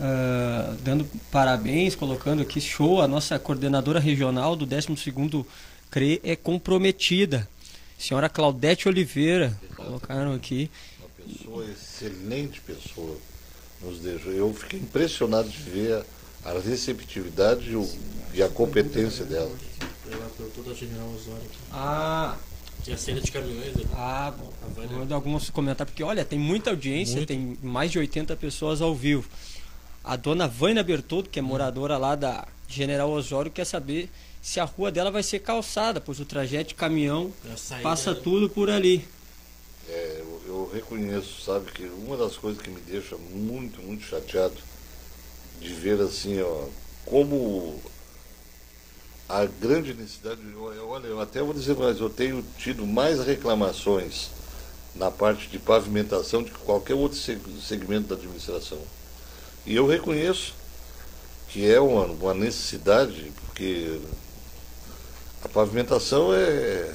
uh, 0.01 0.75
dando 0.83 1.07
parabéns, 1.31 1.95
colocando 1.95 2.43
aqui 2.43 2.61
show. 2.61 3.01
A 3.01 3.09
nossa 3.09 3.39
coordenadora 3.39 3.99
regional 3.99 4.57
do 4.57 4.67
12º 4.67 5.45
CRE 5.91 6.21
é 6.25 6.35
comprometida 6.35 7.49
Senhora 7.99 8.29
Claudete 8.29 8.89
Oliveira, 8.89 9.59
colocaram 9.77 10.35
aqui. 10.35 10.71
Uma 10.99 11.09
pessoa, 11.09 11.65
excelente 11.71 12.61
pessoa, 12.61 13.17
nos 13.81 13.99
deixou. 14.01 14.33
Eu 14.33 14.53
fiquei 14.53 14.81
impressionado 14.81 15.49
de 15.49 15.59
ver 15.59 16.05
a 16.45 16.53
receptividade 16.59 17.71
e 18.35 18.43
a 18.43 18.49
competência 18.49 19.25
dela. 19.25 19.51
Ah, 21.73 22.37
tinha 22.83 22.99
cena 22.99 23.21
de 23.21 23.31
caminhões. 23.33 23.75
Né? 23.75 23.85
Ah, 23.95 24.35
bom. 24.37 24.53
Vou 24.75 24.99
mandar 24.99 25.15
alguns 25.15 25.49
comentários, 25.49 25.93
porque 25.93 26.03
olha, 26.03 26.25
tem 26.25 26.39
muita 26.39 26.71
audiência, 26.71 27.17
Muito. 27.17 27.29
tem 27.29 27.57
mais 27.63 27.91
de 27.91 27.99
80 27.99 28.37
pessoas 28.37 28.83
ao 28.83 28.95
vivo. 28.95 29.27
A 30.05 30.17
dona 30.17 30.47
Vânia 30.47 30.83
Bertoldo, 30.83 31.31
que 31.31 31.39
é 31.39 31.43
moradora 31.43 31.97
lá 31.97 32.15
da 32.15 32.47
General 32.69 33.11
Osório, 33.11 33.51
quer 33.51 33.65
saber 33.65 34.11
se 34.43 34.61
a 34.61 34.65
rua 34.65 34.93
dela 34.93 35.11
vai 35.11 35.23
ser 35.23 35.39
calçada, 35.39 35.99
pois 35.99 36.21
o 36.21 36.27
trajeto 36.27 36.69
de 36.69 36.75
caminhão 36.75 37.33
passa 37.83 38.15
tudo 38.15 38.51
por 38.51 38.69
ali. 38.69 39.09
É, 39.89 40.19
eu, 40.21 40.43
eu, 40.47 40.71
reconheço, 40.73 41.43
sabe, 41.43 41.73
que 41.73 41.85
uma 41.85 42.17
das 42.19 42.37
coisas 42.37 42.61
que 42.61 42.69
me 42.69 42.81
deixa 42.83 43.17
muito, 43.17 43.81
muito 43.81 44.05
chateado 44.05 44.57
de 45.59 45.73
ver 45.73 45.99
assim, 46.01 46.39
ó, 46.43 46.67
como 47.07 47.81
a 49.27 49.47
grande 49.47 49.95
necessidade, 49.95 50.41
olha, 50.87 51.07
eu 51.07 51.21
até 51.21 51.41
vou 51.41 51.55
dizer 51.55 51.77
mais, 51.77 51.99
eu 51.99 52.11
tenho 52.11 52.45
tido 52.59 52.87
mais 52.87 53.25
reclamações 53.25 54.29
na 54.95 55.11
parte 55.11 55.49
de 55.49 55.59
pavimentação 55.59 56.43
de 56.43 56.51
qualquer 56.51 56.95
outro 56.95 57.19
segmento 57.19 58.09
da 58.09 58.15
administração. 58.15 58.79
E 59.67 59.77
eu 59.77 59.87
reconheço 59.87 60.55
que 61.49 61.71
é 61.71 61.81
uma, 61.81 62.05
uma 62.07 62.35
necessidade, 62.35 63.33
porque 63.47 64.01
a 65.43 65.49
pavimentação 65.49 66.35
é. 66.35 66.93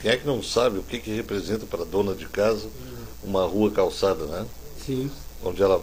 Quem 0.00 0.10
é 0.10 0.16
que 0.16 0.26
não 0.26 0.42
sabe 0.42 0.78
o 0.78 0.82
que, 0.82 0.98
que 0.98 1.14
representa 1.14 1.64
para 1.64 1.82
a 1.82 1.86
dona 1.86 2.14
de 2.14 2.26
casa 2.26 2.68
uma 3.22 3.46
rua 3.46 3.70
calçada, 3.70 4.26
né? 4.26 4.46
Sim. 4.84 5.10
Onde 5.42 5.62
ela 5.62 5.80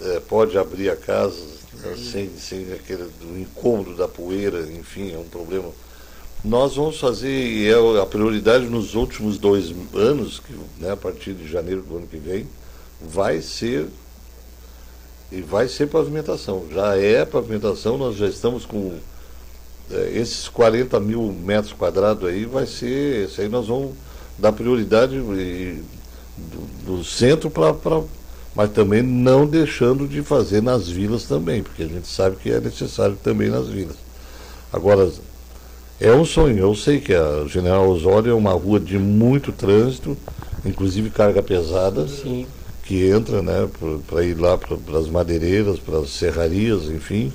é, 0.00 0.20
pode 0.20 0.58
abrir 0.58 0.90
a 0.90 0.96
casa 0.96 1.40
né, 1.74 1.96
sem, 1.96 2.36
sem 2.36 2.72
aquele 2.72 3.04
do 3.20 3.38
incômodo 3.38 3.94
da 3.94 4.08
poeira, 4.08 4.62
enfim, 4.72 5.12
é 5.12 5.18
um 5.18 5.28
problema. 5.28 5.70
Nós 6.44 6.76
vamos 6.76 6.98
fazer, 6.98 7.28
e 7.30 7.68
é 7.68 8.02
a 8.02 8.06
prioridade 8.06 8.66
nos 8.66 8.94
últimos 8.94 9.38
dois 9.38 9.72
anos, 9.94 10.40
que, 10.40 10.52
né, 10.78 10.90
a 10.92 10.96
partir 10.96 11.32
de 11.32 11.48
janeiro 11.48 11.82
do 11.82 11.96
ano 11.96 12.06
que 12.06 12.18
vem, 12.18 12.48
vai 13.00 13.40
ser 13.40 13.88
e 15.30 15.40
vai 15.40 15.68
ser 15.68 15.88
pavimentação. 15.88 16.64
Já 16.72 16.96
é 16.96 17.24
pavimentação, 17.24 17.98
nós 17.98 18.16
já 18.16 18.26
estamos 18.26 18.64
com 18.64 18.98
é, 19.90 20.12
esses 20.14 20.48
40 20.48 20.98
mil 21.00 21.32
metros 21.32 21.72
quadrados 21.72 22.28
aí, 22.28 22.44
vai 22.44 22.66
ser, 22.66 23.26
isso 23.26 23.40
aí 23.40 23.48
nós 23.48 23.66
vamos 23.66 23.92
dar 24.38 24.52
prioridade 24.52 25.16
e, 25.16 25.82
do, 26.36 26.96
do 26.96 27.04
centro 27.04 27.50
para 27.50 27.74
mas 28.54 28.70
também 28.70 29.02
não 29.02 29.46
deixando 29.46 30.06
de 30.06 30.22
fazer 30.22 30.62
nas 30.62 30.88
vilas 30.88 31.24
também, 31.24 31.62
porque 31.62 31.82
a 31.82 31.88
gente 31.88 32.06
sabe 32.06 32.36
que 32.36 32.50
é 32.50 32.60
necessário 32.60 33.16
também 33.20 33.48
nas 33.48 33.66
vilas. 33.66 33.96
Agora, 34.72 35.10
é 36.00 36.12
um 36.12 36.24
sonho, 36.24 36.58
eu 36.58 36.74
sei 36.74 37.00
que 37.00 37.12
a 37.12 37.44
General 37.48 37.88
Osório 37.88 38.30
é 38.30 38.34
uma 38.34 38.52
rua 38.52 38.78
de 38.78 38.96
muito 38.96 39.50
trânsito, 39.50 40.16
inclusive 40.64 41.10
carga 41.10 41.42
pesada, 41.42 42.06
Sim. 42.06 42.46
Que 42.84 43.08
entra 43.08 43.42
né, 43.42 43.68
para 44.06 44.24
ir 44.24 44.34
lá 44.34 44.58
para 44.58 44.98
as 44.98 45.08
madeireiras, 45.08 45.78
para 45.78 45.98
as 45.98 46.10
serrarias, 46.10 46.84
enfim. 46.84 47.32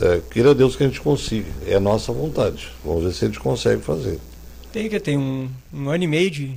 É, 0.00 0.20
queira 0.30 0.54
Deus 0.54 0.76
que 0.76 0.84
a 0.84 0.86
gente 0.86 1.00
consiga, 1.00 1.48
é 1.66 1.74
a 1.74 1.80
nossa 1.80 2.12
vontade. 2.12 2.68
Vamos 2.84 3.04
ver 3.04 3.12
se 3.12 3.24
a 3.24 3.28
gente 3.28 3.40
consegue 3.40 3.82
fazer. 3.82 4.18
Tem 4.72 4.88
que 4.88 4.98
ter 5.00 5.16
um, 5.16 5.48
um 5.72 5.88
ano 5.88 6.04
e 6.04 6.06
meio 6.06 6.30
de, 6.30 6.54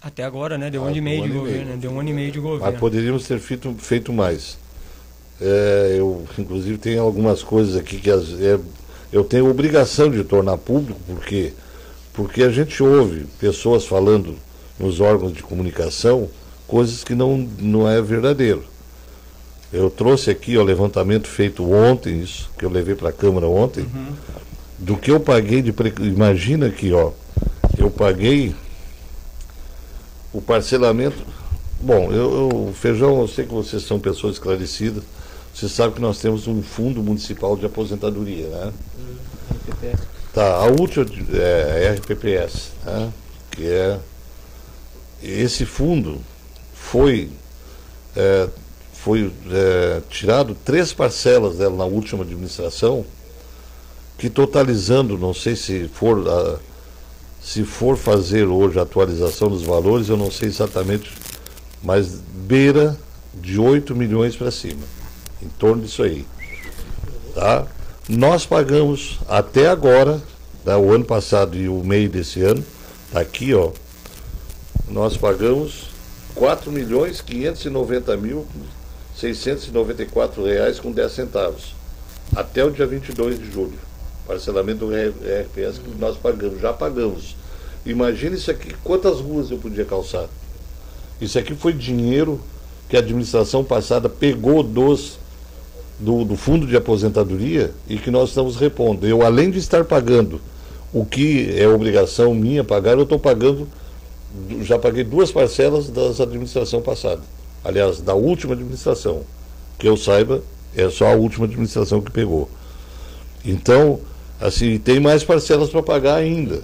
até 0.00 0.24
agora, 0.24 0.58
né? 0.58 0.70
Deu 0.70 0.82
um 0.82 0.86
ano 0.86 0.96
e 0.96 1.00
meio 1.00 1.22
de 1.22 1.28
governo, 1.30 1.70
né? 1.70 1.76
Deu 1.76 1.90
um 1.90 2.00
ano 2.00 2.10
e 2.10 2.12
meio 2.12 2.32
de 2.32 2.38
governo. 2.38 2.70
Mas 2.70 2.78
poderíamos 2.80 3.26
ter 3.26 3.38
feito, 3.38 3.74
feito 3.78 4.12
mais. 4.12 4.58
É, 5.40 5.96
eu, 5.98 6.24
inclusive, 6.38 6.78
tenho 6.78 7.02
algumas 7.02 7.42
coisas 7.42 7.76
aqui 7.76 7.98
que 7.98 8.10
as, 8.10 8.40
é, 8.40 8.58
eu 9.12 9.24
tenho 9.24 9.48
obrigação 9.48 10.10
de 10.10 10.22
tornar 10.24 10.58
público, 10.58 11.00
porque 11.06 11.52
porque 12.12 12.42
a 12.42 12.50
gente 12.50 12.82
ouve 12.82 13.26
pessoas 13.38 13.84
falando 13.84 14.36
nos 14.78 15.00
órgãos 15.00 15.34
de 15.34 15.42
comunicação 15.42 16.30
coisas 16.66 17.04
que 17.04 17.14
não, 17.14 17.38
não 17.58 17.88
é 17.88 18.00
verdadeiro. 18.00 18.64
Eu 19.72 19.90
trouxe 19.90 20.30
aqui 20.30 20.56
o 20.56 20.62
levantamento 20.62 21.26
feito 21.28 21.70
ontem, 21.70 22.20
isso 22.20 22.50
que 22.58 22.64
eu 22.64 22.70
levei 22.70 22.94
para 22.94 23.10
a 23.10 23.12
Câmara 23.12 23.46
ontem, 23.46 23.82
uhum. 23.82 24.12
do 24.78 24.96
que 24.96 25.10
eu 25.10 25.20
paguei 25.20 25.60
de. 25.60 25.74
Imagina 26.00 26.66
aqui, 26.66 26.92
ó. 26.92 27.12
Eu 27.76 27.90
paguei 27.90 28.54
o 30.32 30.40
parcelamento. 30.40 31.18
Bom, 31.80 32.10
eu, 32.10 32.50
eu, 32.50 32.72
Feijão, 32.74 33.20
eu 33.20 33.28
sei 33.28 33.44
que 33.44 33.52
vocês 33.52 33.82
são 33.82 33.98
pessoas 33.98 34.34
esclarecidas. 34.34 35.02
Você 35.52 35.68
sabe 35.68 35.94
que 35.94 36.00
nós 36.00 36.18
temos 36.18 36.46
um 36.46 36.62
fundo 36.62 37.02
municipal 37.02 37.56
de 37.56 37.66
aposentadoria, 37.66 38.46
né? 38.48 38.72
RPPS. 39.50 40.02
Tá, 40.32 40.56
a 40.56 40.66
última 40.66 41.06
é, 41.32 41.84
é 41.84 41.90
RPPS, 41.92 42.72
né? 42.84 43.10
que 43.50 43.66
é 43.66 43.98
esse 45.22 45.64
fundo 45.64 46.20
foi 46.96 47.28
é, 48.16 48.48
foi 48.94 49.30
é, 49.50 50.00
tirado 50.08 50.56
três 50.64 50.94
parcelas 50.94 51.58
dela 51.58 51.76
na 51.76 51.84
última 51.84 52.22
administração, 52.22 53.04
que 54.16 54.30
totalizando, 54.30 55.18
não 55.18 55.34
sei 55.34 55.54
se 55.54 55.88
for 55.88 56.26
a, 56.26 56.56
se 57.42 57.64
for 57.64 57.98
fazer 57.98 58.46
hoje 58.46 58.78
a 58.78 58.82
atualização 58.82 59.50
dos 59.50 59.62
valores, 59.62 60.08
eu 60.08 60.16
não 60.16 60.30
sei 60.30 60.48
exatamente, 60.48 61.12
mas 61.82 62.18
beira 62.34 62.98
de 63.34 63.60
8 63.60 63.94
milhões 63.94 64.34
para 64.34 64.50
cima, 64.50 64.82
em 65.42 65.48
torno 65.48 65.82
disso 65.82 66.02
aí. 66.02 66.24
Tá? 67.34 67.66
Nós 68.08 68.46
pagamos 68.46 69.18
até 69.28 69.68
agora, 69.68 70.22
tá, 70.64 70.78
o 70.78 70.90
ano 70.94 71.04
passado 71.04 71.58
e 71.58 71.68
o 71.68 71.84
meio 71.84 72.08
desse 72.08 72.40
ano, 72.40 72.64
está 73.06 73.20
aqui, 73.20 73.52
ó, 73.52 73.70
nós 74.88 75.18
pagamos 75.18 75.85
4 76.36 76.70
milhões 76.70 77.20
590 77.20 78.16
mil 78.16 78.46
694 79.16 80.44
reais 80.44 80.78
com 80.78 80.92
10 80.92 81.12
centavos, 81.12 81.74
até 82.34 82.64
o 82.64 82.70
dia 82.70 82.86
22 82.86 83.38
de 83.38 83.50
julho 83.50 83.86
parcelamento 84.26 84.86
do 84.86 84.92
RPS 84.92 85.78
que 85.78 85.90
nós 85.98 86.16
pagamos, 86.16 86.60
já 86.60 86.72
pagamos. 86.72 87.36
Imagina 87.84 88.34
isso 88.34 88.50
aqui, 88.50 88.74
quantas 88.82 89.20
ruas 89.20 89.50
eu 89.50 89.58
podia 89.58 89.84
calçar? 89.84 90.26
Isso 91.20 91.38
aqui 91.38 91.54
foi 91.54 91.72
dinheiro 91.72 92.40
que 92.88 92.96
a 92.96 92.98
administração 92.98 93.64
passada 93.64 94.08
pegou 94.08 94.62
dos 94.62 95.18
do, 95.98 96.24
do 96.24 96.36
fundo 96.36 96.66
de 96.66 96.76
aposentadoria 96.76 97.72
e 97.88 97.96
que 97.96 98.10
nós 98.10 98.28
estamos 98.28 98.56
repondo. 98.56 99.06
Eu, 99.06 99.22
além 99.22 99.50
de 99.50 99.58
estar 99.58 99.84
pagando 99.84 100.40
o 100.92 101.06
que 101.06 101.54
é 101.58 101.66
obrigação 101.66 102.34
minha 102.34 102.62
pagar, 102.62 102.98
eu 102.98 103.04
estou 103.04 103.18
pagando, 103.18 103.66
já 104.62 104.78
paguei 104.78 105.04
duas 105.04 105.30
parcelas 105.30 105.88
das 105.88 106.20
administração 106.20 106.82
passada. 106.82 107.22
Aliás, 107.64 108.00
da 108.00 108.14
última 108.14 108.54
administração. 108.54 109.22
Que 109.78 109.88
eu 109.88 109.96
saiba, 109.96 110.42
é 110.74 110.88
só 110.88 111.08
a 111.08 111.14
última 111.14 111.46
administração 111.46 112.00
que 112.00 112.10
pegou. 112.10 112.48
Então, 113.44 114.00
Assim, 114.40 114.78
tem 114.78 115.00
mais 115.00 115.24
parcelas 115.24 115.70
para 115.70 115.82
pagar 115.82 116.16
ainda. 116.16 116.62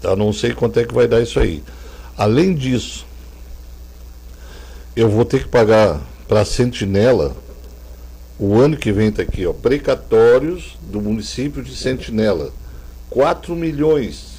Tá? 0.00 0.14
Não 0.14 0.32
sei 0.32 0.52
quanto 0.52 0.78
é 0.78 0.84
que 0.84 0.94
vai 0.94 1.08
dar 1.08 1.22
isso 1.22 1.40
aí. 1.40 1.62
Além 2.16 2.54
disso, 2.54 3.06
eu 4.94 5.08
vou 5.08 5.24
ter 5.24 5.42
que 5.42 5.48
pagar 5.48 6.00
para 6.28 6.42
a 6.42 6.44
Sentinela, 6.44 7.34
o 8.38 8.58
ano 8.58 8.76
que 8.76 8.92
vem 8.92 9.08
está 9.08 9.22
aqui, 9.22 9.46
ó, 9.46 9.52
precatórios 9.52 10.76
do 10.82 11.00
município 11.00 11.62
de 11.62 11.74
Sentinela. 11.74 12.52
4 13.10 13.56
milhões. 13.56 14.33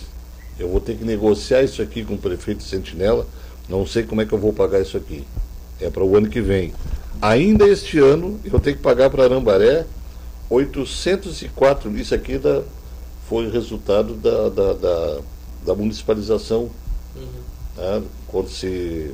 Eu 0.60 0.70
vou 0.70 0.80
ter 0.80 0.96
que 0.96 1.04
negociar 1.04 1.64
isso 1.64 1.82
aqui 1.82 2.04
com 2.04 2.14
o 2.14 2.18
prefeito 2.18 2.64
Sentinela. 2.64 3.28
Não 3.68 3.86
sei 3.86 4.04
como 4.04 4.22
é 4.22 4.26
que 4.26 4.34
eu 4.34 4.40
vou 4.40 4.54
pagar 4.54 4.82
isso 4.82 4.96
aqui. 4.96 5.26
É 5.80 5.90
para 5.90 6.04
o 6.04 6.16
ano 6.16 6.30
que 6.30 6.42
vem. 6.42 6.74
Ainda 7.22 7.68
este 7.68 8.00
ano, 8.00 8.40
eu 8.44 8.60
tenho 8.60 8.76
que 8.76 8.82
pagar 8.82 9.10
para 9.10 9.24
Arambaré 9.24 9.86
804, 10.50 11.98
isso 11.98 12.14
aqui 12.14 12.38
da, 12.38 12.62
foi 13.28 13.50
resultado 13.50 14.14
da, 14.14 14.50
da, 14.50 14.74
da, 14.74 15.20
da 15.66 15.76
municipalização, 15.76 16.70
uhum. 17.16 17.24
né, 17.78 18.04
quando 18.28 18.50
se, 18.50 19.12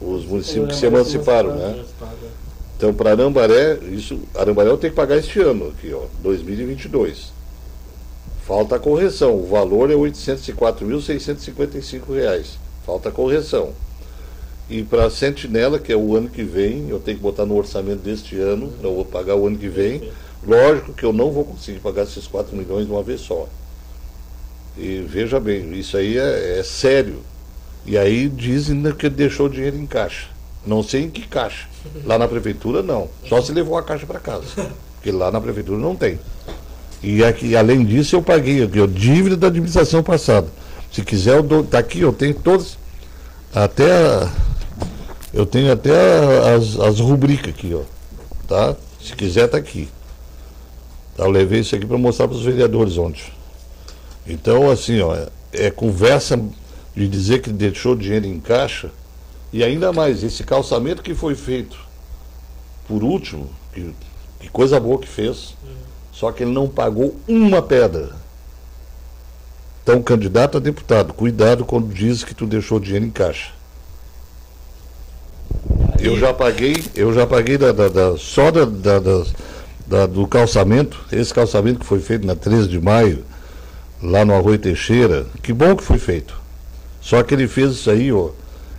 os 0.00 0.24
municípios 0.24 0.68
que 0.68 0.76
se 0.76 0.86
emanciparam. 0.86 1.56
Né? 1.56 1.84
Então, 2.76 2.94
para 2.94 3.10
Arambaré, 3.10 3.78
isso, 3.90 4.20
Arambaré 4.34 4.70
eu 4.70 4.78
tenho 4.78 4.92
que 4.92 4.96
pagar 4.96 5.16
este 5.16 5.40
ano, 5.40 5.68
aqui, 5.76 5.92
ó, 5.92 6.02
2022. 6.22 7.32
Falta 8.48 8.74
a 8.76 8.78
correção, 8.78 9.36
o 9.36 9.46
valor 9.46 9.90
é 9.90 9.94
R$ 9.94 10.00
804.655. 10.10 12.46
Falta 12.86 13.10
a 13.10 13.12
correção. 13.12 13.74
E 14.70 14.82
para 14.82 15.04
a 15.04 15.10
Sentinela, 15.10 15.78
que 15.78 15.92
é 15.92 15.96
o 15.96 16.16
ano 16.16 16.30
que 16.30 16.42
vem, 16.42 16.88
eu 16.88 16.98
tenho 16.98 17.18
que 17.18 17.22
botar 17.22 17.44
no 17.44 17.54
orçamento 17.54 18.00
deste 18.00 18.38
ano, 18.38 18.72
eu 18.82 18.94
vou 18.94 19.04
pagar 19.04 19.36
o 19.36 19.46
ano 19.46 19.58
que 19.58 19.68
vem. 19.68 20.10
Lógico 20.42 20.94
que 20.94 21.04
eu 21.04 21.12
não 21.12 21.30
vou 21.30 21.44
conseguir 21.44 21.80
pagar 21.80 22.04
esses 22.04 22.26
4 22.26 22.56
milhões 22.56 22.86
de 22.86 22.92
uma 22.92 23.02
vez 23.02 23.20
só. 23.20 23.46
E 24.78 25.04
veja 25.06 25.38
bem, 25.38 25.78
isso 25.78 25.98
aí 25.98 26.16
é, 26.16 26.58
é 26.58 26.62
sério. 26.62 27.18
E 27.84 27.98
aí 27.98 28.30
dizem 28.30 28.82
que 28.94 29.10
deixou 29.10 29.44
o 29.44 29.50
dinheiro 29.50 29.76
em 29.76 29.84
caixa. 29.84 30.28
Não 30.66 30.82
sei 30.82 31.02
em 31.02 31.10
que 31.10 31.28
caixa. 31.28 31.68
Lá 32.02 32.16
na 32.16 32.26
prefeitura 32.26 32.82
não. 32.82 33.10
Só 33.28 33.42
se 33.42 33.52
levou 33.52 33.76
a 33.76 33.82
caixa 33.82 34.06
para 34.06 34.18
casa. 34.18 34.46
Porque 34.96 35.12
lá 35.12 35.30
na 35.30 35.38
prefeitura 35.38 35.78
não 35.78 35.94
tem. 35.94 36.18
E 37.02 37.24
aqui, 37.24 37.56
além 37.56 37.84
disso, 37.84 38.16
eu 38.16 38.22
paguei 38.22 38.62
aqui, 38.62 38.86
dívida 38.88 39.36
da 39.36 39.46
administração 39.46 40.02
passada. 40.02 40.48
Se 40.92 41.02
quiser, 41.02 41.36
eu 41.36 41.42
dou. 41.42 41.62
Tá 41.62 41.78
aqui, 41.78 42.00
eu 42.00 42.12
tenho 42.12 42.34
todas. 42.34 42.76
Até. 43.54 44.28
Eu 45.32 45.44
tenho 45.46 45.70
até 45.70 45.92
as, 46.54 46.78
as 46.78 47.00
rubricas 47.00 47.54
aqui, 47.54 47.74
ó. 47.74 47.82
Tá? 48.46 48.74
Se 49.00 49.14
quiser, 49.14 49.46
tá 49.48 49.58
aqui. 49.58 49.88
Eu 51.16 51.30
levei 51.30 51.60
isso 51.60 51.76
aqui 51.76 51.84
para 51.86 51.98
mostrar 51.98 52.26
para 52.26 52.36
os 52.36 52.44
vereadores 52.44 52.96
ontem. 52.96 53.24
Então, 54.26 54.70
assim, 54.70 55.00
ó, 55.00 55.16
é 55.52 55.70
conversa 55.70 56.40
de 56.94 57.08
dizer 57.08 57.42
que 57.42 57.50
deixou 57.50 57.94
dinheiro 57.94 58.26
em 58.26 58.40
caixa, 58.40 58.90
e 59.52 59.62
ainda 59.62 59.92
mais, 59.92 60.22
esse 60.22 60.44
calçamento 60.44 61.02
que 61.02 61.14
foi 61.14 61.34
feito 61.34 61.78
por 62.86 63.02
último, 63.02 63.48
que, 63.72 63.94
que 64.40 64.48
coisa 64.48 64.80
boa 64.80 64.98
que 64.98 65.08
fez, 65.08 65.54
só 66.18 66.32
que 66.32 66.42
ele 66.42 66.50
não 66.50 66.66
pagou 66.66 67.14
uma 67.28 67.62
pedra. 67.62 68.10
Então, 69.84 70.02
candidato 70.02 70.56
a 70.56 70.60
deputado, 70.60 71.14
cuidado 71.14 71.64
quando 71.64 71.94
diz 71.94 72.24
que 72.24 72.34
tu 72.34 72.44
deixou 72.44 72.80
dinheiro 72.80 73.06
em 73.06 73.10
caixa. 73.10 73.52
Eu 76.00 76.18
já 76.18 76.34
paguei, 76.34 76.84
eu 76.96 77.14
já 77.14 77.24
paguei 77.24 77.56
da, 77.56 77.70
da, 77.70 77.88
da 77.88 78.16
só 78.16 78.50
da, 78.50 78.64
da, 79.86 80.06
do 80.06 80.26
calçamento, 80.26 81.00
esse 81.12 81.32
calçamento 81.32 81.78
que 81.78 81.86
foi 81.86 82.00
feito 82.00 82.26
na 82.26 82.34
13 82.34 82.68
de 82.68 82.80
maio, 82.80 83.24
lá 84.02 84.24
no 84.24 84.34
Arroio 84.34 84.58
Teixeira, 84.58 85.24
que 85.40 85.52
bom 85.52 85.76
que 85.76 85.84
foi 85.84 85.98
feito. 85.98 86.36
Só 87.00 87.22
que 87.22 87.32
ele 87.32 87.46
fez 87.46 87.74
isso 87.74 87.90
aí, 87.92 88.12
ó. 88.12 88.30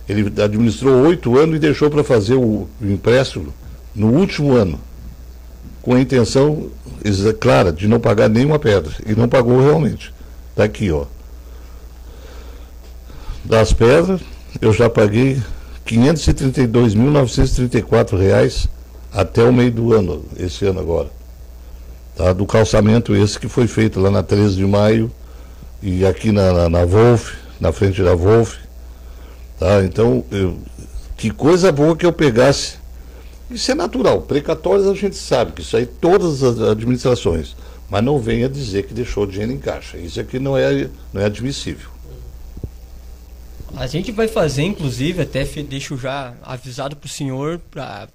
Ele 0.06 0.30
administrou 0.42 1.06
oito 1.06 1.38
anos 1.38 1.56
e 1.56 1.58
deixou 1.58 1.88
para 1.88 2.04
fazer 2.04 2.34
o, 2.34 2.68
o 2.80 2.86
empréstimo 2.86 3.54
no 3.94 4.08
último 4.08 4.52
ano, 4.52 4.78
com 5.82 5.94
a 5.94 6.00
intenção 6.00 6.70
clara 7.38 7.72
de 7.72 7.88
não 7.88 7.98
pagar 7.98 8.28
nenhuma 8.28 8.58
pedra. 8.58 8.92
E 9.06 9.14
não 9.14 9.26
pagou 9.28 9.62
realmente. 9.62 10.12
Está 10.50 10.64
aqui, 10.64 10.90
ó. 10.90 11.06
Das 13.44 13.72
pedras, 13.72 14.20
eu 14.60 14.72
já 14.72 14.90
paguei 14.90 15.34
R$ 15.34 15.42
532.934 15.86 18.68
até 19.12 19.42
o 19.42 19.52
meio 19.52 19.72
do 19.72 19.92
ano, 19.92 20.24
esse 20.36 20.64
ano 20.66 20.78
agora. 20.80 21.08
Tá? 22.16 22.32
Do 22.32 22.46
calçamento 22.46 23.16
esse 23.16 23.38
que 23.38 23.48
foi 23.48 23.66
feito 23.66 23.98
lá 23.98 24.10
na 24.10 24.22
13 24.22 24.56
de 24.56 24.66
maio 24.66 25.10
e 25.82 26.04
aqui 26.04 26.30
na, 26.30 26.52
na, 26.52 26.68
na 26.68 26.84
Wolf, 26.84 27.32
na 27.58 27.72
frente 27.72 28.02
da 28.02 28.14
Wolf. 28.14 28.56
Tá? 29.58 29.82
Então, 29.84 30.22
eu, 30.30 30.58
que 31.16 31.30
coisa 31.30 31.72
boa 31.72 31.96
que 31.96 32.04
eu 32.04 32.12
pegasse. 32.12 32.78
Isso 33.50 33.72
é 33.72 33.74
natural. 33.74 34.22
Precatórios 34.22 34.86
a 34.86 34.94
gente 34.94 35.16
sabe 35.16 35.52
que 35.52 35.60
isso 35.62 35.76
aí 35.76 35.84
todas 35.84 36.42
as 36.42 36.60
administrações. 36.60 37.56
Mas 37.88 38.04
não 38.04 38.20
venha 38.20 38.48
dizer 38.48 38.84
que 38.86 38.94
deixou 38.94 39.26
dinheiro 39.26 39.52
em 39.52 39.58
caixa. 39.58 39.98
Isso 39.98 40.20
aqui 40.20 40.38
não 40.38 40.56
é, 40.56 40.88
não 41.12 41.20
é 41.20 41.24
admissível. 41.24 41.90
A 43.76 43.86
gente 43.86 44.12
vai 44.12 44.28
fazer, 44.28 44.62
inclusive, 44.62 45.22
até 45.22 45.44
deixo 45.44 45.96
já 45.96 46.34
avisado 46.42 46.94
para 46.94 47.06
o 47.06 47.10
senhor, 47.10 47.60
para 47.70 48.08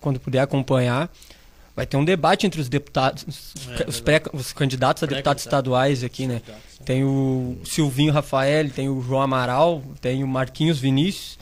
quando 0.00 0.18
puder 0.18 0.40
acompanhar, 0.40 1.10
vai 1.74 1.86
ter 1.86 1.96
um 1.96 2.04
debate 2.04 2.46
entre 2.46 2.60
os 2.60 2.68
deputados, 2.68 3.24
é, 3.78 3.88
os, 3.88 4.00
pré, 4.00 4.22
os, 4.32 4.52
candidatos 4.52 5.02
a 5.02 5.06
deputados 5.06 5.44
estaduais 5.44 6.04
aqui, 6.04 6.26
né? 6.26 6.40
Tem 6.84 7.04
o 7.04 7.56
Silvinho 7.64 8.12
Rafael, 8.12 8.70
tem 8.70 8.88
o 8.88 9.00
João 9.02 9.22
Amaral, 9.22 9.82
tem 10.00 10.22
o 10.22 10.28
Marquinhos 10.28 10.78
Vinícius 10.78 11.38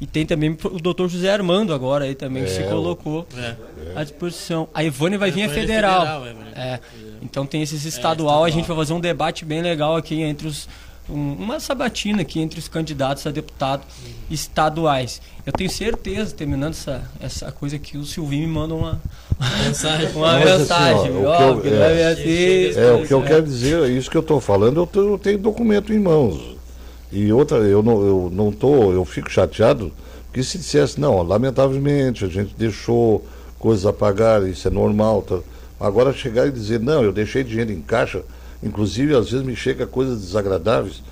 e 0.00 0.06
tem 0.06 0.26
também 0.26 0.56
o 0.64 0.78
doutor 0.78 1.08
José 1.08 1.30
Armando 1.30 1.72
agora 1.72 2.04
aí 2.04 2.14
também, 2.14 2.42
é, 2.42 2.46
que 2.46 2.52
se 2.52 2.62
colocou 2.64 3.26
é. 3.36 3.54
à 3.94 4.04
disposição. 4.04 4.68
A 4.74 4.84
Ivone 4.84 5.16
vai 5.16 5.30
vir 5.30 5.44
a 5.44 5.48
federal. 5.48 6.22
federal 6.22 6.26
é. 6.54 6.80
Então 7.22 7.46
tem 7.46 7.62
esses 7.62 7.84
estadual, 7.84 8.44
a 8.44 8.50
gente 8.50 8.66
vai 8.68 8.76
fazer 8.76 8.92
um 8.92 9.00
debate 9.00 9.44
bem 9.44 9.62
legal 9.62 9.96
aqui 9.96 10.20
entre 10.20 10.46
os 10.46 10.68
um, 11.08 11.32
uma 11.34 11.60
sabatina 11.60 12.22
aqui 12.22 12.40
entre 12.40 12.58
os 12.58 12.68
candidatos 12.68 13.26
a 13.26 13.30
deputado 13.30 13.82
estaduais. 14.30 15.20
Eu 15.44 15.52
tenho 15.52 15.70
certeza, 15.70 16.34
terminando 16.34 16.72
essa, 16.72 17.02
essa 17.20 17.52
coisa 17.52 17.76
aqui, 17.76 17.96
o 17.96 18.04
Silvinho 18.04 18.48
me 18.48 18.54
manda 18.54 18.74
uma 18.74 19.00
mensagem. 19.64 20.10
uma 20.14 20.38
mensagem. 20.38 21.00
Assim, 21.00 21.24
ó, 21.24 21.52
o 21.52 21.60
que, 21.60 21.68
eu, 21.68 21.82
é, 21.82 22.12
assim, 22.12 22.80
é, 22.80 22.92
o 22.92 23.06
que 23.06 23.14
eu 23.14 23.22
quero 23.22 23.42
dizer, 23.44 23.82
é 23.84 23.88
isso 23.88 24.10
que 24.10 24.16
eu 24.16 24.22
estou 24.22 24.40
falando, 24.40 24.80
eu, 24.80 24.86
tô, 24.86 25.12
eu, 25.12 25.18
tenho 25.18 25.38
documento 25.38 25.92
em 25.92 25.98
mãos. 25.98 26.55
E 27.12 27.32
outra, 27.32 27.58
eu 27.58 27.82
não, 27.82 28.06
eu 28.06 28.30
não 28.32 28.50
tô, 28.50 28.92
eu 28.92 29.04
fico 29.04 29.30
chateado, 29.30 29.92
porque 30.26 30.42
se 30.42 30.58
dissesse, 30.58 31.00
não, 31.00 31.22
lamentavelmente, 31.22 32.24
a 32.24 32.28
gente 32.28 32.54
deixou 32.56 33.24
coisas 33.58 33.86
a 33.86 33.92
pagar, 33.92 34.46
isso 34.46 34.66
é 34.66 34.70
normal. 34.70 35.22
Tá. 35.22 35.38
Agora 35.78 36.12
chegar 36.12 36.46
e 36.46 36.50
dizer, 36.50 36.80
não, 36.80 37.02
eu 37.02 37.12
deixei 37.12 37.44
dinheiro 37.44 37.72
em 37.72 37.80
caixa 37.80 38.22
Inclusive, 38.62 39.14
às 39.14 39.30
vezes 39.30 39.46
me 39.46 39.54
chega 39.54 39.86
coisas 39.86 40.20
desagradáveis. 40.20 41.02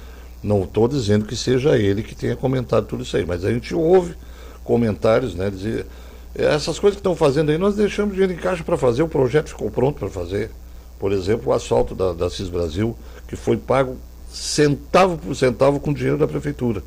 Não 0.42 0.64
estou 0.64 0.88
dizendo 0.88 1.24
que 1.24 1.36
seja 1.36 1.76
ele 1.78 2.02
que 2.02 2.14
tenha 2.14 2.36
comentado 2.36 2.86
tudo 2.86 3.02
isso 3.02 3.16
aí, 3.16 3.24
mas 3.24 3.44
a 3.44 3.52
gente 3.52 3.74
ouve 3.74 4.14
comentários, 4.62 5.34
né? 5.34 5.50
Dizer, 5.50 5.86
essas 6.34 6.78
coisas 6.78 6.96
que 6.96 7.00
estão 7.00 7.16
fazendo 7.16 7.50
aí, 7.50 7.58
nós 7.58 7.76
deixamos 7.76 8.12
dinheiro 8.12 8.32
em 8.32 8.36
caixa 8.36 8.64
para 8.64 8.76
fazer, 8.76 9.02
o 9.02 9.08
projeto 9.08 9.48
ficou 9.48 9.70
pronto 9.70 9.98
para 9.98 10.08
fazer. 10.08 10.50
Por 10.98 11.12
exemplo, 11.12 11.50
o 11.50 11.52
asfalto 11.52 11.94
da, 11.94 12.12
da 12.12 12.28
CIS 12.28 12.48
Brasil, 12.48 12.96
que 13.28 13.36
foi 13.36 13.56
pago 13.56 13.96
centavo 14.34 15.16
por 15.16 15.34
centavo 15.36 15.78
com 15.78 15.92
dinheiro 15.92 16.18
da 16.18 16.26
prefeitura. 16.26 16.82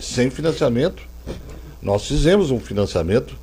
Sem 0.00 0.30
financiamento. 0.30 1.02
Nós 1.82 2.06
fizemos 2.06 2.50
um 2.50 2.58
financiamento. 2.58 3.36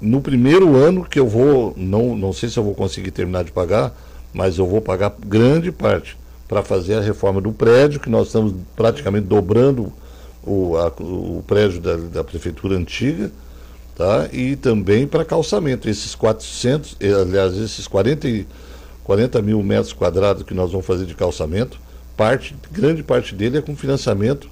No 0.00 0.20
primeiro 0.20 0.76
ano 0.76 1.04
que 1.04 1.18
eu 1.18 1.26
vou, 1.26 1.74
não, 1.76 2.16
não 2.16 2.32
sei 2.32 2.48
se 2.48 2.56
eu 2.56 2.62
vou 2.62 2.74
conseguir 2.74 3.10
terminar 3.10 3.42
de 3.42 3.50
pagar, 3.50 3.92
mas 4.32 4.58
eu 4.58 4.66
vou 4.66 4.80
pagar 4.80 5.12
grande 5.26 5.72
parte 5.72 6.16
para 6.46 6.62
fazer 6.62 6.94
a 6.94 7.00
reforma 7.00 7.40
do 7.40 7.52
prédio, 7.52 7.98
que 7.98 8.10
nós 8.10 8.28
estamos 8.28 8.54
praticamente 8.76 9.26
dobrando 9.26 9.92
o, 10.44 10.76
a, 10.76 10.88
o 11.00 11.42
prédio 11.46 11.80
da, 11.80 11.96
da, 11.96 12.24
prefeitura 12.24 12.76
antiga, 12.76 13.30
tá? 13.96 14.28
e 14.32 14.54
também 14.54 15.06
para 15.06 15.24
calçamento. 15.24 15.88
Esses 15.88 16.14
400, 16.14 16.96
eh, 17.00 17.12
aliás, 17.12 17.56
esses 17.56 17.86
40, 17.88 18.28
40 19.04 19.42
mil 19.42 19.62
metros 19.62 19.92
quadrados 19.92 20.42
que 20.42 20.54
nós 20.54 20.70
vamos 20.70 20.86
fazer 20.86 21.06
de 21.06 21.14
calçamento, 21.14 21.80
parte, 22.16 22.54
grande 22.70 23.02
parte 23.02 23.34
dele 23.34 23.58
é 23.58 23.62
com 23.62 23.76
financiamento 23.76 24.48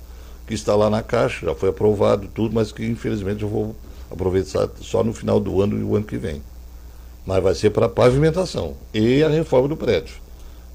que 0.46 0.54
está 0.54 0.74
lá 0.74 0.90
na 0.90 1.02
Caixa, 1.02 1.46
já 1.46 1.54
foi 1.54 1.68
aprovado 1.68 2.28
tudo, 2.28 2.54
mas 2.54 2.72
que 2.72 2.84
infelizmente 2.84 3.42
eu 3.42 3.48
vou 3.48 3.76
aproveitar 4.10 4.68
só 4.80 5.04
no 5.04 5.12
final 5.12 5.38
do 5.38 5.62
ano 5.62 5.78
e 5.78 5.82
o 5.82 5.94
ano 5.94 6.04
que 6.04 6.16
vem 6.16 6.42
mas 7.26 7.42
vai 7.42 7.54
ser 7.54 7.70
para 7.70 7.88
pavimentação 7.88 8.76
e 8.92 9.22
a 9.22 9.28
reforma 9.28 9.68
do 9.68 9.76
prédio. 9.76 10.14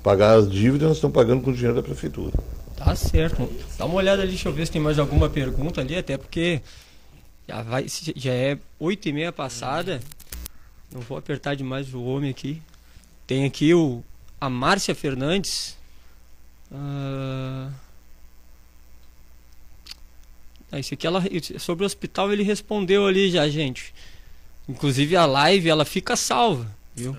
Pagar 0.04 0.38
as 0.38 0.50
dívidas 0.50 0.88
nós 0.88 0.98
estamos 0.98 1.14
pagando 1.14 1.42
com 1.42 1.50
o 1.50 1.54
dinheiro 1.54 1.76
da 1.76 1.82
prefeitura. 1.82 2.32
Tá 2.78 2.96
certo. 2.96 3.50
Dá 3.78 3.86
uma 3.86 3.96
olhada 3.96 4.22
ali, 4.22 4.32
deixa 4.32 4.50
eu 4.50 4.54
ver 4.54 4.66
se 4.66 4.72
tem 4.72 4.82
mais 4.82 5.00
alguma 5.00 5.30
pergunta 5.30 5.82
ali, 5.82 5.98
até 5.98 6.18
porque 6.18 6.62
já, 7.48 7.62
vai, 7.62 7.86
já 8.16 8.32
é 8.32 8.58
oito 8.80 9.10
e 9.10 9.14
meia 9.14 9.32
passada. 9.32 10.00
Não 10.94 11.02
vou 11.02 11.18
apertar 11.18 11.56
demais 11.56 11.94
o 11.94 12.04
homem 12.04 12.30
aqui. 12.30 12.62
Tem 13.28 13.46
aqui 13.46 13.74
o, 13.74 14.04
a 14.40 14.50
Márcia 14.50 14.94
Fernandes. 14.94 15.78
Uh... 16.72 17.72
Esse 20.72 20.94
aqui 20.94 21.08
ela, 21.08 21.24
sobre 21.58 21.84
o 21.84 21.86
hospital 21.86 22.32
ele 22.34 22.44
respondeu 22.44 23.06
ali 23.08 23.30
já, 23.30 23.48
gente. 23.48 23.94
Inclusive 24.68 25.16
a 25.16 25.26
live 25.26 25.70
ela 25.70 25.86
fica 25.86 26.16
salva, 26.16 26.68
viu? 26.94 27.16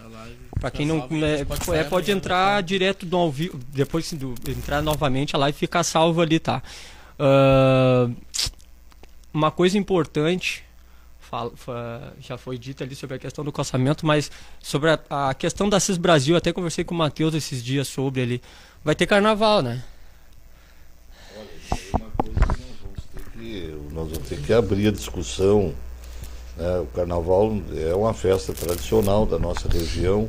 Para 0.61 0.71
quem 0.71 0.85
não 0.85 1.09
é, 1.23 1.79
é, 1.79 1.85
pode 1.85 2.11
entrar 2.11 2.63
direto 2.63 3.07
do 3.07 3.17
ao 3.17 3.31
vivo, 3.31 3.59
depois 3.73 4.13
do, 4.13 4.35
entrar 4.49 4.83
novamente 4.83 5.37
a 5.37 5.39
live 5.39 5.57
fica 5.57 5.83
salva 5.83 6.23
ali, 6.23 6.39
tá? 6.39 6.63
Uh, 7.19 8.15
uma 9.33 9.51
coisa 9.51 9.79
importante 9.79 10.66
fala, 11.27 11.53
já 12.21 12.39
foi 12.39 12.57
dita 12.59 12.85
ali 12.85 12.95
sobre 12.95 13.17
a 13.17 13.19
questão 13.19 13.45
do 13.45 13.53
calçamento, 13.53 14.07
mas 14.07 14.31
sobre 14.61 14.91
a, 14.91 15.31
a 15.31 15.35
questão 15.35 15.69
da 15.69 15.81
CIS 15.81 15.99
Brasil, 15.99 16.37
até 16.37 16.53
conversei 16.53 16.85
com 16.85 16.95
o 16.95 16.99
Matheus 16.99 17.35
esses 17.35 17.63
dias 17.63 17.89
sobre 17.89 18.21
ele. 18.21 18.43
Vai 18.85 18.95
ter 18.95 19.07
carnaval, 19.07 19.63
né? 19.63 19.83
Olha, 21.37 21.49
uma 21.95 22.11
coisa 22.11 22.41
que 22.41 22.61
nós 22.63 22.77
vamos 22.83 23.05
ter 23.13 23.31
que, 23.33 23.95
nós 23.95 24.11
vamos 24.11 24.29
ter 24.29 24.41
que 24.41 24.53
abrir 24.53 24.89
a 24.89 24.93
discussão 24.93 25.75
né? 26.57 26.79
O 26.79 26.87
carnaval 26.87 27.53
é 27.77 27.95
uma 27.95 28.15
festa 28.15 28.53
tradicional 28.53 29.27
da 29.27 29.39
nossa 29.39 29.69
região. 29.69 30.29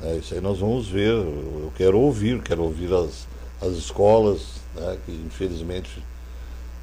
Né? 0.00 0.16
Isso 0.18 0.34
aí 0.34 0.40
nós 0.40 0.58
vamos 0.60 0.88
ver. 0.88 1.10
Eu 1.10 1.72
quero 1.76 1.98
ouvir, 1.98 2.40
quero 2.42 2.62
ouvir 2.62 2.92
as, 2.94 3.26
as 3.60 3.76
escolas, 3.76 4.60
né? 4.74 4.96
que 5.04 5.12
infelizmente 5.12 6.02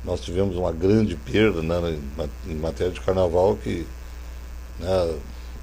nós 0.06 0.22
tivemos 0.22 0.56
uma 0.56 0.72
grande 0.72 1.16
perda 1.16 1.62
né? 1.62 2.00
em 2.48 2.56
matéria 2.56 2.94
de 2.94 3.02
carnaval, 3.02 3.58
que 3.58 3.86
né? 4.80 5.16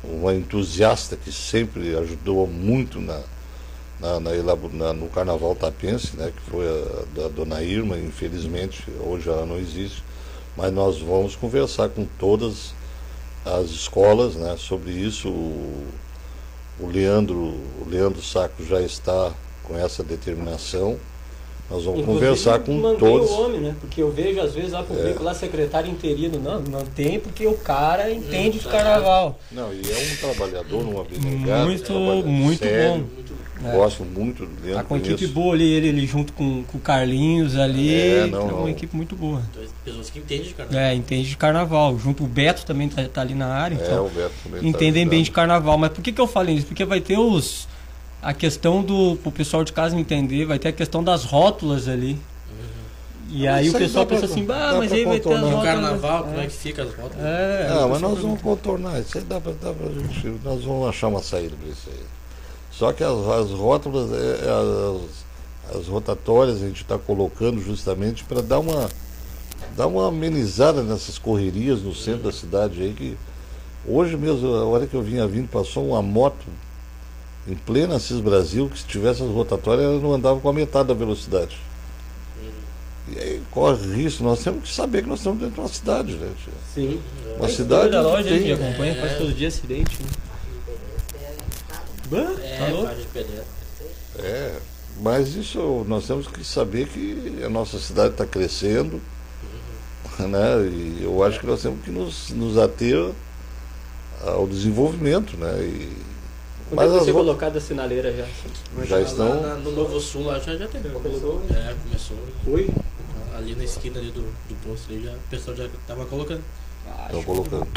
uma 0.04 0.34
entusiasta 0.34 1.16
que 1.16 1.30
sempre 1.30 1.96
ajudou 1.96 2.46
muito 2.46 3.00
na, 3.00 3.20
na, 4.00 4.18
na, 4.20 4.92
no 4.92 5.08
Carnaval 5.08 5.54
Tapense, 5.54 6.16
né, 6.16 6.32
que 6.34 6.50
foi 6.50 6.66
a, 6.66 7.26
a 7.26 7.28
dona 7.28 7.62
Irma, 7.62 7.96
infelizmente 7.96 8.84
hoje 9.00 9.28
ela 9.28 9.46
não 9.46 9.58
existe, 9.58 10.02
mas 10.56 10.72
nós 10.72 10.98
vamos 10.98 11.36
conversar 11.36 11.88
com 11.88 12.04
todas 12.18 12.74
as 13.44 13.70
escolas 13.70 14.34
né, 14.34 14.56
sobre 14.58 14.90
isso. 14.90 15.28
O, 15.28 15.86
o, 16.80 16.86
Leandro, 16.86 17.36
o 17.36 17.86
Leandro 17.88 18.22
Saco 18.22 18.64
já 18.64 18.80
está 18.80 19.32
com 19.62 19.76
essa 19.76 20.02
determinação. 20.02 20.98
Nós 21.72 21.84
vamos 21.84 22.00
Inclusive, 22.00 22.26
conversar 22.26 22.58
com 22.58 22.96
todos. 22.96 23.30
o 23.30 23.42
homem, 23.42 23.60
né? 23.60 23.74
Porque 23.80 24.02
eu 24.02 24.12
vejo 24.12 24.38
às 24.40 24.52
vezes 24.52 24.72
lá 24.72 24.82
publico 24.82 25.22
é. 25.22 25.24
lá 25.24 25.32
secretário 25.32 25.90
interino, 25.90 26.38
não, 26.38 26.60
não 26.60 26.84
tem 26.84 27.18
porque 27.18 27.46
o 27.46 27.54
cara 27.54 28.12
entende 28.12 28.58
de 28.58 28.68
carnaval. 28.68 29.40
Não, 29.50 29.72
e 29.72 29.80
é 29.80 30.12
um 30.12 30.16
trabalhador 30.16 30.84
numa 30.84 31.00
abnegado. 31.00 31.64
Muito, 31.64 31.92
muito 32.26 32.58
sério, 32.58 32.98
bom. 32.98 33.22
É. 33.64 33.72
Gosto 33.72 34.04
muito 34.04 34.44
dele. 34.44 34.74
Tá 34.74 34.82
com 34.82 34.94
uma 34.94 35.00
equipe 35.00 35.26
boa 35.28 35.54
ali, 35.54 35.64
ele, 35.64 35.88
ele 35.88 36.06
junto 36.06 36.32
com, 36.32 36.64
com 36.64 36.78
o 36.78 36.80
Carlinhos 36.80 37.56
ali. 37.56 37.94
É, 37.94 38.26
não, 38.26 38.48
tá 38.48 38.54
uma 38.54 38.70
equipe 38.70 38.94
muito 38.94 39.14
boa. 39.14 39.40
Então, 39.50 39.62
pessoas 39.84 40.10
que 40.10 40.18
entendem 40.18 40.48
de 40.48 40.54
carnaval. 40.54 40.80
É, 40.80 40.94
entende 40.94 41.28
de 41.28 41.36
carnaval. 41.36 41.98
Junto 41.98 42.24
o 42.24 42.26
Beto 42.26 42.66
também 42.66 42.88
tá, 42.88 43.02
tá 43.04 43.20
ali 43.20 43.34
na 43.34 43.46
área. 43.46 43.76
É, 43.76 43.78
então, 43.78 44.06
o 44.06 44.10
Beto 44.10 44.34
também 44.42 44.60
tá 44.60 44.66
entendem 44.66 45.04
tá 45.04 45.10
bem 45.10 45.22
de 45.22 45.30
carnaval. 45.30 45.78
Mas 45.78 45.92
por 45.92 46.02
que, 46.02 46.12
que 46.12 46.20
eu 46.20 46.26
falei 46.26 46.56
isso? 46.56 46.66
Porque 46.66 46.84
vai 46.84 47.00
ter 47.00 47.18
os. 47.18 47.68
A 48.22 48.32
questão 48.32 48.82
do. 48.82 49.18
o 49.24 49.32
pessoal 49.32 49.64
de 49.64 49.72
casa 49.72 49.98
entender, 49.98 50.44
vai 50.46 50.58
ter 50.58 50.68
a 50.68 50.72
questão 50.72 51.02
das 51.02 51.24
rótulas 51.24 51.88
ali. 51.88 52.18
E 53.34 53.48
aí 53.48 53.70
o 53.70 53.72
pessoal 53.72 54.04
pensa 54.04 54.26
pra, 54.26 54.30
assim, 54.30 54.44
bah, 54.44 54.74
mas 54.76 54.92
aí 54.92 55.04
vai 55.06 55.18
ter 55.18 55.32
as 55.32 55.40
rótulas. 55.40 55.56
No 55.56 55.62
carnaval, 55.62 56.24
como 56.24 56.38
é 56.38 56.46
que 56.46 56.52
fica 56.52 56.82
as 56.82 56.94
rótulas? 56.94 57.24
É, 57.24 57.66
não, 57.70 57.88
mas 57.88 58.00
nós 58.00 58.18
vamos 58.18 58.42
contornar. 58.42 59.00
Isso 59.00 59.16
aí 59.16 59.24
dá 59.24 59.40
pra, 59.40 59.52
dá 59.52 59.72
pra 59.72 59.88
gente. 59.88 60.38
Nós 60.44 60.62
vamos 60.62 60.88
achar 60.88 61.08
uma 61.08 61.22
saída 61.22 61.56
pra 61.60 61.70
isso 61.70 61.88
aí. 61.90 62.00
Só 62.70 62.92
que 62.92 63.02
as, 63.02 63.10
as 63.10 63.50
rótulas, 63.50 64.10
é, 64.12 64.46
é, 64.46 65.74
as, 65.74 65.80
as 65.80 65.88
rotatórias 65.88 66.62
a 66.62 66.66
gente 66.66 66.82
está 66.82 66.98
colocando 66.98 67.60
justamente 67.60 68.22
para 68.24 68.42
dar 68.42 68.58
uma, 68.58 68.88
dar 69.76 69.86
uma 69.86 70.08
amenizada 70.08 70.82
nessas 70.82 71.18
correrias 71.18 71.80
no 71.80 71.94
centro 71.94 72.24
da 72.24 72.32
cidade 72.32 72.82
aí 72.82 72.92
que 72.92 73.16
hoje 73.86 74.16
mesmo, 74.16 74.46
a 74.54 74.64
hora 74.66 74.86
que 74.86 74.94
eu 74.94 75.02
vinha 75.02 75.26
vindo, 75.26 75.48
passou 75.48 75.88
uma 75.88 76.02
moto 76.02 76.44
em 77.46 77.54
plena 77.54 77.98
Cis 77.98 78.20
Brasil, 78.20 78.68
que 78.68 78.78
se 78.78 78.86
tivesse 78.86 79.22
as 79.22 79.28
rotatórias 79.28 79.86
ela 79.86 80.00
não 80.00 80.12
andava 80.12 80.38
com 80.40 80.48
a 80.48 80.52
metade 80.52 80.88
da 80.88 80.94
velocidade. 80.94 81.58
E 83.08 83.18
aí 83.18 83.42
corre 83.50 83.94
risco, 83.94 84.22
nós 84.22 84.42
temos 84.42 84.68
que 84.68 84.74
saber 84.74 85.02
que 85.02 85.08
nós 85.08 85.18
estamos 85.18 85.40
dentro 85.40 85.54
de 85.54 85.60
uma 85.60 85.68
cidade, 85.68 86.12
gente. 86.12 86.50
Sim. 86.72 87.00
Uma 87.36 87.48
cidade. 87.48 87.90
Da 87.90 88.00
loja, 88.00 88.28
tem... 88.28 88.36
a 88.36 88.38
gente 88.38 88.52
acompanha, 88.52 88.94
faz 88.94 89.18
todo 89.18 89.34
dia 89.34 89.48
acidente. 89.48 89.98
Né? 90.02 90.08
é, 92.42 92.70
É, 94.18 94.54
mas 95.00 95.34
isso 95.34 95.84
nós 95.88 96.06
temos 96.06 96.26
que 96.26 96.44
saber 96.44 96.86
que 96.86 97.42
a 97.44 97.48
nossa 97.48 97.78
cidade 97.78 98.12
está 98.12 98.24
crescendo, 98.24 99.00
uhum. 100.18 100.28
né? 100.28 100.66
E 100.66 101.00
eu 101.02 101.22
acho 101.24 101.40
que 101.40 101.46
nós 101.46 101.60
temos 101.60 101.82
que 101.82 101.90
nos, 101.90 102.30
nos 102.30 102.56
ater 102.56 103.10
ao 104.24 104.46
desenvolvimento, 104.46 105.36
né? 105.36 105.60
E, 105.62 106.11
Quando 106.68 106.78
mas 106.78 106.92
vai 106.92 107.00
ser 107.04 107.12
colocada 107.12 107.58
a 107.58 107.60
sinaleira 107.60 108.12
já? 108.12 108.26
Já, 108.78 108.84
já 108.84 109.00
estão. 109.02 109.42
Lá, 109.42 109.54
no 109.56 109.72
Novo 109.72 110.00
Sul 110.00 110.24
lá 110.24 110.38
já, 110.38 110.56
já 110.56 110.66
teve. 110.68 110.88
Começou? 110.88 111.42
É, 111.50 111.74
começou. 111.84 112.16
Foi? 112.44 112.70
Ali 113.36 113.54
na 113.54 113.64
esquina 113.64 113.98
ali 113.98 114.10
do, 114.10 114.22
do 114.22 114.54
posto 114.66 114.92
ali 114.92 115.04
já, 115.04 115.12
o 115.12 115.30
pessoal 115.30 115.56
já 115.56 115.64
estava 115.66 116.04
colocando. 116.06 116.42
Estão 117.06 117.22
colocando. 117.22 117.66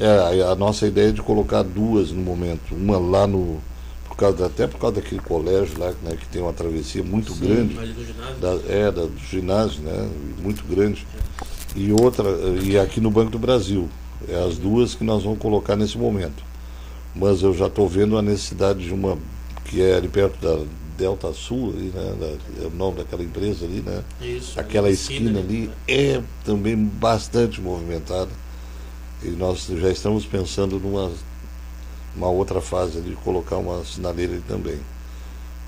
É, 0.00 0.42
a 0.42 0.56
nossa 0.56 0.84
ideia 0.84 1.10
é 1.10 1.12
de 1.12 1.22
colocar 1.22 1.62
duas 1.62 2.10
no 2.10 2.22
momento. 2.22 2.74
Uma 2.74 2.98
lá 2.98 3.24
no. 3.24 3.60
Por 4.08 4.16
causa, 4.16 4.46
até 4.46 4.66
por 4.66 4.80
causa 4.80 4.96
daquele 4.96 5.20
colégio 5.20 5.78
lá, 5.78 5.92
né, 6.02 6.16
que 6.16 6.26
tem 6.26 6.42
uma 6.42 6.52
travessia 6.52 7.04
muito 7.04 7.32
Sim, 7.32 7.46
grande. 7.46 7.78
Ali 7.78 7.92
do 7.92 8.04
ginásio. 8.04 8.34
Da, 8.40 8.48
é, 8.68 8.90
da, 8.90 9.02
do 9.02 9.18
ginásio, 9.18 9.82
né? 9.82 10.10
Muito 10.42 10.64
grande. 10.64 11.06
É. 11.16 11.78
E 11.78 11.92
outra, 11.92 12.24
e 12.64 12.76
aqui 12.76 13.00
no 13.00 13.12
Banco 13.12 13.30
do 13.30 13.38
Brasil. 13.38 13.88
É 14.28 14.44
as 14.44 14.58
duas 14.58 14.94
que 14.94 15.04
nós 15.04 15.22
vamos 15.22 15.38
colocar 15.38 15.76
nesse 15.76 15.96
momento. 15.96 16.42
Mas 17.14 17.42
eu 17.42 17.54
já 17.54 17.66
estou 17.66 17.88
vendo 17.88 18.16
a 18.16 18.22
necessidade 18.22 18.84
de 18.84 18.92
uma 18.92 19.18
que 19.64 19.82
é 19.82 19.94
ali 19.94 20.08
perto 20.08 20.40
da 20.40 20.64
Delta 20.96 21.32
Sul, 21.32 21.70
ali, 21.70 21.92
né? 21.94 22.14
Da, 22.18 22.64
é 22.64 22.66
o 22.66 22.70
nome 22.70 22.98
daquela 22.98 23.22
empresa 23.22 23.64
ali, 23.64 23.80
né? 23.80 24.02
Isso, 24.20 24.58
Aquela 24.58 24.90
esquina, 24.90 25.40
ali 25.40 25.70
é 25.88 26.22
também 26.44 26.76
bastante 26.76 27.60
movimentada. 27.60 28.30
E 29.22 29.28
nós 29.28 29.66
já 29.66 29.90
estamos 29.90 30.26
pensando 30.26 30.78
numa 30.78 31.10
uma 32.14 32.28
outra 32.28 32.60
fase 32.60 33.00
de 33.00 33.14
colocar 33.16 33.56
uma 33.56 33.84
sinaleira 33.84 34.34
ali 34.34 34.42
também. 34.46 34.78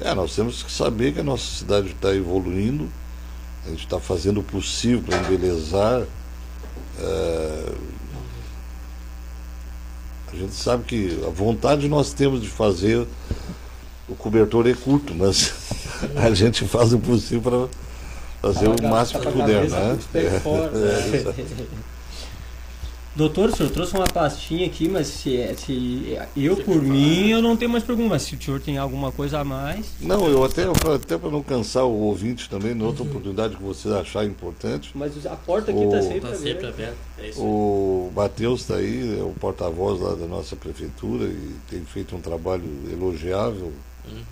É, 0.00 0.14
nós 0.14 0.34
temos 0.34 0.62
que 0.62 0.70
saber 0.70 1.12
que 1.12 1.20
a 1.20 1.24
nossa 1.24 1.44
cidade 1.44 1.88
está 1.88 2.14
evoluindo, 2.14 2.88
a 3.64 3.70
gente 3.70 3.84
está 3.84 3.98
fazendo 3.98 4.40
o 4.40 4.42
possível 4.42 5.02
para 5.02 5.18
embelezar. 5.18 6.02
É, 6.98 7.72
a 10.35 10.36
gente 10.36 10.55
sabe 10.55 10.85
que 10.85 11.20
a 11.24 11.31
vontade 11.31 11.89
nós 11.89 12.12
temos 12.12 12.43
de 12.43 12.48
fazer 12.48 13.06
o 14.09 14.16
cobertor 14.16 14.66
é 14.66 14.74
curto, 14.74 15.15
mas 15.15 15.55
a 16.16 16.35
gente 16.35 16.65
faz 16.66 16.93
o 16.93 16.98
possível 16.98 17.69
para 18.43 18.52
fazer 18.52 18.69
o 18.69 18.89
máximo 18.89 19.20
que 19.20 19.32
puder, 19.32 19.70
né? 19.70 19.98
É, 20.15 20.19
é, 20.19 21.85
Doutor, 23.16 23.51
o 23.51 23.57
senhor 23.57 23.70
trouxe 23.70 23.95
uma 23.95 24.07
pastinha 24.07 24.66
aqui, 24.66 24.89
mas 24.89 25.07
se, 25.07 25.36
é, 25.36 25.55
se 25.55 26.19
eu 26.36 26.57
por 26.57 26.82
mim 26.82 27.31
eu 27.31 27.41
não 27.41 27.57
tenho 27.57 27.70
mais 27.70 27.85
pergunta, 27.85 28.09
mas 28.09 28.23
se 28.23 28.35
o 28.35 28.43
senhor 28.43 28.61
tem 28.61 28.77
alguma 28.77 29.12
coisa 29.12 29.39
a 29.39 29.45
mais. 29.45 29.86
Não, 30.01 30.27
eu 30.27 30.43
até, 30.43 30.65
até 30.65 31.16
para 31.16 31.31
não 31.31 31.43
cansar 31.43 31.85
o 31.85 31.93
ouvinte 31.93 32.51
também, 32.51 32.74
na 32.74 32.85
outra 32.85 33.05
uhum. 33.05 33.11
oportunidade 33.11 33.57
que 33.57 33.62
você 33.62 33.89
achar 33.91 34.24
importante. 34.24 34.91
Mas 34.95 35.24
a 35.27 35.36
porta 35.36 35.70
aqui 35.70 35.85
está 35.85 36.03
sempre, 36.03 36.31
tá 36.31 36.35
sempre 36.35 36.66
aberta. 36.66 36.97
É 37.19 37.31
o 37.36 38.11
Matheus 38.15 38.62
está 38.62 38.77
aí, 38.77 39.19
é 39.20 39.23
o 39.23 39.32
porta-voz 39.39 40.01
lá 40.01 40.15
da 40.15 40.27
nossa 40.27 40.57
prefeitura 40.57 41.24
e 41.24 41.55
tem 41.70 41.85
feito 41.85 42.16
um 42.16 42.20
trabalho 42.20 42.69
elogiável. 42.91 43.73
Uhum. 44.11 44.23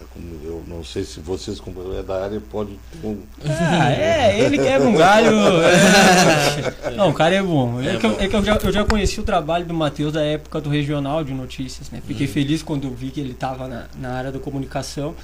É 0.00 0.46
eu 0.46 0.64
não 0.66 0.82
sei 0.82 1.04
se 1.04 1.20
vocês, 1.20 1.60
como 1.60 1.94
é 1.94 2.02
da 2.02 2.24
área, 2.24 2.40
pode 2.40 2.78
ter 3.00 3.06
um. 3.06 3.22
Ah, 3.44 3.92
é, 3.92 4.40
ele 4.40 4.58
quer 4.58 4.80
um 4.80 4.94
galho. 4.96 5.30
É. 5.62 6.90
Não, 6.96 7.10
o 7.10 7.14
cara 7.14 7.34
é 7.34 7.42
bom. 7.42 7.80
É, 7.80 7.94
é 7.94 7.98
que, 7.98 8.06
eu, 8.06 8.20
é 8.20 8.28
que 8.28 8.34
eu, 8.34 8.44
já, 8.44 8.56
eu 8.56 8.72
já 8.72 8.84
conheci 8.84 9.20
o 9.20 9.22
trabalho 9.22 9.66
do 9.66 9.74
Matheus 9.74 10.12
da 10.12 10.22
época 10.22 10.60
do 10.60 10.70
Regional 10.70 11.22
de 11.22 11.32
Notícias, 11.32 11.90
né? 11.90 12.02
Fiquei 12.06 12.26
uhum. 12.26 12.32
feliz 12.32 12.62
quando 12.62 12.84
eu 12.84 12.94
vi 12.94 13.10
que 13.10 13.20
ele 13.20 13.32
estava 13.32 13.68
na, 13.68 13.86
na 13.98 14.12
área 14.12 14.32
da 14.32 14.38
comunicação. 14.38 15.14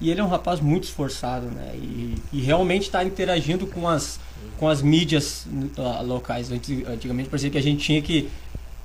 E 0.00 0.10
ele 0.10 0.20
é 0.20 0.24
um 0.24 0.28
rapaz 0.28 0.60
muito 0.60 0.84
esforçado, 0.84 1.46
né? 1.46 1.72
E, 1.74 2.14
e 2.32 2.40
realmente 2.40 2.84
está 2.84 3.04
interagindo 3.04 3.66
com 3.66 3.86
as, 3.86 4.18
com 4.56 4.66
as 4.66 4.80
mídias 4.80 5.46
uh, 5.76 6.02
locais. 6.02 6.50
Antigamente 6.50 7.28
parecia 7.28 7.50
que 7.50 7.58
a 7.58 7.62
gente 7.62 7.84
tinha 7.84 8.00
que 8.00 8.30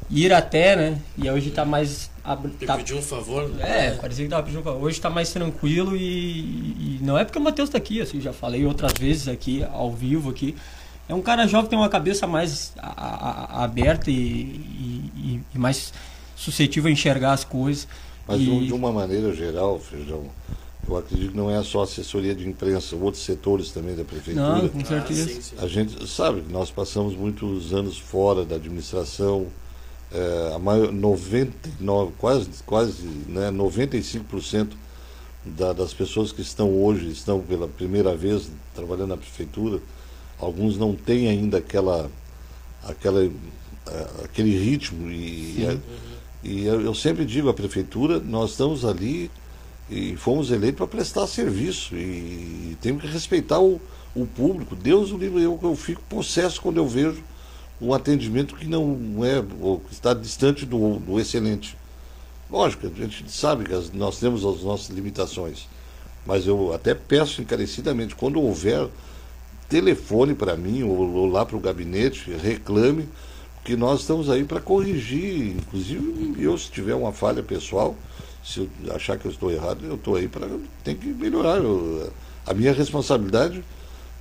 ir 0.10 0.34
até, 0.34 0.76
né? 0.76 1.00
E 1.18 1.30
hoje 1.30 1.50
está 1.50 1.64
mais. 1.64 2.12
Tá, 2.66 2.78
pedir 2.78 2.96
um 2.96 3.02
favor, 3.04 3.48
né? 3.50 3.88
É, 3.88 3.92
parecia 3.92 4.26
que 4.26 4.32
tava 4.32 4.42
pedindo 4.42 4.62
um 4.62 4.64
favor. 4.64 4.84
Hoje 4.84 4.98
está 4.98 5.12
mais 5.12 5.32
tranquilo 5.32 5.96
e, 5.96 6.00
e, 6.00 7.00
não 7.02 7.16
é 7.16 7.24
porque 7.24 7.38
o 7.38 7.42
Matheus 7.42 7.70
está 7.70 7.78
aqui, 7.78 8.02
assim, 8.02 8.20
já 8.20 8.34
falei 8.34 8.66
outras 8.66 8.94
vezes 8.94 9.28
aqui, 9.28 9.64
ao 9.72 9.92
vivo 9.92 10.32
aqui. 10.32 10.56
É 11.08 11.14
um 11.14 11.22
cara 11.22 11.46
jovem 11.46 11.70
tem 11.70 11.78
uma 11.78 11.88
cabeça 11.88 12.26
mais 12.26 12.74
a, 12.80 13.60
a, 13.60 13.64
aberta 13.64 14.10
e, 14.10 14.14
e, 14.14 15.42
e, 15.54 15.60
mais 15.60 15.94
suscetível 16.36 16.90
a 16.90 16.92
enxergar 16.92 17.34
as 17.34 17.44
coisas. 17.44 17.88
Mas 18.28 18.40
de 18.40 18.74
uma 18.74 18.92
maneira 18.92 19.32
geral, 19.36 19.78
Feijão, 19.80 20.24
eu 20.88 20.98
acredito 20.98 21.32
que 21.32 21.38
não 21.38 21.52
é 21.52 21.62
só 21.64 21.84
assessoria 21.84 22.34
de 22.34 22.48
imprensa, 22.50 22.96
outros 22.96 23.24
setores 23.24 23.70
também 23.70 23.96
da 23.96 24.04
prefeitura. 24.04 24.64
Não, 24.64 24.68
com 24.68 24.84
certeza. 24.84 25.30
Ah, 25.30 25.34
sim, 25.34 25.42
sim. 25.42 25.56
A 25.60 25.68
gente 25.68 26.08
sabe 26.08 26.42
que 26.42 26.52
nós 26.52 26.72
passamos 26.72 27.16
muitos 27.16 27.72
anos 27.72 28.00
fora 28.00 28.44
da 28.44 28.56
administração, 28.56 29.46
é, 30.16 30.58
maior, 30.60 30.92
99, 30.94 32.14
quase, 32.18 32.50
quase 32.66 33.04
né, 33.28 33.52
95% 33.52 34.70
da, 35.44 35.74
das 35.74 35.94
pessoas 35.94 36.32
que 36.32 36.42
estão 36.42 36.72
hoje, 36.72 37.10
estão 37.12 37.42
pela 37.42 37.68
primeira 37.68 38.16
vez 38.16 38.50
trabalhando 38.74 39.10
na 39.10 39.18
prefeitura, 39.18 39.82
alguns 40.40 40.78
não 40.78 40.96
têm 40.96 41.28
ainda 41.28 41.58
aquela, 41.58 42.10
aquela, 42.84 43.24
é, 43.24 44.08
aquele 44.24 44.58
ritmo. 44.58 45.12
E, 45.12 45.82
e, 46.44 46.50
e 46.50 46.66
eu 46.66 46.96
sempre 46.96 47.26
digo 47.26 47.50
à 47.50 47.54
prefeitura, 47.54 48.20
nós 48.20 48.52
estamos 48.52 48.86
ali 48.86 49.30
e 49.90 50.16
fomos 50.16 50.50
eleitos 50.50 50.78
para 50.78 50.88
prestar 50.88 51.28
serviço 51.28 51.94
e, 51.96 52.72
e 52.72 52.78
temos 52.82 53.02
que 53.02 53.10
respeitar 53.10 53.60
o, 53.60 53.82
o 54.16 54.26
público. 54.26 54.76
Deus 54.76 55.12
o 55.12 55.18
livre, 55.18 55.44
eu, 55.44 55.60
eu 55.62 55.76
fico 55.76 56.02
possesso 56.10 56.62
quando 56.62 56.78
eu 56.78 56.88
vejo 56.88 57.22
um 57.82 57.94
atendimento 57.94 58.56
que 58.56 58.66
não 58.66 59.24
é, 59.24 59.44
ou 59.60 59.80
que 59.80 59.94
está 59.94 60.14
distante 60.14 60.66
do, 60.66 60.98
do 61.00 61.20
excelente. 61.20 61.78
Lógico, 62.50 62.88
a 62.88 62.90
gente 62.90 63.30
sabe 63.32 63.66
que 63.66 63.98
nós 63.98 64.20
temos 64.20 64.46
as 64.46 64.62
nossas 64.62 64.90
limitações, 64.90 65.68
mas 66.26 66.48
eu 66.48 66.74
até 66.74 66.94
peço 66.94 67.42
encarecidamente, 67.42 68.16
quando 68.16 68.42
houver 68.42 68.88
telefone 69.68 70.34
para 70.34 70.56
mim 70.56 70.84
ou, 70.84 71.14
ou 71.14 71.28
lá 71.28 71.46
para 71.46 71.58
o 71.58 71.60
gabinete, 71.60 72.32
reclame, 72.32 73.10
porque 73.56 73.76
nós 73.76 74.02
estamos 74.02 74.30
aí 74.30 74.44
para 74.44 74.62
corrigir, 74.62 75.58
inclusive 75.58 76.36
eu 76.38 76.56
se 76.58 76.70
tiver 76.70 76.94
uma 76.94 77.12
falha 77.12 77.42
pessoal, 77.42 77.96
se 78.44 78.60
eu 78.60 78.94
achar 78.94 79.18
que 79.18 79.26
eu 79.26 79.32
estou 79.32 79.52
errado, 79.52 79.84
eu 79.84 79.96
estou 79.96 80.16
aí 80.16 80.28
para 80.28 80.48
tem 80.84 80.96
que 80.96 81.08
melhorar. 81.08 81.58
Eu, 81.58 82.12
a 82.46 82.54
minha 82.54 82.72
responsabilidade 82.72 83.64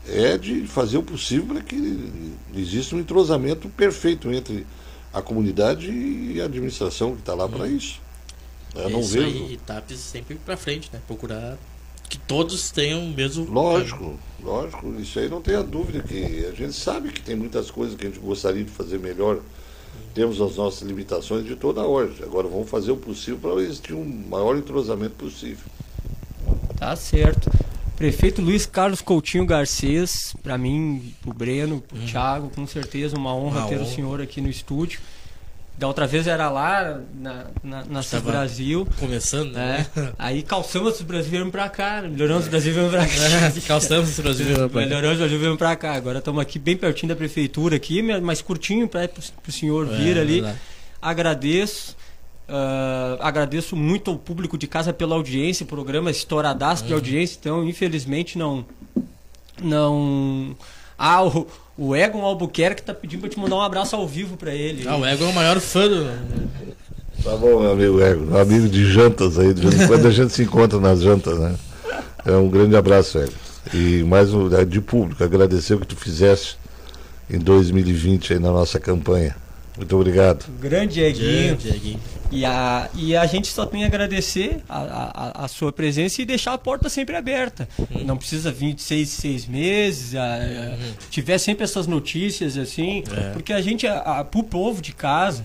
é 0.09 0.37
de 0.37 0.67
fazer 0.67 0.99
o 0.99 1.03
possível 1.03 1.55
para 1.55 1.63
que 1.63 2.33
exista 2.55 2.95
um 2.95 3.01
entrosamento 3.01 3.69
perfeito 3.69 4.31
entre 4.33 4.67
a 5.13 5.23
comunidade 5.23 5.91
e 5.91 6.41
a 6.41 6.45
administração 6.45 7.15
que 7.15 7.21
está 7.21 7.35
lá 7.35 7.49
para 7.49 7.65
uhum. 7.65 7.77
isso. 7.77 8.01
Eu 8.75 8.89
é 8.89 8.91
não 8.91 9.01
isso 9.01 9.13
vejo. 9.13 9.45
Aí, 9.45 9.57
TAPES 9.65 10.01
sempre 10.01 10.35
para 10.35 10.57
frente, 10.57 10.91
né? 10.93 11.01
Procurar 11.07 11.57
que 12.09 12.19
todos 12.19 12.71
tenham 12.71 13.05
o 13.05 13.09
mesmo. 13.09 13.51
Lógico, 13.51 14.19
lógico. 14.43 14.95
Isso 15.01 15.19
aí 15.19 15.29
não 15.29 15.41
tenha 15.41 15.63
dúvida 15.63 16.03
que 16.03 16.45
a 16.47 16.53
gente 16.53 16.73
sabe 16.73 17.11
que 17.11 17.21
tem 17.21 17.37
muitas 17.37 17.71
coisas 17.71 17.97
que 17.97 18.07
a 18.07 18.11
gente 18.11 18.21
gostaria 18.21 18.65
de 18.65 18.71
fazer 18.71 18.99
melhor. 18.99 19.41
Temos 20.13 20.41
as 20.41 20.57
nossas 20.57 20.83
limitações 20.83 21.45
de 21.45 21.57
toda 21.57 21.81
a 21.81 21.87
ordem. 21.87 22.17
Agora 22.23 22.49
vamos 22.49 22.69
fazer 22.69 22.91
o 22.91 22.97
possível 22.97 23.39
para 23.39 23.63
existir 23.63 23.95
um 23.95 24.05
maior 24.05 24.57
entrosamento 24.57 25.15
possível. 25.15 25.65
Tá 26.77 26.95
certo. 26.97 27.51
Prefeito 27.97 28.43
Luiz 28.43 28.67
Carlos 28.67 29.01
Coutinho 29.01 29.47
Garcês, 29.47 30.35
para 30.43 30.59
mim, 30.59 31.15
o 31.25 31.33
Breno, 31.33 31.83
o 31.93 31.97
hum. 31.97 32.07
Thiago, 32.07 32.51
com 32.51 32.67
certeza 32.67 33.17
uma 33.17 33.35
honra 33.35 33.61
uma 33.61 33.69
ter 33.69 33.77
honra. 33.77 33.85
o 33.85 33.91
senhor 33.91 34.21
aqui 34.21 34.41
no 34.41 34.49
estúdio. 34.49 35.01
Da 35.77 35.89
outra 35.89 36.07
vez 36.07 36.29
era 36.29 36.49
lá 36.51 37.01
na, 37.21 37.47
na, 37.63 37.85
na 37.85 38.03
CIS 38.03 38.21
Brasil. 38.23 38.87
Começando, 38.99 39.53
né? 39.53 39.85
É. 39.97 40.13
Aí 40.19 40.43
calçamos 40.43 41.01
o 41.01 41.05
Brasil 41.05 41.31
viemos 41.33 41.51
pra 41.51 41.69
cá. 41.69 42.03
Melhoramos 42.03 42.47
o 42.47 42.51
Brasil 42.51 42.73
viemos 42.73 42.93
pra 42.93 43.07
cá. 43.07 43.49
É, 43.57 43.61
calçamos 43.67 44.17
o 44.17 44.23
Brasil 44.23 44.47
viemos 44.47 44.71
pra 44.71 44.81
cá. 44.81 44.87
Melhoramos 44.87 45.17
o 45.17 45.19
Brasil 45.19 45.39
viemos 45.39 45.59
pra 45.59 45.75
cá. 45.75 45.95
Agora 45.95 46.21
estamos 46.21 46.41
aqui 46.41 46.61
bem 46.61 46.77
pertinho 46.77 47.09
da 47.09 47.17
prefeitura 47.17 47.75
aqui, 47.75 48.03
mais 48.03 48.41
curtinho 48.41 48.87
para 48.87 49.11
o 49.49 49.53
senhor 49.53 49.93
é, 49.93 49.97
vir 49.97 50.17
ali. 50.17 50.35
Verdade. 50.35 50.59
Agradeço. 51.03 51.97
Uh, 52.47 53.17
agradeço 53.21 53.75
muito 53.75 54.11
ao 54.11 54.19
público 54.19 54.59
de 54.59 54.67
casa 54.67 54.93
pela 54.93 55.15
audiência, 55.15 55.65
programa 55.65 56.11
estouradaço 56.11 56.83
uhum. 56.83 56.89
de 56.89 56.95
audiência, 56.95 57.39
então 57.41 57.65
infelizmente 57.67 58.37
não. 58.37 58.67
Não. 59.63 60.55
Ah, 60.99 61.25
o, 61.25 61.47
o 61.77 61.97
Egon 61.97 62.23
Albuquerque 62.23 62.83
tá 62.83 62.93
pedindo 62.93 63.21
pra 63.21 63.31
te 63.31 63.39
mandar 63.39 63.57
um 63.57 63.63
abraço 63.63 63.97
ao 63.97 64.07
vivo 64.07 64.37
pra 64.37 64.55
ele. 64.55 64.87
Ah, 64.87 64.97
o 64.97 65.07
Egon 65.07 65.25
é 65.25 65.29
o 65.29 65.33
maior 65.33 65.59
fã 65.59 65.89
do. 65.89 66.05
Tá 67.23 67.35
bom, 67.37 67.61
meu 67.61 67.73
amigo 67.73 68.01
Egon, 68.03 68.39
amigo 68.39 68.69
de 68.69 68.85
jantas 68.93 69.39
aí, 69.39 69.55
de 69.55 69.87
quando 69.87 70.07
a 70.07 70.11
gente 70.11 70.33
se 70.33 70.43
encontra 70.43 70.79
nas 70.79 71.01
jantas, 71.01 71.39
né? 71.39 71.57
É 72.27 72.33
um 72.33 72.49
grande 72.49 72.77
abraço, 72.77 73.19
Egon. 73.19 73.33
E 73.73 74.05
mais 74.05 74.35
um 74.35 74.51
de 74.67 74.81
público, 74.83 75.25
agradecer 75.25 75.75
o 75.75 75.81
que 75.81 75.87
tu 75.87 75.97
fizeste 75.97 76.59
em 77.31 77.39
2020 77.39 78.35
aí 78.35 78.39
na 78.39 78.51
nossa 78.51 78.79
campanha. 78.79 79.35
Muito 79.77 79.97
obrigado. 79.97 80.45
Grande 80.61 81.01
Eguinho. 81.01 81.57
Grande 81.57 81.69
Eguinho. 81.69 82.01
E 82.31 82.45
a, 82.45 82.89
e 82.95 83.17
a 83.17 83.27
gente 83.27 83.49
só 83.49 83.65
tem 83.65 83.85
a 83.85 83.87
agradecer 83.87 84.63
a, 84.69 84.79
a, 84.79 85.45
a 85.45 85.49
sua 85.49 85.73
presença 85.73 86.21
e 86.21 86.25
deixar 86.25 86.53
a 86.53 86.59
porta 86.59 86.89
sempre 86.89 87.17
aberta. 87.17 87.69
Uhum. 87.79 88.05
Não 88.05 88.17
precisa 88.17 88.51
vir 88.51 88.75
de 88.75 88.83
seis, 88.83 89.11
seis 89.11 89.47
meses, 89.47 90.15
a, 90.15 90.39
uhum. 90.39 90.95
tiver 91.11 91.39
sempre 91.39 91.65
essas 91.65 91.87
notícias 91.87 92.57
assim, 92.57 93.05
é. 93.17 93.31
porque 93.31 93.53
a 93.53 93.61
gente, 93.61 93.87
a, 93.87 94.25
pro 94.25 94.43
povo 94.43 94.83
de 94.83 94.93
casa, 94.93 95.45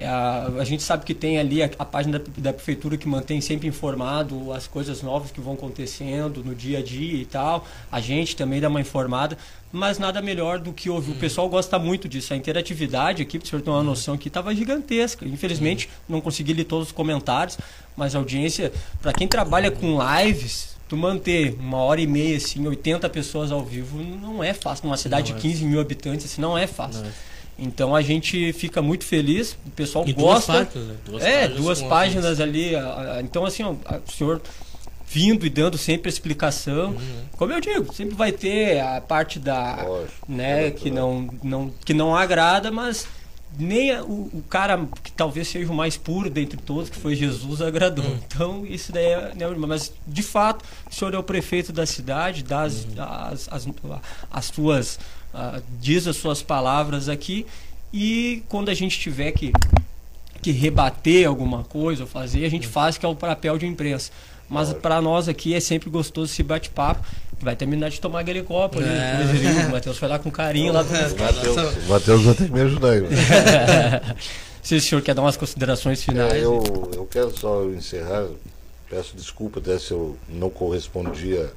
a, 0.00 0.46
a, 0.58 0.64
gente 0.64 0.82
sabe 0.82 1.04
que 1.04 1.14
tem 1.14 1.38
ali 1.38 1.62
a, 1.62 1.70
a 1.78 1.84
página 1.84 2.18
da, 2.18 2.24
da, 2.38 2.52
prefeitura 2.52 2.96
que 2.96 3.06
mantém 3.06 3.40
sempre 3.40 3.68
informado 3.68 4.52
as 4.52 4.66
coisas 4.66 5.02
novas 5.02 5.30
que 5.30 5.40
vão 5.40 5.54
acontecendo 5.54 6.42
no 6.42 6.54
dia 6.54 6.78
a 6.78 6.82
dia 6.82 7.20
e 7.20 7.26
tal. 7.26 7.66
A 7.90 8.00
gente 8.00 8.34
também 8.34 8.60
dá 8.60 8.68
uma 8.68 8.80
informada, 8.80 9.36
mas 9.70 9.98
nada 9.98 10.22
melhor 10.22 10.58
do 10.58 10.72
que 10.72 10.88
ouvir. 10.88 11.12
O 11.12 11.16
pessoal 11.16 11.48
gosta 11.48 11.78
muito 11.78 12.08
disso. 12.08 12.32
A 12.32 12.36
interatividade 12.36 13.22
aqui, 13.22 13.38
para 13.38 13.46
o 13.46 13.48
senhor 13.48 13.62
ter 13.62 13.70
uma 13.70 13.82
noção 13.82 14.14
aqui, 14.14 14.28
estava 14.28 14.54
gigantesca. 14.54 15.26
Infelizmente, 15.26 15.88
não 16.08 16.20
consegui 16.20 16.52
ler 16.52 16.64
todos 16.64 16.88
os 16.88 16.92
comentários, 16.92 17.58
mas 17.96 18.14
a 18.14 18.18
audiência, 18.18 18.72
para 19.00 19.12
quem 19.12 19.28
trabalha 19.28 19.70
com 19.70 19.98
lives, 20.00 20.76
tu 20.88 20.96
manter 20.96 21.56
uma 21.58 21.78
hora 21.78 22.00
e 22.00 22.06
meia, 22.06 22.36
assim, 22.36 22.66
80 22.66 23.08
pessoas 23.10 23.52
ao 23.52 23.64
vivo, 23.64 23.98
não 23.98 24.42
é 24.42 24.52
fácil. 24.54 24.86
Numa 24.86 24.96
cidade 24.96 25.32
de 25.32 25.40
15 25.40 25.64
é. 25.64 25.66
mil 25.66 25.80
habitantes, 25.80 26.26
assim, 26.26 26.40
não 26.40 26.56
é 26.56 26.66
fácil. 26.66 27.02
Não 27.02 27.08
é. 27.08 27.31
Então 27.62 27.94
a 27.94 28.02
gente 28.02 28.52
fica 28.52 28.82
muito 28.82 29.04
feliz, 29.04 29.56
o 29.64 29.70
pessoal 29.70 30.04
e 30.06 30.12
gosta. 30.12 30.52
Duas 30.52 30.66
páginas, 30.66 30.88
né? 30.88 30.96
duas 31.04 31.22
é, 31.22 31.40
páginas 31.40 31.62
duas 31.62 31.82
páginas 31.82 32.40
ali. 32.40 32.72
Então, 33.22 33.46
assim, 33.46 33.62
ó, 33.62 33.70
o 33.70 34.10
senhor 34.10 34.42
vindo 35.06 35.46
e 35.46 35.50
dando 35.50 35.78
sempre 35.78 36.08
a 36.08 36.12
explicação. 36.12 36.90
Uhum. 36.90 37.24
Como 37.36 37.52
eu 37.52 37.60
digo, 37.60 37.92
sempre 37.92 38.16
vai 38.16 38.32
ter 38.32 38.80
a 38.80 39.00
parte 39.00 39.38
da. 39.38 39.82
Lógico, 39.82 40.32
né, 40.32 40.70
que 40.70 40.90
não, 40.90 41.28
não, 41.42 41.72
que 41.84 41.94
não 41.94 42.16
agrada, 42.16 42.70
mas 42.70 43.06
nem 43.58 43.92
a, 43.92 44.02
o, 44.02 44.30
o, 44.32 44.44
cara 44.48 44.88
que 45.02 45.12
talvez 45.12 45.46
seja 45.46 45.70
o 45.70 45.74
mais 45.74 45.96
puro 45.96 46.30
dentre 46.30 46.56
todos, 46.56 46.88
que 46.88 46.96
foi 46.96 47.14
Jesus, 47.14 47.60
agradou. 47.60 48.04
Uhum. 48.04 48.18
Então, 48.26 48.66
isso 48.66 48.90
daí 48.90 49.04
é. 49.04 49.32
Né, 49.34 49.46
mas, 49.56 49.92
de 50.06 50.22
fato, 50.22 50.64
o 50.90 50.94
senhor 50.94 51.14
é 51.14 51.18
o 51.18 51.22
prefeito 51.22 51.72
da 51.72 51.84
cidade, 51.84 52.42
das, 52.42 52.84
uhum. 52.84 52.90
as, 52.98 53.48
as, 53.52 53.68
as 54.30 54.44
suas 54.46 54.98
uh, 55.34 55.62
diz 55.80 56.06
as 56.06 56.16
suas 56.16 56.42
palavras 56.42 57.08
aqui 57.08 57.46
e 57.92 58.42
quando 58.48 58.70
a 58.70 58.74
gente 58.74 58.98
tiver 58.98 59.32
que, 59.32 59.52
que 60.40 60.50
rebater 60.50 61.28
alguma 61.28 61.62
coisa 61.62 62.04
ou 62.04 62.08
fazer, 62.08 62.44
a 62.44 62.48
gente 62.48 62.66
faz 62.66 62.96
que 62.96 63.04
é 63.04 63.08
o 63.08 63.14
papel 63.14 63.58
de 63.58 63.66
imprensa. 63.66 64.10
Mas 64.48 64.72
para 64.72 65.00
nós 65.00 65.28
aqui 65.28 65.54
é 65.54 65.60
sempre 65.60 65.88
gostoso 65.90 66.32
esse 66.32 66.42
bate-papo. 66.42 67.04
Vai 67.40 67.56
terminar 67.56 67.88
de 67.90 68.00
tomar 68.00 68.20
aquele 68.20 68.42
copo 68.42 68.78
ali. 68.78 68.88
É. 68.88 69.66
O 69.66 69.70
Matheus 69.72 69.98
foi 69.98 70.08
lá 70.08 70.18
com 70.18 70.30
carinho. 70.30 70.72
lá 70.72 70.82
O 70.82 71.88
Matheus 71.88 72.22
vai 72.22 72.34
ter 72.34 72.46
que 72.46 72.52
me 72.52 72.60
ajudar 72.60 72.90
aí. 72.90 73.02
Se 74.62 74.76
o 74.76 74.80
senhor 74.80 75.02
quer 75.02 75.14
dar 75.14 75.22
umas 75.22 75.36
considerações 75.36 76.04
finais. 76.04 76.34
É, 76.34 76.44
eu, 76.44 76.62
eu 76.94 77.04
quero 77.06 77.36
só 77.36 77.64
encerrar. 77.64 78.26
Peço 78.88 79.16
desculpa 79.16 79.58
até 79.58 79.78
se 79.78 79.90
eu 79.90 80.16
não 80.28 80.50
correspondia 80.50 81.50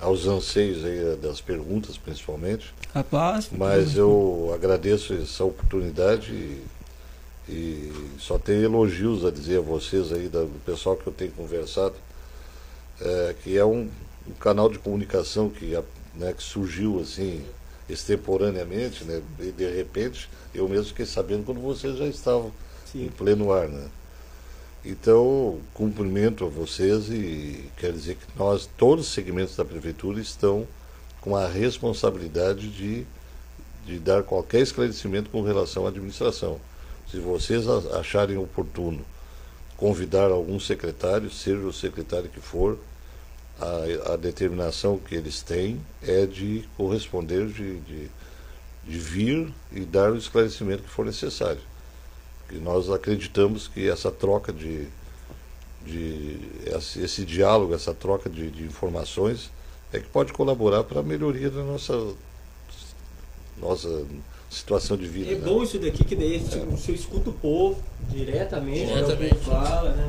aos 0.00 0.26
anseios 0.26 0.84
aí 0.84 1.16
das 1.16 1.40
perguntas, 1.40 1.96
principalmente. 1.98 2.72
Rapaz, 2.94 3.48
Mas 3.52 3.96
eu 3.96 4.50
agradeço 4.54 5.12
essa 5.14 5.44
oportunidade 5.44 6.32
e, 6.32 6.64
e, 7.48 7.92
só 8.18 8.38
tenho 8.38 8.64
elogios 8.64 9.24
a 9.24 9.30
dizer 9.30 9.58
a 9.58 9.62
vocês 9.62 10.12
aí, 10.12 10.28
do 10.28 10.60
pessoal 10.64 10.96
que 10.96 11.06
eu 11.06 11.12
tenho 11.12 11.30
conversado, 11.32 11.94
é, 13.00 13.34
que 13.42 13.56
é 13.56 13.64
um, 13.64 13.88
um, 14.26 14.32
canal 14.40 14.68
de 14.68 14.78
comunicação 14.78 15.50
que, 15.50 15.78
né, 16.14 16.32
que 16.32 16.42
surgiu 16.42 17.00
assim 17.00 17.44
extemporaneamente, 17.88 19.04
né, 19.04 19.20
e 19.40 19.50
de 19.50 19.68
repente 19.68 20.28
eu 20.54 20.68
mesmo 20.68 20.86
fiquei 20.86 21.06
sabendo 21.06 21.44
quando 21.44 21.60
vocês 21.60 21.96
já 21.96 22.06
estavam 22.06 22.52
Sim. 22.90 23.06
em 23.06 23.08
pleno 23.08 23.52
ar, 23.52 23.68
né? 23.68 23.88
Então, 24.84 25.60
cumprimento 25.74 26.44
a 26.44 26.48
vocês 26.48 27.10
e 27.10 27.70
quero 27.76 27.92
dizer 27.92 28.16
que 28.16 28.38
nós, 28.38 28.68
todos 28.78 29.08
os 29.08 29.12
segmentos 29.12 29.54
da 29.54 29.64
prefeitura, 29.64 30.20
estão 30.20 30.66
com 31.20 31.36
a 31.36 31.46
responsabilidade 31.46 32.68
de, 32.70 33.06
de 33.84 33.98
dar 33.98 34.22
qualquer 34.22 34.60
esclarecimento 34.60 35.28
com 35.28 35.42
relação 35.42 35.84
à 35.84 35.88
administração. 35.90 36.58
Se 37.10 37.18
vocês 37.18 37.68
acharem 37.68 38.38
oportuno 38.38 39.04
convidar 39.76 40.30
algum 40.30 40.58
secretário, 40.58 41.30
seja 41.30 41.66
o 41.66 41.72
secretário 41.72 42.30
que 42.30 42.40
for, 42.40 42.78
a, 43.60 44.12
a 44.14 44.16
determinação 44.16 44.96
que 44.98 45.14
eles 45.14 45.42
têm 45.42 45.78
é 46.02 46.24
de 46.24 46.66
corresponder, 46.76 47.46
de, 47.48 47.80
de, 47.80 48.10
de 48.86 48.98
vir 48.98 49.52
e 49.72 49.80
dar 49.80 50.12
o 50.12 50.16
esclarecimento 50.16 50.84
que 50.84 50.88
for 50.88 51.04
necessário. 51.04 51.60
E 52.54 52.58
nós 52.58 52.90
acreditamos 52.90 53.68
que 53.68 53.88
essa 53.88 54.10
troca 54.10 54.52
de, 54.52 54.86
de 55.84 56.38
esse, 56.66 57.00
esse 57.00 57.24
diálogo, 57.24 57.74
essa 57.74 57.94
troca 57.94 58.28
de, 58.28 58.50
de, 58.50 58.64
informações 58.64 59.50
é 59.92 59.98
que 59.98 60.08
pode 60.08 60.32
colaborar 60.32 60.84
para 60.84 61.00
a 61.00 61.02
melhoria 61.02 61.50
da 61.50 61.62
nossa, 61.62 62.14
nossa 63.58 64.06
situação 64.48 64.96
de 64.96 65.06
vida. 65.06 65.32
É 65.32 65.34
né? 65.36 65.44
bom 65.44 65.62
isso 65.62 65.78
daqui, 65.78 66.04
que 66.04 66.16
daí 66.16 66.36
é. 66.36 66.38
você 66.38 66.92
escuta 66.92 67.30
o 67.30 67.32
povo 67.32 67.82
diretamente, 68.08 68.86
diretamente. 68.86 69.36
fala, 69.36 69.90
né? 69.92 70.08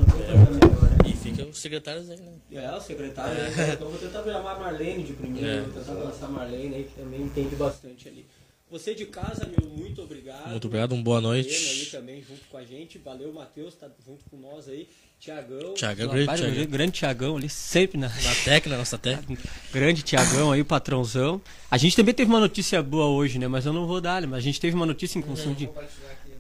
É. 1.06 1.10
E 1.10 1.14
fica 1.14 1.44
os 1.44 1.60
secretários 1.60 2.10
aí, 2.10 2.20
né? 2.20 2.32
É, 2.52 2.76
o 2.76 2.82
secretário. 2.82 3.38
É. 3.38 3.50
Né? 3.50 3.74
Então 3.74 3.88
vou 3.90 4.00
tentar 4.00 4.24
chamar 4.24 4.56
a 4.56 4.60
Marlene 4.60 5.04
de 5.04 5.14
primeiro, 5.14 5.48
é. 5.48 5.62
vou 5.62 5.74
tentar 5.74 5.94
lançar 5.94 6.26
a 6.26 6.30
Marlene 6.30 6.76
aí, 6.76 6.84
que 6.84 7.00
também 7.00 7.22
entende 7.22 7.56
bastante 7.56 8.08
ali. 8.08 8.26
Você 8.72 8.96
de 8.96 9.06
casa, 9.06 9.46
meu, 9.46 9.70
muito 9.70 10.02
obrigado. 10.02 10.50
Muito 10.50 10.68
obrigado, 10.68 10.94
uma 10.94 11.04
boa 11.04 11.20
noite. 11.20 11.54
aí 11.54 11.86
também 11.88 12.24
junto 12.24 12.48
com 12.50 12.56
a 12.56 12.64
gente. 12.64 12.98
Valeu, 13.00 13.34
Matheus, 13.34 13.76
tá 13.76 13.90
junto 14.06 14.24
com 14.30 14.38
nós 14.38 14.70
aí. 14.70 14.88
Tiagão. 15.20 15.74
Tiagão, 15.74 16.08
grande, 16.08 16.36
Tiagão. 16.38 16.66
grande 16.68 16.92
Tiagão 16.94 17.36
ali, 17.36 17.50
sempre 17.50 18.00
na, 18.00 18.08
na 18.08 18.36
técnica, 18.46 18.78
nossa 18.78 18.96
técnica. 18.98 19.44
grande 19.74 20.02
Tiagão 20.04 20.54
aí, 20.54 20.64
patrãozão. 20.64 21.42
A 21.70 21.78
gente 21.78 21.98
também 21.98 22.14
teve 22.14 22.32
uma 22.32 22.40
notícia 22.40 22.82
boa 22.82 23.08
hoje, 23.08 23.38
né? 23.38 23.48
Mas 23.50 23.66
eu 23.66 23.74
não 23.74 23.86
vou 23.86 24.00
dar, 24.00 24.26
mas 24.26 24.38
a 24.38 24.42
gente 24.42 24.58
teve 24.58 24.74
uma 24.74 24.86
notícia 24.86 25.20
em 25.20 25.22
função 25.22 25.54
de. 25.54 25.70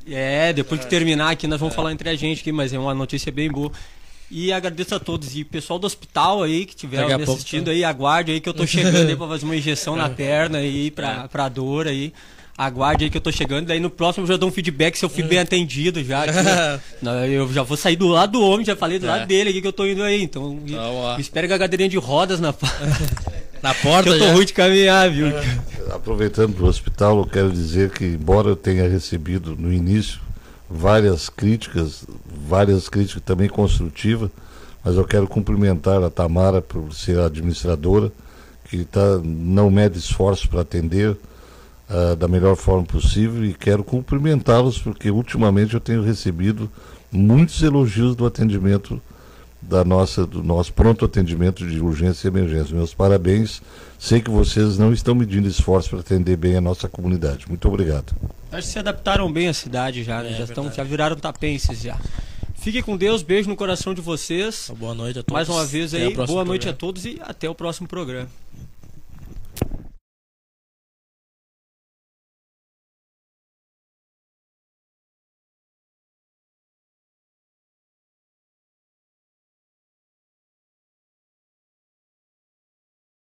É, 0.08 0.54
depois 0.54 0.80
que 0.80 0.90
terminar 0.90 1.32
aqui, 1.32 1.48
nós 1.48 1.60
vamos 1.60 1.74
é. 1.74 1.76
falar 1.76 1.92
entre 1.92 2.08
a 2.08 2.16
gente 2.16 2.40
aqui, 2.40 2.54
mas 2.54 2.72
é 2.72 2.80
uma 2.80 2.94
notícia 2.94 3.30
bem 3.30 3.52
boa. 3.52 3.74
E 4.32 4.54
agradeço 4.54 4.96
a 4.96 5.00
todos. 5.00 5.36
E 5.36 5.44
pessoal 5.44 5.78
do 5.78 5.86
hospital 5.86 6.42
aí 6.42 6.66
que 6.66 6.74
estiver 6.74 7.06
me 7.06 7.24
assistindo 7.24 7.66
tá. 7.66 7.72
aí, 7.72 7.84
aguarde 7.84 8.32
aí 8.32 8.40
que 8.40 8.48
eu 8.48 8.54
tô 8.54 8.66
chegando 8.66 9.10
aí 9.10 9.16
pra 9.16 9.28
fazer 9.28 9.44
uma 9.44 9.56
injeção 9.56 9.98
na 9.98 10.08
perna 10.10 10.60
aí, 10.60 10.90
pra, 10.90 11.24
é. 11.26 11.28
pra 11.28 11.50
dor 11.50 11.86
aí. 11.86 12.14
Aguarde 12.58 13.04
aí 13.04 13.10
que 13.10 13.18
eu 13.18 13.22
tô 13.22 13.32
chegando. 13.32 13.66
Daí 13.66 13.80
no 13.80 13.90
próximo 13.90 14.24
eu 14.24 14.30
já 14.30 14.38
dou 14.38 14.48
um 14.48 14.52
feedback 14.52 14.96
se 14.96 15.04
eu 15.04 15.10
fui 15.10 15.24
bem 15.24 15.40
hum. 15.40 15.42
atendido 15.42 16.02
já. 16.02 16.24
eu 17.28 17.52
já 17.52 17.64
vou 17.64 17.76
sair 17.76 17.98
do 17.98 18.08
lado 18.08 18.34
do 18.34 18.42
homem, 18.42 18.66
já 18.66 18.76
falei 18.76 19.00
do 19.00 19.06
é. 19.06 19.10
lado 19.10 19.28
dele 19.28 19.50
aqui 19.50 19.62
que 19.62 19.68
eu 19.68 19.74
tô 19.74 19.86
indo 19.86 20.02
aí. 20.02 20.24
Então, 20.24 20.60
então 20.66 21.20
espero 21.20 21.48
que 21.48 21.54
a 21.54 21.60
cadeirinha 21.60 21.90
de 21.90 21.98
rodas 21.98 22.40
na, 22.40 22.54
na 23.62 23.74
porta. 23.74 24.10
eu 24.10 24.18
tô 24.18 24.26
já. 24.28 24.34
ruim 24.34 24.46
de 24.46 24.54
caminhar, 24.54 25.10
viu? 25.12 25.28
É. 25.28 25.44
Aproveitando 25.92 26.56
do 26.56 26.66
hospital, 26.66 27.18
eu 27.18 27.26
quero 27.26 27.52
dizer 27.52 27.90
que, 27.90 28.06
embora 28.06 28.48
eu 28.48 28.56
tenha 28.56 28.88
recebido 28.88 29.58
no 29.58 29.74
início 29.74 30.22
várias 30.72 31.30
críticas, 31.30 32.06
várias 32.48 32.88
críticas 32.88 33.22
também 33.24 33.50
construtivas, 33.50 34.30
mas 34.84 34.96
eu 34.96 35.04
quero 35.04 35.28
cumprimentar 35.28 36.02
a 36.02 36.10
Tamara 36.10 36.62
por 36.62 36.94
ser 36.94 37.20
administradora, 37.20 38.12
que 38.66 38.86
tá, 38.86 39.20
não 39.24 39.70
mede 39.70 40.00
esforço 40.00 40.48
para 40.50 40.62
atender 40.62 41.12
uh, 41.12 42.16
da 42.16 42.28
melhor 42.28 42.56
forma 42.56 42.86
possível 42.86 43.44
e 43.44 43.54
quero 43.54 43.84
cumprimentá-los 43.84 44.80
porque 44.80 45.12
ultimamente 45.12 45.74
eu 45.74 45.80
tenho 45.80 46.02
recebido 46.02 46.70
muitos 47.12 47.62
elogios 47.62 48.16
do 48.16 48.26
atendimento 48.26 49.02
da 49.62 49.84
nossa, 49.84 50.26
do 50.26 50.42
nosso 50.42 50.74
pronto 50.74 51.06
atendimento 51.06 51.68
de 51.68 51.80
urgência 51.80 52.28
e 52.28 52.32
emergência. 52.32 52.76
Meus 52.76 52.94
parabéns. 52.94 53.62
Sei 54.00 54.20
que 54.20 54.32
vocês 54.32 54.78
não 54.78 54.92
estão 54.92 55.14
medindo 55.14 55.48
esforço 55.48 55.92
para 55.92 56.00
atender 56.00 56.36
bem 56.36 56.56
a 56.56 56.62
nossa 56.62 56.90
comunidade. 56.90 57.46
Muito 57.48 57.68
obrigado. 57.68 58.12
Acho 58.52 58.68
que 58.68 58.74
se 58.74 58.80
adaptaram 58.80 59.32
bem 59.32 59.48
à 59.48 59.54
cidade 59.54 60.04
já, 60.04 60.22
né? 60.22 60.32
É, 60.32 60.34
já, 60.36 60.44
estão, 60.44 60.72
já 60.72 60.84
viraram 60.84 61.16
tapenses 61.16 61.82
já. 61.82 61.98
Fiquem 62.56 62.84
com 62.84 62.98
Deus, 62.98 63.24
beijo 63.24 63.50
no 63.50 63.56
coração 63.56 63.94
de 63.94 64.02
vocês. 64.02 64.70
Boa 64.78 64.94
noite 64.94 65.20
a 65.20 65.24
todos. 65.24 65.34
Mais 65.34 65.50
uma 65.50 65.66
vez 65.66 65.94
aí, 65.94 66.04
boa 66.04 66.26
programa. 66.26 66.46
noite 66.46 66.70
a 66.70 66.74
todos 66.74 67.06
e 67.06 67.18
até 67.22 67.50
o 67.50 67.56
próximo 67.56 67.88
programa. 67.88 68.30